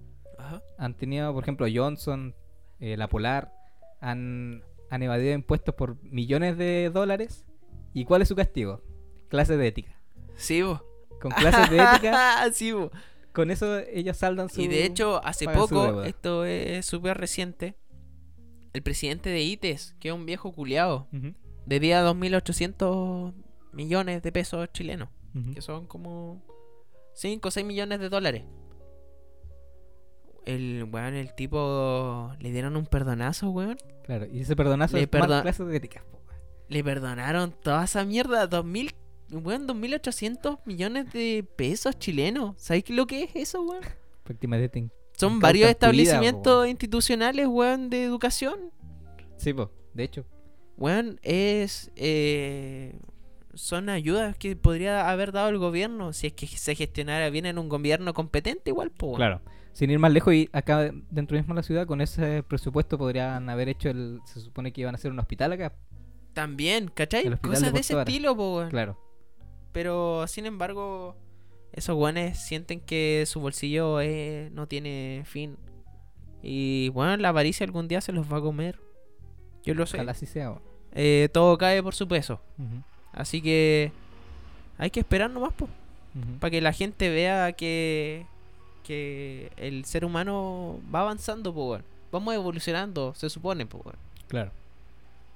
Ajá. 0.42 0.62
han 0.78 0.96
tenido, 0.96 1.34
por 1.34 1.44
ejemplo, 1.44 1.68
Johnson, 1.74 2.36
eh, 2.80 2.98
la 2.98 3.08
Polar, 3.08 3.54
han, 4.00 4.64
han 4.90 5.04
evadido 5.04 5.34
impuestos 5.34 5.76
por 5.76 6.02
millones 6.04 6.58
de 6.58 6.90
dólares. 6.94 7.46
¿Y 7.94 8.06
cuál 8.06 8.22
es 8.22 8.28
su 8.28 8.36
castigo? 8.36 8.82
Clases 9.30 9.58
de 9.58 9.68
ética. 9.68 9.96
Sí, 10.36 10.62
vos. 10.62 10.82
Con 11.22 11.32
clases 11.32 11.70
de 11.70 11.78
ética, 11.78 12.50
sí, 12.54 12.72
vos. 12.72 12.90
con 13.34 13.52
eso 13.52 13.78
ellos 13.80 14.18
saldan 14.18 14.50
su... 14.50 14.62
Y 14.62 14.68
de 14.68 14.86
hecho, 14.86 15.24
hace 15.24 15.46
poco, 15.48 16.04
esto 16.04 16.46
es 16.46 16.86
súper 16.86 17.18
reciente, 17.18 17.76
el 18.74 18.82
presidente 18.82 19.30
de 19.30 19.42
ITES, 19.44 19.96
que 20.00 20.08
es 20.08 20.14
un 20.14 20.26
viejo 20.26 20.52
culiado, 20.52 21.08
Ujú, 21.14 21.34
debía 21.66 22.04
2.800 22.04 23.34
millones 23.74 24.24
de 24.24 24.32
pesos 24.32 24.68
chilenos, 24.74 25.10
que 25.54 25.62
son 25.62 25.86
como 25.86 26.42
5 27.14 27.48
o 27.48 27.52
6 27.52 27.66
millones 27.66 28.00
de 28.00 28.10
dólares. 28.10 28.44
El 30.46 30.88
weón, 30.92 31.14
el 31.14 31.34
tipo 31.36 32.32
le 32.40 32.52
dieron 32.52 32.76
un 32.76 32.86
perdonazo, 32.86 33.50
weón. 33.52 33.78
Claro, 34.04 34.26
y 34.32 34.40
ese 34.42 34.56
perdonazo 34.56 34.98
Le 34.98 35.04
es 35.04 35.10
más 35.14 35.42
clases 35.42 35.68
de 35.68 35.78
ética. 35.78 36.04
Le 36.68 36.84
perdonaron 36.84 37.54
toda 37.62 37.84
esa 37.84 38.04
mierda, 38.06 38.48
2000, 38.48 38.92
weón, 39.32 39.68
2.800 39.68 40.60
millones 40.66 41.12
de 41.14 41.46
pesos 41.56 41.98
chilenos. 42.00 42.56
¿Sabes 42.58 42.84
qué 42.84 42.94
lo 42.94 43.06
que 43.06 43.24
es 43.24 43.32
eso, 43.36 43.62
weón? 43.62 43.84
Prácticamente 44.24 44.80
in- 44.80 44.92
Son 45.18 45.40
varios 45.40 45.66
vida, 45.68 45.72
establecimientos 45.72 46.64
po. 46.64 46.66
institucionales, 46.66 47.48
weón, 47.48 47.90
de 47.90 48.04
educación. 48.04 48.72
Sí, 49.38 49.54
po, 49.54 49.72
de 49.94 50.04
hecho. 50.06 50.26
Weón, 50.78 51.20
es. 51.22 51.92
eh, 51.96 52.98
son 53.54 53.90
ayudas 53.90 54.38
que 54.38 54.56
podría 54.56 55.10
haber 55.12 55.34
dado 55.34 55.50
el 55.50 55.58
gobierno 55.58 56.14
si 56.14 56.28
es 56.28 56.34
que 56.34 56.48
se 56.48 56.74
gestionara 56.74 57.30
bien 57.30 57.46
en 57.46 57.58
un 57.60 57.68
gobierno 57.68 58.14
competente, 58.14 58.70
igual, 58.72 58.90
po. 58.92 59.08
weón. 59.08 59.18
Claro. 59.18 59.42
Sin 59.74 59.90
ir 59.90 60.00
más 60.00 60.12
lejos, 60.12 60.34
y 60.34 60.50
acá 60.52 60.92
dentro 61.10 61.38
mismo 61.38 61.54
de 61.54 61.60
la 61.60 61.64
ciudad, 61.64 61.88
con 61.88 62.02
ese 62.02 62.44
presupuesto 62.44 62.98
podrían 62.98 63.50
haber 63.50 63.70
hecho 63.70 63.90
el. 63.90 64.20
Se 64.26 64.42
supone 64.42 64.74
que 64.74 64.82
iban 64.82 64.96
a 64.96 64.98
hacer 64.98 65.12
un 65.12 65.20
hospital 65.20 65.54
acá. 65.54 65.74
También, 66.34 66.90
¿cachai? 66.94 67.30
Cosas 67.40 67.68
de 67.68 67.72
de 67.72 67.80
ese 67.80 67.96
Vara. 67.96 68.10
estilo, 68.10 68.36
po, 68.36 68.58
weón. 68.58 68.70
Claro. 68.70 68.98
Pero, 69.72 70.28
sin 70.28 70.46
embargo, 70.46 71.16
esos 71.72 71.96
weones 71.96 72.40
sienten 72.40 72.82
que 72.82 73.24
su 73.26 73.40
bolsillo 73.40 74.02
eh, 74.02 74.50
no 74.54 74.68
tiene 74.68 75.24
fin. 75.26 75.58
Y, 76.44 76.90
bueno, 76.90 77.16
la 77.18 77.30
avaricia 77.30 77.66
algún 77.66 77.88
día 77.88 78.02
se 78.02 78.12
los 78.12 78.32
va 78.32 78.38
a 78.38 78.42
comer. 78.42 78.80
Yo 79.64 79.74
lo 79.74 79.86
sé. 79.86 79.98
Ojalá 79.98 80.12
así 80.12 80.26
sea. 80.26 80.56
Eh, 80.94 81.30
todo 81.32 81.58
cae 81.58 81.82
por 81.82 81.96
su 81.96 82.08
peso. 82.08 82.42
Así 83.14 83.42
que 83.42 83.92
hay 84.78 84.90
que 84.90 85.00
esperar 85.00 85.30
nomás, 85.30 85.54
po. 85.54 85.70
Para 86.40 86.52
que 86.52 86.60
la 86.60 86.74
gente 86.74 87.10
vea 87.10 87.54
que, 87.54 88.26
que 88.84 89.52
el 89.58 89.86
ser 89.86 90.06
humano 90.06 90.80
va 90.94 91.02
avanzando, 91.02 91.52
weón. 91.52 91.84
Vamos 92.12 92.34
evolucionando, 92.34 93.14
se 93.16 93.30
supone, 93.30 93.66
po, 93.66 93.82
weón. 93.86 93.98
Claro. 94.28 94.52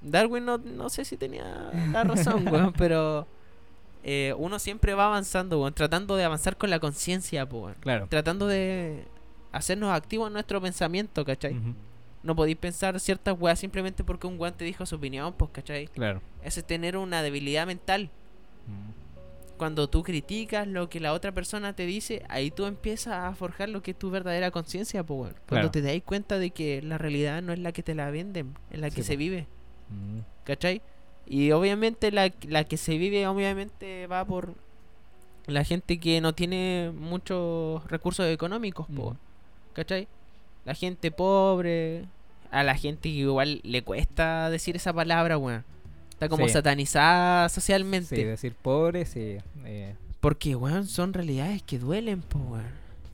Darwin 0.02 0.46
no, 0.46 0.58
no 0.58 0.90
sé 0.90 1.06
si 1.06 1.18
tenía 1.18 1.72
la 1.92 2.04
razón, 2.04 2.48
weón, 2.52 2.74
pero 2.74 3.28
eh, 4.04 4.34
uno 4.38 4.60
siempre 4.60 4.94
va 4.94 5.08
avanzando, 5.08 5.60
weón, 5.60 5.74
tratando 5.74 6.16
de 6.16 6.24
avanzar 6.24 6.58
con 6.58 6.70
la 6.70 6.80
conciencia, 6.80 7.46
weón. 7.46 7.76
Claro. 7.80 8.08
Tratando 8.10 8.48
de 8.48 9.06
hacernos 9.52 9.92
activos 9.92 10.28
en 10.28 10.34
nuestro 10.34 10.62
pensamiento, 10.62 11.24
¿cachai? 11.26 11.56
No 12.24 12.36
podéis 12.36 12.58
pensar 12.58 13.00
ciertas 13.00 13.36
weas 13.40 13.60
simplemente 13.60 14.04
porque 14.04 14.28
un 14.28 14.40
weón 14.40 14.54
te 14.54 14.66
dijo 14.66 14.86
su 14.86 14.96
opinión, 14.96 15.34
pues, 15.34 15.52
¿cachai? 15.52 15.88
Claro. 15.88 16.22
Eso 16.44 16.60
es 16.60 16.68
tener 16.68 16.98
una 16.98 17.22
debilidad 17.22 17.66
mental. 17.66 18.10
Mm, 18.68 19.05
Cuando 19.58 19.88
tú 19.90 20.04
criticas 20.04 20.68
lo 20.68 20.90
que 20.90 21.00
la 21.00 21.14
otra 21.14 21.32
persona 21.32 21.74
te 21.74 21.86
dice, 21.86 22.24
ahí 22.28 22.52
tú 22.52 22.66
empiezas 22.66 23.14
a 23.14 23.34
forjar 23.36 23.70
lo 23.70 23.82
que 23.82 23.92
es 23.92 23.98
tu 24.00 24.10
verdadera 24.10 24.52
conciencia, 24.52 25.04
pues. 25.04 25.32
Cuando 25.48 25.70
Claro. 25.70 25.72
te 25.72 25.82
das 25.82 26.02
cuenta 26.04 26.38
de 26.40 26.52
que 26.52 26.82
la 26.82 26.98
realidad 26.98 27.42
no 27.42 27.54
es 27.54 27.60
la 27.60 27.72
que 27.72 27.82
te 27.84 27.96
la 27.96 28.10
venden, 28.12 28.54
es 28.70 28.80
la 28.80 28.90
Sí, 28.90 28.96
que 28.98 29.02
po. 29.02 29.08
se 29.08 29.16
vive. 29.16 29.48
mm, 29.90 30.20
¿Cachai? 30.44 30.82
Y 31.28 31.52
obviamente 31.52 32.12
la, 32.12 32.32
la 32.48 32.64
que 32.66 32.78
se 32.78 32.98
vive 32.98 33.26
obviamente 33.28 34.08
va 34.08 34.26
por 34.26 34.56
la 35.48 35.64
gente 35.64 36.00
que 36.00 36.22
no 36.22 36.34
tiene 36.34 36.92
muchos 36.94 37.84
recursos 37.90 38.26
económicos, 38.28 38.88
po, 38.88 39.02
Ujú. 39.10 39.18
¿cachai? 39.74 40.08
La 40.66 40.74
gente 40.74 41.12
pobre, 41.12 42.06
a 42.52 42.64
la 42.64 42.76
gente 42.76 43.10
que 43.10 43.16
igual 43.16 43.62
le 43.64 43.84
cuesta 43.84 44.50
decir 44.50 44.76
esa 44.76 44.92
palabra, 44.92 45.38
weón. 45.38 45.64
Está 46.16 46.30
como 46.30 46.48
Sí. 46.48 46.54
satanizada 46.54 47.48
socialmente. 47.50 48.16
Sí, 48.16 48.24
decir 48.24 48.54
pobre, 48.62 49.06
sí. 49.06 49.38
eh, 49.66 49.96
Porque, 50.22 50.56
weón, 50.56 50.88
son 50.88 51.14
realidades 51.14 51.62
que 51.62 51.78
duelen, 51.78 52.22
po, 52.22 52.40
weón. 52.40 52.66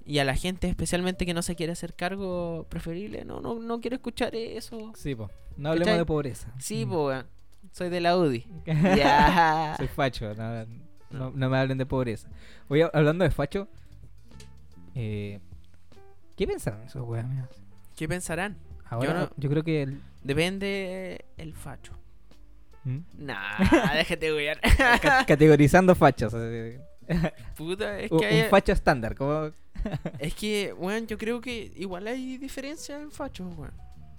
Y 0.06 0.20
a 0.20 0.24
la 0.26 0.36
gente 0.36 0.68
especialmente 0.70 1.26
que 1.26 1.34
no 1.34 1.41
se 1.41 1.56
quiere 1.56 1.74
hacer 1.74 1.93
cargo, 1.93 2.66
preferible, 2.70 3.26
no, 3.26 3.39
no, 3.41 3.56
no 3.60 3.82
quiero 3.82 3.95
escuchar 3.95 4.36
eso. 4.36 4.93
sí, 4.95 5.14
po. 5.16 5.30
No 5.58 5.70
hablemos 5.70 5.88
¿Cachai? 5.88 5.99
de 5.99 6.06
pobreza. 6.06 6.47
Sí, 6.60 6.86
Mm. 6.86 6.89
po, 6.89 7.08
weón. 7.08 7.26
Soy 7.74 7.89
de 7.89 8.02
la 8.02 8.18
UDI. 8.18 8.45
Ya. 8.97 9.74
Soy 9.78 9.88
facho, 9.88 10.34
no, 10.36 10.66
no- 11.12 11.32
no 11.32 11.49
me 11.49 11.58
hablen 11.58 11.78
de 11.78 11.86
pobreza. 11.86 12.30
Oye, 12.70 12.89
hablando 12.93 13.24
de 13.24 13.32
facho, 13.32 13.68
eh, 14.95 15.39
¿qué 16.36 16.47
pensaron 16.47 16.82
esos 16.84 17.08
míos? 17.08 17.47
¿Qué 17.95 18.08
pensarán? 18.08 18.58
Ahora, 18.89 19.14
no- 19.14 19.30
yo 19.38 19.49
creo 19.49 19.64
que 19.64 19.82
el, 19.84 20.02
Depende 20.24 21.26
el 21.38 21.54
facho. 21.54 21.93
¿Mm? 22.84 22.97
Nah, 23.17 23.57
déjate. 23.93 24.32
Ca- 25.01 25.25
categorizando 25.25 25.93
fachos. 25.95 26.34
Puta, 27.57 27.99
es 27.99 28.11
un, 28.11 28.19
que 28.19 28.25
hay- 28.25 28.41
un 28.43 28.49
facho 28.49 28.71
estándar, 28.71 29.15
como 29.15 29.51
Es 30.19 30.34
que, 30.36 30.73
weón, 30.77 31.07
yo 31.07 31.17
creo 31.17 31.41
que 31.41 31.71
igual 31.75 32.07
hay 32.07 32.38
diferencia 32.38 32.99
en 32.99 33.11
fachos, 33.11 33.47
weón. 33.57 33.73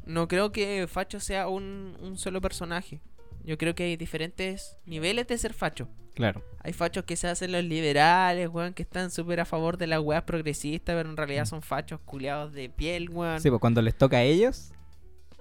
No 0.05 0.27
creo 0.29 0.51
que 0.53 0.87
facho 0.89 1.21
sea 1.21 1.49
un, 1.49 1.97
un 2.01 2.19
solo 2.19 2.41
personaje. 2.41 3.01
Yo 3.45 3.57
creo 3.59 3.75
que 3.75 3.85
hay 3.85 3.97
diferentes 3.97 4.77
niveles 4.87 5.27
de 5.29 5.39
ser 5.39 5.55
facho. 5.55 5.89
Claro. 6.15 6.45
Hay 6.63 6.73
fachos 6.73 7.05
que 7.05 7.17
se 7.17 7.27
hacen 7.29 7.53
los 7.53 7.65
liberales, 7.65 8.49
weón, 8.49 8.75
que 8.75 8.83
están 8.83 9.11
súper 9.11 9.41
a 9.41 9.45
favor 9.45 9.79
de 9.79 9.87
las 9.87 10.01
weas 10.01 10.23
progresistas, 10.25 10.95
pero 10.97 11.09
en 11.09 11.17
realidad 11.17 11.45
Mm. 11.45 11.47
son 11.47 11.63
fachos 11.63 12.01
culiados 12.05 12.53
de 12.53 12.69
piel, 12.69 13.09
weón. 13.11 13.41
Sí, 13.41 13.49
pues 13.49 13.61
cuando 13.61 13.81
les 13.81 13.97
toca 13.97 14.19
a 14.19 14.23
ellos. 14.23 14.73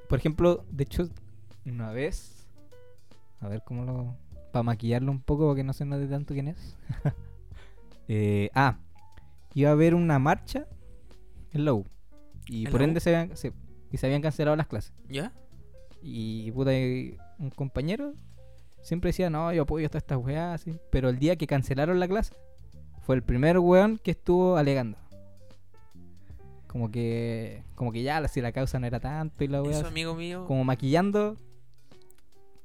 Por 0.08 0.20
ejemplo, 0.20 0.64
de 0.72 0.84
hecho, 0.84 1.10
una 1.66 1.92
vez. 1.92 2.41
A 3.42 3.48
ver 3.48 3.62
cómo 3.66 3.84
lo. 3.86 4.16
Para 4.52 4.64
maquillarlo 4.64 5.12
un 5.12 5.22
poco, 5.22 5.48
para 5.48 5.56
que 5.58 5.64
no 5.64 5.74
se 5.74 5.86
note 5.86 6.08
tanto 6.08 6.34
quién 6.34 6.48
es. 6.50 6.78
Eh, 8.14 8.50
ah, 8.56 8.78
iba 9.54 9.70
a 9.70 9.74
haber 9.74 9.96
una 9.96 10.20
marcha 10.20 10.68
en 11.54 11.64
Low. 11.64 11.86
Y 12.48 12.66
¿En 12.66 12.72
por 12.72 12.82
la 12.82 12.88
ende 12.88 12.98
U? 12.98 13.02
se 13.02 13.16
habían, 13.16 13.38
se- 13.38 13.54
y 13.90 13.96
se 13.98 14.06
habían 14.06 14.22
cancelado 14.22 14.58
las 14.58 14.68
clases. 14.68 14.92
¿Ya? 15.08 15.32
Y 16.02 16.52
puta, 16.52 16.74
y 16.78 17.18
un 17.40 17.52
compañero 17.52 18.14
siempre 18.82 19.10
decía, 19.10 19.30
no, 19.30 19.54
yo 19.54 19.62
apoyo 19.62 19.88
todas 19.90 20.04
estas 20.04 20.18
weas, 20.18 20.56
así. 20.62 20.78
Pero 20.90 21.08
el 21.08 21.20
día 21.20 21.38
que 21.38 21.48
cancelaron 21.48 22.02
la 22.02 22.08
clase, 22.10 22.34
fue 23.04 23.16
el 23.16 23.24
primer 23.24 23.60
weón 23.60 23.98
que 23.98 24.12
estuvo 24.12 24.58
alegando. 24.58 24.98
Como 26.68 26.92
que, 26.92 27.64
como 27.76 27.92
que 27.94 28.02
ya, 28.04 28.26
si 28.28 28.42
la 28.42 28.52
causa 28.52 28.80
no 28.80 28.88
era 28.88 29.00
tanto 29.00 29.44
y 29.44 29.48
la 29.48 29.62
wea, 29.62 29.72
Eso, 29.72 29.80
así, 29.82 29.88
amigo 29.88 30.16
mío. 30.16 30.46
como 30.48 30.66
maquillando. 30.66 31.38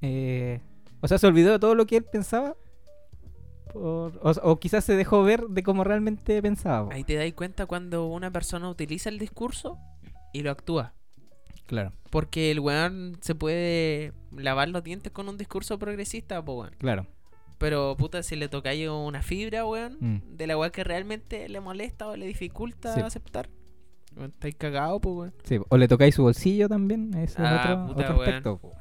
Eh, 0.03 0.61
o 1.01 1.09
sea, 1.09 1.19
se 1.19 1.27
olvidó 1.27 1.53
de 1.53 1.59
todo 1.59 1.75
lo 1.75 1.87
que 1.87 1.97
él 1.99 2.05
pensaba. 2.05 2.55
por- 3.73 4.19
o, 4.23 4.31
o 4.43 4.59
quizás 4.59 4.85
se 4.85 4.95
dejó 4.97 5.23
ver 5.23 5.43
de 5.49 5.63
cómo 5.63 5.85
realmente 5.85 6.41
pensaba. 6.41 6.89
Ahí 6.95 7.05
te 7.05 7.15
das 7.17 7.31
cuenta 7.35 7.67
cuando 7.67 8.07
una 8.07 8.31
persona 8.31 8.69
utiliza 8.71 9.09
el 9.11 9.19
discurso 9.19 9.77
y 10.33 10.43
lo 10.43 10.51
actúa. 10.51 10.95
Claro, 11.67 11.93
Porque 12.11 12.53
el 12.53 12.61
weón 12.61 13.19
se 13.21 13.35
puede 13.35 14.13
lavar 14.31 14.69
los 14.69 14.85
dientes 14.85 15.13
con 15.13 15.29
un 15.29 15.37
discurso 15.37 15.79
progresista, 15.79 16.43
po, 16.45 16.61
weón. 16.61 16.75
claro. 16.79 17.07
Pero 17.59 17.97
puta, 17.99 18.23
si 18.23 18.37
le 18.37 18.49
ahí 18.71 18.87
una 18.87 19.23
fibra, 19.23 19.67
weón, 19.67 19.97
Mm. 20.01 20.37
de 20.37 20.47
la 20.47 20.57
weá 20.59 20.71
que 20.71 20.85
realmente 20.85 21.49
le 21.49 21.59
molesta 21.61 22.07
o 22.07 22.17
le 22.17 22.27
dificulta 22.27 22.95
Sí. 22.95 23.01
aceptar. 23.01 23.49
Weón, 24.17 24.31
Estáis 24.31 24.55
cagados, 24.57 25.01
pues, 25.03 25.15
weón. 25.17 25.35
Sí, 25.45 25.59
o 25.69 25.77
le 25.77 25.89
tocáis 25.89 26.15
su 26.15 26.23
bolsillo 26.23 26.69
también, 26.69 27.13
ese 27.15 27.25
es 27.33 27.39
Ah, 27.41 27.61
otro, 27.85 27.87
puta, 27.95 28.03
otro 28.05 28.17
weón. 28.19 28.29
aspecto. 28.29 28.59
po. 28.59 28.73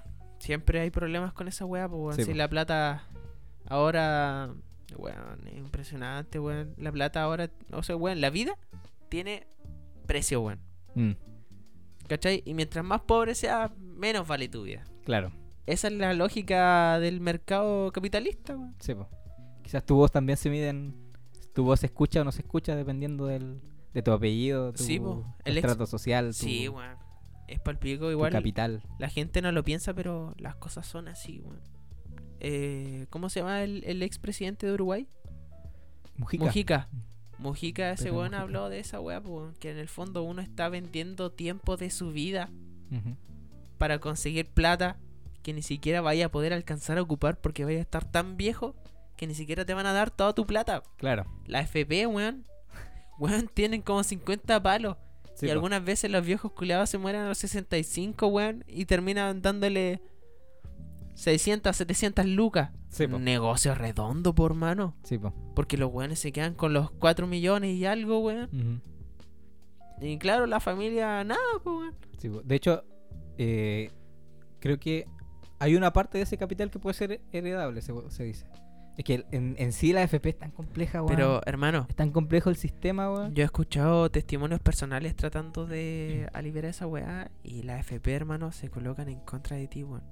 Siempre 0.45 0.79
hay 0.79 0.91
problemas 0.91 1.33
con 1.33 1.47
esa 1.47 1.65
weá, 1.65 1.89
pues, 1.89 1.99
weón. 1.99 2.15
Sí, 2.15 2.23
si 2.23 2.31
po. 2.31 2.37
la 2.37 2.47
plata 2.47 3.03
ahora, 3.67 4.53
weón, 4.97 5.47
es 5.47 5.57
impresionante, 5.57 6.39
weón. 6.39 6.73
La 6.77 6.91
plata 6.91 7.23
ahora, 7.23 7.49
o 7.71 7.81
sea, 7.83 7.95
weón, 7.95 8.21
la 8.21 8.29
vida 8.29 8.55
tiene 9.09 9.47
precio, 10.05 10.41
weón. 10.41 10.59
Mm. 10.93 11.11
¿Cachai? 12.07 12.43
Y 12.45 12.53
mientras 12.53 12.85
más 12.85 13.01
pobre 13.01 13.33
seas, 13.33 13.71
menos 13.79 14.27
vale 14.27 14.47
tu 14.47 14.63
vida. 14.63 14.83
Claro. 15.03 15.31
Esa 15.65 15.87
es 15.87 15.93
la 15.93 16.13
lógica 16.13 16.99
del 16.99 17.21
mercado 17.21 17.91
capitalista, 17.91 18.55
weón. 18.55 18.75
Sí. 18.79 18.93
Quizás 19.63 19.83
tu 19.83 19.95
voz 19.95 20.11
también 20.11 20.37
se 20.37 20.49
mide 20.51 20.69
en... 20.69 20.93
Tu 21.53 21.63
voz 21.63 21.79
se 21.79 21.87
escucha 21.87 22.21
o 22.21 22.23
no 22.23 22.31
se 22.31 22.41
escucha 22.41 22.75
dependiendo 22.75 23.25
del, 23.25 23.61
de 23.93 24.03
tu 24.03 24.11
apellido, 24.11 24.73
tu 24.73 24.83
Sí, 24.83 24.99
po. 24.99 25.25
El 25.43 25.57
ex- 25.57 25.65
estrato 25.65 25.87
social, 25.87 26.27
tu, 26.27 26.33
Sí, 26.33 26.67
weón. 26.69 26.97
Es 27.47 27.59
palpico 27.59 28.05
tu 28.05 28.11
igual. 28.11 28.31
capital. 28.31 28.81
La 28.99 29.09
gente 29.09 29.41
no 29.41 29.51
lo 29.51 29.63
piensa, 29.63 29.93
pero 29.93 30.33
las 30.37 30.55
cosas 30.55 30.87
son 30.87 31.07
así, 31.07 31.39
weón. 31.39 31.61
Eh, 32.39 33.07
¿Cómo 33.09 33.29
se 33.29 33.39
llama 33.39 33.63
el, 33.63 33.83
el 33.85 34.03
expresidente 34.03 34.67
de 34.67 34.73
Uruguay? 34.73 35.07
Mujica. 36.17 36.43
Mujica. 36.45 36.89
Mujica, 37.37 37.91
ese 37.91 38.11
weón 38.11 38.33
habló 38.33 38.69
de 38.69 38.79
esa 38.79 38.99
weá, 38.99 39.21
que 39.59 39.71
en 39.71 39.77
el 39.77 39.89
fondo 39.89 40.23
uno 40.23 40.41
está 40.41 40.69
vendiendo 40.69 41.31
tiempo 41.31 41.77
de 41.77 41.89
su 41.89 42.11
vida 42.11 42.49
para 43.77 43.99
conseguir 43.99 44.47
plata 44.47 44.97
que 45.43 45.53
ni 45.53 45.61
siquiera 45.61 46.01
vaya 46.01 46.27
a 46.27 46.29
poder 46.29 46.53
alcanzar 46.53 46.97
a 46.97 47.01
ocupar 47.01 47.39
porque 47.39 47.65
vaya 47.65 47.79
a 47.79 47.81
estar 47.81 48.09
tan 48.09 48.37
viejo 48.37 48.73
que 49.17 49.27
ni 49.27 49.35
siquiera 49.35 49.65
te 49.65 49.73
van 49.73 49.85
a 49.85 49.93
dar 49.93 50.11
toda 50.11 50.33
tu 50.33 50.45
plata. 50.45 50.81
Claro. 50.97 51.25
La 51.45 51.59
FP, 51.61 52.07
weón. 52.07 52.45
Weón, 53.19 53.49
tienen 53.53 53.81
como 53.81 54.03
50 54.03 54.61
palos. 54.63 54.97
Sí, 55.35 55.45
y 55.45 55.49
po. 55.49 55.53
algunas 55.53 55.83
veces 55.83 56.09
los 56.09 56.25
viejos 56.25 56.51
culiados 56.53 56.89
se 56.89 56.97
mueren 56.97 57.21
a 57.21 57.27
los 57.27 57.37
65, 57.37 58.27
weón. 58.27 58.63
Y 58.67 58.85
terminan 58.85 59.41
dándole 59.41 60.01
600, 61.15 61.75
700 61.75 62.25
lucas. 62.25 62.71
Sí, 62.89 63.07
po. 63.07 63.17
Un 63.17 63.25
negocio 63.25 63.75
redondo, 63.75 64.33
por 64.33 64.53
mano. 64.53 64.95
Sí, 65.03 65.17
po. 65.17 65.33
Porque 65.53 65.77
los 65.77 65.91
weones 65.91 66.19
se 66.19 66.31
quedan 66.31 66.55
con 66.55 66.73
los 66.73 66.89
4 66.91 67.27
millones 67.27 67.75
y 67.75 67.85
algo, 67.85 68.19
weón. 68.19 68.81
Y 70.01 70.17
claro, 70.17 70.45
la 70.45 70.59
familia, 70.59 71.23
nada, 71.23 71.39
pues, 71.63 71.75
weón. 71.75 71.95
Sí, 72.17 72.29
po. 72.29 72.41
De 72.41 72.55
hecho, 72.55 72.83
eh, 73.37 73.91
creo 74.59 74.79
que 74.79 75.07
hay 75.59 75.75
una 75.75 75.91
parte 75.93 76.17
de 76.17 76.23
ese 76.23 76.37
capital 76.37 76.69
que 76.71 76.79
puede 76.79 76.93
ser 76.93 77.21
heredable, 77.31 77.81
se, 77.81 77.93
se 78.09 78.23
dice. 78.23 78.45
Es 78.97 79.03
que 79.03 79.25
en, 79.31 79.55
en 79.57 79.71
sí 79.73 79.91
la 79.91 80.03
FP 80.03 80.29
es 80.29 80.37
tan 80.39 80.51
compleja, 80.51 81.01
weón. 81.03 81.13
Pero, 81.15 81.41
hermano, 81.45 81.85
Es 81.89 81.95
tan 81.95 82.11
complejo 82.11 82.49
el 82.49 82.55
sistema, 82.55 83.11
weón. 83.11 83.33
yo 83.35 83.41
he 83.43 83.45
escuchado 83.45 84.09
testimonios 84.09 84.61
personales 84.61 85.15
tratando 85.15 85.65
de 85.65 86.29
aliviar 86.33 86.65
esa 86.65 86.87
weá. 86.87 87.29
Y 87.43 87.63
la 87.63 87.77
FP, 87.79 88.13
hermano, 88.13 88.51
se 88.53 88.69
colocan 88.69 89.09
en 89.09 89.19
contra 89.19 89.57
de 89.57 89.67
ti, 89.67 89.83
weón. 89.83 90.03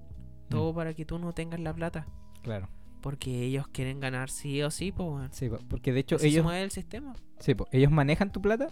Todo 0.50 0.74
Mm, 0.74 0.76
para 0.76 0.94
que 0.94 1.06
tú 1.06 1.18
no 1.18 1.32
tengas 1.34 1.60
la 1.62 1.74
plata. 1.74 2.06
Claro. 2.42 2.68
Porque 3.02 3.44
ellos 3.44 3.68
quieren 3.70 4.00
ganar 4.00 4.30
sí 4.30 4.62
o 4.62 4.70
sí, 4.72 4.92
pues, 4.92 5.08
weón. 5.08 5.30
Sí, 5.34 5.50
po. 5.50 5.60
porque 5.70 5.92
de 5.94 6.00
hecho 6.02 6.16
Así 6.18 6.24
se 6.24 6.30
ellos, 6.34 6.44
mueve 6.44 6.64
el 6.64 6.72
sistema. 6.72 7.14
sí, 7.40 7.56
po. 7.56 7.68
ellos 7.72 7.92
manejan 7.92 8.32
tu 8.32 8.42
plata 8.42 8.68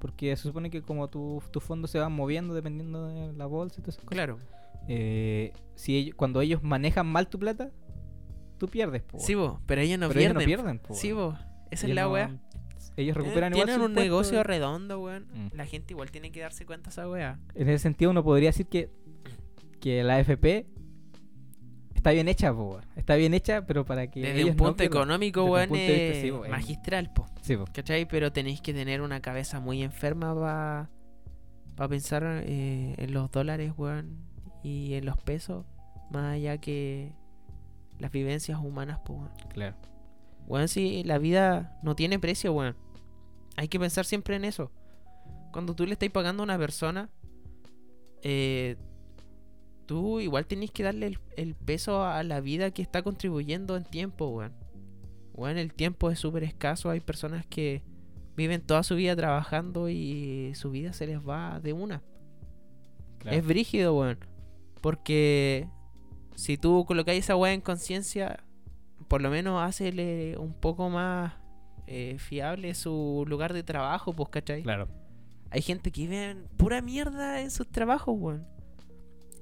porque 0.00 0.36
se 0.36 0.42
supone 0.44 0.70
que 0.70 0.82
como 0.82 1.08
tu- 1.08 1.42
tus 1.50 1.62
fondos 1.64 1.90
se 1.90 1.98
van 1.98 2.12
moviendo 2.12 2.52
dependiendo 2.54 3.08
de 3.08 3.32
la 3.32 3.46
bolsa 3.46 3.80
y 3.80 3.82
esas 3.82 3.96
cosas. 3.96 4.10
Claro. 4.10 4.38
eh, 4.88 5.52
si 5.74 5.96
ellos- 5.96 6.14
cuando 6.16 6.40
ellos 6.40 6.62
manejan 6.62 7.06
mal 7.08 7.28
tu 7.28 7.38
plata, 7.40 7.70
tú 8.58 8.68
pierdes, 8.68 9.02
po, 9.02 9.18
Sí, 9.18 9.34
vos, 9.34 9.58
pero 9.66 9.80
ellos 9.82 9.98
no 9.98 10.08
Pero 10.08 10.20
ellos 10.20 10.32
pierden. 10.34 10.42
no 10.56 10.62
pierden, 10.62 10.78
po, 10.78 10.94
Sí, 10.94 11.12
vos. 11.12 11.34
Esa 11.38 11.46
es 11.70 11.84
Ellos 11.84 11.94
la 11.96 12.02
no- 12.04 12.12
weá. 12.12 12.36
Ellos 12.96 13.14
Eh, 13.16 13.18
recuperan 13.18 13.52
igual 13.52 13.66
Tienen 13.66 13.82
un 13.84 13.90
impuesto 13.90 14.02
negocio 14.10 14.42
redondo, 14.42 15.00
weón. 15.00 15.26
Mm. 15.34 15.48
La 15.56 15.66
gente 15.66 15.92
igual 15.92 16.10
tiene 16.10 16.32
que 16.32 16.40
darse 16.40 16.64
cuenta 16.64 16.84
de 16.88 16.90
esa 16.92 17.08
weá. 17.08 17.38
En 17.54 17.68
ese 17.68 17.78
sentido 17.80 18.10
uno 18.10 18.24
podría 18.24 18.48
decir 18.50 18.66
que, 18.66 18.90
que 19.80 20.02
la 20.02 20.14
AFP 20.16 20.66
está 21.94 22.10
bien 22.12 22.28
hecha, 22.28 22.54
po, 22.54 22.70
weón. 22.70 22.84
está 22.96 23.16
bien 23.16 23.34
hecha, 23.34 23.66
pero 23.66 23.84
para 23.84 24.06
que 24.10 24.20
Desde 24.20 24.44
un 24.44 24.56
punto 24.56 24.82
económico, 24.82 25.44
weón, 25.44 25.74
es 25.74 26.22
sí, 26.22 26.32
magistral, 26.48 27.12
po. 27.12 27.26
Sí, 27.42 27.56
po. 27.56 27.64
¿Cachai? 27.72 28.06
Pero 28.08 28.32
tenéis 28.32 28.60
que 28.62 28.72
tener 28.72 29.02
una 29.02 29.20
cabeza 29.20 29.60
muy 29.60 29.82
enferma 29.82 30.34
para 31.74 31.88
pensar 31.88 32.22
eh, 32.46 32.94
en 32.96 33.12
los 33.12 33.30
dólares, 33.30 33.72
weón, 33.76 34.16
y 34.62 34.94
en 34.94 35.04
los 35.04 35.18
pesos, 35.18 35.66
más 36.10 36.34
allá 36.34 36.58
que 36.58 37.12
las 37.98 38.10
vivencias 38.10 38.58
humanas, 38.58 39.00
pues, 39.04 39.18
weón. 39.18 39.32
claro. 39.48 39.76
Weón, 40.46 40.68
si 40.68 41.02
la 41.02 41.18
vida 41.18 41.76
no 41.82 41.96
tiene 41.96 42.18
precio, 42.18 42.52
weón. 42.52 42.76
Hay 43.56 43.68
que 43.68 43.80
pensar 43.80 44.04
siempre 44.04 44.36
en 44.36 44.44
eso. 44.44 44.70
Cuando 45.52 45.74
tú 45.74 45.86
le 45.86 45.92
estás 45.92 46.10
pagando 46.10 46.42
a 46.42 46.44
una 46.44 46.58
persona, 46.58 47.10
eh, 48.22 48.76
tú 49.86 50.20
igual 50.20 50.46
tenés 50.46 50.70
que 50.70 50.82
darle 50.82 51.06
el, 51.06 51.18
el 51.36 51.54
peso 51.54 52.04
a 52.04 52.22
la 52.22 52.40
vida 52.40 52.70
que 52.70 52.82
está 52.82 53.02
contribuyendo 53.02 53.76
en 53.76 53.84
tiempo, 53.84 54.28
weón. 54.28 54.52
Weón, 55.32 55.58
el 55.58 55.74
tiempo 55.74 56.10
es 56.10 56.18
súper 56.18 56.44
escaso. 56.44 56.90
Hay 56.90 57.00
personas 57.00 57.44
que 57.46 57.82
viven 58.36 58.60
toda 58.60 58.82
su 58.82 58.94
vida 58.94 59.16
trabajando 59.16 59.88
y 59.88 60.52
su 60.54 60.70
vida 60.70 60.92
se 60.92 61.06
les 61.06 61.18
va 61.20 61.60
de 61.60 61.72
una. 61.72 62.02
claro. 63.18 63.36
Es 63.36 63.44
brígido, 63.46 63.96
weón. 63.96 64.18
Porque 64.80 65.68
si 66.36 66.56
tú 66.56 66.84
colocáis 66.86 67.24
esa 67.24 67.34
weá 67.34 67.52
en 67.52 67.60
conciencia, 67.60 68.44
por 69.08 69.20
lo 69.22 69.30
menos 69.30 69.60
hacele 69.62 70.36
un 70.38 70.52
poco 70.54 70.88
más 70.90 71.34
eh, 71.88 72.16
fiable 72.18 72.74
su 72.74 73.24
lugar 73.26 73.52
de 73.52 73.62
trabajo, 73.62 74.12
pues, 74.12 74.28
¿cachai? 74.28 74.62
Claro. 74.62 74.88
Hay 75.50 75.62
gente 75.62 75.90
que 75.90 76.02
vive 76.02 76.36
pura 76.56 76.82
mierda 76.82 77.40
en 77.40 77.50
sus 77.50 77.68
trabajos, 77.68 78.14
weón. 78.18 78.46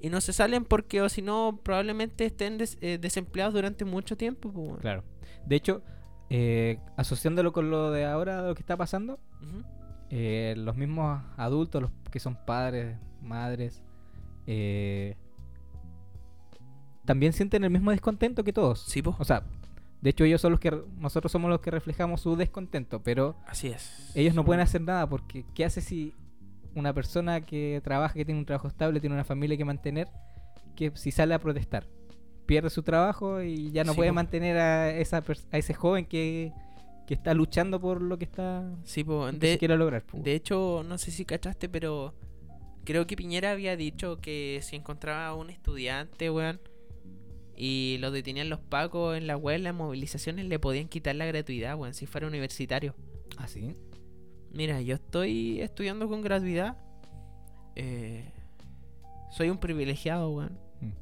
Y 0.01 0.11
no 0.11 0.21
se 0.21 0.33
salen 0.35 0.65
porque, 0.65 1.01
o 1.01 1.09
si 1.09 1.23
no, 1.23 1.61
probablemente 1.63 2.27
estén 2.27 2.59
des- 2.59 2.77
eh, 2.83 2.99
desempleados 2.99 3.55
durante 3.55 3.85
mucho 3.85 4.17
tiempo, 4.17 4.53
pues, 4.53 4.67
weón. 4.69 4.81
Claro. 4.81 5.05
De 5.47 5.57
hecho, 5.57 5.83
eh, 6.31 6.79
asociándolo 6.97 7.53
con 7.53 7.71
lo 7.71 7.91
de 7.91 8.05
ahora, 8.05 8.43
lo 8.43 8.55
que 8.55 8.61
está 8.63 8.77
pasando, 8.77 9.19
los 10.11 10.77
mismos 10.77 11.23
adultos, 11.37 11.83
los 11.83 11.91
que 12.13 12.21
son 12.21 12.37
padres, 12.47 12.97
madres, 13.21 13.83
eh, 14.47 15.17
también 17.05 17.33
sienten 17.33 17.65
el 17.65 17.71
mismo 17.71 17.91
descontento 17.91 18.45
que 18.45 18.53
todos. 18.53 18.81
Sí, 18.81 19.03
pues. 19.03 19.17
O 19.19 19.25
sea, 19.25 19.43
de 20.01 20.11
hecho 20.11 20.25
ellos 20.25 20.41
son 20.41 20.53
los 20.53 20.61
que 20.61 20.71
nosotros 20.99 21.31
somos 21.33 21.51
los 21.51 21.61
que 21.61 21.71
reflejamos 21.71 22.21
su 22.21 22.37
descontento, 22.37 23.03
pero 23.03 23.37
Así 23.47 23.69
es. 23.69 24.11
ellos 24.15 24.35
no 24.35 24.45
pueden 24.45 24.61
hacer 24.61 24.81
nada 24.83 25.09
porque 25.09 25.45
¿qué 25.55 25.65
hace 25.65 25.81
si 25.81 26.13
una 26.75 26.93
persona 26.93 27.41
que 27.41 27.81
trabaja, 27.85 28.15
que 28.15 28.25
tiene 28.25 28.41
un 28.41 28.47
trabajo 28.47 28.69
estable, 28.69 29.01
tiene 29.01 29.15
una 29.15 29.25
familia 29.25 29.57
que 29.57 29.65
mantener, 29.65 30.09
que 30.77 30.91
si 30.95 31.11
sale 31.13 31.33
a 31.35 31.39
protestar, 31.39 31.87
pierde 32.47 32.69
su 32.69 32.83
trabajo 32.83 33.41
y 33.43 33.71
ya 33.71 33.85
no 33.85 33.93
Sí, 33.93 33.97
puede 33.97 34.11
po. 34.11 34.15
mantener 34.17 34.57
a 34.59 34.91
esa 34.91 35.23
a 35.53 35.57
ese 35.59 35.73
joven 35.73 36.05
que, 36.05 36.53
que 37.07 37.15
está 37.15 37.33
luchando 37.33 37.81
por 37.81 38.03
lo 38.03 38.19
que 38.19 38.25
está 38.25 38.65
Sí, 38.85 39.05
se 39.05 39.39
De, 39.39 39.57
quiere 39.59 39.77
lograr. 39.77 40.03
po. 40.03 40.19
De 40.19 40.35
hecho, 40.35 40.85
no 40.87 40.99
sé 40.99 41.11
si 41.13 41.25
cachaste, 41.25 41.69
pero 41.69 42.13
creo 42.85 43.07
que 43.07 43.17
Piñera 43.17 43.53
había 43.53 43.77
dicho 43.77 44.19
que 44.21 44.59
si 44.63 44.77
encontraba 44.77 45.29
a 45.29 45.35
un 45.35 45.49
estudiante, 45.51 46.29
weón, 46.31 46.61
y 47.57 47.97
lo 48.01 48.11
detenían 48.11 48.49
los 48.51 48.61
pacos 48.61 49.17
en 49.17 49.27
la 49.27 49.37
web, 49.37 49.61
las 49.61 49.75
movilizaciones, 49.75 50.47
le 50.47 50.59
podían 50.59 50.89
quitar 50.89 51.15
la 51.17 51.27
gratuidad, 51.27 51.77
weón, 51.77 51.95
si 51.95 52.07
fuera 52.07 52.27
universitario. 52.27 52.95
¿Ah, 53.37 53.47
sí? 53.49 53.75
Mira, 54.53 54.81
yo 54.81 54.95
estoy 54.95 55.61
estudiando 55.61 56.09
con 56.09 56.23
gratuidad. 56.23 56.77
Eh, 57.77 58.31
soy 59.31 59.51
un 59.51 59.59
privilegiado, 59.59 60.31
weón. 60.31 60.59
Mm. 60.81 60.93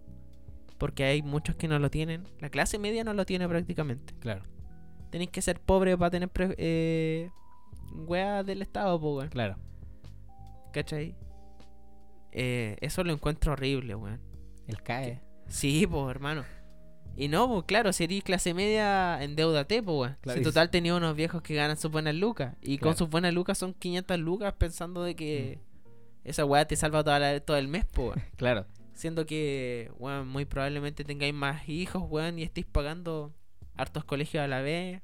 Porque 0.78 1.05
hay 1.05 1.22
muchos 1.22 1.57
que 1.57 1.68
no 1.68 1.78
lo 1.78 1.90
tienen. 1.90 2.24
La 2.40 2.48
clase 2.50 2.78
media 2.78 3.05
no 3.05 3.12
lo 3.14 3.26
tiene 3.26 3.48
prácticamente. 3.48 4.14
Claro, 4.20 4.42
Tenéis 5.11 5.30
que 5.30 5.42
ser 5.42 5.61
pobre 5.61 5.96
para 5.98 6.11
tener 6.11 6.30
pre- 6.30 6.55
eh, 6.57 7.30
weas 8.07 8.46
del 8.46 8.62
Estado, 8.62 8.96
weón. 8.96 9.28
claro. 9.28 9.57
¿Cachai? 10.72 11.14
Eh, 12.32 12.76
eso 12.80 13.05
lo 13.05 13.12
encuentro 13.12 13.53
horrible, 13.53 13.94
weón. 13.94 14.20
El 14.66 14.82
CAE. 14.82 15.20
Sí, 15.53 15.86
pues, 15.86 16.09
hermano. 16.11 16.44
Y 17.14 17.28
no, 17.28 17.46
pues 17.46 17.64
claro, 17.66 17.92
si 17.92 18.05
eres 18.05 18.24
clase 18.24 18.55
media, 18.55 19.22
endeudate, 19.22 19.82
pues, 19.82 19.96
weón. 20.24 20.34
Si 20.34 20.40
y 20.40 20.42
total 20.42 20.70
tenía 20.70 20.94
unos 20.94 21.14
viejos 21.14 21.42
que 21.42 21.55
ganan 21.55 21.76
sus 21.76 21.90
buenas 21.90 22.14
lucas. 22.14 22.57
Y 22.62 22.78
con 22.78 22.96
sus 22.96 23.11
buenas 23.11 23.34
lucas 23.34 23.59
son 23.59 23.74
500 23.74 24.18
lucas 24.18 24.55
pensando 24.55 25.03
de 25.03 25.14
que 25.14 25.59
esa 26.24 26.44
weá 26.46 26.66
te 26.66 26.74
salva 26.76 27.05
toda 27.05 27.18
la- 27.18 27.40
todo 27.40 27.57
el 27.59 27.68
mes, 27.68 27.84
pues. 27.92 28.18
Claro. 28.36 28.66
Siendo 28.94 29.26
que, 29.26 29.90
weón, 29.98 30.26
muy 30.28 30.44
probablemente 30.46 31.05
tengáis 31.05 31.34
más 31.34 31.68
hijos, 31.68 32.03
weón, 32.09 32.38
y 32.38 32.42
estéis 32.44 32.66
pagando 32.66 33.34
hartos 33.76 34.05
colegios 34.05 34.42
a 34.42 34.48
la 34.48 34.61
vez. 34.62 35.03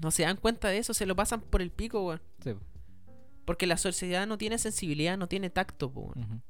No 0.00 0.10
se 0.10 0.22
dan 0.22 0.36
cuenta 0.38 0.68
de 0.68 0.78
eso, 0.78 0.94
se 0.94 1.04
lo 1.04 1.14
pasan 1.14 1.42
por 1.42 1.60
el 1.60 1.70
pico, 1.70 2.06
weón. 2.06 2.22
Sí. 2.42 2.54
Porque 3.44 3.66
la 3.66 3.76
sociedad 3.76 4.26
no 4.26 4.38
tiene 4.38 4.56
sensibilidad, 4.56 5.18
no 5.18 5.26
tiene 5.28 5.50
tacto, 5.50 5.90
pues, 5.90 6.06
weón. 6.16 6.26
Ujú. 6.26 6.40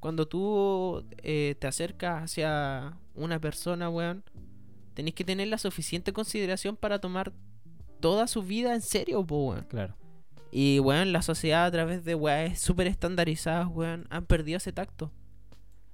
Cuando 0.00 0.26
tú 0.26 1.04
eh, 1.22 1.56
te 1.58 1.66
acercas 1.66 2.24
hacia 2.24 2.96
una 3.14 3.40
persona, 3.40 3.88
weón, 3.88 4.22
tenés 4.94 5.14
que 5.14 5.24
tener 5.24 5.48
la 5.48 5.58
suficiente 5.58 6.12
consideración 6.12 6.76
para 6.76 6.98
tomar 7.00 7.32
toda 8.00 8.26
su 8.26 8.42
vida 8.42 8.74
en 8.74 8.82
serio, 8.82 9.24
po, 9.26 9.50
weón. 9.50 9.64
Claro. 9.68 9.94
Y, 10.52 10.78
weón, 10.80 11.12
la 11.12 11.22
sociedad 11.22 11.66
a 11.66 11.70
través 11.70 12.04
de 12.04 12.14
weas 12.14 12.60
súper 12.60 12.86
estandarizadas, 12.86 13.68
weón, 13.68 14.06
han 14.10 14.26
perdido 14.26 14.58
ese 14.58 14.72
tacto. 14.72 15.10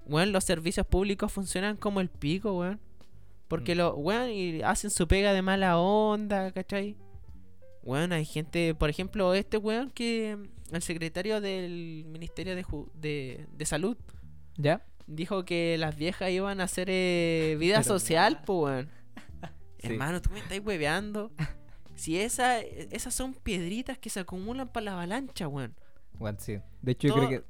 Weón, 0.07 0.33
los 0.33 0.45
servicios 0.45 0.87
públicos 0.87 1.33
funcionan 1.33 1.77
como 1.77 2.01
el 2.01 2.09
pico, 2.09 2.59
weón. 2.59 2.81
Porque 3.49 3.75
Mm. 3.75 3.79
los, 3.79 3.95
weón, 3.97 4.31
y 4.31 4.63
hacen 4.63 4.91
su 4.91 5.07
pega 5.07 5.33
de 5.33 5.43
mala 5.43 5.79
onda, 5.79 6.53
¿cachai? 6.53 6.97
Weón, 7.83 8.13
hay 8.13 8.25
gente, 8.25 8.75
por 8.75 8.91
ejemplo, 8.91 9.35
este 9.35 9.57
weón 9.59 9.91
que 9.91 10.39
el 10.77 10.83
secretario 10.83 11.41
del 11.41 12.05
Ministerio 12.07 12.55
de, 12.57 12.65
Ju- 12.65 12.91
de, 12.95 13.47
de 13.57 13.67
Salud 13.67 13.97
¿Ya? 14.57 14.85
dijo 15.07 15.45
que 15.45 15.77
las 15.79 15.97
viejas 15.97 16.31
iban 16.31 16.61
a 16.61 16.65
hacer 16.65 16.89
eh, 16.91 17.57
vida 17.59 17.79
Pero 17.83 17.89
social, 17.99 18.43
pues 18.47 18.87
weón. 18.87 18.91
Sí. 19.79 19.89
Hermano, 19.89 20.23
tú 20.23 20.31
me 20.31 20.39
estás 20.39 20.61
hueveando. 20.61 21.33
Si 21.97 22.19
esa, 22.19 22.61
esas 22.61 23.13
son 23.15 23.35
piedritas 23.35 23.99
que 23.99 24.11
se 24.11 24.21
acumulan 24.21 24.69
para 24.69 24.85
la 24.85 24.93
avalancha, 24.93 25.49
weón. 25.49 25.75
Bueno, 26.19 26.39
sí. 26.41 26.59
De 26.81 26.93
hecho, 26.93 27.09
yo 27.09 27.15
Todo- 27.15 27.27
creo 27.27 27.41
que. 27.43 27.47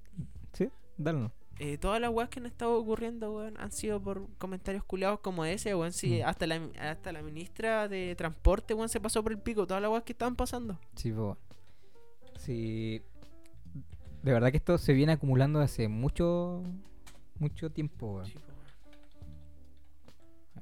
Sí, 0.55 0.70
dale. 0.97 1.31
Eh, 1.59 1.77
todas 1.79 2.01
las 2.01 2.11
weas 2.11 2.29
que 2.31 2.41
han 2.41 2.47
estado 2.47 2.75
ocurriendo, 2.75 3.31
weón, 3.37 3.57
han 3.59 3.70
sido 3.70 4.03
por 4.03 4.27
comentarios 4.39 4.83
culiados 4.85 5.20
como 5.20 5.45
ese, 5.45 5.75
weón. 5.75 5.93
Sí, 5.93 6.20
Mm. 6.23 6.27
hasta, 6.27 6.47
la, 6.47 6.61
hasta 6.81 7.12
la 7.12 7.23
ministra 7.23 7.87
de 7.87 8.14
Transporte, 8.16 8.73
weón, 8.75 8.89
se 8.89 8.99
pasó 8.99 9.23
por 9.23 9.33
el 9.33 9.39
pico. 9.39 9.66
Todas 9.66 9.83
las 9.83 9.91
weas 9.91 10.03
que 10.05 10.12
estaban 10.12 10.35
pasando. 10.35 10.81
Sí, 10.97 11.12
po. 11.12 11.37
Sí. 12.39 13.03
De 14.23 14.33
verdad 14.33 14.51
que 14.51 14.57
esto 14.59 14.79
se 14.79 14.93
viene 14.93 15.12
acumulando 15.12 15.61
hace 15.61 15.89
mucho. 15.89 16.62
Mucho 17.39 17.70
tiempo. 17.70 18.20
A 18.20 18.23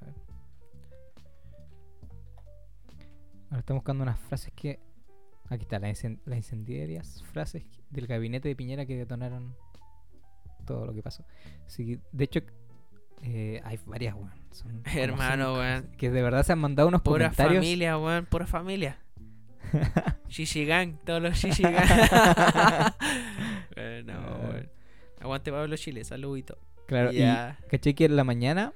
ver. 0.04 0.14
Ahora 3.50 3.58
estamos 3.60 3.80
buscando 3.82 4.02
unas 4.02 4.18
frases 4.18 4.52
que. 4.54 4.78
Aquí 5.48 5.62
está, 5.62 5.78
las, 5.80 5.90
incen- 5.90 6.20
las 6.26 6.36
incendiarias 6.38 7.22
frases 7.32 7.64
del 7.90 8.06
gabinete 8.06 8.48
de 8.48 8.54
Piñera 8.54 8.86
que 8.86 8.96
detonaron 8.96 9.56
todo 10.64 10.86
lo 10.86 10.94
que 10.94 11.02
pasó. 11.02 11.24
Sí, 11.66 11.98
de 12.12 12.24
hecho, 12.24 12.40
eh, 13.22 13.60
hay 13.64 13.78
varias, 13.84 14.14
weón. 14.14 14.30
Hermano, 14.94 15.54
weón. 15.54 15.90
Que 15.98 16.10
de 16.10 16.22
verdad 16.22 16.44
se 16.44 16.52
han 16.52 16.60
mandado 16.60 16.88
unos 16.88 17.02
Pura 17.02 17.26
comentarios. 17.26 17.64
familia, 17.64 17.98
weón, 17.98 18.26
pura 18.26 18.46
familia. 18.46 18.98
Shishigang, 20.28 20.98
todos 21.04 21.20
los 21.20 21.34
Shishigang. 21.36 21.74
No, 24.04 24.12
Ah. 24.14 24.38
weón. 24.52 24.68
Aguante 25.20 25.50
Pablo 25.52 25.76
Chile, 25.76 26.04
saludito. 26.04 26.56
Claro, 26.86 27.12
Ya. 27.12 27.58
y 27.64 27.68
caché 27.68 27.94
que 27.94 28.06
en 28.06 28.16
la 28.16 28.24
mañana 28.24 28.72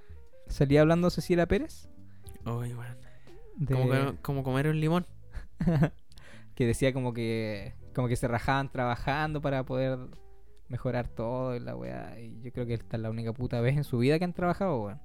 salía 0.46 0.82
hablando 0.82 1.10
Cecilia 1.10 1.46
Pérez. 1.46 1.88
Uy, 2.44 2.74
weón. 2.74 2.96
de- 3.56 3.74
Como, 3.74 3.90
que- 3.90 4.16
como 4.22 4.42
comer 4.42 4.66
un 4.68 4.80
limón. 4.80 5.06
que 6.54 6.66
decía 6.66 6.92
como 6.92 7.12
que 7.14 7.74
como 7.94 8.08
que 8.08 8.16
se 8.16 8.26
rajaban 8.26 8.70
trabajando 8.72 9.40
para 9.40 9.64
poder 9.64 9.96
mejorar 10.68 11.06
todo 11.08 11.54
y 11.54 11.60
la 11.60 11.76
weá. 11.76 12.18
Y 12.20 12.40
yo 12.42 12.52
creo 12.52 12.66
que 12.66 12.74
esta 12.74 12.96
es 12.96 13.02
la 13.02 13.10
única 13.10 13.32
puta 13.32 13.60
vez 13.60 13.76
en 13.76 13.84
su 13.84 13.98
vida 13.98 14.18
que 14.18 14.24
han 14.24 14.32
trabajado, 14.32 14.82
weón. 14.82 15.00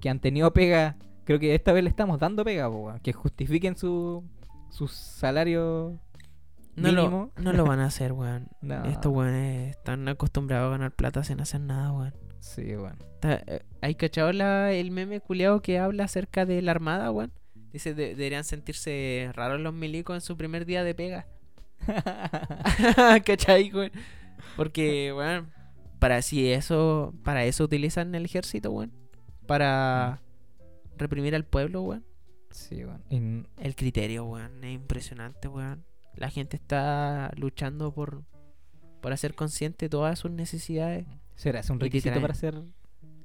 Que 0.00 0.10
han 0.10 0.20
tenido 0.20 0.52
pega. 0.52 0.96
Creo 1.24 1.38
que 1.40 1.54
esta 1.54 1.72
vez 1.72 1.82
le 1.82 1.88
estamos 1.90 2.18
dando 2.20 2.44
pega, 2.44 2.68
weón. 2.68 3.00
Que 3.00 3.12
justifiquen 3.14 3.76
su, 3.76 4.22
su 4.70 4.88
salario 4.88 5.98
No 6.76 6.92
lo, 6.92 7.32
no 7.36 7.52
lo 7.52 7.64
van 7.64 7.80
a 7.80 7.86
hacer, 7.86 8.12
weón. 8.12 8.48
No. 8.60 8.84
Estos 8.84 9.12
weones 9.12 9.70
están 9.76 10.06
acostumbrados 10.08 10.68
a 10.68 10.70
ganar 10.70 10.92
plata 10.92 11.24
sin 11.24 11.40
hacer 11.40 11.60
nada, 11.60 11.92
weón. 11.92 12.14
Sí, 12.40 12.76
weón. 12.76 12.96
Eh, 13.22 13.60
¿Hay 13.80 13.94
cachado 13.94 14.32
la- 14.32 14.72
el 14.72 14.90
meme 14.90 15.20
culiao 15.20 15.62
que 15.62 15.78
habla 15.78 16.04
acerca 16.04 16.44
de 16.46 16.60
la 16.62 16.70
armada, 16.72 17.10
weón? 17.10 17.32
Dice, 17.72 17.94
"De- 17.94 18.14
deberían 18.14 18.44
sentirse 18.44 19.30
raros 19.34 19.60
los 19.60 19.74
milicos 19.74 20.14
en 20.16 20.20
su 20.20 20.36
primer 20.36 20.64
día 20.66 20.84
de 20.84 20.94
pega. 20.94 21.26
¿Cachai, 23.24 23.70
weón? 23.72 23.90
Porque, 24.56 25.12
weón, 25.12 25.50
para 25.98 26.22
si 26.22 26.50
eso, 26.52 27.14
para 27.24 27.44
eso 27.44 27.64
utilizan 27.64 28.14
el 28.14 28.24
ejército, 28.24 28.70
weón. 28.70 28.92
Para 29.46 30.20
reprimir 30.96 31.34
al 31.34 31.44
pueblo, 31.44 31.82
weón. 31.82 32.04
Sí, 32.50 32.84
weón. 32.84 33.48
El 33.58 33.74
criterio, 33.76 34.24
weón, 34.24 34.62
es 34.64 34.72
impresionante, 34.74 35.48
weón. 35.48 35.84
La 36.16 36.30
gente 36.30 36.56
está 36.56 37.30
luchando 37.36 37.92
por, 37.92 38.24
por 39.00 39.12
hacer 39.12 39.34
consciente 39.34 39.88
todas 39.88 40.18
sus 40.18 40.30
necesidades. 40.30 41.06
¿Será 41.34 41.60
es 41.60 41.70
un 41.70 41.78
requisito 41.78 42.20
para 42.20 42.34
ser 42.34 42.62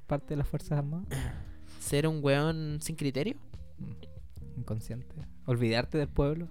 parte 0.07 0.29
de 0.29 0.37
las 0.37 0.47
Fuerzas 0.47 0.77
Armadas? 0.77 1.07
Ser 1.79 2.07
un 2.07 2.23
weón 2.23 2.79
sin 2.81 2.95
criterio. 2.95 3.37
Mm, 3.79 4.59
Inconsciente. 4.59 5.15
Olvidarte 5.45 5.97
del 5.97 6.09
pueblo. 6.09 6.47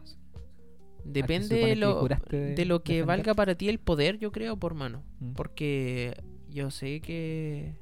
Depende 1.04 1.56
de 1.66 1.76
lo, 1.76 2.06
de 2.06 2.54
de 2.54 2.64
lo 2.64 2.82
que 2.82 2.94
defender. 2.94 3.06
valga 3.06 3.34
para 3.34 3.54
ti 3.54 3.68
el 3.68 3.78
poder, 3.78 4.18
yo 4.18 4.32
creo, 4.32 4.56
por 4.56 4.74
mano. 4.74 5.04
Mm. 5.20 5.32
Porque 5.34 6.20
yo 6.48 6.70
sé 6.70 7.00
que 7.00 7.76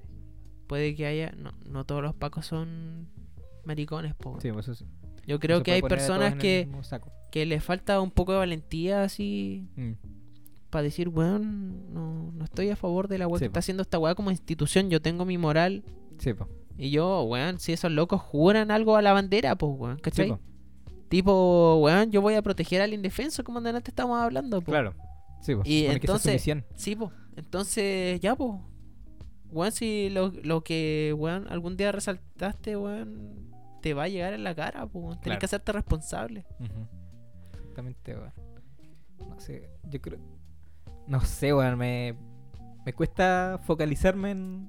puede 0.67 0.95
que 0.95 1.07
haya. 1.07 1.33
No, 1.33 1.53
no 1.65 1.85
todos 1.85 2.03
los 2.03 2.15
pacos 2.15 2.47
son 2.47 3.09
maricones, 3.65 4.15
po. 4.15 4.39
Sí, 4.41 4.53
pues 4.53 4.69
eso 4.69 4.75
sí. 4.75 4.87
Yo 5.29 5.39
creo 5.39 5.63
que 5.63 5.73
hay 5.73 5.83
personas 5.83 6.35
que, 6.35 6.69
que 7.31 7.47
les 7.47 7.63
falta 7.63 8.01
un 8.01 8.11
poco 8.11 8.33
de 8.33 8.39
valentía 8.39 9.03
así 9.03 9.69
Mm. 9.77 9.93
para 10.71 10.83
decir, 10.83 11.09
weón, 11.09 11.93
no, 11.93 12.33
no 12.33 12.45
estoy 12.45 12.71
a 12.71 12.77
favor 12.77 13.07
de 13.09 13.19
la 13.19 13.29
weá 13.29 13.39
Sí, 13.39 13.45
que 13.45 13.49
po. 13.49 13.51
está 13.53 13.59
haciendo 13.61 13.83
esta 13.83 13.99
weá 13.99 14.15
como 14.15 14.31
institución. 14.31 14.91
Yo 14.91 15.01
tengo 15.03 15.25
mi 15.25 15.39
moral. 15.39 15.85
Sí, 16.19 16.33
po. 16.35 16.49
Y 16.77 16.91
yo, 16.91 17.23
weón, 17.25 17.59
si 17.61 17.73
esos 17.73 17.93
locos 17.93 18.21
juran 18.23 18.71
algo 18.71 18.97
a 18.97 19.03
la 19.03 19.13
bandera, 19.13 19.55
pues, 19.57 19.73
weón, 19.79 19.97
Sí, 19.97 20.03
¿cachai? 20.03 20.29
po. 20.31 20.41
Tipo, 21.09 21.77
weón, 21.83 22.11
yo 22.11 22.21
voy 22.23 22.35
a 22.35 22.43
proteger 22.43 22.81
al 22.83 22.93
indefenso, 22.95 23.45
como 23.45 23.59
antes 23.59 23.83
estábamos 23.87 24.19
hablando, 24.21 24.61
po. 24.61 24.71
Claro. 24.73 24.95
Sí, 25.43 25.55
po. 25.55 25.63
Y 25.65 25.85
entonces-. 25.87 26.43
Sí, 26.75 26.97
pues. 26.97 27.11
Entonces, 27.37 28.21
ya, 28.21 28.35
pues. 28.35 28.53
Weón, 29.51 29.73
si 29.73 30.11
lo, 30.11 30.33
lo 30.43 30.63
que, 30.63 31.15
weón, 31.17 31.47
algún 31.49 31.77
día 31.77 31.93
resaltaste, 31.93 32.77
weón, 32.77 33.48
te 33.81 33.95
va 33.95 34.05
a 34.05 34.09
llegar 34.09 34.33
en 34.33 34.45
la 34.45 34.55
cara, 34.55 34.87
pues. 34.87 35.05
Tienes 35.05 35.21
Claro. 35.23 35.39
que 35.41 35.47
hacerte 35.47 35.73
responsable. 35.73 36.47
Ujú. 36.61 36.87
Exactamente, 37.53 38.15
weón. 38.17 38.33
No 39.29 39.39
sé, 39.41 39.71
yo 39.85 40.01
creo. 40.01 40.19
No 41.07 41.21
sé, 41.21 41.53
weón, 41.55 41.79
me. 41.79 42.15
Me 42.85 42.93
cuesta 42.93 43.61
focalizarme 43.65 44.31
en. 44.31 44.69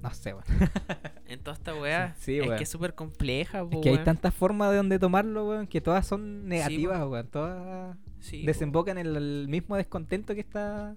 No 0.00 0.12
sé, 0.12 0.34
weón. 0.34 0.44
En 1.26 1.40
toda 1.42 1.54
esta 1.56 1.74
weá. 1.74 2.14
Sí, 2.18 2.38
es 2.40 2.44
weón. 2.46 2.58
que 2.58 2.64
es 2.64 2.68
súper 2.68 2.94
compleja, 2.94 3.60
Es 3.60 3.64
po, 3.70 3.80
que 3.80 3.88
hay 3.88 3.94
weón. 3.94 4.04
tantas 4.04 4.34
formas 4.34 4.70
de 4.70 4.76
donde 4.76 4.98
tomarlo, 4.98 5.48
weón, 5.48 5.66
que 5.66 5.80
todas 5.80 6.06
son 6.06 6.46
negativas, 6.46 7.00
weón. 7.08 7.28
Todas 7.28 7.96
Sí, 8.18 8.44
desembocan 8.44 8.98
en 8.98 9.06
el 9.16 9.46
mismo 9.48 9.76
descontento 9.76 10.34
que 10.34 10.40
está. 10.40 10.94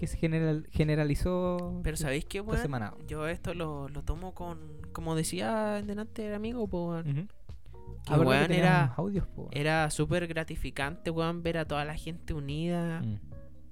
Que 0.00 0.06
se 0.06 0.16
general- 0.16 0.66
generalizó. 0.70 1.80
Pero 1.84 1.96
¿sabéis 1.98 2.24
qué, 2.24 2.42
semana. 2.56 2.94
Yo 3.06 3.28
esto 3.28 3.52
lo, 3.52 3.88
lo 3.90 4.02
tomo 4.02 4.32
con. 4.34 4.58
Como 4.92 5.14
decía 5.14 5.82
delante 5.82 6.26
el 6.26 6.32
amigo, 6.34 6.66
pues. 6.66 7.04
Que, 7.04 7.12
¿verdad 7.12 8.22
que 8.22 8.26
weón, 8.26 8.52
era, 8.52 8.94
audios, 8.96 9.26
era 9.50 9.90
súper 9.90 10.26
gratificante, 10.26 11.10
weón, 11.10 11.42
ver 11.42 11.58
a 11.58 11.66
toda 11.66 11.84
la 11.84 11.94
gente 11.96 12.32
unida 12.32 13.02
Mm, 13.02 13.18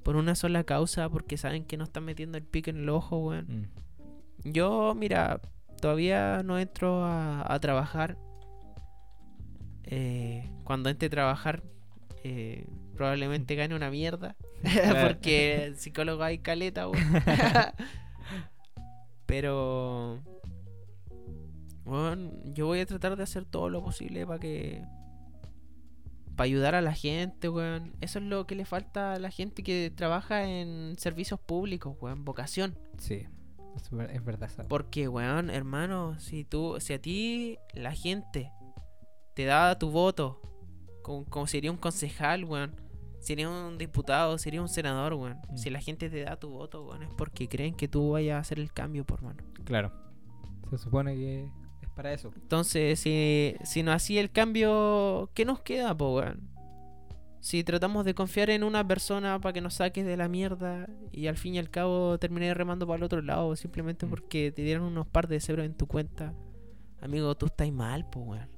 por 0.02 0.16
una 0.16 0.34
sola 0.34 0.64
causa, 0.64 1.08
porque 1.08 1.38
saben 1.38 1.64
que 1.64 1.78
no 1.78 1.84
están 1.84 2.04
metiendo 2.04 2.36
el 2.36 2.44
pico 2.44 2.68
en 2.68 2.76
el 2.76 2.88
ojo, 2.90 3.18
weón. 3.18 3.46
mm. 4.44 4.50
Yo, 4.52 4.94
mira, 4.94 5.40
todavía 5.80 6.42
no 6.44 6.58
entro 6.58 7.04
a, 7.04 7.52
a 7.52 7.58
trabajar. 7.58 8.18
Eh, 9.84 10.50
cuando 10.64 10.90
entre 10.90 11.06
a 11.06 11.10
trabajar, 11.10 11.62
eh, 12.22 12.66
probablemente 12.98 13.54
gane 13.54 13.74
una 13.74 13.90
mierda. 13.90 14.36
porque 15.02 15.72
psicólogo 15.76 16.22
hay 16.24 16.38
caleta, 16.38 16.88
weón. 16.88 17.04
Pero. 19.26 20.20
Bueno, 21.84 22.30
yo 22.44 22.66
voy 22.66 22.80
a 22.80 22.86
tratar 22.86 23.16
de 23.16 23.22
hacer 23.22 23.44
todo 23.44 23.70
lo 23.70 23.82
posible 23.82 24.26
para 24.26 24.38
que. 24.38 24.82
Para 26.36 26.44
ayudar 26.44 26.74
a 26.74 26.82
la 26.82 26.92
gente, 26.94 27.48
weón. 27.48 27.94
Eso 28.00 28.18
es 28.18 28.24
lo 28.24 28.46
que 28.46 28.54
le 28.54 28.64
falta 28.64 29.14
a 29.14 29.18
la 29.18 29.30
gente 29.30 29.62
que 29.62 29.92
trabaja 29.94 30.44
en 30.44 30.96
servicios 30.98 31.40
públicos, 31.40 31.96
weón. 32.00 32.24
Vocación. 32.24 32.78
Sí, 32.98 33.26
es, 33.76 33.90
ver- 33.90 34.10
es 34.10 34.24
verdad. 34.24 34.50
esa- 34.50 34.66
Porque, 34.68 35.08
weón, 35.08 35.50
hermano, 35.50 36.18
si 36.20 36.44
tú, 36.44 36.76
si 36.80 36.92
a 36.92 37.00
ti 37.00 37.58
la 37.74 37.92
gente 37.92 38.50
te 39.34 39.44
da 39.44 39.78
tu 39.78 39.90
voto, 39.90 40.40
como, 41.02 41.24
como 41.26 41.46
sería 41.46 41.70
un 41.70 41.76
concejal, 41.78 42.44
weón, 42.44 42.74
sería 43.20 43.48
un 43.48 43.78
diputado, 43.78 44.38
sería 44.38 44.62
un 44.62 44.68
senador, 44.68 45.14
weón. 45.14 45.38
Mm. 45.50 45.56
Si 45.56 45.70
la 45.70 45.80
gente 45.80 46.08
te 46.10 46.22
da 46.22 46.36
tu 46.36 46.50
voto, 46.50 46.84
weón, 46.84 47.02
es 47.02 47.10
porque 47.16 47.48
creen 47.48 47.74
que 47.74 47.88
tú 47.88 48.10
vayas 48.12 48.36
a 48.36 48.40
hacer 48.40 48.58
el 48.58 48.72
cambio, 48.72 49.04
por 49.04 49.22
mano. 49.22 49.42
Claro. 49.64 49.92
Se 50.70 50.78
supone 50.78 51.14
que 51.14 51.44
es 51.82 51.88
para 51.94 52.12
eso. 52.12 52.30
Entonces, 52.34 53.00
si, 53.00 53.54
si 53.64 53.82
no 53.82 53.92
hacía 53.92 54.20
el 54.20 54.30
cambio, 54.30 55.30
¿qué 55.34 55.44
nos 55.44 55.60
queda, 55.60 55.96
po, 55.96 56.16
weón? 56.16 56.48
Si 57.40 57.62
tratamos 57.62 58.04
de 58.04 58.14
confiar 58.14 58.50
en 58.50 58.64
una 58.64 58.86
persona 58.86 59.40
para 59.40 59.52
que 59.52 59.60
nos 59.60 59.74
saques 59.74 60.04
de 60.04 60.16
la 60.16 60.28
mierda 60.28 60.88
y 61.12 61.28
al 61.28 61.36
fin 61.36 61.54
y 61.54 61.58
al 61.58 61.70
cabo 61.70 62.18
terminé 62.18 62.52
remando 62.52 62.84
para 62.86 62.96
el 62.96 63.04
otro 63.04 63.22
lado 63.22 63.54
simplemente 63.54 64.06
Mm. 64.06 64.10
porque 64.10 64.52
te 64.52 64.62
dieron 64.62 64.84
unos 64.84 65.06
par 65.06 65.28
de 65.28 65.40
ceros 65.40 65.64
en 65.64 65.74
tu 65.74 65.86
cuenta, 65.86 66.34
amigo, 67.00 67.34
tú 67.36 67.46
estás 67.46 67.70
mal, 67.70 68.08
po, 68.10 68.20
weón. 68.20 68.48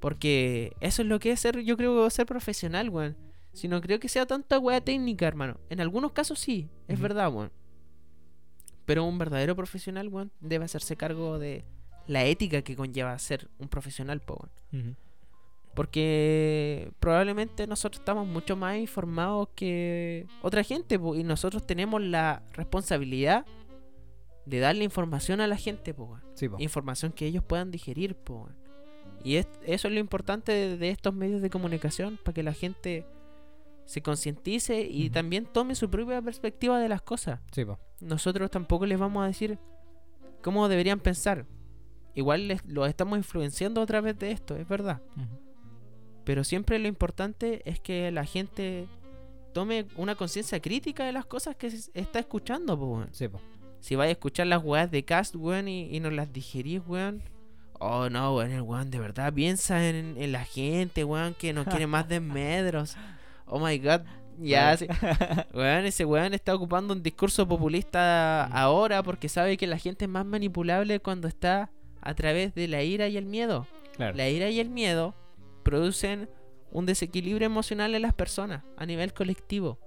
Porque 0.00 0.76
eso 0.80 1.02
es 1.02 1.08
lo 1.08 1.18
que 1.18 1.32
es 1.32 1.40
ser, 1.40 1.60
yo 1.60 1.76
creo, 1.76 2.08
ser 2.10 2.26
profesional, 2.26 2.88
weón. 2.90 3.16
Si 3.52 3.66
no 3.66 3.80
creo 3.80 3.98
que 3.98 4.08
sea 4.08 4.26
tanta 4.26 4.58
weá 4.58 4.80
técnica, 4.80 5.26
hermano. 5.26 5.58
En 5.70 5.80
algunos 5.80 6.12
casos 6.12 6.38
sí, 6.38 6.68
es 6.86 7.00
verdad, 7.00 7.32
weón. 7.32 7.50
Pero 8.84 9.04
un 9.04 9.18
verdadero 9.18 9.56
profesional, 9.56 10.08
weón, 10.08 10.30
debe 10.40 10.64
hacerse 10.64 10.96
cargo 10.96 11.38
de 11.38 11.64
la 12.06 12.24
ética 12.24 12.62
que 12.62 12.76
conlleva 12.76 13.18
ser 13.18 13.48
un 13.58 13.68
profesional, 13.68 14.20
po, 14.20 14.48
weón. 14.72 14.96
Porque 15.74 16.90
probablemente 16.98 17.66
nosotros 17.66 18.00
estamos 18.00 18.26
mucho 18.26 18.56
más 18.56 18.76
informados 18.76 19.48
que 19.54 20.26
otra 20.42 20.64
gente 20.64 20.98
po, 20.98 21.14
y 21.14 21.22
nosotros 21.22 21.64
tenemos 21.66 22.02
la 22.02 22.42
responsabilidad 22.52 23.46
de 24.44 24.58
darle 24.58 24.82
información 24.82 25.40
a 25.40 25.46
la 25.46 25.56
gente, 25.56 25.92
po, 25.94 26.04
weón. 26.04 26.22
Sí, 26.34 26.48
po. 26.48 26.56
información 26.60 27.12
que 27.12 27.26
ellos 27.26 27.44
puedan 27.44 27.70
digerir. 27.70 28.14
po, 28.14 28.44
weón. 28.44 28.67
Y 29.24 29.36
es- 29.36 29.48
eso 29.64 29.88
es 29.88 29.94
lo 29.94 30.00
importante 30.00 30.52
de, 30.52 30.76
de 30.76 30.90
estos 30.90 31.14
medios 31.14 31.42
de 31.42 31.50
comunicación, 31.50 32.18
para 32.22 32.34
que 32.34 32.42
la 32.42 32.52
gente 32.52 33.06
se 33.84 34.02
concientice 34.02 34.82
y 34.82 35.08
también 35.10 35.46
tome 35.46 35.74
su 35.74 35.88
propia 35.88 36.20
perspectiva 36.20 36.78
de 36.78 36.88
las 36.90 37.00
cosas. 37.02 37.40
Sí. 37.52 37.64
Nosotros 38.00 38.50
tampoco 38.50 38.84
les 38.86 38.98
vamos 38.98 39.24
a 39.24 39.26
decir 39.26 39.58
cómo 40.42 40.68
deberían 40.68 41.00
pensar. 41.00 41.46
Igual 42.14 42.48
les, 42.48 42.64
los 42.66 42.88
estamos 42.88 43.16
influenciando 43.16 43.80
a 43.80 43.86
través 43.86 44.18
de 44.18 44.30
esto, 44.32 44.56
es 44.56 44.68
verdad. 44.68 45.00
Pero 46.24 46.44
siempre 46.44 46.78
lo 46.78 46.86
importante 46.88 47.62
es 47.68 47.80
que 47.80 48.10
la 48.10 48.24
gente 48.26 48.86
tome 49.54 49.86
una 49.96 50.14
conciencia 50.14 50.60
crítica 50.60 51.04
de 51.06 51.12
las 51.12 51.24
cosas 51.24 51.56
que 51.56 51.68
está 51.94 52.18
escuchando, 52.18 52.78
po, 52.78 52.86
weón. 52.86 53.08
Sí, 53.12 53.28
po. 53.28 53.40
Si 53.80 53.96
vais 53.96 54.08
a 54.08 54.12
escuchar 54.12 54.46
las 54.48 54.62
weas 54.62 54.90
de 54.90 55.04
cast, 55.04 55.34
weón, 55.36 55.68
y, 55.68 55.88
y 55.94 56.00
no 56.00 56.10
las 56.10 56.30
digerís, 56.32 56.82
weón. 56.86 57.22
Oh, 57.78 58.08
no, 58.10 58.36
weón, 58.36 58.50
el 58.50 58.62
weón 58.62 58.90
de 58.90 58.98
verdad 58.98 59.32
piensa 59.32 59.88
en, 59.88 60.16
en 60.18 60.32
la 60.32 60.44
gente, 60.44 61.04
weón, 61.04 61.34
que 61.34 61.52
no 61.52 61.64
quiere 61.64 61.86
más 61.86 62.08
desmedros. 62.08 62.96
Oh 63.50 63.58
my 63.58 63.78
god. 63.78 64.02
Ya, 64.38 64.76
sí. 64.76 64.86
Weón, 65.54 65.86
ese 65.86 66.04
weón 66.04 66.34
está 66.34 66.54
ocupando 66.54 66.92
un 66.92 67.02
discurso 67.02 67.48
populista 67.48 68.44
ahora 68.44 69.02
porque 69.02 69.28
sabe 69.28 69.56
que 69.56 69.66
la 69.66 69.78
gente 69.78 70.04
es 70.04 70.10
más 70.10 70.24
manipulable 70.24 71.00
cuando 71.00 71.28
está 71.28 71.70
a 72.00 72.14
través 72.14 72.54
de 72.54 72.68
la 72.68 72.82
ira 72.82 73.08
y 73.08 73.16
el 73.16 73.24
miedo. 73.24 73.66
Claro. 73.96 74.16
La 74.16 74.28
ira 74.28 74.48
y 74.48 74.60
el 74.60 74.68
miedo 74.68 75.14
producen 75.64 76.28
un 76.70 76.86
desequilibrio 76.86 77.46
emocional 77.46 77.94
en 77.94 78.02
las 78.02 78.14
personas 78.14 78.62
a 78.76 78.86
nivel 78.86 79.12
colectivo. 79.12 79.78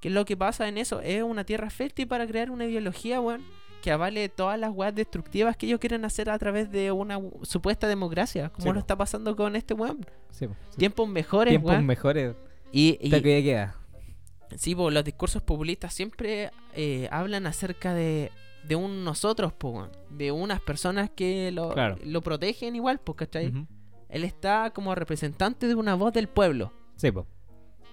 ¿Qué 0.00 0.08
es 0.08 0.14
lo 0.14 0.24
que 0.24 0.36
pasa 0.36 0.66
en 0.68 0.78
eso? 0.78 1.00
Es 1.02 1.22
una 1.22 1.44
tierra 1.44 1.68
fértil 1.68 2.08
para 2.08 2.26
crear 2.26 2.50
una 2.50 2.64
ideología, 2.64 3.20
weón, 3.20 3.44
que 3.80 3.90
avale 3.90 4.28
todas 4.28 4.58
las 4.58 4.70
weas 4.72 4.94
destructivas 4.94 5.56
que 5.56 5.66
ellos 5.66 5.80
quieren 5.80 6.04
hacer 6.04 6.30
a 6.30 6.38
través 6.38 6.70
de 6.70 6.92
una 6.92 7.18
supuesta 7.42 7.86
democracia, 7.88 8.48
como 8.50 8.62
Sí, 8.62 8.68
lo 8.68 8.74
po. 8.74 8.80
está 8.80 8.96
pasando 8.96 9.34
con 9.36 9.56
este 9.56 9.74
weón. 9.74 10.04
Sí, 10.30 10.46
po. 10.46 10.54
Sí. 10.70 10.78
Tiempos 10.78 11.08
mejores, 11.08 11.52
Tiempos 11.52 11.70
weón. 11.72 11.86
mejores. 11.86 12.34
Y, 12.72 12.98
y- 13.00 13.06
Hasta 13.06 13.22
que 13.22 13.42
queda. 13.42 13.76
sí, 14.56 14.74
po, 14.74 14.90
los 14.90 15.04
discursos 15.04 15.42
populistas 15.42 15.92
siempre 15.94 16.50
eh, 16.74 17.08
hablan 17.10 17.46
acerca 17.46 17.94
de, 17.94 18.30
de 18.68 18.76
un 18.76 19.04
nosotros, 19.04 19.52
po, 19.52 19.70
weón, 19.70 19.90
de 20.10 20.30
unas 20.32 20.60
personas 20.60 21.10
que 21.10 21.50
lo, 21.52 21.70
Claro. 21.72 21.96
lo 22.04 22.20
protegen 22.20 22.76
igual, 22.76 23.00
pues, 23.00 23.16
¿cachai? 23.16 23.52
Él 24.08 24.24
está 24.24 24.70
como 24.70 24.94
representante 24.94 25.66
de 25.68 25.74
una 25.74 25.94
voz 25.94 26.12
del 26.12 26.28
pueblo. 26.28 26.72
Sí, 26.96 27.10
po. 27.12 27.26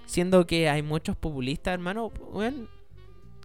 Siendo 0.06 0.48
que 0.48 0.70
hay 0.70 0.82
muchos 0.82 1.16
populistas, 1.16 1.74
hermano. 1.74 2.12
weón, 2.32 2.70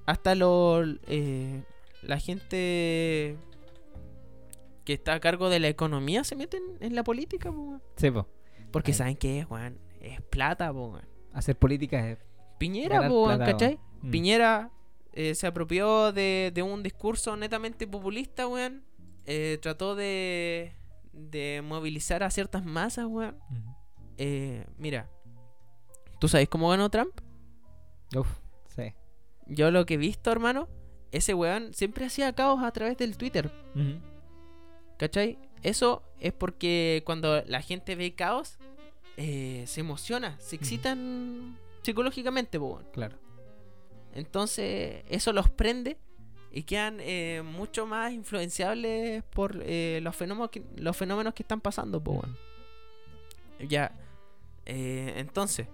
hasta 0.07 0.35
lo, 0.35 0.83
eh, 1.07 1.63
la 2.03 2.19
gente 2.19 3.37
que 4.85 4.93
está 4.93 5.15
a 5.15 5.21
cargo 5.21 5.49
de 5.49 5.61
la 5.61 5.69
economía 5.69 6.25
se 6.25 6.37
meten 6.37 6.63
en 6.81 6.95
la 6.95 7.05
política, 7.05 7.51
po. 7.51 7.81
Sí, 7.97 8.11
po. 8.11 8.29
Porque 8.71 8.93
Ay. 8.93 8.97
saben 8.99 9.17
que 9.17 9.41
es, 9.41 9.51
weón, 9.51 9.79
es 10.01 10.21
plata, 10.23 10.73
po, 10.73 10.89
weón. 10.89 11.07
Hacer 11.33 11.57
política 11.57 12.11
es. 12.11 12.19
Piñera, 12.59 13.09
po, 13.09 13.27
plata, 13.27 13.45
¿cachai? 13.45 13.79
Mm. 14.03 14.11
Piñera 14.11 14.71
eh, 15.13 15.35
se 15.35 15.47
apropió 15.47 16.13
de, 16.13 16.51
de 16.55 16.63
un 16.63 16.83
discurso 16.83 17.37
netamente 17.37 17.87
populista, 17.87 18.47
weón. 18.47 18.85
Eh, 19.25 19.59
trató 19.63 19.95
de, 19.95 20.75
de 21.13 21.63
movilizar 21.65 22.23
a 22.23 22.31
ciertas 22.31 22.65
masas, 22.65 23.07
weón. 23.07 23.39
Eh, 24.19 24.67
mira, 24.77 25.09
¿tú 26.19 26.29
sabes 26.29 26.49
cómo 26.49 26.69
ganó 26.69 26.91
Trump? 26.91 27.21
Uf, 28.17 28.29
sí. 28.69 28.95
Yo 29.47 29.71
lo 29.71 29.87
que 29.87 29.95
he 29.95 29.97
visto, 29.97 30.31
hermano, 30.31 30.69
ese 31.13 31.35
weón 31.35 31.75
siempre 31.75 32.07
hacía 32.07 32.33
caos 32.33 32.63
a 32.63 32.71
través 32.73 32.97
del 32.97 33.17
Twitter. 33.17 33.51
Ujú. 33.75 34.01
¿Cachai? 34.99 35.39
Eso 35.63 36.03
es 36.19 36.33
porque 36.33 37.03
cuando 37.05 37.43
la 37.47 37.63
gente 37.63 37.95
ve 37.95 38.15
caos, 38.15 38.59
eh, 39.17 39.65
se 39.67 39.81
emociona, 39.81 40.39
se 40.41 40.57
excitan 40.57 41.57
psicológicamente, 41.83 42.59
weón. 42.59 42.85
Claro. 42.93 43.17
Entonces, 44.15 45.05
eso 45.09 45.33
los 45.33 45.51
prende 45.51 45.99
y 46.51 46.65
quedan 46.65 46.99
eh, 47.01 47.43
mucho 47.45 47.87
más 47.87 48.13
influenciables 48.13 49.23
por 49.25 49.63
eh, 49.65 50.01
los, 50.03 50.15
fenómenos 50.15 50.51
que, 50.51 50.63
los 50.77 50.97
fenómenos 50.97 51.35
que 51.35 51.43
están 51.43 51.61
pasando, 51.61 52.03
po, 52.03 52.13
weón. 52.13 52.37
Ya. 53.69 53.93
eh, 54.67 55.15
entonces, 55.17 55.69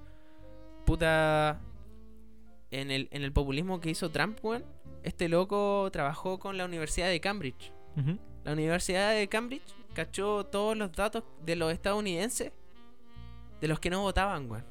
puta. 0.84 1.60
En 2.70 2.90
el, 2.90 3.08
en 3.12 3.22
el 3.22 3.32
populismo 3.32 3.80
que 3.80 3.88
hizo 3.88 4.10
Trump, 4.10 4.38
weón, 4.42 4.62
este 5.08 5.28
loco 5.28 5.88
trabajó 5.92 6.38
con 6.38 6.56
la 6.56 6.64
Universidad 6.64 7.08
de 7.08 7.20
Cambridge. 7.20 7.72
La 8.44 8.52
Universidad 8.52 9.12
de 9.12 9.28
Cambridge 9.28 9.74
cachó 9.92 10.44
todos 10.46 10.76
los 10.76 10.92
datos 10.92 11.24
de 11.44 11.56
los 11.56 11.72
estadounidenses 11.72 12.52
de 13.60 13.68
los 13.68 13.80
que 13.80 13.90
no 13.90 14.02
votaban, 14.02 14.48
weón. 14.50 14.64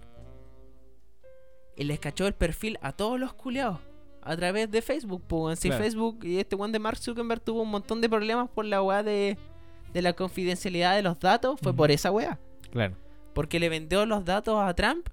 Y 1.75 1.83
les 1.83 1.99
cachó 1.99 2.25
el 2.25 2.33
perfil 2.33 2.79
a 2.81 2.93
todos 2.93 3.19
los 3.19 3.33
culiados 3.33 3.79
a 4.21 4.35
través 4.35 4.69
de 4.71 4.81
Facebook, 4.81 5.23
pues, 5.27 5.41
weón. 5.41 5.57
Si 5.57 5.67
Claro. 5.69 5.83
Facebook 5.83 6.19
y 6.23 6.39
este 6.39 6.55
weón 6.55 6.71
de 6.71 6.79
Mark 6.79 6.97
Zuckerberg 6.97 7.41
tuvo 7.41 7.61
un 7.63 7.69
montón 7.69 7.99
de 8.01 8.09
problemas 8.09 8.49
por 8.49 8.65
la 8.65 8.81
weá 8.81 9.03
de, 9.03 9.37
de 9.93 10.01
la 10.01 10.13
confidencialidad 10.13 10.95
de 10.95 11.01
los 11.01 11.19
datos, 11.19 11.59
fue 11.61 11.73
por 11.73 11.91
esa 11.91 12.11
weá. 12.11 12.39
Claro. 12.71 12.95
Porque 13.33 13.59
le 13.59 13.69
vendió 13.69 14.05
los 14.05 14.23
datos 14.25 14.59
a 14.59 14.73
Trump, 14.73 15.07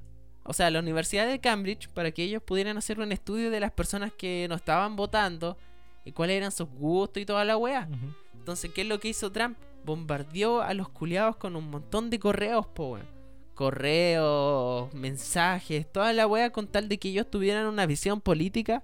o 0.45 0.53
sea, 0.53 0.71
la 0.71 0.79
Universidad 0.79 1.27
de 1.27 1.41
Cambridge, 1.41 1.89
para 1.89 2.11
que 2.11 2.23
ellos 2.23 2.43
pudieran 2.43 2.77
hacer 2.77 3.01
un 3.01 3.13
estudio 3.13 3.51
de 3.51 3.61
las 3.61 3.73
personas 3.73 4.13
que 4.13 4.47
no 4.49 4.55
estaban 4.55 4.95
votando 4.95 5.57
y 6.05 6.13
cuáles 6.13 6.37
eran 6.37 6.53
sus 6.53 6.69
gustos 6.69 7.23
y 7.23 7.27
toda 7.27 7.45
la 7.45 7.57
weá. 7.57 7.89
Entonces, 8.35 8.71
¿qué 8.73 8.83
es 8.83 8.87
lo 8.87 9.01
que 9.01 9.09
hizo 9.09 9.33
Trump? 9.33 9.57
Bombardeó 9.85 10.61
a 10.61 10.75
los 10.75 10.89
culiados 10.91 11.37
con 11.37 11.57
un 11.57 11.71
montón 11.71 12.11
de 12.11 12.19
correos, 12.19 12.67
po, 12.67 12.93
weón. 12.93 13.15
Correos, 13.55 14.93
mensajes, 14.93 15.91
toda 15.91 16.13
la 16.13 16.27
wea 16.27 16.51
con 16.51 16.67
tal 16.67 16.89
de 16.89 16.99
que 16.99 17.09
ellos 17.09 17.31
tuvieran 17.31 17.67
una 17.67 17.87
visión 17.87 18.21
política 18.21 18.83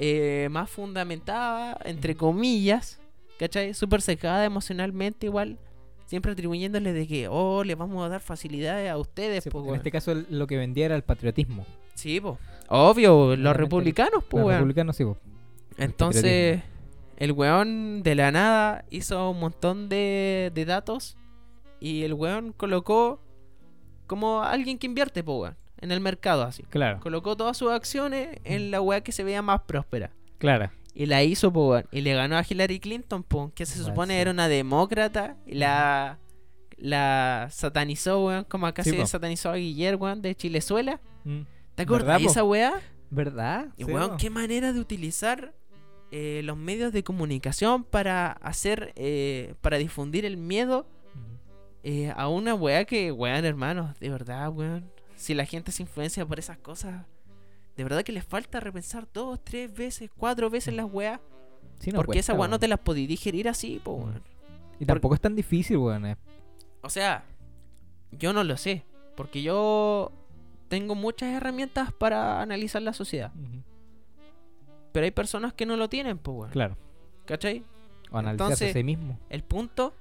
eh, 0.00 0.48
más 0.50 0.68
fundamentada, 0.68 1.78
entre 1.84 2.14
comillas, 2.16 3.00
¿cachai? 3.38 3.74
Súper 3.74 4.02
secada 4.02 4.44
emocionalmente 4.44 5.26
igual. 5.26 5.58
Siempre 6.08 6.32
atribuyéndole 6.32 6.94
de 6.94 7.06
que, 7.06 7.28
oh, 7.28 7.62
le 7.64 7.74
vamos 7.74 8.02
a 8.02 8.08
dar 8.08 8.22
facilidades 8.22 8.90
a 8.90 8.96
ustedes, 8.96 9.44
Sí, 9.44 9.50
po, 9.50 9.62
en 9.68 9.74
este 9.74 9.90
caso 9.90 10.10
el- 10.12 10.26
lo 10.30 10.46
que 10.46 10.56
vendía 10.56 10.86
era 10.86 10.96
el 10.96 11.02
patriotismo. 11.02 11.66
Sí, 11.94 12.18
po. 12.18 12.38
Obvio, 12.68 13.36
los 13.36 13.54
republicanos, 13.54 14.24
po, 14.24 14.38
Los 14.38 14.52
republicanos 14.52 14.96
sí, 14.96 15.04
po. 15.04 15.18
Entonces, 15.76 16.62
el 17.18 17.32
weón 17.32 18.02
de 18.02 18.14
la 18.14 18.30
nada 18.32 18.84
hizo 18.90 19.30
un 19.30 19.38
montón 19.40 19.88
de, 19.90 20.50
de 20.54 20.64
datos 20.64 21.16
y 21.78 22.04
el 22.04 22.14
weón 22.14 22.52
colocó 22.52 23.20
como 24.06 24.42
alguien 24.42 24.78
que 24.78 24.86
invierte, 24.86 25.22
po, 25.22 25.40
weón, 25.42 25.56
en 25.80 25.92
el 25.92 26.00
mercado 26.00 26.42
así. 26.42 26.62
Claro, 26.70 27.00
Colocó 27.00 27.36
todas 27.36 27.56
sus 27.56 27.70
acciones 27.70 28.38
en 28.44 28.70
la 28.70 28.80
weá 28.80 29.02
que 29.02 29.12
se 29.12 29.24
veía 29.24 29.42
más 29.42 29.60
próspera. 29.62 30.10
claro. 30.38 30.70
Y 30.94 31.06
la 31.06 31.22
hizo, 31.22 31.52
po. 31.52 31.80
Y 31.92 32.00
le 32.00 32.14
ganó 32.14 32.36
a 32.36 32.44
Hillary 32.48 32.80
Clinton, 32.80 33.22
po, 33.22 33.52
que 33.54 33.66
se 33.66 33.82
supone 33.82 34.14
sí. 34.14 34.20
era 34.20 34.30
una 34.30 34.48
demócrata. 34.48 35.36
Y 35.46 35.54
la, 35.54 36.18
la 36.76 37.48
satanizó, 37.50 38.24
weón, 38.26 38.44
como 38.44 38.66
acá 38.66 38.82
Sí, 38.82 38.90
se 38.90 38.96
po. 38.96 39.06
satanizó 39.06 39.50
a 39.50 39.56
Guillermo, 39.56 40.04
weón, 40.04 40.22
de 40.22 40.34
Chilezuela. 40.34 41.00
Mm. 41.24 41.40
¿Te 41.74 41.82
acuerdas 41.82 42.20
de 42.20 42.26
esa 42.26 42.42
weá? 42.44 42.80
¿Verdad? 43.10 43.68
Y 43.76 43.84
Sí, 43.84 43.92
weón, 43.92 44.16
qué 44.16 44.30
manera 44.30 44.72
de 44.72 44.80
utilizar 44.80 45.54
eh, 46.10 46.40
los 46.44 46.56
medios 46.56 46.92
de 46.92 47.04
comunicación 47.04 47.84
para 47.84 48.32
hacer, 48.32 48.92
eh, 48.96 49.54
para 49.60 49.78
difundir 49.78 50.24
el 50.24 50.36
miedo 50.36 50.86
eh, 51.84 52.12
a 52.16 52.28
una 52.28 52.54
weá 52.54 52.84
que, 52.84 53.12
weón, 53.12 53.44
hermanos, 53.44 53.98
de 54.00 54.10
verdad, 54.10 54.48
weón. 54.50 54.90
Si 55.16 55.34
la 55.34 55.44
gente 55.44 55.72
se 55.72 55.82
influencia 55.82 56.24
por 56.26 56.38
esas 56.38 56.58
cosas, 56.58 57.06
de 57.78 57.84
verdad 57.84 58.02
que 58.02 58.10
les 58.10 58.24
falta 58.24 58.58
repensar 58.58 59.06
dos, 59.14 59.38
tres 59.44 59.72
veces, 59.72 60.10
cuatro 60.16 60.50
veces 60.50 60.74
las 60.74 60.86
weas. 60.92 61.20
Sí, 61.78 61.92
no 61.92 61.98
porque 62.00 62.18
esa 62.18 62.34
weá 62.34 62.48
no 62.48 62.58
te 62.58 62.66
las 62.66 62.80
podí 62.80 63.06
digerir 63.06 63.48
así, 63.48 63.80
po, 63.82 63.92
weón. 63.92 64.20
Y 64.80 64.84
tampoco 64.84 65.14
es 65.14 65.20
tan 65.20 65.36
difícil, 65.36 65.76
weón. 65.76 66.04
eh. 66.06 66.16
O 66.82 66.90
sea, 66.90 67.22
yo 68.10 68.32
no 68.32 68.42
lo 68.42 68.56
sé. 68.56 68.84
Porque 69.16 69.42
yo 69.42 70.10
tengo 70.66 70.96
muchas 70.96 71.32
herramientas 71.32 71.92
para 71.92 72.42
analizar 72.42 72.82
la 72.82 72.92
sociedad. 72.92 73.32
Pero 74.90 75.04
hay 75.04 75.12
personas 75.12 75.52
que 75.52 75.64
no 75.64 75.76
lo 75.76 75.88
tienen, 75.88 76.18
po, 76.18 76.32
weón. 76.32 76.50
Claro. 76.50 76.76
¿Cachai? 77.26 77.64
O 78.10 78.18
analizarse 78.18 78.54
Entonces- 78.54 78.70
a 78.70 78.72
sí 78.72 78.82
mismo. 78.84 79.20
El 79.30 79.44
punto 79.44 79.94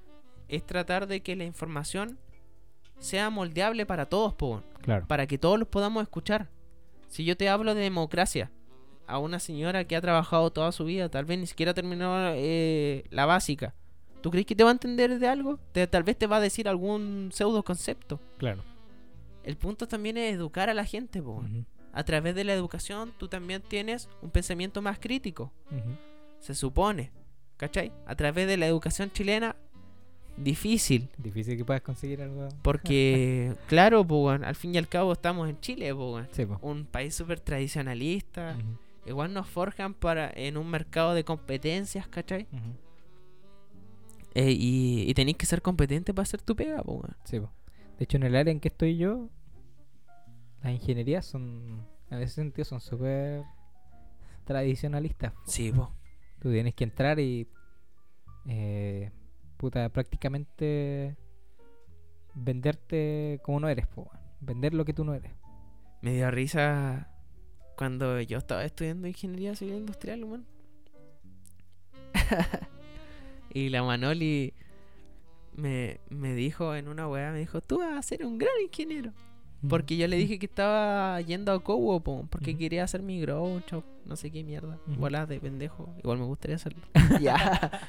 es 0.48 0.66
tratar 0.66 1.06
de 1.06 1.22
que 1.22 1.36
la 1.36 1.44
información 1.44 2.18
sea 2.98 3.30
moldeable 3.30 3.86
para 3.86 4.08
todos, 4.08 4.34
po, 4.34 4.48
weón. 4.50 4.64
Claro. 4.82 5.06
para 5.06 5.28
que 5.28 5.38
todos 5.38 5.60
los 5.60 5.68
podamos 5.68 6.02
escuchar. 6.02 6.50
Si 7.08 7.24
yo 7.26 7.36
te 7.38 7.50
hablo 7.50 7.74
de 7.76 7.82
democracia 7.82 8.52
a 9.08 9.20
una 9.20 9.40
señora 9.40 9.86
que 9.86 9.96
ha 9.96 10.02
trabajado 10.02 10.52
toda 10.52 10.72
su 10.72 10.84
vida, 10.86 11.10
tal 11.10 11.26
vez 11.26 11.40
ni 11.40 11.48
siquiera 11.48 11.74
terminó 11.74 12.32
eh, 12.36 13.06
la 13.10 13.26
básica, 13.26 13.74
¿Tú 14.22 14.32
crees 14.32 14.48
que 14.48 14.56
te 14.56 14.64
va 14.64 14.72
a 14.72 14.74
entender 14.74 15.20
de 15.20 15.28
algo? 15.28 15.60
Te- 15.72 15.86
tal 15.88 16.02
vez 16.04 16.18
te 16.18 16.26
va 16.26 16.38
a 16.38 16.42
decir 16.42 16.68
algún 16.68 17.30
pseudo 17.32 17.64
concepto. 17.64 18.20
Claro. 18.40 18.64
El 19.44 19.56
punto 19.58 19.88
también 19.88 20.18
es 20.18 20.34
educar 20.34 20.70
a 20.70 20.74
la 20.74 20.86
gente, 20.86 21.22
po. 21.22 21.34
Ujú, 21.36 21.64
A 21.94 22.04
través 22.04 22.34
de 22.36 22.44
la 22.44 22.54
educación 22.54 23.14
tú 23.20 23.28
también 23.28 23.62
tienes 23.62 24.10
un 24.24 24.32
pensamiento 24.32 24.82
más 24.82 24.98
crítico. 25.00 25.54
Se 26.40 26.56
supone. 26.56 27.12
¿Cachai? 27.58 27.92
A 28.08 28.16
través 28.16 28.48
de 28.48 28.58
la 28.58 28.66
educación 28.68 29.12
chilena, 29.12 29.56
difícil. 30.38 31.10
Difícil 31.18 31.58
que 31.58 31.66
puedas 31.66 31.82
conseguir 31.82 32.22
algo. 32.22 32.48
Porque, 32.62 33.54
claro, 33.68 34.02
weón, 34.02 34.44
al 34.44 34.56
fin 34.56 34.74
y 34.76 34.78
al 34.78 34.88
cabo 34.88 35.14
estamos 35.14 35.50
en 35.50 35.60
Chile. 35.60 35.94
Sí, 36.32 36.46
po. 36.46 36.60
un 36.62 36.86
país 36.86 37.16
súper 37.16 37.40
tradicionalista. 37.40 38.56
Igual 39.06 39.34
nos 39.34 39.48
forjan 39.48 39.94
para 39.94 40.32
en 40.36 40.58
un 40.58 40.70
mercado 40.70 41.14
de 41.14 41.24
competencias, 41.24 42.08
¿cachai? 42.08 42.48
Eh, 44.36 44.52
y, 44.52 45.10
y 45.10 45.14
tenéis 45.14 45.38
que 45.38 45.46
ser 45.46 45.62
competente 45.62 46.14
para 46.14 46.24
hacer 46.24 46.42
tu 46.42 46.56
pega. 46.56 46.84
Sí, 47.24 47.40
po. 47.40 47.52
De 47.98 48.04
hecho, 48.04 48.18
en 48.18 48.24
el 48.24 48.36
área 48.36 48.52
en 48.52 48.60
que 48.60 48.68
estoy 48.68 48.98
yo, 48.98 49.30
las 50.62 50.74
ingenierías 50.74 51.26
son, 51.26 51.86
en 52.12 52.22
ese 52.22 52.36
sentido, 52.36 52.66
son 52.66 52.80
súper 52.80 53.44
tradicionalistas. 54.46 55.34
Sí, 55.46 55.72
po. 55.72 55.92
Tú 56.40 56.52
tienes 56.52 56.76
que 56.76 56.84
entrar 56.84 57.20
y, 57.20 57.48
eh, 58.46 59.12
puta, 59.58 59.90
prácticamente 59.90 61.18
venderte 62.34 63.40
como 63.44 63.60
no 63.60 63.70
eres, 63.70 63.88
po, 63.88 64.10
vender 64.40 64.74
lo 64.74 64.86
que 64.86 64.94
tú 64.94 65.04
no 65.04 65.14
eres. 65.14 65.32
Me 66.02 66.14
dio 66.14 66.30
risa 66.32 67.10
cuando 67.76 68.22
yo 68.22 68.38
estaba 68.38 68.64
estudiando 68.64 69.08
ingeniería 69.08 69.56
civil 69.56 69.76
industrial, 69.76 70.24
weón. 70.24 70.46
y 73.54 73.70
la 73.70 73.84
Manoli 73.84 74.54
me, 75.54 76.00
me 76.10 76.34
dijo 76.34 76.76
en 76.76 76.88
una 76.88 77.08
weá, 77.08 77.32
me 77.32 77.40
dijo, 77.40 77.62
tú 77.62 77.80
vas 77.80 77.98
a 77.98 78.02
ser 78.02 78.26
un 78.26 78.38
gran 78.38 78.54
ingeniero. 78.64 79.12
Porque 79.68 79.98
yo 79.98 80.08
le 80.08 80.18
dije 80.18 80.38
que 80.40 80.46
estaba 80.46 81.20
yendo 81.22 81.52
a 81.52 81.64
Cowo, 81.64 82.00
po, 82.00 82.28
porque 82.30 82.56
quería 82.56 82.84
hacer 82.84 83.02
mi 83.02 83.20
grow 83.22 83.60
shop, 83.68 83.84
no 84.06 84.16
sé 84.16 84.30
qué 84.30 84.44
mierda. 84.44 84.78
Ujú. 84.88 85.00
Bolas 85.00 85.28
de 85.28 85.40
pendejo. 85.40 85.90
Igual 86.00 86.20
me 86.20 86.26
gustaría 86.26 86.56
hacerlo. 86.58 86.82
ya. 87.22 87.72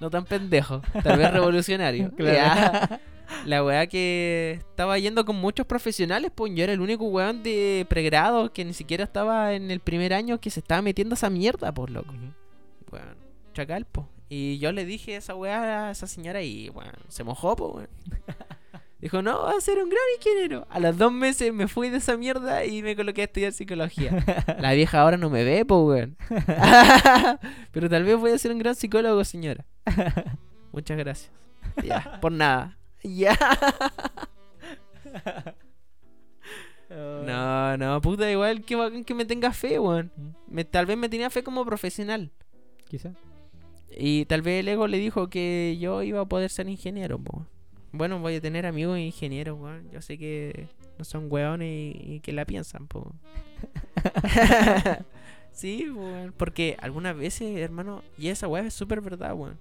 No 0.00 0.10
tan 0.10 0.24
pendejo. 0.24 0.80
Tal 1.02 1.18
vez 1.18 1.32
revolucionario. 1.32 2.12
Claro. 2.16 2.36
Ya. 2.36 3.00
La 3.44 3.64
weá 3.64 3.88
que 3.88 4.52
estaba 4.60 4.96
yendo 4.98 5.24
con 5.24 5.34
muchos 5.36 5.66
profesionales, 5.66 6.30
pues 6.34 6.52
yo 6.54 6.62
era 6.62 6.72
el 6.72 6.80
único 6.80 7.04
weón 7.06 7.42
de 7.42 7.84
pregrado 7.88 8.52
que 8.52 8.64
ni 8.64 8.72
siquiera 8.74 9.02
estaba 9.02 9.54
en 9.54 9.72
el 9.72 9.80
primer 9.80 10.14
año 10.14 10.38
que 10.40 10.50
se 10.50 10.60
estaba 10.60 10.82
metiendo 10.82 11.14
a 11.14 11.16
esa 11.16 11.30
mierda, 11.30 11.72
por 11.74 11.90
loco. 11.90 12.14
Ujú. 12.14 12.32
Weón, 12.92 13.16
chacal, 13.54 13.86
po. 13.86 14.08
Y 14.28 14.58
yo 14.58 14.70
le 14.70 14.84
dije 14.84 15.16
esa 15.16 15.34
weá 15.34 15.88
a 15.88 15.90
esa 15.90 16.06
señora 16.06 16.42
y, 16.42 16.70
weón, 16.70 16.92
se 17.08 17.24
mojó, 17.24 17.56
po, 17.56 17.68
weón. 17.72 17.88
Dijo, 19.00 19.22
no, 19.22 19.44
va 19.44 19.52
a 19.56 19.60
ser 19.60 19.78
un 19.82 19.88
gran 19.88 20.02
ingeniero. 20.16 20.66
A 20.70 20.80
los 20.80 20.98
dos 20.98 21.12
meses 21.12 21.52
me 21.52 21.68
fui 21.68 21.88
de 21.88 21.98
esa 21.98 22.16
mierda 22.16 22.64
y 22.64 22.82
me 22.82 22.96
coloqué 22.96 23.20
a 23.20 23.24
estudiar 23.26 23.52
psicología. 23.52 24.10
La 24.58 24.72
vieja 24.72 25.00
ahora 25.00 25.16
no 25.16 25.30
me 25.30 25.44
ve, 25.44 25.64
po, 25.64 25.84
weón. 25.86 26.16
Pero 27.72 27.88
tal 27.88 28.02
vez 28.04 28.16
voy 28.16 28.32
a 28.32 28.38
ser 28.38 28.50
un 28.50 28.58
gran 28.58 28.74
psicólogo, 28.74 29.22
señora. 29.24 29.64
Muchas 30.72 30.98
gracias. 30.98 31.30
Ya, 31.84 32.18
por 32.20 32.32
nada. 32.32 32.76
Ya. 33.02 33.38
No, 36.90 37.76
no, 37.76 38.00
puta, 38.00 38.30
igual 38.30 38.64
que 38.64 39.02
que 39.04 39.14
me 39.14 39.26
tenga 39.26 39.52
fe, 39.52 39.78
weón. 39.78 40.10
Mm, 40.16 40.28
Me- 40.54 40.64
tal 40.64 40.86
vez 40.86 40.96
me 40.96 41.10
tenía 41.10 41.28
fe 41.28 41.42
como 41.42 41.64
profesional. 41.66 42.30
Quizá. 42.88 43.12
Y 43.90 44.24
tal 44.24 44.40
vez 44.42 44.60
el 44.60 44.68
ego 44.68 44.86
le 44.86 44.98
dijo 44.98 45.28
que 45.28 45.76
yo 45.78 46.02
iba 46.02 46.20
a 46.20 46.24
poder 46.26 46.50
ser 46.50 46.68
ingeniero, 46.68 47.18
po. 47.18 47.46
Bueno, 47.92 48.18
voy 48.20 48.34
a 48.36 48.40
tener 48.40 48.66
amigos 48.66 48.98
ingenieros, 48.98 49.58
weón. 49.58 49.90
Yo 49.90 50.02
sé 50.02 50.18
que 50.18 50.68
no 50.98 51.04
son 51.04 51.26
weones 51.30 51.68
y, 51.68 52.14
y 52.14 52.20
que 52.20 52.32
la 52.32 52.44
piensan, 52.44 52.86
po. 52.86 53.12
sí, 55.52 55.88
weón. 55.90 56.34
Porque 56.36 56.76
algunas 56.80 57.16
veces, 57.16 57.56
hermano, 57.58 58.02
y 58.16 58.28
esa 58.28 58.48
weá 58.48 58.66
es 58.66 58.74
súper 58.74 59.00
verdad, 59.00 59.34
weón. 59.34 59.58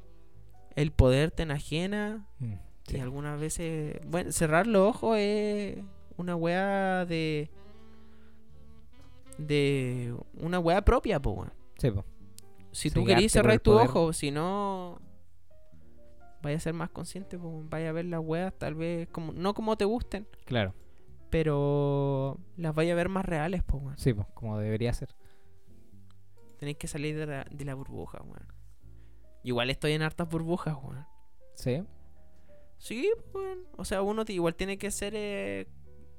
El 0.75 0.91
poder 0.91 1.31
te 1.31 1.43
enajena 1.43 2.27
Mm, 2.39 2.53
y 2.87 2.91
sí. 2.91 2.99
algunas 2.99 3.39
veces, 3.39 3.97
bueno, 4.07 4.31
cerrar 4.31 4.67
los 4.67 4.89
ojos 4.89 5.17
es 5.19 5.77
una 6.17 6.35
weá 6.35 7.05
de. 7.05 7.49
de. 9.37 10.15
una 10.39 10.59
weá 10.59 10.81
propia, 10.83 11.19
po, 11.19 11.31
weón. 11.31 11.53
Sí, 11.77 11.91
po. 11.91 12.05
Si 12.71 12.91
tú 12.91 13.03
querís 13.05 13.31
cerrar 13.31 13.59
tu 13.59 13.71
poder. 13.71 13.87
ojo, 13.87 14.13
si 14.13 14.29
no. 14.31 14.99
Vaya 16.47 16.55
a 16.55 16.61
ser 16.61 16.73
más 16.73 16.89
consciente, 16.91 17.37
po, 17.37 17.61
vaya 17.69 17.89
a 17.89 17.91
ver 17.91 18.05
las 18.05 18.21
weas, 18.23 18.53
tal 18.57 18.73
vez, 18.73 19.09
como 19.09 19.33
no 19.33 19.53
como 19.53 19.75
te 19.75 19.83
gusten, 19.83 20.25
Claro. 20.45 20.73
pero 21.29 22.39
las 22.55 22.73
vaya 22.73 22.93
a 22.93 22.95
ver 22.95 23.09
más 23.09 23.25
reales, 23.25 23.63
po, 23.63 23.79
weón. 23.79 23.97
Sí, 23.97 24.13
po, 24.13 24.25
como 24.33 24.57
debería 24.57 24.93
ser. 24.93 25.09
Tenéis 26.57 26.77
que 26.77 26.87
salir 26.87 27.17
de 27.17 27.25
la, 27.25 27.43
de 27.51 27.65
la 27.65 27.73
burbuja, 27.75 28.21
weón. 28.23 28.47
Igual 29.43 29.69
estoy 29.71 29.91
en 29.91 30.03
hartas 30.03 30.29
burbujas, 30.29 30.77
weón. 30.81 31.05
Sí. 31.53 31.83
Sí, 32.77 33.11
pues, 33.33 33.43
weón. 33.45 33.59
O 33.75 33.83
sea, 33.83 34.01
uno 34.01 34.23
igual 34.29 34.55
tiene 34.55 34.77
que 34.77 34.89
ser 34.89 35.15
eh, 35.17 35.67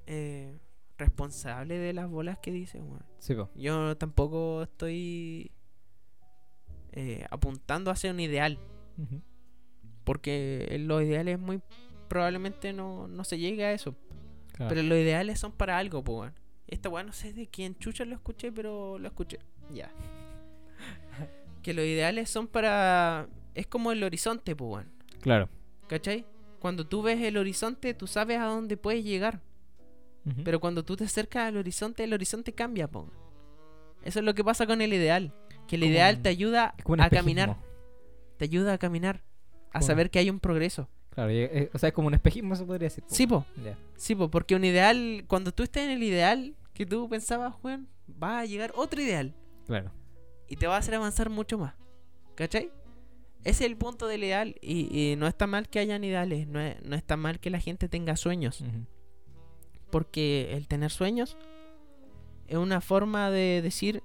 eh, 0.07 0.59
responsable 0.99 1.79
de 1.79 1.95
las 1.95 2.11
bolas 2.11 2.39
que 2.39 2.53
dice, 2.53 2.83
weón. 2.83 3.07
Sí, 3.19 3.35
po. 3.35 3.49
Yo 3.55 3.97
tampoco 3.97 4.63
estoy 4.65 5.53
eh, 6.93 7.25
apuntando 7.31 7.91
a 7.91 7.97
ser 7.97 8.13
un 8.13 8.21
ideal. 8.21 8.59
Porque 10.09 10.75
los 10.81 11.03
ideales 11.03 11.39
muy 11.39 11.61
probablemente 12.09 12.73
no, 12.73 13.09
no 13.09 13.25
se 13.25 13.39
llegue 13.39 13.63
a 13.67 13.73
eso. 13.73 13.95
Claro. 14.55 14.71
Pero 14.71 14.83
los 14.83 14.97
ideales 14.97 15.39
son 15.39 15.53
para 15.53 15.77
algo, 15.77 16.03
pues, 16.03 16.19
weón. 16.21 16.35
Esta 16.67 16.89
weá 16.89 17.05
no 17.05 17.13
sé 17.13 17.35
de 17.35 17.47
quién 17.47 17.77
chucha 17.77 18.07
lo 18.07 18.15
escuché, 18.15 18.51
pero 18.51 18.99
lo 18.99 19.07
escuché. 19.07 19.39
Ya. 19.71 19.91
que 21.63 21.75
los 21.75 21.85
ideales 21.85 22.31
son 22.31 22.47
para. 22.47 23.29
Es 23.55 23.67
como 23.67 23.93
el 23.93 24.03
horizonte, 24.03 24.57
pues, 24.57 24.71
weón. 24.71 24.93
Claro. 25.21 25.51
¿Cachai? 25.89 26.25
Cuando 26.59 26.87
tú 26.87 27.03
ves 27.03 27.21
el 27.21 27.37
horizonte, 27.37 27.93
tú 27.93 28.07
sabes 28.07 28.39
a 28.39 28.45
dónde 28.45 28.79
puedes 28.79 29.05
llegar. 29.05 29.43
Pero 30.45 30.59
cuando 30.61 30.85
tú 30.85 30.97
te 30.97 31.05
acercas 31.05 31.49
al 31.49 31.57
horizonte, 31.59 32.05
el 32.05 32.13
horizonte 32.15 32.53
cambia, 32.55 32.89
po. 32.89 33.11
Eso 34.05 34.21
es 34.21 34.25
lo 34.25 34.35
que 34.35 34.43
pasa 34.45 34.67
con 34.67 34.81
el 34.81 34.93
ideal. 34.95 35.35
Que 35.67 35.77
el 35.77 35.83
Como 35.83 35.93
ideal 35.93 36.17
un- 36.17 36.23
te 36.23 36.29
ayuda 36.31 36.75
a 36.99 37.11
caminar. 37.11 37.57
Te 38.39 38.45
ayuda 38.45 38.73
a 38.75 38.79
caminar. 38.79 39.23
A 39.73 39.83
saber 39.83 40.11
que 40.11 40.19
hay 40.19 40.31
un 40.31 40.41
progreso. 40.41 40.89
Claro, 41.11 41.31
eh, 41.31 41.71
o 41.75 41.79
sea, 41.79 41.89
es 41.89 41.95
como 41.95 42.07
un 42.09 42.15
espejismo, 42.15 42.55
se 42.57 42.65
podría 42.65 42.87
decir. 42.87 43.03
po. 43.05 43.15
Sí, 43.15 43.27
po. 43.27 43.45
Sí, 43.97 44.15
po, 44.15 44.31
porque 44.31 44.55
un 44.55 44.65
ideal, 44.65 45.25
cuando 45.27 45.53
tú 45.53 45.63
estés 45.63 45.85
en 45.85 45.91
el 45.91 46.03
ideal 46.03 46.55
que 46.75 46.87
tú 46.87 47.09
pensabas, 47.09 47.55
Juan, 47.57 47.89
va 48.23 48.39
a 48.41 48.45
llegar 48.45 48.73
otro 48.77 49.01
ideal. 49.03 49.35
Claro. 49.67 49.91
Y 50.49 50.57
te 50.57 50.67
va 50.67 50.77
a 50.77 50.79
hacer 50.79 50.95
avanzar 50.95 51.29
mucho 51.29 51.59
más. 51.59 51.75
¿Cachai? 52.37 52.71
Ese 53.45 53.65
es 53.65 53.71
el 53.71 53.77
punto 53.77 54.07
del 54.07 54.23
ideal. 54.25 54.55
Y, 54.63 54.89
y 55.13 55.17
no 55.17 55.27
está 55.27 55.47
mal 55.47 55.69
que 55.69 55.79
hayan 55.81 56.05
ideales. 56.05 56.47
No, 56.47 56.61
es- 56.61 56.81
no 56.83 56.95
está 56.97 57.17
mal 57.17 57.41
que 57.41 57.51
la 57.51 57.61
gente 57.61 57.89
tenga 57.89 58.17
sueños. 58.17 58.63
Porque 59.91 60.51
el 60.57 60.69
tener 60.69 60.91
sueños 60.91 61.37
es 62.47 62.57
una 62.57 62.81
forma 62.81 63.31
de 63.31 63.61
decir, 63.63 64.03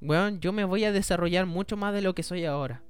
weón, 0.00 0.40
yo 0.40 0.52
me 0.52 0.64
voy 0.64 0.84
a 0.84 0.92
desarrollar 0.92 1.46
mucho 1.46 1.76
más 1.76 1.92
de 1.94 2.02
lo 2.02 2.14
que 2.14 2.22
soy 2.22 2.44
ahora. 2.44 2.82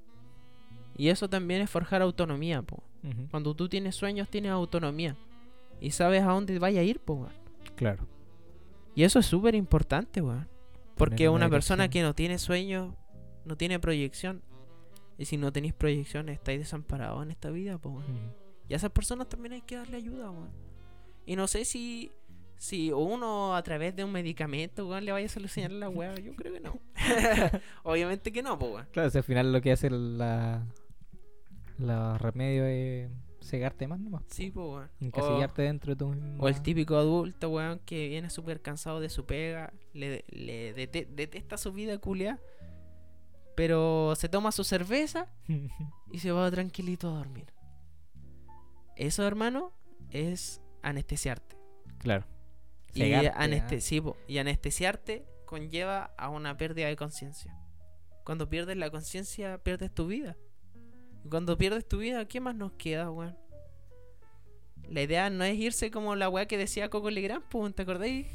Y 0.96 1.08
eso 1.08 1.28
también 1.28 1.60
es 1.60 1.70
forjar 1.70 2.02
autonomía, 2.02 2.62
po. 2.62 2.82
Cuando 3.30 3.54
tú 3.54 3.68
tienes 3.68 3.94
sueños, 3.94 4.28
tienes 4.28 4.50
autonomía. 4.50 5.16
Y 5.80 5.90
sabes 5.92 6.22
a 6.22 6.32
dónde 6.32 6.58
vaya 6.58 6.80
a 6.80 6.84
ir, 6.84 7.00
po, 7.00 7.14
weón. 7.14 7.32
Claro. 7.76 8.06
Y 8.94 9.04
eso 9.04 9.18
es 9.18 9.26
súper 9.26 9.54
importante, 9.54 10.20
weón. 10.20 10.48
Porque 10.96 11.28
una 11.28 11.46
una 11.46 11.50
persona 11.50 11.88
que 11.88 12.02
no 12.02 12.14
tiene 12.14 12.38
sueños, 12.38 12.94
no 13.44 13.56
tiene 13.56 13.78
proyección. 13.78 14.42
Y 15.18 15.26
si 15.26 15.36
no 15.36 15.52
tenéis 15.52 15.74
proyección, 15.74 16.28
estáis 16.28 16.58
desamparados 16.58 17.22
en 17.22 17.30
esta 17.30 17.50
vida, 17.50 17.78
po, 17.78 17.90
weón. 17.90 18.34
Y 18.68 18.74
a 18.74 18.76
esas 18.76 18.90
personas 18.90 19.28
también 19.28 19.52
hay 19.52 19.62
que 19.62 19.76
darle 19.76 19.98
ayuda, 19.98 20.30
weón. 20.30 20.50
Y 21.26 21.36
no 21.36 21.46
sé 21.46 21.64
si, 21.64 22.10
si 22.56 22.90
uno 22.90 23.54
a 23.54 23.62
través 23.62 23.94
de 23.94 24.02
un 24.02 24.12
medicamento, 24.12 24.88
weón, 24.88 25.04
le 25.04 25.12
vaya 25.12 25.26
a 25.26 25.28
solucionar 25.28 25.72
la 25.72 25.88
weá. 25.90 26.14
Yo 26.16 26.34
creo 26.34 26.54
que 26.54 26.60
no. 26.60 26.80
Obviamente 27.84 28.32
que 28.32 28.42
no, 28.42 28.58
po, 28.58 28.66
weón. 28.66 28.86
Claro, 28.92 29.10
sea, 29.10 29.20
al 29.20 29.24
final 29.24 29.52
lo 29.52 29.60
que 29.60 29.72
hace 29.72 29.90
la, 29.90 30.66
la 31.78 32.16
remedio 32.18 32.64
es 32.66 33.10
cegarte 33.40 33.86
más 33.86 34.00
nomás. 34.00 34.22
Sí, 34.28 34.50
po, 34.50 34.76
weón. 34.76 34.90
Encasillarte 35.00 35.62
dentro 35.62 35.92
de 35.94 35.96
tu 35.96 36.08
mismo. 36.08 36.42
o 36.42 36.48
el 36.48 36.60
típico 36.62 36.96
adulto, 36.96 37.50
weón, 37.50 37.78
que 37.80 38.08
viene 38.08 38.30
súper 38.30 38.60
cansado 38.62 39.00
de 39.00 39.08
su 39.08 39.24
pega, 39.26 39.72
le, 39.92 40.24
le 40.28 40.74
dete- 40.74 41.06
detesta 41.06 41.56
su 41.56 41.72
vida 41.72 41.96
culia, 41.98 42.40
pero 43.54 44.14
se 44.16 44.28
toma 44.28 44.52
su 44.52 44.64
cerveza 44.64 45.28
y 46.12 46.18
se 46.18 46.32
va 46.32 46.50
tranquilito 46.50 47.08
a 47.08 47.18
dormir. 47.18 47.52
Eso, 48.96 49.26
hermano, 49.26 49.72
es 50.10 50.60
anestesiarte. 50.82 51.56
claro. 51.98 52.26
Y, 52.94 53.00
Cegarte, 53.00 53.32
aneste- 53.38 53.76
ah. 53.76 53.80
sí, 53.82 54.00
po, 54.00 54.16
y 54.26 54.38
anestesiarte 54.38 55.26
conlleva 55.44 56.14
a 56.16 56.30
una 56.30 56.56
pérdida 56.56 56.86
de 56.86 56.96
conciencia. 56.96 57.54
Cuando 58.24 58.48
pierdes 58.48 58.78
la 58.78 58.88
conciencia, 58.90 59.58
pierdes 59.58 59.92
tu 59.92 60.06
vida. 60.06 60.34
Cuando 61.28 61.56
pierdes 61.56 61.86
tu 61.86 61.98
vida, 61.98 62.26
¿qué 62.26 62.40
más 62.40 62.54
nos 62.54 62.72
queda, 62.72 63.10
weón? 63.10 63.36
La 64.88 65.02
idea 65.02 65.30
no 65.30 65.44
es 65.44 65.56
irse 65.56 65.90
como 65.90 66.14
la 66.14 66.28
weá 66.28 66.46
que 66.46 66.56
decía 66.58 66.88
Coco 66.88 67.10
Legrand, 67.10 67.44
¿te 67.74 67.82
acordáis? 67.82 68.26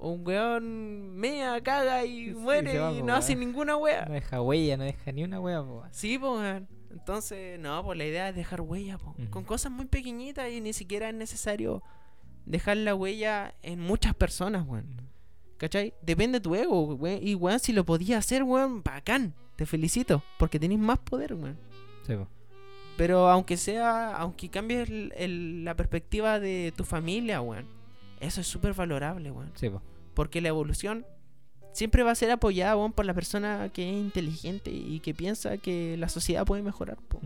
Un 0.00 0.26
weón 0.26 1.16
mea, 1.16 1.60
caga 1.60 2.04
y 2.04 2.28
Sí, 2.28 2.34
muere 2.34 2.78
va, 2.78 2.92
y 2.92 3.00
po, 3.00 3.06
no 3.06 3.14
hace 3.14 3.34
ninguna 3.34 3.76
weá. 3.76 4.06
No 4.06 4.14
deja 4.14 4.40
huella, 4.40 4.76
no 4.76 4.84
deja 4.84 5.12
ni 5.12 5.24
una 5.24 5.40
wea, 5.40 5.62
po. 5.62 5.84
Sí, 5.90 6.16
weón. 6.16 6.68
Entonces, 6.90 7.58
no, 7.58 7.84
pues 7.84 7.98
la 7.98 8.06
idea 8.06 8.28
es 8.28 8.36
dejar 8.36 8.60
huella, 8.60 8.96
po. 8.96 9.14
Con 9.30 9.44
cosas 9.44 9.72
muy 9.72 9.86
pequeñitas 9.86 10.50
y 10.50 10.60
ni 10.60 10.72
siquiera 10.72 11.08
es 11.08 11.14
necesario 11.14 11.82
dejar 12.46 12.78
la 12.78 12.94
huella 12.94 13.54
en 13.62 13.80
muchas 13.80 14.14
personas, 14.14 14.66
weón. 14.66 15.08
¿Cachai? 15.58 15.92
Depende 16.00 16.38
de 16.38 16.42
tu 16.42 16.54
ego, 16.54 16.94
weón. 16.94 17.18
Y, 17.20 17.34
weón, 17.34 17.58
si 17.58 17.72
lo 17.72 17.84
podías 17.84 18.20
hacer, 18.24 18.42
weón, 18.44 18.82
bacán. 18.82 19.34
Te 19.56 19.66
felicito. 19.66 20.22
Porque 20.38 20.60
tenés 20.60 20.78
más 20.78 21.00
poder, 21.00 21.34
weón. 21.34 21.58
Sí, 22.08 22.14
po. 22.16 22.26
Pero 22.96 23.28
aunque 23.30 23.56
sea, 23.56 24.16
aunque 24.16 24.48
cambies 24.48 24.88
el- 24.90 25.12
el- 25.16 25.64
la 25.64 25.76
perspectiva 25.76 26.40
de 26.40 26.72
tu 26.76 26.82
familia, 26.84 27.40
weón. 27.40 27.66
Eso 28.18 28.40
es 28.40 28.48
súper 28.48 28.74
valorable, 28.74 29.30
weón. 29.30 29.52
Sí, 29.54 29.68
po. 29.68 29.80
Porque 30.14 30.40
la 30.40 30.48
evolución 30.48 31.06
siempre 31.72 32.02
va 32.02 32.10
a 32.10 32.14
ser 32.16 32.32
apoyada, 32.32 32.76
weón, 32.76 32.92
por 32.92 33.04
la 33.06 33.14
persona 33.14 33.70
que 33.72 33.88
es 33.88 33.94
inteligente 33.96 34.72
y 34.72 34.98
que 34.98 35.14
piensa 35.14 35.58
que 35.58 35.96
la 35.96 36.08
sociedad 36.08 36.44
puede 36.44 36.62
mejorar, 36.64 36.96
po. 37.08 37.20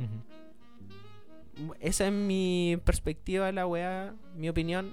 Esa 1.81 2.07
es 2.07 2.13
mi 2.13 2.79
perspectiva 2.85 3.51
la 3.53 3.67
weá, 3.67 4.15
mi 4.37 4.49
opinión. 4.49 4.93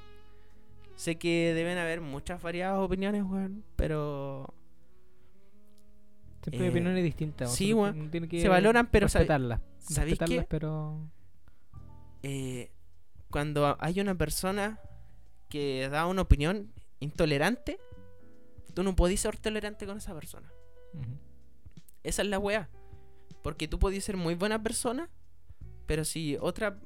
Sé 0.95 1.15
que 1.15 1.53
deben 1.53 1.77
haber 1.77 1.99
muchas 2.01 2.41
variadas 2.41 2.79
opiniones, 2.79 3.23
weón, 3.23 3.63
pero 3.75 4.53
Siempre 6.41 6.59
hay 6.61 6.67
Eh, 6.67 6.69
opiniones 6.71 7.03
distintas. 7.03 7.53
sí, 7.53 7.71
nosotros 7.71 7.83
weón. 7.93 8.01
uno 8.03 8.11
tiene 8.11 8.27
que 8.27 8.41
Se 8.41 8.47
valoran, 8.47 8.87
pero 8.91 9.05
respetarlas. 9.07 9.61
¿sabéis 9.79 10.17
respetarlas, 10.17 10.45
qué? 10.45 10.47
pero. 10.49 10.99
eh, 12.23 12.71
cuando 13.29 13.77
hay 13.79 13.99
una 14.01 14.15
persona 14.15 14.79
que 15.49 15.87
da 15.89 16.05
una 16.07 16.21
opinión 16.23 16.71
intolerante, 16.99 17.79
tú 18.73 18.83
no 18.83 18.95
podés 18.95 19.19
ser 19.19 19.37
tolerante 19.37 19.85
con 19.85 19.97
esa 19.97 20.13
persona. 20.13 20.51
Ujú. 20.93 21.05
Esa 22.03 22.21
es 22.23 22.27
la 22.27 22.39
weá. 22.39 22.69
Porque 23.43 23.67
tú 23.67 23.79
podías 23.79 24.03
ser 24.03 24.17
muy 24.17 24.35
buena 24.35 24.61
persona, 24.61 25.09
pero 25.85 26.03
si 26.05 26.37
otra 26.41 26.77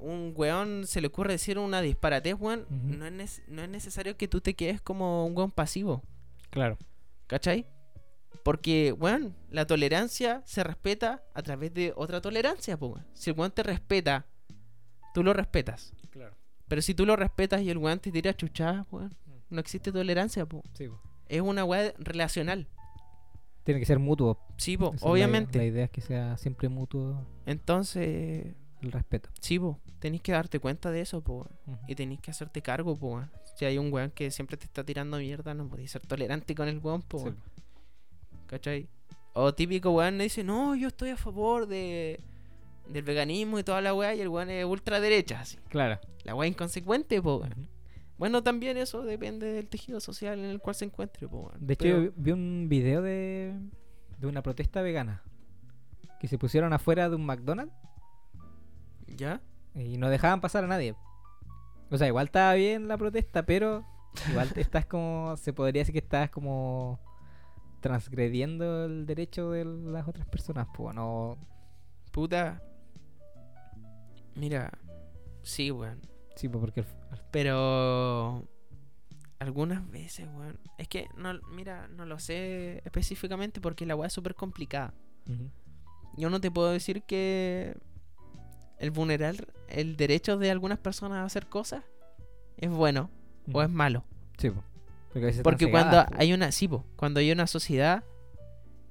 un 0.00 0.32
weón 0.36 0.86
se 0.86 1.00
le 1.00 1.06
ocurre 1.08 1.32
decir 1.32 1.58
una 1.58 1.80
disparatez, 1.80 2.34
weón, 2.38 2.66
no, 2.70 3.06
es 3.06 3.42
no 3.48 3.62
es 3.62 3.68
necesario 3.68 4.16
que 4.16 4.28
tú 4.28 4.40
te 4.40 4.54
quedes 4.54 4.80
como 4.80 5.24
un 5.26 5.36
weón 5.36 5.50
pasivo, 5.50 6.02
Claro. 6.50 6.76
¿cachai? 7.28 7.66
Porque, 8.42 8.92
weón, 8.92 9.34
la 9.50 9.66
tolerancia 9.66 10.42
se 10.44 10.64
respeta 10.64 11.22
a 11.34 11.42
través 11.42 11.72
de 11.74 11.92
otra 11.96 12.20
tolerancia, 12.20 12.76
po, 12.76 12.88
weón. 12.88 13.06
Si 13.14 13.30
el 13.30 13.38
weón 13.38 13.52
te 13.52 13.62
respeta, 13.62 14.26
tú 15.14 15.22
lo 15.22 15.32
respetas. 15.32 15.92
Claro. 16.10 16.34
Pero 16.68 16.82
si 16.82 16.94
tú 16.94 17.06
lo 17.06 17.14
respetas 17.16 17.60
y 17.62 17.70
el 17.70 17.78
weón 17.78 17.98
te 18.00 18.10
tira 18.10 18.34
chuchadas, 18.34 18.86
weón, 18.90 19.14
no 19.50 19.60
existe 19.60 19.92
tolerancia, 19.92 20.44
po. 20.46 20.62
Sí, 20.72 20.88
po. 20.88 21.00
Es 21.28 21.40
una 21.40 21.64
weá 21.64 21.92
relacional. 21.98 22.66
Tiene 23.64 23.78
que 23.78 23.86
ser 23.86 23.98
mutuo. 24.00 24.38
Sí, 24.56 24.76
po, 24.76 24.86
Esa 24.88 24.96
es 24.96 25.02
la- 25.02 25.08
obviamente. 25.10 25.58
La, 25.58 25.64
idea 25.64 25.84
es 25.84 25.90
que 25.90 26.00
sea 26.00 26.36
siempre 26.36 26.68
mutuo 26.68 27.24
Entonces, 27.46 28.54
el 28.80 28.90
respeto. 28.92 29.30
Sí, 29.40 29.58
po, 29.58 29.78
tenéis 30.00 30.22
que 30.22 30.32
darte 30.32 30.58
cuenta 30.58 30.90
de 30.90 31.00
eso, 31.02 31.20
po. 31.22 31.46
Y 31.86 31.94
tenéis 31.94 32.20
que 32.20 32.32
hacerte 32.32 32.60
cargo, 32.60 32.96
po, 32.96 33.08
weón. 33.14 33.30
Si 33.56 33.64
hay 33.64 33.78
un 33.78 33.92
weón 33.92 34.10
que 34.10 34.30
siempre 34.32 34.56
te 34.56 34.64
está 34.64 34.82
tirando 34.82 35.18
mierda, 35.18 35.54
no 35.54 35.68
podéis 35.68 35.92
ser 35.92 36.04
tolerante 36.06 36.54
con 36.56 36.66
el 36.68 36.78
weón, 36.78 37.02
po, 37.02 37.18
Sí, 37.18 37.24
weón. 37.26 37.36
po. 37.36 37.61
¿Cachai? 38.52 38.86
O 39.32 39.54
típico 39.54 39.92
weón 39.92 40.18
dice, 40.18 40.44
no, 40.44 40.74
yo 40.76 40.88
estoy 40.88 41.08
a 41.08 41.16
favor 41.16 41.66
de 41.66 42.20
del 42.86 43.02
veganismo 43.02 43.58
y 43.58 43.64
toda 43.64 43.80
la 43.80 43.94
weá, 43.94 44.14
y 44.14 44.20
el 44.20 44.28
weón 44.28 44.50
es 44.50 44.62
ultraderecha, 44.66 45.40
así. 45.40 45.56
Claro. 45.70 45.98
La 46.24 46.34
weá 46.34 46.46
inconsecuente, 46.46 47.22
po, 47.22 47.36
weón. 47.36 47.66
Bueno, 48.18 48.42
también 48.42 48.76
eso 48.76 49.00
depende 49.02 49.46
del 49.46 49.68
tejido 49.68 50.00
social 50.00 50.38
en 50.38 50.44
el 50.44 50.58
cual 50.60 50.74
se 50.74 50.84
encuentre, 50.84 51.26
po, 51.28 51.44
weón. 51.46 51.66
De 51.66 51.72
hecho, 51.72 51.82
Pero- 51.84 52.02
yo 52.04 52.12
vi 52.14 52.32
un 52.32 52.66
video 52.68 53.00
de, 53.00 53.54
de 54.18 54.26
una 54.26 54.42
protesta 54.42 54.82
vegana. 54.82 55.22
Que 56.20 56.28
se 56.28 56.36
pusieron 56.36 56.74
afuera 56.74 57.08
de 57.08 57.16
un 57.16 57.24
McDonald's 57.24 57.74
¿Ya? 59.16 59.40
y 59.74 59.96
no 59.96 60.10
dejaban 60.10 60.42
pasar 60.42 60.62
a 60.64 60.66
nadie. 60.68 60.94
O 61.90 61.96
sea, 61.96 62.06
igual 62.06 62.26
estaba 62.26 62.52
bien 62.52 62.86
la 62.86 62.98
protesta, 62.98 63.46
pero 63.46 63.82
igual 64.30 64.50
estás 64.56 64.84
como. 64.84 65.34
Se 65.38 65.54
podría 65.54 65.80
decir 65.80 65.94
que 65.94 65.98
estás 66.00 66.28
como 66.30 67.00
transgrediendo 67.82 68.86
el 68.86 69.04
derecho 69.04 69.50
de 69.50 69.66
las 69.66 70.08
otras 70.08 70.26
personas, 70.26 70.66
pues 70.72 70.94
no. 70.94 71.36
Puta. 72.10 72.62
Mira, 74.34 74.72
sí, 75.42 75.70
weón. 75.70 76.00
Sí, 76.36 76.48
pues 76.48 76.60
porque. 76.60 76.84
Pero 77.30 78.48
algunas 79.38 79.90
veces, 79.90 80.28
weón. 80.34 80.58
Es 80.78 80.88
que 80.88 81.08
no, 81.16 81.34
mira, 81.50 81.88
no 81.88 82.06
lo 82.06 82.18
sé 82.18 82.80
específicamente 82.86 83.60
porque 83.60 83.84
la 83.84 83.96
weá 83.96 84.06
es 84.06 84.12
súper 84.14 84.34
complicada. 84.34 84.94
Yo 86.16 86.30
no 86.30 86.40
te 86.40 86.50
puedo 86.50 86.70
decir 86.70 87.02
que 87.02 87.76
el 88.78 88.90
vulnerar 88.90 89.52
el 89.68 89.96
derecho 89.96 90.38
de 90.38 90.50
algunas 90.50 90.78
personas 90.78 91.18
a 91.18 91.24
hacer 91.24 91.46
cosas 91.48 91.84
es 92.56 92.70
bueno 92.70 93.10
o 93.52 93.62
es 93.62 93.70
malo. 93.70 94.04
Sí, 94.38 94.50
pues. 94.50 94.71
Porque, 95.42 95.70
cuando 95.70 96.04
po. 96.04 96.14
hay 96.18 96.32
una, 96.32 96.50
sí, 96.52 96.68
po, 96.68 96.84
cuando 96.96 97.20
hay 97.20 97.30
una 97.32 97.46
sociedad 97.46 98.04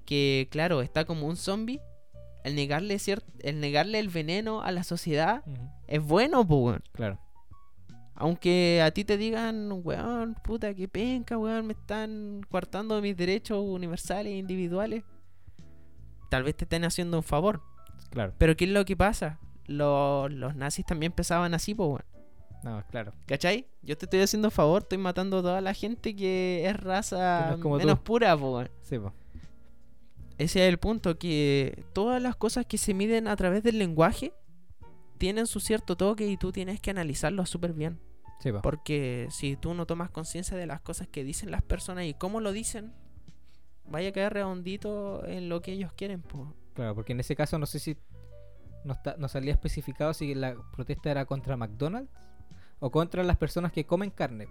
que, 0.05 0.47
claro, 0.51 0.82
está 0.82 1.05
como 1.05 1.28
un 1.28 1.36
zombie, 1.38 1.80
el 2.43 2.55
negarle 2.55 2.95
cier- 2.95 3.24
el 3.39 3.59
negarle 3.59 3.99
el 3.99 4.09
veneno 4.09 4.61
a 4.61 4.72
la 4.72 4.84
sociedad 4.84 5.43
es 5.88 6.01
bueno, 6.03 6.41
weón. 6.41 6.84
Claro. 6.93 7.19
Aunque 8.15 8.82
a 8.84 8.91
ti 8.91 9.03
te 9.03 9.17
digan, 9.17 9.69
weón, 9.84 10.36
puta, 10.43 10.74
que 10.76 10.88
penca, 10.88 11.38
weón, 11.38 11.65
me 11.67 11.74
están 11.74 12.41
coartando 12.49 13.01
mis 13.01 13.17
derechos 13.17 13.59
universales 13.63 14.34
e 14.34 14.38
individuales. 14.38 15.03
Tal 16.30 16.43
vez 16.43 16.55
te 16.55 16.65
estén 16.65 16.84
haciendo 16.86 17.17
un 17.17 17.24
favor. 17.24 17.61
Claro. 18.11 18.34
Pero 18.38 18.55
¿qué 18.55 18.65
es 18.65 18.72
lo 18.72 18.86
que 18.86 18.95
pasa? 18.95 19.39
Lo- 19.65 20.30
los 20.30 20.55
nazis 20.55 20.86
también 20.86 21.11
pensaban 21.11 21.53
así, 21.53 21.74
pues, 21.74 21.88
weón. 21.89 22.03
No, 22.64 22.84
claro. 22.89 23.14
¿Cachai? 23.26 23.66
Yo 23.82 23.97
te 23.97 24.05
estoy 24.05 24.22
haciendo 24.22 24.51
favor, 24.51 24.84
estoy 24.84 24.97
matando 24.97 25.39
a 25.39 25.41
toda 25.41 25.62
la 25.62 25.74
gente 25.74 26.16
que 26.16 26.64
es 26.66 26.78
raza 26.80 27.57
como 27.62 27.78
menos 27.78 27.99
pura. 27.99 28.38
Sí, 28.84 28.99
pues. 28.99 29.14
Ese 30.38 30.66
es 30.66 30.70
el 30.70 30.78
punto, 30.78 31.18
que 31.18 31.83
todas 31.93 32.21
las 32.21 32.36
cosas 32.36 32.66
que 32.66 32.78
se 32.78 32.93
miden 32.93 33.28
a 33.28 33.36
través 33.36 33.63
del 33.63 33.78
lenguaje 33.78 34.33
tienen 35.17 35.46
su 35.46 35.59
cierto 35.59 35.96
toque 35.96 36.28
y 36.28 36.38
tú 36.38 36.51
tienes 36.51 36.79
que 36.79 36.89
analizarlo 36.89 37.46
súper 37.46 37.74
bien. 37.74 38.00
Sí. 38.39 38.50
Porque 38.63 39.28
si 39.29 39.55
tú 39.55 39.75
no 39.75 39.86
tomas 39.86 40.09
conciencia 40.09 40.58
de 40.58 40.66
las 40.66 40.82
cosas 40.82 41.08
que 41.08 41.24
dicen 41.24 41.51
las 41.51 41.62
personas 41.62 42.05
y 42.05 42.16
cómo 42.16 42.39
lo 42.39 42.51
dicen, 42.51 42.92
vaya 43.88 44.09
a 44.09 44.12
caer 44.12 44.33
redondito 44.33 45.24
en 45.25 45.47
lo 45.47 45.62
que 45.62 45.74
ellos 45.74 45.93
quieren, 45.93 46.21
pues. 46.21 46.47
Claro, 46.74 46.96
porque 46.96 47.12
en 47.12 47.20
ese 47.20 47.36
caso 47.36 47.59
no 47.59 47.67
sé 47.67 47.78
si 47.78 47.97
no, 48.83 48.93
está, 48.93 49.16
no 49.20 49.28
salía 49.28 49.51
especificado 49.51 50.13
si 50.13 50.33
la 50.33 50.55
protesta 50.74 51.12
era 51.12 51.25
contra 51.25 51.55
McDonald's 51.55 52.09
o 52.82 52.91
contra 52.91 53.24
las 53.24 53.37
personas 53.37 53.71
que 53.71 53.86
comen 53.86 54.09
carne. 54.09 54.47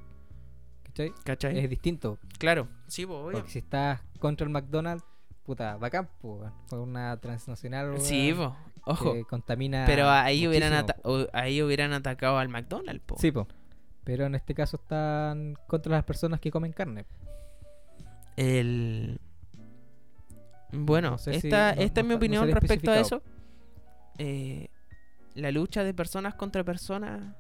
¿Cachai? 0.85 1.13
¿Cachai? 1.25 1.59
Es 1.59 1.69
distinto. 1.69 2.19
Claro, 2.39 2.69
sí, 2.87 3.05
pues. 3.05 3.35
Porque 3.35 3.51
si 3.51 3.59
estás 3.59 4.01
contra 4.19 4.45
el 4.47 4.51
McDonald's, 4.53 5.05
puta, 5.45 5.77
bacán, 5.77 6.09
pues, 6.21 6.51
una 6.73 7.17
transnacional 7.19 8.01
Sí, 8.01 8.33
pues, 8.35 8.51
ojo. 8.85 9.13
que 9.13 9.25
contamina. 9.25 9.85
Pero 9.87 10.09
ahí 10.09 10.47
hubieran, 10.49 10.73
ata- 10.73 10.97
o- 11.05 11.27
ahí 11.33 11.61
hubieran 11.63 11.93
atacado 11.93 12.39
al 12.39 12.49
McDonald's, 12.49 13.03
po. 13.05 13.17
Sí, 13.19 13.31
pues. 13.33 13.47
Pero 14.05 14.25
en 14.27 14.35
este 14.35 14.55
caso 14.55 14.77
están 14.79 15.57
contra 15.67 15.93
las 15.93 16.05
personas 16.05 16.41
que 16.41 16.51
comen 16.51 16.73
carne. 16.73 17.05
El... 18.37 19.21
Bueno, 20.73 21.11
No 21.13 21.19
sé 21.19 21.33
si- 21.41 21.49
esta, 21.49 21.75
no- 21.75 21.83
esta 21.83 22.01
es 22.01 22.07
mi 22.07 22.11
no 22.11 22.17
opinión 22.17 22.51
respecto 22.51 22.91
a 22.93 23.01
eso. 23.01 23.23
Eh, 24.19 24.69
la 25.35 25.51
lucha 25.51 25.83
de 25.85 25.95
personas 25.95 26.35
contra 26.35 26.63
personas 26.65 27.35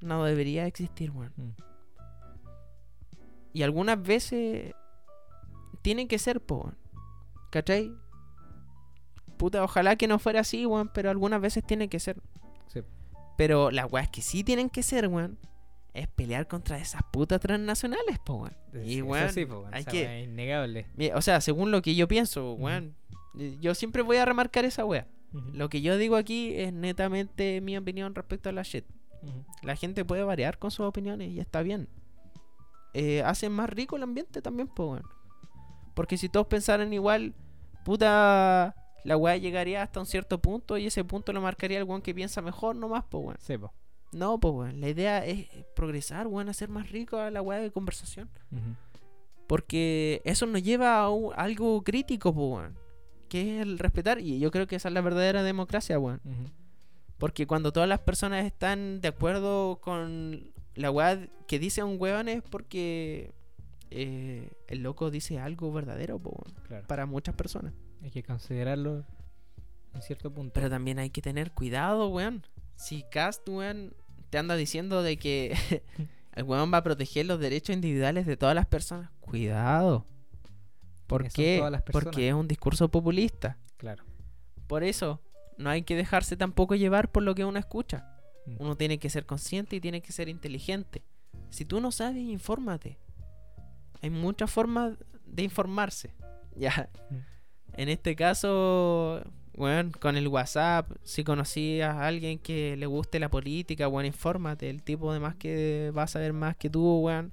no 0.00 0.24
debería 0.24 0.66
existir, 0.66 1.10
weón. 1.10 1.32
Mm. 1.36 1.50
Y 3.52 3.62
algunas 3.62 4.00
veces 4.02 4.74
tienen 5.82 6.08
que 6.08 6.18
ser, 6.18 6.40
po, 6.40 6.56
weón. 6.56 6.78
¿Cachai? 7.50 7.92
Puta, 9.36 9.62
ojalá 9.62 9.96
que 9.96 10.08
no 10.08 10.18
fuera 10.18 10.40
así, 10.40 10.66
weón, 10.66 10.90
pero 10.92 11.10
algunas 11.10 11.40
veces 11.40 11.64
tienen 11.64 11.88
que 11.88 12.00
ser. 12.00 12.20
Sí. 12.66 12.82
Pero 13.36 13.70
las 13.70 13.90
weas 13.90 14.08
que 14.08 14.20
sí 14.20 14.44
tienen 14.44 14.68
que 14.68 14.82
ser, 14.82 15.08
weón, 15.08 15.38
es 15.94 16.08
pelear 16.08 16.46
contra 16.46 16.78
esas 16.78 17.02
putas 17.10 17.40
transnacionales, 17.40 18.18
po, 18.18 18.34
weón. 18.34 18.56
Y, 18.84 19.02
weón, 19.02 19.30
sí, 19.32 19.44
weón, 19.44 19.72
hay 19.74 19.84
que... 19.84 20.20
es 20.20 20.28
innegable. 20.28 20.86
O 21.14 21.22
sea, 21.22 21.40
según 21.40 21.70
lo 21.70 21.82
que 21.82 21.94
yo 21.94 22.06
pienso, 22.08 22.52
weón, 22.52 22.94
eh, 23.38 23.56
yo 23.60 23.74
siempre 23.74 24.02
voy 24.02 24.16
a 24.18 24.24
remarcar 24.24 24.64
esa 24.64 24.84
wea. 24.84 25.06
Lo 25.52 25.68
que 25.68 25.82
yo 25.82 25.98
digo 25.98 26.16
aquí 26.16 26.54
es 26.54 26.72
netamente 26.72 27.60
mi 27.60 27.76
opinión 27.76 28.14
respecto 28.14 28.48
a 28.48 28.52
la 28.52 28.62
shit. 28.62 28.86
La 29.62 29.76
gente 29.76 30.04
puede 30.04 30.22
variar 30.22 30.58
con 30.58 30.70
sus 30.70 30.86
opiniones 30.86 31.30
y 31.30 31.40
está 31.40 31.62
bien. 31.62 31.88
Eh, 32.94 33.22
hacen 33.22 33.52
más 33.52 33.68
rico 33.70 33.96
el 33.96 34.02
ambiente 34.02 34.40
también, 34.42 34.68
pues, 34.68 34.88
weón. 34.88 35.02
Porque 35.94 36.16
si 36.16 36.28
todos 36.28 36.46
pensaran 36.46 36.92
igual, 36.92 37.34
puta, 37.84 38.74
la 39.04 39.16
weá 39.16 39.36
llegaría 39.36 39.82
hasta 39.82 40.00
un 40.00 40.06
cierto 40.06 40.40
punto 40.40 40.76
y 40.78 40.86
ese 40.86 41.04
punto 41.04 41.32
lo 41.32 41.40
marcaría 41.40 41.78
el 41.78 41.84
weón 41.84 42.02
que 42.02 42.14
piensa 42.14 42.40
mejor 42.42 42.76
nomás, 42.76 43.04
pues 43.10 43.24
weón. 43.24 43.36
Sí, 43.40 43.58
po. 43.58 43.72
No, 44.12 44.38
pues 44.40 44.54
weón, 44.54 44.80
la 44.80 44.88
idea 44.88 45.24
es 45.26 45.48
progresar, 45.76 46.26
weón, 46.28 46.48
hacer 46.48 46.68
más 46.70 46.90
rico 46.90 47.18
a 47.18 47.30
la 47.30 47.42
weá 47.42 47.58
de 47.58 47.70
conversación. 47.70 48.30
Porque 49.46 50.20
eso 50.24 50.46
nos 50.46 50.62
lleva 50.62 50.98
a 51.00 51.10
un- 51.10 51.32
algo 51.36 51.82
crítico, 51.82 52.34
pues 52.34 52.46
weón. 52.62 52.76
Que 53.28 53.56
es 53.56 53.62
el 53.62 53.78
respetar, 53.78 54.20
y 54.20 54.38
yo 54.38 54.50
creo 54.50 54.66
que 54.66 54.76
esa 54.76 54.88
es 54.88 54.94
la 54.94 55.00
verdadera 55.02 55.42
democracia, 55.42 55.98
weón. 55.98 56.20
Porque 57.18 57.46
cuando 57.46 57.72
todas 57.72 57.88
las 57.88 57.98
personas 58.00 58.44
están 58.46 59.00
de 59.00 59.08
acuerdo 59.08 59.78
con 59.80 60.52
la 60.74 60.90
weá 60.90 61.28
que 61.48 61.58
dice 61.58 61.82
un 61.82 61.96
weón 62.00 62.28
es 62.28 62.42
porque 62.42 63.32
eh, 63.90 64.50
el 64.68 64.82
loco 64.82 65.10
dice 65.10 65.38
algo 65.40 65.72
verdadero, 65.72 66.18
po, 66.18 66.44
Claro. 66.68 66.86
para 66.86 67.06
muchas 67.06 67.34
personas. 67.34 67.72
Hay 68.02 68.10
que 68.10 68.22
considerarlo 68.22 69.04
en 69.94 70.02
cierto 70.02 70.32
punto. 70.32 70.52
Pero 70.54 70.70
también 70.70 70.98
hay 71.00 71.10
que 71.10 71.20
tener 71.22 71.50
cuidado, 71.52 72.08
weón. 72.08 72.44
Si 72.76 73.02
Cast, 73.10 73.48
weón, 73.48 73.94
te 74.30 74.38
anda 74.38 74.54
diciendo 74.54 75.02
de 75.02 75.16
que 75.16 75.56
el 76.34 76.44
weón 76.44 76.72
va 76.72 76.78
a 76.78 76.82
proteger 76.84 77.26
los 77.26 77.40
derechos 77.40 77.74
individuales 77.74 78.26
de 78.26 78.36
todas 78.36 78.54
las 78.54 78.66
personas, 78.66 79.10
cuidado. 79.20 80.04
¿Por 81.08 81.22
¿Quiénes 81.28 81.60
son 81.62 81.72
qué? 81.82 81.92
Porque 81.92 82.28
es 82.28 82.34
un 82.34 82.46
discurso 82.46 82.88
populista. 82.88 83.56
Claro. 83.78 84.04
Por 84.66 84.84
eso, 84.84 85.20
no 85.58 85.70
hay 85.70 85.82
que 85.82 85.96
dejarse 85.96 86.36
tampoco 86.36 86.74
llevar 86.74 87.10
por 87.10 87.22
lo 87.22 87.34
que 87.34 87.44
uno 87.44 87.58
escucha. 87.58 88.06
Mm. 88.46 88.56
Uno 88.60 88.76
tiene 88.76 88.98
que 88.98 89.10
ser 89.10 89.26
consciente 89.26 89.76
y 89.76 89.80
tiene 89.80 90.00
que 90.00 90.12
ser 90.12 90.28
inteligente. 90.28 91.02
Si 91.50 91.64
tú 91.64 91.80
no 91.80 91.92
sabes, 91.92 92.22
infórmate. 92.22 92.98
Hay 94.00 94.10
muchas 94.10 94.50
formas 94.50 94.94
de 95.26 95.42
informarse. 95.42 96.14
Ya. 96.56 96.88
Mm. 97.10 97.16
En 97.74 97.88
este 97.88 98.16
caso, 98.16 99.22
bueno, 99.56 99.92
con 100.00 100.16
el 100.16 100.26
WhatsApp, 100.26 100.90
si 101.04 101.22
conocías 101.22 101.94
a 101.94 102.06
alguien 102.08 102.40
que 102.40 102.76
le 102.76 102.86
guste 102.86 103.20
la 103.20 103.28
política, 103.28 103.86
bueno, 103.86 104.08
infórmate. 104.08 104.68
El 104.68 104.82
tipo 104.82 105.12
de 105.12 105.20
más 105.20 105.36
que 105.36 105.92
va 105.96 106.02
a 106.04 106.06
saber 106.08 106.32
más 106.32 106.56
que 106.56 106.68
tú, 106.68 106.98
weón. 107.00 107.30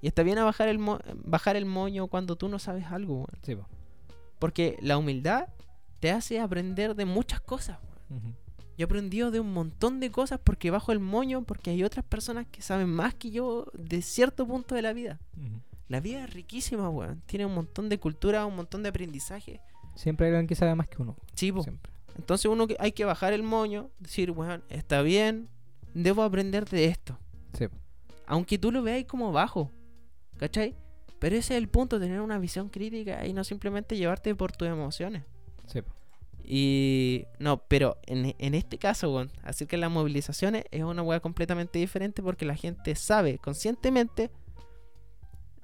Y 0.00 0.06
está 0.06 0.22
bien 0.22 0.38
a 0.38 0.44
bajar 0.44 0.68
el, 0.68 0.78
mo- 0.78 1.00
bajar 1.24 1.56
el 1.56 1.66
moño 1.66 2.06
cuando 2.06 2.36
tú 2.36 2.48
no 2.48 2.58
sabes 2.58 2.86
algo, 2.86 3.16
weón. 3.16 3.38
Sí, 3.42 3.54
po. 3.56 3.66
Porque 4.38 4.78
la 4.80 4.96
humildad 4.96 5.48
te 6.02 6.10
hace 6.10 6.40
aprender 6.40 6.96
de 6.96 7.04
muchas 7.04 7.40
cosas. 7.40 7.78
Ujú. 8.10 8.34
Yo 8.76 8.78
he 8.78 8.82
aprendido 8.82 9.30
de 9.30 9.38
un 9.38 9.52
montón 9.52 10.00
de 10.00 10.10
cosas 10.10 10.40
porque 10.42 10.72
bajo 10.72 10.90
el 10.90 10.98
moño, 10.98 11.44
porque 11.44 11.70
hay 11.70 11.84
otras 11.84 12.04
personas 12.04 12.44
que 12.50 12.60
saben 12.60 12.88
más 12.88 13.14
que 13.14 13.30
yo 13.30 13.66
de 13.72 14.02
cierto 14.02 14.44
punto 14.44 14.74
de 14.74 14.82
la 14.82 14.92
vida. 14.92 15.20
La 15.86 16.00
vida 16.00 16.24
es 16.24 16.34
riquísima, 16.34 16.90
weón. 16.90 17.22
Tiene 17.26 17.46
un 17.46 17.54
montón 17.54 17.88
de 17.88 18.00
cultura, 18.00 18.44
un 18.46 18.56
montón 18.56 18.82
de 18.82 18.88
aprendizaje. 18.88 19.60
Siempre 19.94 20.26
hay 20.26 20.32
alguien 20.32 20.48
que 20.48 20.56
sabe 20.56 20.74
más 20.74 20.88
que 20.88 21.00
uno. 21.00 21.16
Sí. 21.34 21.52
Siempre. 21.62 21.92
Entonces 22.16 22.46
uno 22.46 22.66
que 22.66 22.74
hay 22.80 22.90
que 22.90 23.04
bajar 23.04 23.32
el 23.32 23.44
moño, 23.44 23.88
decir, 24.00 24.32
weón, 24.32 24.64
está 24.70 25.02
bien, 25.02 25.48
debo 25.94 26.24
aprender 26.24 26.68
de 26.68 26.86
esto. 26.86 27.16
Sí. 27.56 27.66
Aunque 28.26 28.58
tú 28.58 28.72
lo 28.72 28.82
veas 28.82 29.04
como 29.04 29.30
bajo, 29.30 29.70
¿cachai? 30.36 30.74
Pero 31.20 31.36
ese 31.36 31.54
es 31.54 31.58
el 31.58 31.68
punto, 31.68 32.00
tener 32.00 32.20
una 32.20 32.40
visión 32.40 32.70
crítica 32.70 33.24
y 33.24 33.32
no 33.34 33.44
simplemente 33.44 33.96
llevarte 33.96 34.34
por 34.34 34.50
tus 34.50 34.66
emociones. 34.66 35.22
Sí. 35.66 35.80
Y 36.44 37.24
no, 37.38 37.62
pero 37.68 37.98
en, 38.06 38.34
en 38.38 38.54
este 38.54 38.78
caso, 38.78 39.14
weón, 39.14 39.30
acerca 39.42 39.76
de 39.76 39.80
las 39.80 39.90
movilizaciones 39.90 40.64
es 40.70 40.82
una 40.82 41.02
weá 41.02 41.20
completamente 41.20 41.78
diferente 41.78 42.22
porque 42.22 42.44
la 42.44 42.56
gente 42.56 42.94
sabe 42.94 43.38
conscientemente 43.38 44.30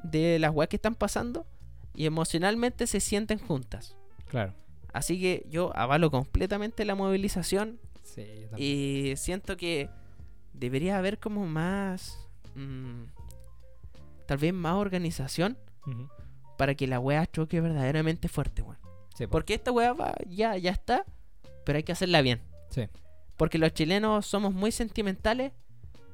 de 0.05 0.39
las 0.39 0.55
weas 0.55 0.69
que 0.69 0.77
están 0.77 0.95
pasando 0.95 1.47
y 1.95 2.07
emocionalmente 2.07 2.87
se 2.87 3.01
sienten 3.01 3.39
juntas. 3.39 3.97
Claro. 4.29 4.55
Así 4.93 5.21
que 5.21 5.45
yo 5.51 5.77
avalo 5.77 6.11
completamente 6.11 6.85
la 6.85 6.95
movilización 6.95 7.81
Sí, 8.03 8.25
yo 8.51 8.57
y 8.57 9.15
siento 9.17 9.57
que 9.57 9.91
debería 10.55 10.97
haber 10.97 11.19
como 11.19 11.47
más... 11.47 12.19
mm, 12.55 13.03
tal 14.27 14.39
vez 14.39 14.55
más 14.55 14.75
organización 14.75 15.59
para 16.57 16.75
que 16.75 16.87
la 16.87 17.01
wea 17.01 17.27
choque 17.27 17.61
verdaderamente 17.61 18.29
fuerte, 18.29 18.63
weón. 18.63 18.79
Sí, 19.19 19.27
po. 19.27 19.33
Porque 19.33 19.55
esta 19.55 19.73
weá 19.73 19.93
va, 19.95 20.15
ya, 20.29 20.57
ya 20.57 20.71
está, 20.71 21.05
pero 21.65 21.77
hay 21.77 21.83
que 21.83 21.91
hacerla 21.93 22.23
bien. 22.23 22.41
Sí. 22.71 22.87
Porque 23.37 23.59
los 23.59 23.73
chilenos 23.75 24.27
somos 24.27 24.55
muy 24.55 24.71
sentimentales, 24.73 25.53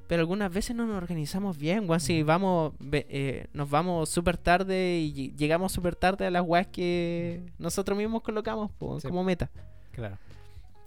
pero 0.08 0.20
algunas 0.20 0.50
veces 0.52 0.74
no 0.74 0.86
nos 0.86 0.96
organizamos 0.96 1.58
bien, 1.58 1.88
weón. 1.88 2.00
Si 2.00 2.22
vamos, 2.22 2.72
eh, 2.92 3.46
nos 3.52 3.68
vamos 3.68 4.08
súper 4.08 4.38
tarde 4.38 4.98
y 5.00 5.12
ll- 5.14 5.36
llegamos 5.36 5.72
súper 5.72 5.96
tarde 5.96 6.26
a 6.26 6.30
las 6.30 6.42
weas 6.46 6.66
que 6.68 7.42
nosotros 7.58 7.96
mismos 7.96 8.22
colocamos 8.22 8.70
po, 8.72 8.98
Sí. 9.00 9.08
como 9.08 9.22
meta. 9.22 9.50
Claro. 9.92 10.18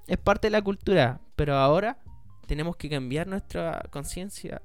Es 0.07 0.17
parte 0.17 0.47
de 0.47 0.51
la 0.51 0.61
cultura, 0.63 1.19
pero 1.35 1.55
ahora 1.55 1.97
tenemos 2.47 2.75
que 2.77 2.89
cambiar 2.89 3.27
nuestra 3.27 3.83
conciencia 3.91 4.61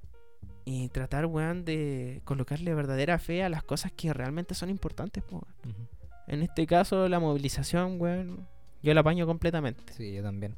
y 0.65 0.89
tratar, 0.89 1.27
weón, 1.27 1.65
de 1.65 2.23
colocarle 2.24 2.74
verdadera 2.74 3.19
fe 3.19 3.43
a 3.43 3.49
las 3.49 3.62
cosas 3.62 3.93
que 3.93 4.12
realmente 4.15 4.55
son 4.55 4.70
importantes, 4.70 5.23
po, 5.23 5.43
weón. 5.65 5.89
En 6.33 6.43
este 6.43 6.67
caso, 6.67 7.09
la 7.09 7.21
movilización, 7.21 8.01
weón, 8.01 8.49
yo 8.83 8.95
la 8.95 9.01
apaño 9.03 9.27
completamente. 9.27 9.93
Sí, 9.93 10.15
yo 10.15 10.23
también. 10.23 10.57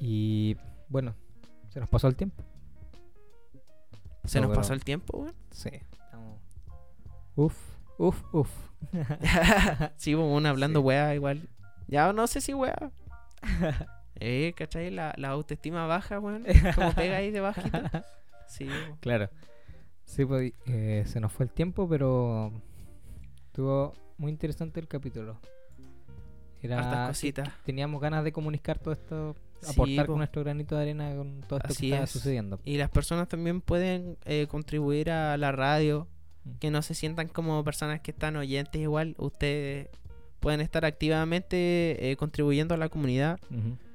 Y 0.00 0.56
bueno, 0.88 1.14
se 1.68 1.80
nos 1.80 1.88
pasó 1.90 2.08
el 2.08 2.16
tiempo. 2.16 2.42
Se 4.24 4.38
No, 4.40 4.46
nos 4.46 4.50
pero- 4.52 4.60
pasó 4.62 4.72
el 4.72 4.82
tiempo, 4.84 5.18
weón. 5.18 5.34
Sí. 5.50 5.68
Estamos... 5.92 6.40
Uf, 7.34 7.56
uf, 7.98 8.22
uf. 8.32 8.50
sí, 9.96 10.14
pues, 10.14 10.26
uno 10.26 10.48
hablando 10.48 10.80
Sí. 10.80 10.86
weá 10.86 11.14
igual. 11.14 11.48
Ya 11.88 12.12
no 12.14 12.26
sé 12.26 12.40
si 12.40 12.54
weá. 12.54 12.90
eh, 14.14 14.54
¿cachai? 14.56 14.90
La, 14.90 15.12
la 15.18 15.28
autoestima 15.28 15.86
baja, 15.86 16.18
weón. 16.20 16.44
Como 16.74 16.92
pega 16.94 17.18
ahí 17.18 17.30
de 17.30 17.40
bajita. 17.40 18.04
Sí, 18.48 18.64
po. 18.64 18.96
Claro. 19.00 19.28
Sí, 20.06 20.24
pues 20.24 20.52
eh, 20.66 21.04
se 21.06 21.20
nos 21.20 21.32
fue 21.32 21.44
el 21.44 21.52
tiempo, 21.52 21.86
pero 21.88 22.50
estuvo 23.48 23.92
muy 24.18 24.30
interesante 24.32 24.80
el 24.80 24.88
capítulo. 24.88 25.38
Era 26.62 27.06
cositas. 27.08 27.48
teníamos 27.64 28.00
ganas 28.00 28.24
de 28.24 28.32
comunicar 28.32 28.78
todo 28.78 28.92
esto, 28.94 29.36
Sí, 29.60 29.70
aportar 29.72 30.06
po. 30.06 30.12
con 30.12 30.18
nuestro 30.18 30.42
granito 30.42 30.74
de 30.76 30.82
arena 30.82 31.14
con 31.16 31.40
todo 31.46 31.58
esto 31.58 31.68
Así 31.72 31.80
que 31.82 31.86
estaba 31.88 32.04
es. 32.04 32.10
sucediendo. 32.10 32.60
Y 32.64 32.76
las 32.76 32.90
personas 32.90 33.28
también 33.28 33.60
pueden 33.60 34.16
eh, 34.24 34.46
contribuir 34.48 35.10
a 35.10 35.36
la 35.36 35.52
radio. 35.52 36.06
Mm. 36.44 36.50
Que 36.58 36.70
no 36.70 36.82
se 36.82 36.94
sientan 36.94 37.28
como 37.28 37.62
personas 37.64 38.00
que 38.00 38.10
están 38.10 38.36
oyentes 38.36 38.80
igual. 38.80 39.14
Ustedes 39.18 39.88
pueden 40.40 40.60
estar 40.60 40.84
activamente 40.84 42.10
eh, 42.10 42.16
contribuyendo 42.16 42.74
a 42.74 42.78
la 42.78 42.88
comunidad. 42.88 43.38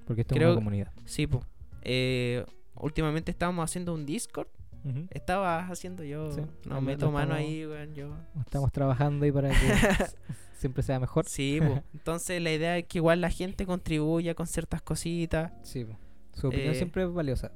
Porque 0.06 0.22
esto 0.22 0.34
es 0.34 0.38
Creo- 0.40 0.50
una 0.52 0.56
comunidad. 0.56 0.92
Sí, 1.06 1.28
pues. 1.28 1.44
Eh, 1.84 2.46
últimamente 2.76 3.32
estábamos 3.32 3.64
haciendo 3.64 3.94
un 3.94 4.06
Discord. 4.06 4.48
Ujú. 4.84 5.08
Estabas 5.12 5.70
haciendo 5.70 6.04
yo. 6.04 6.32
Sí, 6.32 6.42
No 6.66 6.82
meto 6.82 7.12
mano 7.12 7.36
estamos- 7.36 7.50
ahí, 7.50 7.66
weón. 7.66 7.94
Yo. 7.94 8.16
Estamos 8.40 8.72
trabajando 8.72 9.26
ahí 9.26 9.32
para 9.32 9.50
que 9.50 9.56
siempre 10.54 10.84
sea 10.84 11.00
mejor. 11.00 11.26
Sí, 11.26 11.60
po. 11.62 11.84
entonces 11.94 12.42
la 12.42 12.52
idea 12.52 12.78
es 12.78 12.86
que 12.86 12.98
igual 13.00 13.22
la 13.22 13.30
gente 13.30 13.66
contribuya 13.66 14.34
con 14.36 14.48
ciertas 14.48 14.82
cositas. 14.82 15.52
Sí, 15.64 15.86
po. 15.86 15.98
Su 16.34 16.48
opinión 16.48 16.72
Eh, 16.74 16.76
siempre 16.76 17.04
es 17.04 17.12
valiosa. 17.14 17.52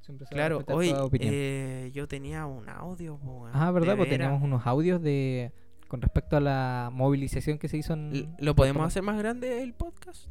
Siempre 0.00 0.26
se 0.26 0.34
Claro, 0.34 0.62
hoy 0.68 0.94
eh, 1.20 1.90
yo 1.94 2.06
tenía 2.06 2.44
un 2.46 2.68
audio. 2.68 3.16
po, 3.18 3.48
ah, 3.52 3.70
¿verdad? 3.70 3.96
Pues 3.96 4.10
teníamos 4.10 4.42
unos 4.42 4.66
audios 4.66 5.00
de 5.02 5.52
con 5.88 6.02
respecto 6.02 6.36
a 6.36 6.40
la 6.40 6.90
movilización 6.92 7.56
que 7.56 7.68
se 7.68 7.76
hizo 7.78 7.92
en... 7.94 8.34
¿Lo 8.38 8.54
podemos 8.54 8.86
hacer 8.86 9.02
más 9.02 9.16
grande 9.16 9.62
el 9.62 9.72
podcast? 9.74 10.26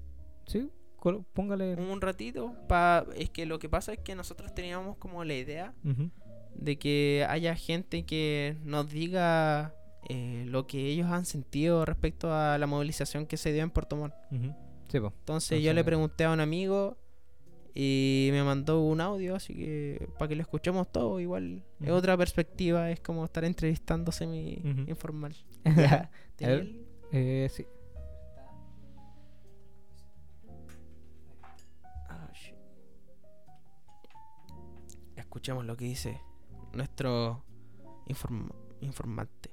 Sí, 0.45 0.69
póngale... 1.33 1.75
Un 1.75 2.01
ratito. 2.01 2.53
Pa... 2.67 3.05
Es 3.15 3.29
que 3.29 3.45
lo 3.45 3.59
que 3.59 3.69
pasa 3.69 3.93
es 3.93 3.99
que 3.99 4.15
nosotros 4.15 4.53
teníamos 4.55 4.97
como 4.97 5.23
la 5.23 5.33
idea 5.35 5.73
de 6.55 6.77
que 6.77 7.25
haya 7.29 7.55
gente 7.55 8.05
que 8.05 8.57
nos 8.63 8.89
diga 8.89 9.73
eh, 10.09 10.45
lo 10.47 10.65
que 10.67 10.87
ellos 10.87 11.07
han 11.11 11.25
sentido 11.25 11.85
respecto 11.85 12.33
a 12.33 12.57
la 12.57 12.67
movilización 12.67 13.25
que 13.25 13.37
se 13.37 13.51
dio 13.53 13.63
en 13.63 13.69
Puerto 13.69 13.95
Montt. 13.95 14.13
Sí. 14.89 14.97
Entonces 14.97 15.57
yo 15.59 15.73
le 15.73 15.79
Entonces- 15.79 15.83
pregunté 15.85 16.23
a 16.25 16.31
un 16.31 16.39
amigo 16.39 16.97
y 17.75 18.29
me 18.31 18.43
mandó 18.43 18.81
un 18.81 19.01
audio, 19.01 19.35
así 19.35 19.55
que 19.55 20.07
para 20.19 20.29
que 20.29 20.35
lo 20.35 20.41
escuchemos 20.43 20.91
todo, 20.91 21.19
igual 21.19 21.63
es 21.81 21.89
otra 21.89 22.15
perspectiva, 22.15 22.91
es 22.91 22.99
como 22.99 23.25
estar 23.25 23.43
entrevistándose 23.45 24.27
mi 24.27 24.61
informal. 24.87 25.35
A 25.65 26.09
¿Tenía 26.35 26.55
ver. 26.55 26.61
el- 26.61 26.85
Eh, 27.11 27.49
sí. 27.51 27.65
Escuchemos 35.33 35.65
lo 35.65 35.75
que 35.75 35.85
dice 35.85 36.21
nuestro 36.73 37.43
inform- 38.05 38.53
informante. 38.81 39.49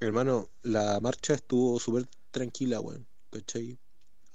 Hermano, 0.00 0.48
la 0.62 0.98
marcha 1.00 1.34
estuvo 1.34 1.78
súper 1.78 2.08
tranquila, 2.30 2.80
weón. 2.80 3.06
¿Cachai? 3.30 3.78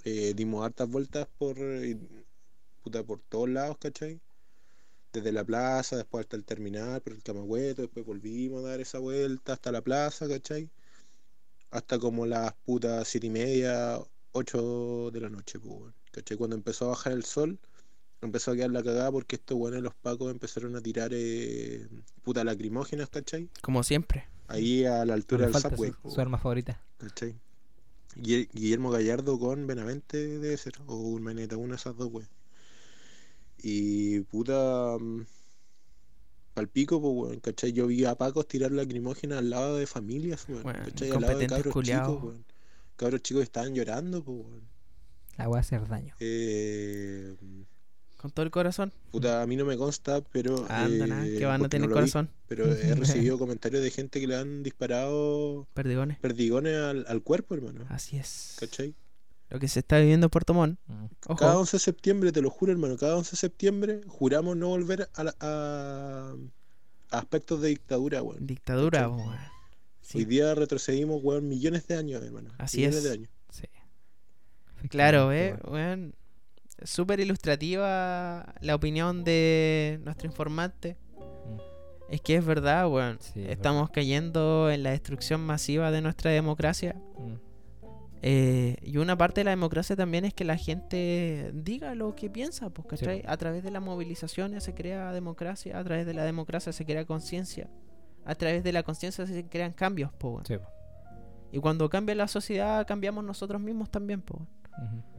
Eh, 0.04 0.36
dimos 0.36 0.64
hartas 0.64 0.88
vueltas 0.88 1.28
por, 1.40 1.58
eh, 1.58 1.98
puta, 2.84 3.04
por 3.04 3.22
todos 3.22 3.50
lados, 3.50 3.78
¿cachai? 3.80 4.22
Desde 5.12 5.32
la 5.32 5.44
plaza, 5.44 5.96
después 5.98 6.26
hasta 6.26 6.36
el 6.36 6.46
terminal, 6.46 7.02
por 7.02 7.14
el 7.14 7.24
Camagüeto, 7.24 7.82
después 7.82 8.06
volvimos 8.06 8.64
a 8.66 8.68
dar 8.68 8.80
esa 8.80 9.00
vuelta 9.00 9.54
hasta 9.54 9.72
la 9.72 9.82
plaza, 9.82 10.30
¿cachai? 10.30 10.70
hasta 11.72 11.98
como 11.98 12.28
las 12.28 12.54
putas 12.66 13.08
siete 13.08 13.26
y 13.26 13.32
media, 13.32 14.00
ocho 14.32 15.10
de 15.10 15.22
la 15.22 15.30
noche, 15.30 15.60
pues. 15.60 15.92
¿Cachai? 16.12 16.38
Cuando 16.38 16.56
empezó 16.56 16.86
a 16.86 16.90
bajar 16.90 17.14
el 17.14 17.24
sol, 17.24 17.60
empezó 18.22 18.52
a 18.52 18.56
quedar 18.56 18.72
la 18.72 18.84
cagada 18.84 19.12
porque 19.12 19.36
estos 19.38 19.58
weones, 19.58 19.82
los 19.84 19.94
pacos, 19.96 20.32
empezaron 20.32 20.76
a 20.76 20.82
tirar 20.82 21.12
eh, 21.14 21.88
putas 22.24 22.44
lacrimógenas, 22.46 23.10
¿cachai? 23.10 23.50
Como 23.62 23.84
siempre. 23.84 24.26
Ahí 24.48 24.86
a 24.86 25.06
la 25.06 25.14
altura 25.14 25.44
del 25.46 25.54
falta 25.54 25.70
subway. 25.76 25.92
su, 26.02 26.12
su 26.12 26.22
arma 26.22 26.38
favorita. 26.38 26.82
¿Cachai? 26.98 27.36
Guille- 28.16 28.50
Guillermo 28.54 28.90
Gallardo 28.90 29.38
con 29.38 29.68
Benavente 29.68 30.18
debe 30.40 30.58
ser, 30.58 30.74
o 30.88 30.96
Urmeneta, 30.96 31.58
una 31.58 31.72
de 31.74 31.76
esas 31.76 31.96
dos, 31.98 32.10
weón. 32.12 32.28
Y 33.62 34.22
puta. 34.22 34.98
mm, 35.00 35.22
Palpico, 36.54 37.00
pues, 37.00 37.14
weón, 37.16 37.40
¿cachai? 37.42 37.72
Yo 37.74 37.86
vi 37.88 38.04
a 38.06 38.16
Pacos 38.16 38.48
tirar 38.48 38.72
lacrimógenas 38.72 39.38
al 39.40 39.50
lado 39.52 39.78
de 39.78 39.86
familias, 39.86 40.46
weón, 40.50 40.66
Weón, 40.66 40.78
¿cachai? 40.86 41.12
Al 41.12 41.22
lado 41.22 41.38
de 41.38 41.48
cabros 41.48 41.84
chicos, 41.84 42.24
weón. 42.24 42.46
Cabros 42.96 43.22
chicos 43.22 43.42
que 43.42 43.46
estaban 43.46 43.76
llorando, 43.76 44.24
pues, 44.24 44.38
weón. 44.40 44.62
La 45.38 45.48
voy 45.48 45.58
a 45.58 45.60
hacer 45.60 45.88
daño. 45.88 46.16
Eh, 46.20 47.36
Con 48.18 48.32
todo 48.32 48.44
el 48.44 48.52
corazón. 48.52 48.92
puta, 49.12 49.42
a 49.44 49.48
mí 49.48 49.56
no 49.56 49.64
me 49.66 49.78
consta, 49.78 50.22
pero. 50.32 50.66
Anda, 50.70 51.26
eh, 51.28 51.38
que 51.38 51.46
van 51.46 51.64
a 51.64 51.70
tener 51.70 51.88
no 51.88 51.96
lo 51.96 52.02
vi, 52.02 52.10
corazón. 52.12 52.30
pero 52.48 52.66
he 52.74 52.96
recibido 52.96 53.38
comentarios 53.38 53.84
de 53.84 53.92
gente 53.92 54.20
que 54.20 54.26
le 54.28 54.36
han 54.36 54.64
disparado 54.64 55.68
Perdigones. 55.74 56.18
perdigones 56.20 56.76
al, 56.78 57.06
al 57.08 57.22
cuerpo, 57.22 57.54
hermano. 57.56 57.86
Así 57.90 58.18
es. 58.18 58.56
¿Cachai? 58.60 58.96
Lo 59.50 59.60
que 59.60 59.68
se 59.70 59.80
está 59.80 59.98
viviendo 60.00 60.26
en 60.26 60.30
Puerto 60.32 60.54
Montt. 60.54 60.80
Mm. 60.88 61.06
Ojo. 61.28 61.36
Cada 61.40 61.58
11 61.58 61.78
de 61.78 61.80
septiembre, 61.80 62.32
te 62.32 62.42
lo 62.42 62.50
juro, 62.50 62.72
hermano, 62.74 62.98
cada 62.98 63.16
11 63.16 63.32
de 63.32 63.38
septiembre 63.38 64.02
juramos 64.08 64.58
no 64.58 64.68
volver 64.70 65.10
a, 65.14 65.24
la- 65.24 65.36
a- 65.40 66.36
a 67.12 67.18
aspectos 67.20 67.62
de 67.62 67.70
dictadura, 67.70 68.22
weón. 68.24 68.46
Dictadura, 68.46 69.08
weón. 69.08 69.38
Sí, 70.02 70.18
Hoy 70.20 70.26
día 70.26 70.54
retrocedimos, 70.56 71.22
weón, 71.24 71.48
millones 71.48 71.86
de 71.88 71.96
años, 71.98 72.24
hermano. 72.24 72.50
Así 72.58 72.78
millones 72.78 72.98
es. 72.98 73.04
de 73.04 73.12
años. 73.12 73.30
Sí. 73.52 73.68
Claro, 74.90 75.32
eh, 75.32 75.56
weón. 75.66 76.16
Súper 76.84 77.20
ilustrativa 77.20 78.54
la 78.62 78.76
opinión 78.76 79.24
de 79.24 80.00
nuestro 80.04 80.28
informante. 80.28 80.98
weón. 81.16 81.62
Es 82.10 82.22
que 82.22 82.36
es 82.36 82.46
verdad, 82.46 82.88
weón. 82.90 83.18
Sí, 83.20 83.44
Estamos 83.48 83.90
cayendo 83.90 84.70
en 84.70 84.84
la 84.84 84.92
destrucción 84.92 85.42
masiva 85.42 85.92
de 85.92 86.02
nuestra 86.02 86.32
democracia. 86.32 86.96
Mm. 87.18 87.48
Eh, 88.24 88.78
y 88.82 88.98
una 88.98 89.16
parte 89.18 89.42
de 89.42 89.46
la 89.46 89.52
democracia 89.52 89.96
también 89.96 90.26
es 90.26 90.34
que 90.34 90.44
la 90.44 90.58
gente 90.58 91.52
diga 91.54 91.94
lo 91.94 92.16
que 92.16 92.30
piensa, 92.30 92.70
pues, 92.70 92.88
¿cachai? 92.88 93.22
po. 93.22 93.30
A 93.30 93.38
través 93.38 93.64
de 93.64 93.72
las 93.72 93.82
movilizaciones 93.82 94.64
se 94.64 94.74
crea 94.74 95.12
democracia, 95.12 95.78
a 95.78 95.84
través 95.84 96.06
de 96.06 96.14
la 96.14 96.24
democracia 96.24 96.74
se 96.74 96.84
crea 96.86 97.06
conciencia, 97.06 97.70
a 98.26 98.34
través 98.36 98.64
de 98.64 98.72
la 98.74 98.84
conciencia 98.84 99.28
se 99.28 99.48
crean 99.48 99.72
cambios, 99.72 100.12
pues, 100.18 100.34
weón. 100.34 100.46
Sí, 100.46 100.58
po. 100.58 100.68
Y 101.52 101.60
cuando 101.60 101.90
cambia 101.90 102.16
la 102.16 102.28
sociedad, 102.28 102.86
cambiamos 102.88 103.24
nosotros 103.24 103.62
mismos 103.62 103.90
también, 103.90 104.22
pues. 104.22 104.42
weón. 104.42 104.96
Ujú. 104.96 105.17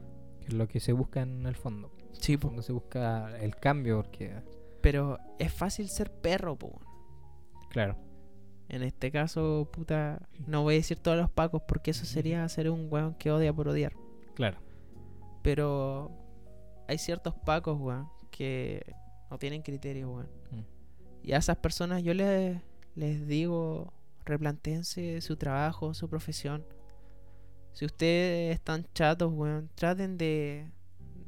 Lo 0.51 0.67
que 0.67 0.79
se 0.79 0.93
busca 0.93 1.21
en 1.21 1.45
el 1.45 1.55
fondo. 1.55 1.91
Sí, 2.13 2.37
po. 2.37 2.47
Cuando 2.47 2.61
se 2.61 2.71
busca 2.73 3.37
el 3.39 3.55
cambio, 3.55 3.97
porque, 4.03 4.33
Pero 4.81 5.17
es 5.39 5.53
fácil 5.53 5.89
ser 5.89 6.11
perro, 6.11 6.55
pues. 6.55 6.73
weón. 6.73 6.85
claro, 7.69 7.97
En 8.67 8.83
este 8.83 9.11
caso, 9.11 9.69
puta, 9.71 10.27
no 10.47 10.63
voy 10.63 10.75
a 10.75 10.77
decir 10.77 10.99
todos 10.99 11.17
los 11.17 11.29
pacos 11.29 11.61
porque 11.67 11.91
eso 11.91 12.05
sería 12.05 12.47
ser 12.49 12.69
un 12.69 12.87
weón 12.91 13.13
que 13.15 13.31
odia 13.31 13.53
por 13.53 13.67
odiar. 13.67 13.93
claro. 14.35 14.57
Pero 15.41 16.11
hay 16.87 16.97
ciertos 16.97 17.33
pacos, 17.33 17.79
weón, 17.79 18.09
que 18.29 18.81
no 19.31 19.37
tienen 19.37 19.61
criterio, 19.61 20.11
weón. 20.11 20.27
Mm. 20.51 21.27
Y 21.27 21.31
a 21.33 21.37
esas 21.37 21.57
personas 21.57 22.03
yo 22.03 22.13
les, 22.13 22.61
les 22.95 23.25
digo, 23.27 23.93
replantéense 24.25 25.21
su 25.21 25.37
trabajo, 25.37 25.93
su 25.93 26.09
profesión. 26.09 26.65
Si 27.73 27.85
ustedes 27.85 28.55
están 28.55 28.85
chatos, 28.93 29.31
weón, 29.33 29.69
traten 29.75 30.17
de, 30.17 30.69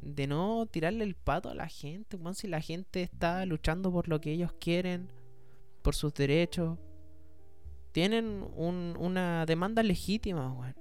de 0.01 0.27
no 0.27 0.65
tirarle 0.65 1.03
el 1.03 1.15
pato 1.15 1.49
a 1.49 1.55
la 1.55 1.67
gente, 1.67 2.17
weón. 2.17 2.35
Si 2.35 2.47
la 2.47 2.61
gente 2.61 3.01
está 3.03 3.45
luchando 3.45 3.91
por 3.91 4.07
lo 4.09 4.19
que 4.19 4.31
ellos 4.31 4.51
quieren, 4.59 5.09
por 5.81 5.95
sus 5.95 6.13
derechos, 6.13 6.77
tienen 7.91 8.45
un- 8.55 8.95
una 8.99 9.45
demanda 9.45 9.83
legítima, 9.83 10.51
weón. 10.53 10.75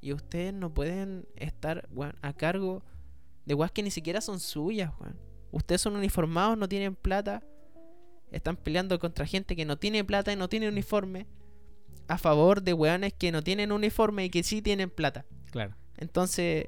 Y 0.00 0.12
ustedes 0.12 0.52
no 0.52 0.72
pueden 0.72 1.26
estar, 1.36 1.88
weón, 1.92 2.14
a 2.22 2.32
cargo 2.32 2.82
de 3.46 3.54
weas 3.54 3.70
que 3.72 3.82
ni 3.82 3.90
siquiera 3.90 4.20
son 4.20 4.40
suyas, 4.40 4.92
weón. 5.00 5.16
Ustedes 5.52 5.80
son 5.80 5.96
uniformados, 5.96 6.56
no 6.56 6.68
tienen 6.68 6.94
plata. 6.94 7.42
Están 8.30 8.56
peleando 8.56 8.98
contra 8.98 9.26
gente 9.26 9.54
que 9.54 9.64
no 9.64 9.76
tiene 9.76 10.02
plata 10.04 10.32
y 10.32 10.36
no 10.36 10.48
tiene 10.48 10.68
uniforme. 10.68 11.26
A 12.08 12.18
favor 12.18 12.62
de 12.62 12.72
weones 12.74 13.12
que 13.14 13.32
no 13.32 13.42
tienen 13.42 13.72
uniforme 13.72 14.24
y 14.24 14.30
que 14.30 14.42
sí 14.42 14.60
tienen 14.62 14.90
plata. 14.90 15.24
Claro. 15.50 15.74
Entonces, 15.98 16.66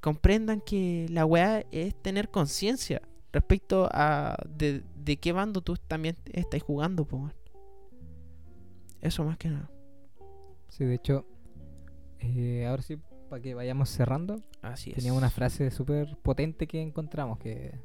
comprendan 0.00 0.60
que 0.60 1.06
la 1.10 1.24
weá 1.26 1.64
es 1.70 1.94
tener 2.02 2.30
conciencia 2.30 3.02
respecto 3.32 3.88
a 3.92 4.36
de, 4.48 4.82
de 4.96 5.16
qué 5.16 5.32
bando 5.32 5.60
tú 5.60 5.76
también 5.76 6.16
estás 6.32 6.62
jugando, 6.62 7.04
po. 7.04 7.30
Eso 9.00 9.24
más 9.24 9.36
que 9.36 9.48
nada. 9.48 9.70
Sí, 10.68 10.84
de 10.84 10.94
hecho, 10.94 11.26
eh, 12.20 12.66
ahora 12.66 12.82
sí, 12.82 12.96
para 13.28 13.42
que 13.42 13.54
vayamos 13.54 13.90
cerrando, 13.90 14.40
Así 14.62 14.90
es. 14.90 14.96
tenía 14.96 15.12
una 15.12 15.30
frase 15.30 15.70
súper 15.70 16.16
potente 16.16 16.66
que 16.66 16.80
encontramos 16.80 17.38
que, 17.38 17.78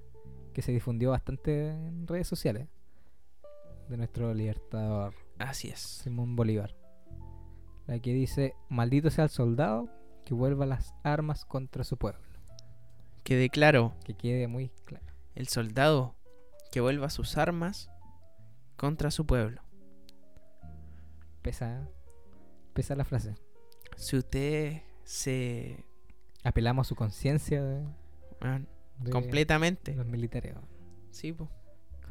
que 0.53 0.61
se 0.61 0.71
difundió 0.71 1.11
bastante 1.11 1.69
en 1.69 2.07
redes 2.07 2.27
sociales 2.27 2.67
de 3.89 3.97
nuestro 3.97 4.33
libertador 4.33 5.13
Así 5.39 5.69
es. 5.69 5.79
Simón 5.79 6.35
Bolívar. 6.35 6.75
La 7.87 7.99
que 7.99 8.13
dice, 8.13 8.53
maldito 8.69 9.09
sea 9.09 9.23
el 9.23 9.29
soldado 9.29 9.89
que 10.25 10.33
vuelva 10.33 10.65
las 10.67 10.93
armas 11.03 11.45
contra 11.45 11.83
su 11.83 11.97
pueblo. 11.97 12.21
Quede 13.23 13.49
claro, 13.49 13.95
Que 14.03 14.13
quede 14.13 14.47
muy 14.47 14.69
claro. 14.85 15.05
el 15.35 15.47
soldado 15.47 16.15
que 16.71 16.81
vuelva 16.81 17.09
sus 17.09 17.37
armas 17.37 17.89
contra 18.75 19.11
su 19.11 19.25
pueblo. 19.25 19.61
Pesa, 21.41 21.89
pesa 22.73 22.95
la 22.95 23.05
frase. 23.05 23.35
Si 23.95 24.17
usted 24.17 24.83
se... 25.03 25.85
Apelamos 26.43 26.87
a 26.87 26.89
su 26.89 26.95
conciencia 26.95 27.63
de, 27.63 27.85
completamente. 29.11 29.95
los 29.95 30.05
militares. 30.05 30.55
Sí, 31.11 31.33
po. 31.33 31.49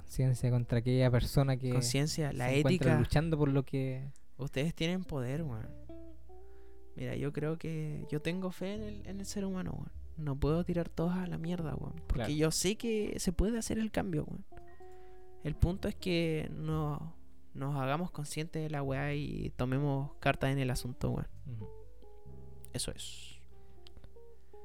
Conciencia 0.09 0.51
contra 0.51 0.78
aquella 0.78 1.10
persona 1.10 1.59
que 1.59 1.70
Conciencia, 1.70 2.32
la 2.32 2.48
se 2.48 2.60
ética. 2.60 2.98
luchando 2.98 3.36
por 3.36 3.51
lo 3.51 3.62
que... 3.64 4.10
Ustedes 4.39 4.74
tienen 4.74 5.05
poder, 5.05 5.43
weón. 5.43 5.68
Mira, 6.97 7.14
yo 7.14 7.30
creo 7.32 7.59
que 7.59 8.06
yo 8.10 8.22
tengo 8.22 8.51
fe 8.51 8.72
en 8.74 8.82
el, 8.82 9.06
en 9.06 9.20
el 9.20 9.26
ser 9.26 9.44
humano, 9.44 9.72
weón. 9.74 9.93
No 10.16 10.35
puedo 10.35 10.64
tirar 10.64 10.89
todos 10.89 11.12
a 11.12 11.26
la 11.26 11.36
mierda, 11.36 11.74
weón. 11.74 11.93
Porque 12.06 12.14
Claro. 12.14 12.32
yo 12.32 12.51
sé 12.51 12.76
que 12.76 13.20
se 13.20 13.32
puede 13.32 13.59
hacer 13.59 13.78
el 13.78 13.90
cambio, 13.90 14.24
weón. 14.24 14.47
El 15.44 15.55
punto 15.55 15.89
es 15.89 15.94
que 15.94 16.51
no, 16.55 17.14
nos 17.52 17.76
hagamos 17.76 18.10
conscientes 18.10 18.62
de 18.62 18.70
la 18.70 18.82
weá 18.82 19.12
y 19.14 19.51
tomemos 19.56 20.12
cartas 20.20 20.51
en 20.51 20.59
el 20.59 20.70
asunto, 20.70 21.10
weón. 21.10 21.28
Eso 22.72 22.93
es. 22.93 23.40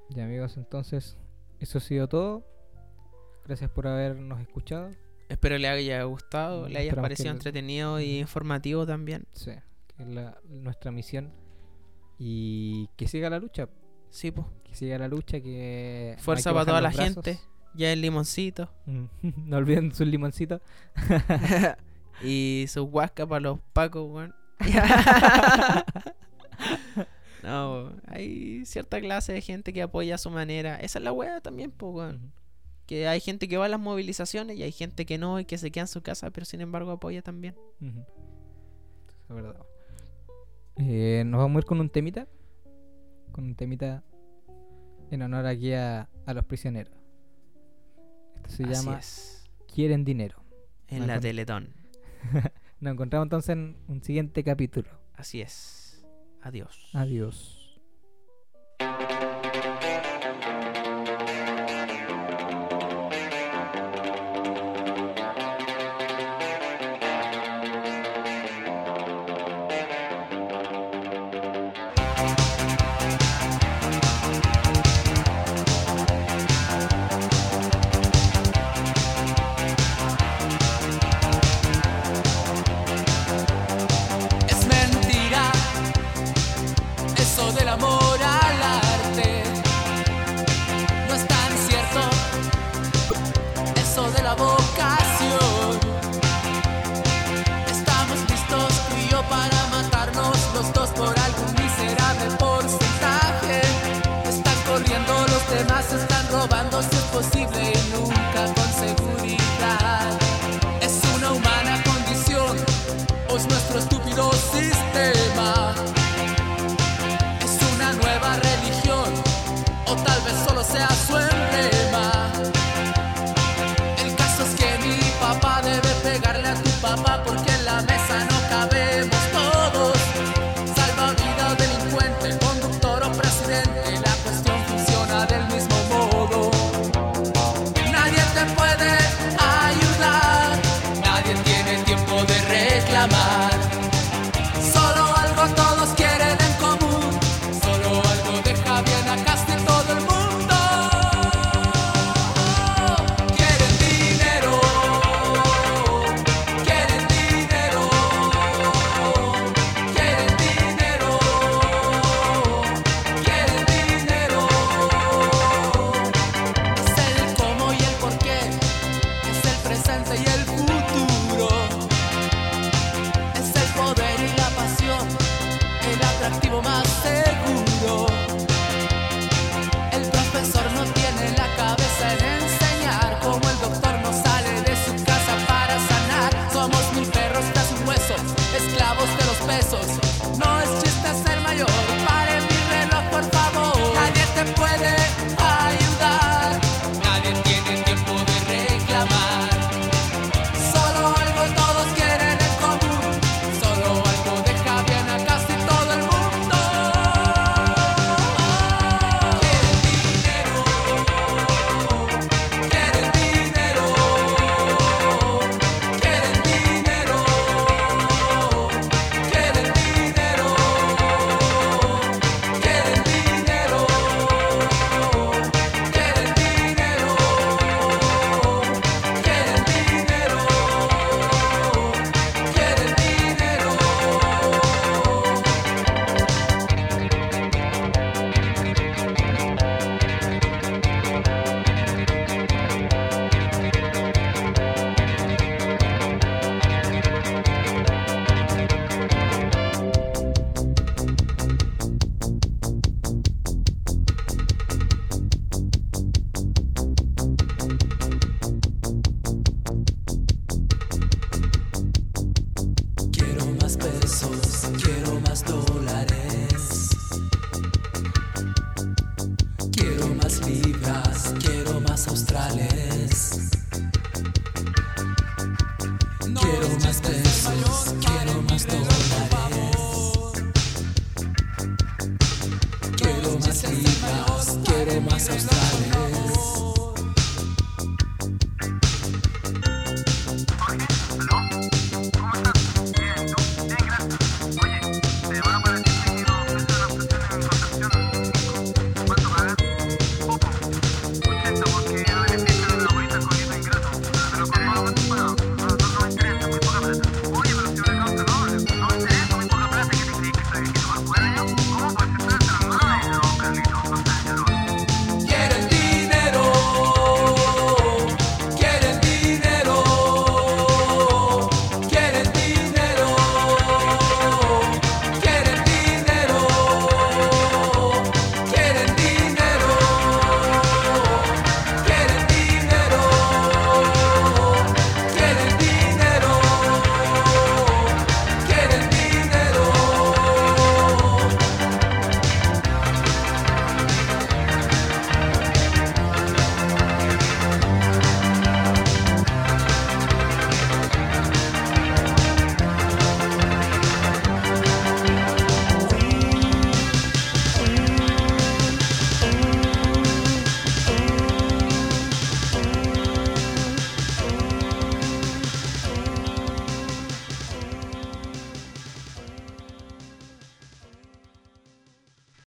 Ya 0.09 0.23
amigos, 0.23 0.55
entonces 0.55 1.17
eso 1.59 1.79
ha 1.79 1.81
sido 1.81 2.07
todo. 2.07 2.45
Gracias 3.45 3.69
por 3.69 3.87
habernos 3.87 4.39
escuchado. 4.39 4.89
Espero 5.33 5.57
le 5.57 5.67
haya 5.67 6.03
gustado, 6.03 6.67
le 6.69 6.77
haya 6.79 6.93
parecido 6.93 7.31
que- 7.31 7.37
entretenido 7.37 7.99
y 7.99 8.19
informativo 8.19 8.85
también. 8.85 9.25
Sí, 9.33 9.51
que 9.95 10.03
es 10.03 10.07
la- 10.09 10.37
nuestra 10.47 10.91
misión. 10.91 11.31
Y 12.19 12.87
que 12.95 13.07
siga 13.07 13.29
la 13.31 13.39
lucha. 13.39 13.67
Sí, 14.11 14.29
pues. 14.31 14.45
Que 14.63 14.75
siga 14.75 14.97
la 14.99 15.07
lucha, 15.07 15.41
que... 15.41 16.13
no 16.17 16.23
Fuerza 16.23 16.51
que 16.51 16.53
para 16.53 16.65
toda 16.65 16.81
la 16.81 16.91
gente. 16.91 17.39
Ya 17.73 17.91
el 17.91 18.01
limoncito. 18.01 18.69
Mm, 18.85 19.05
no 19.47 19.57
olviden 19.57 19.93
sus 19.95 20.05
limoncitos. 20.07 20.61
y 22.23 22.65
su 22.67 22.83
huasca 22.83 23.25
para 23.25 23.39
los 23.39 23.59
pacos, 23.73 24.07
weón. 24.09 24.35
no, 27.41 27.91
hay 28.07 28.65
cierta 28.65 28.99
clase 29.01 29.33
de 29.33 29.41
gente 29.41 29.73
que 29.73 29.81
apoya 29.81 30.15
a 30.15 30.19
su 30.19 30.29
manera. 30.29 30.75
Esa 30.77 30.99
es 30.99 31.03
la 31.03 31.11
wea 31.11 31.41
también, 31.41 31.71
pues, 31.71 31.91
weón. 31.93 32.31
Que 32.85 33.07
hay 33.07 33.19
gente 33.21 33.47
que 33.47 33.57
va 33.57 33.65
a 33.65 33.69
las 33.69 33.79
movilizaciones 33.79 34.57
y 34.57 34.63
hay 34.63 34.71
gente 34.71 35.05
que 35.05 35.17
no 35.17 35.39
y 35.39 35.45
que 35.45 35.57
se 35.57 35.71
queda 35.71 35.83
en 35.83 35.87
su 35.87 36.01
casa, 36.01 36.31
pero 36.31 36.45
sin 36.45 36.61
embargo 36.61 36.91
apoya 36.91 37.21
también. 37.21 37.55
Ujú. 37.81 37.99
Es 39.29 39.35
verdad. 39.35 39.55
Eh, 40.77 41.23
nos 41.25 41.39
vamos 41.39 41.57
a 41.57 41.59
ir 41.59 41.65
con 41.65 41.79
un 41.79 41.89
temita. 41.89 42.27
Con 43.31 43.45
un 43.45 43.55
temita 43.55 44.03
en 45.11 45.21
honor 45.21 45.45
aquí 45.45 45.71
a, 45.73 46.09
a 46.25 46.33
los 46.33 46.43
prisioneros. 46.45 46.93
Esto 48.35 48.49
se 48.49 48.63
Así 48.63 48.73
llama 48.73 48.99
es. 48.99 49.49
Quieren 49.73 50.03
dinero. 50.03 50.43
En 50.89 51.07
la 51.07 51.13
con- 51.15 51.21
Teletón. 51.21 51.73
Nos 52.79 52.93
encontramos 52.93 53.27
entonces 53.27 53.49
en 53.51 53.77
un 53.87 54.03
siguiente 54.03 54.43
capítulo. 54.43 54.89
Así 55.15 55.39
es. 55.41 56.05
Adiós. 56.41 56.89
Adiós. 56.93 57.62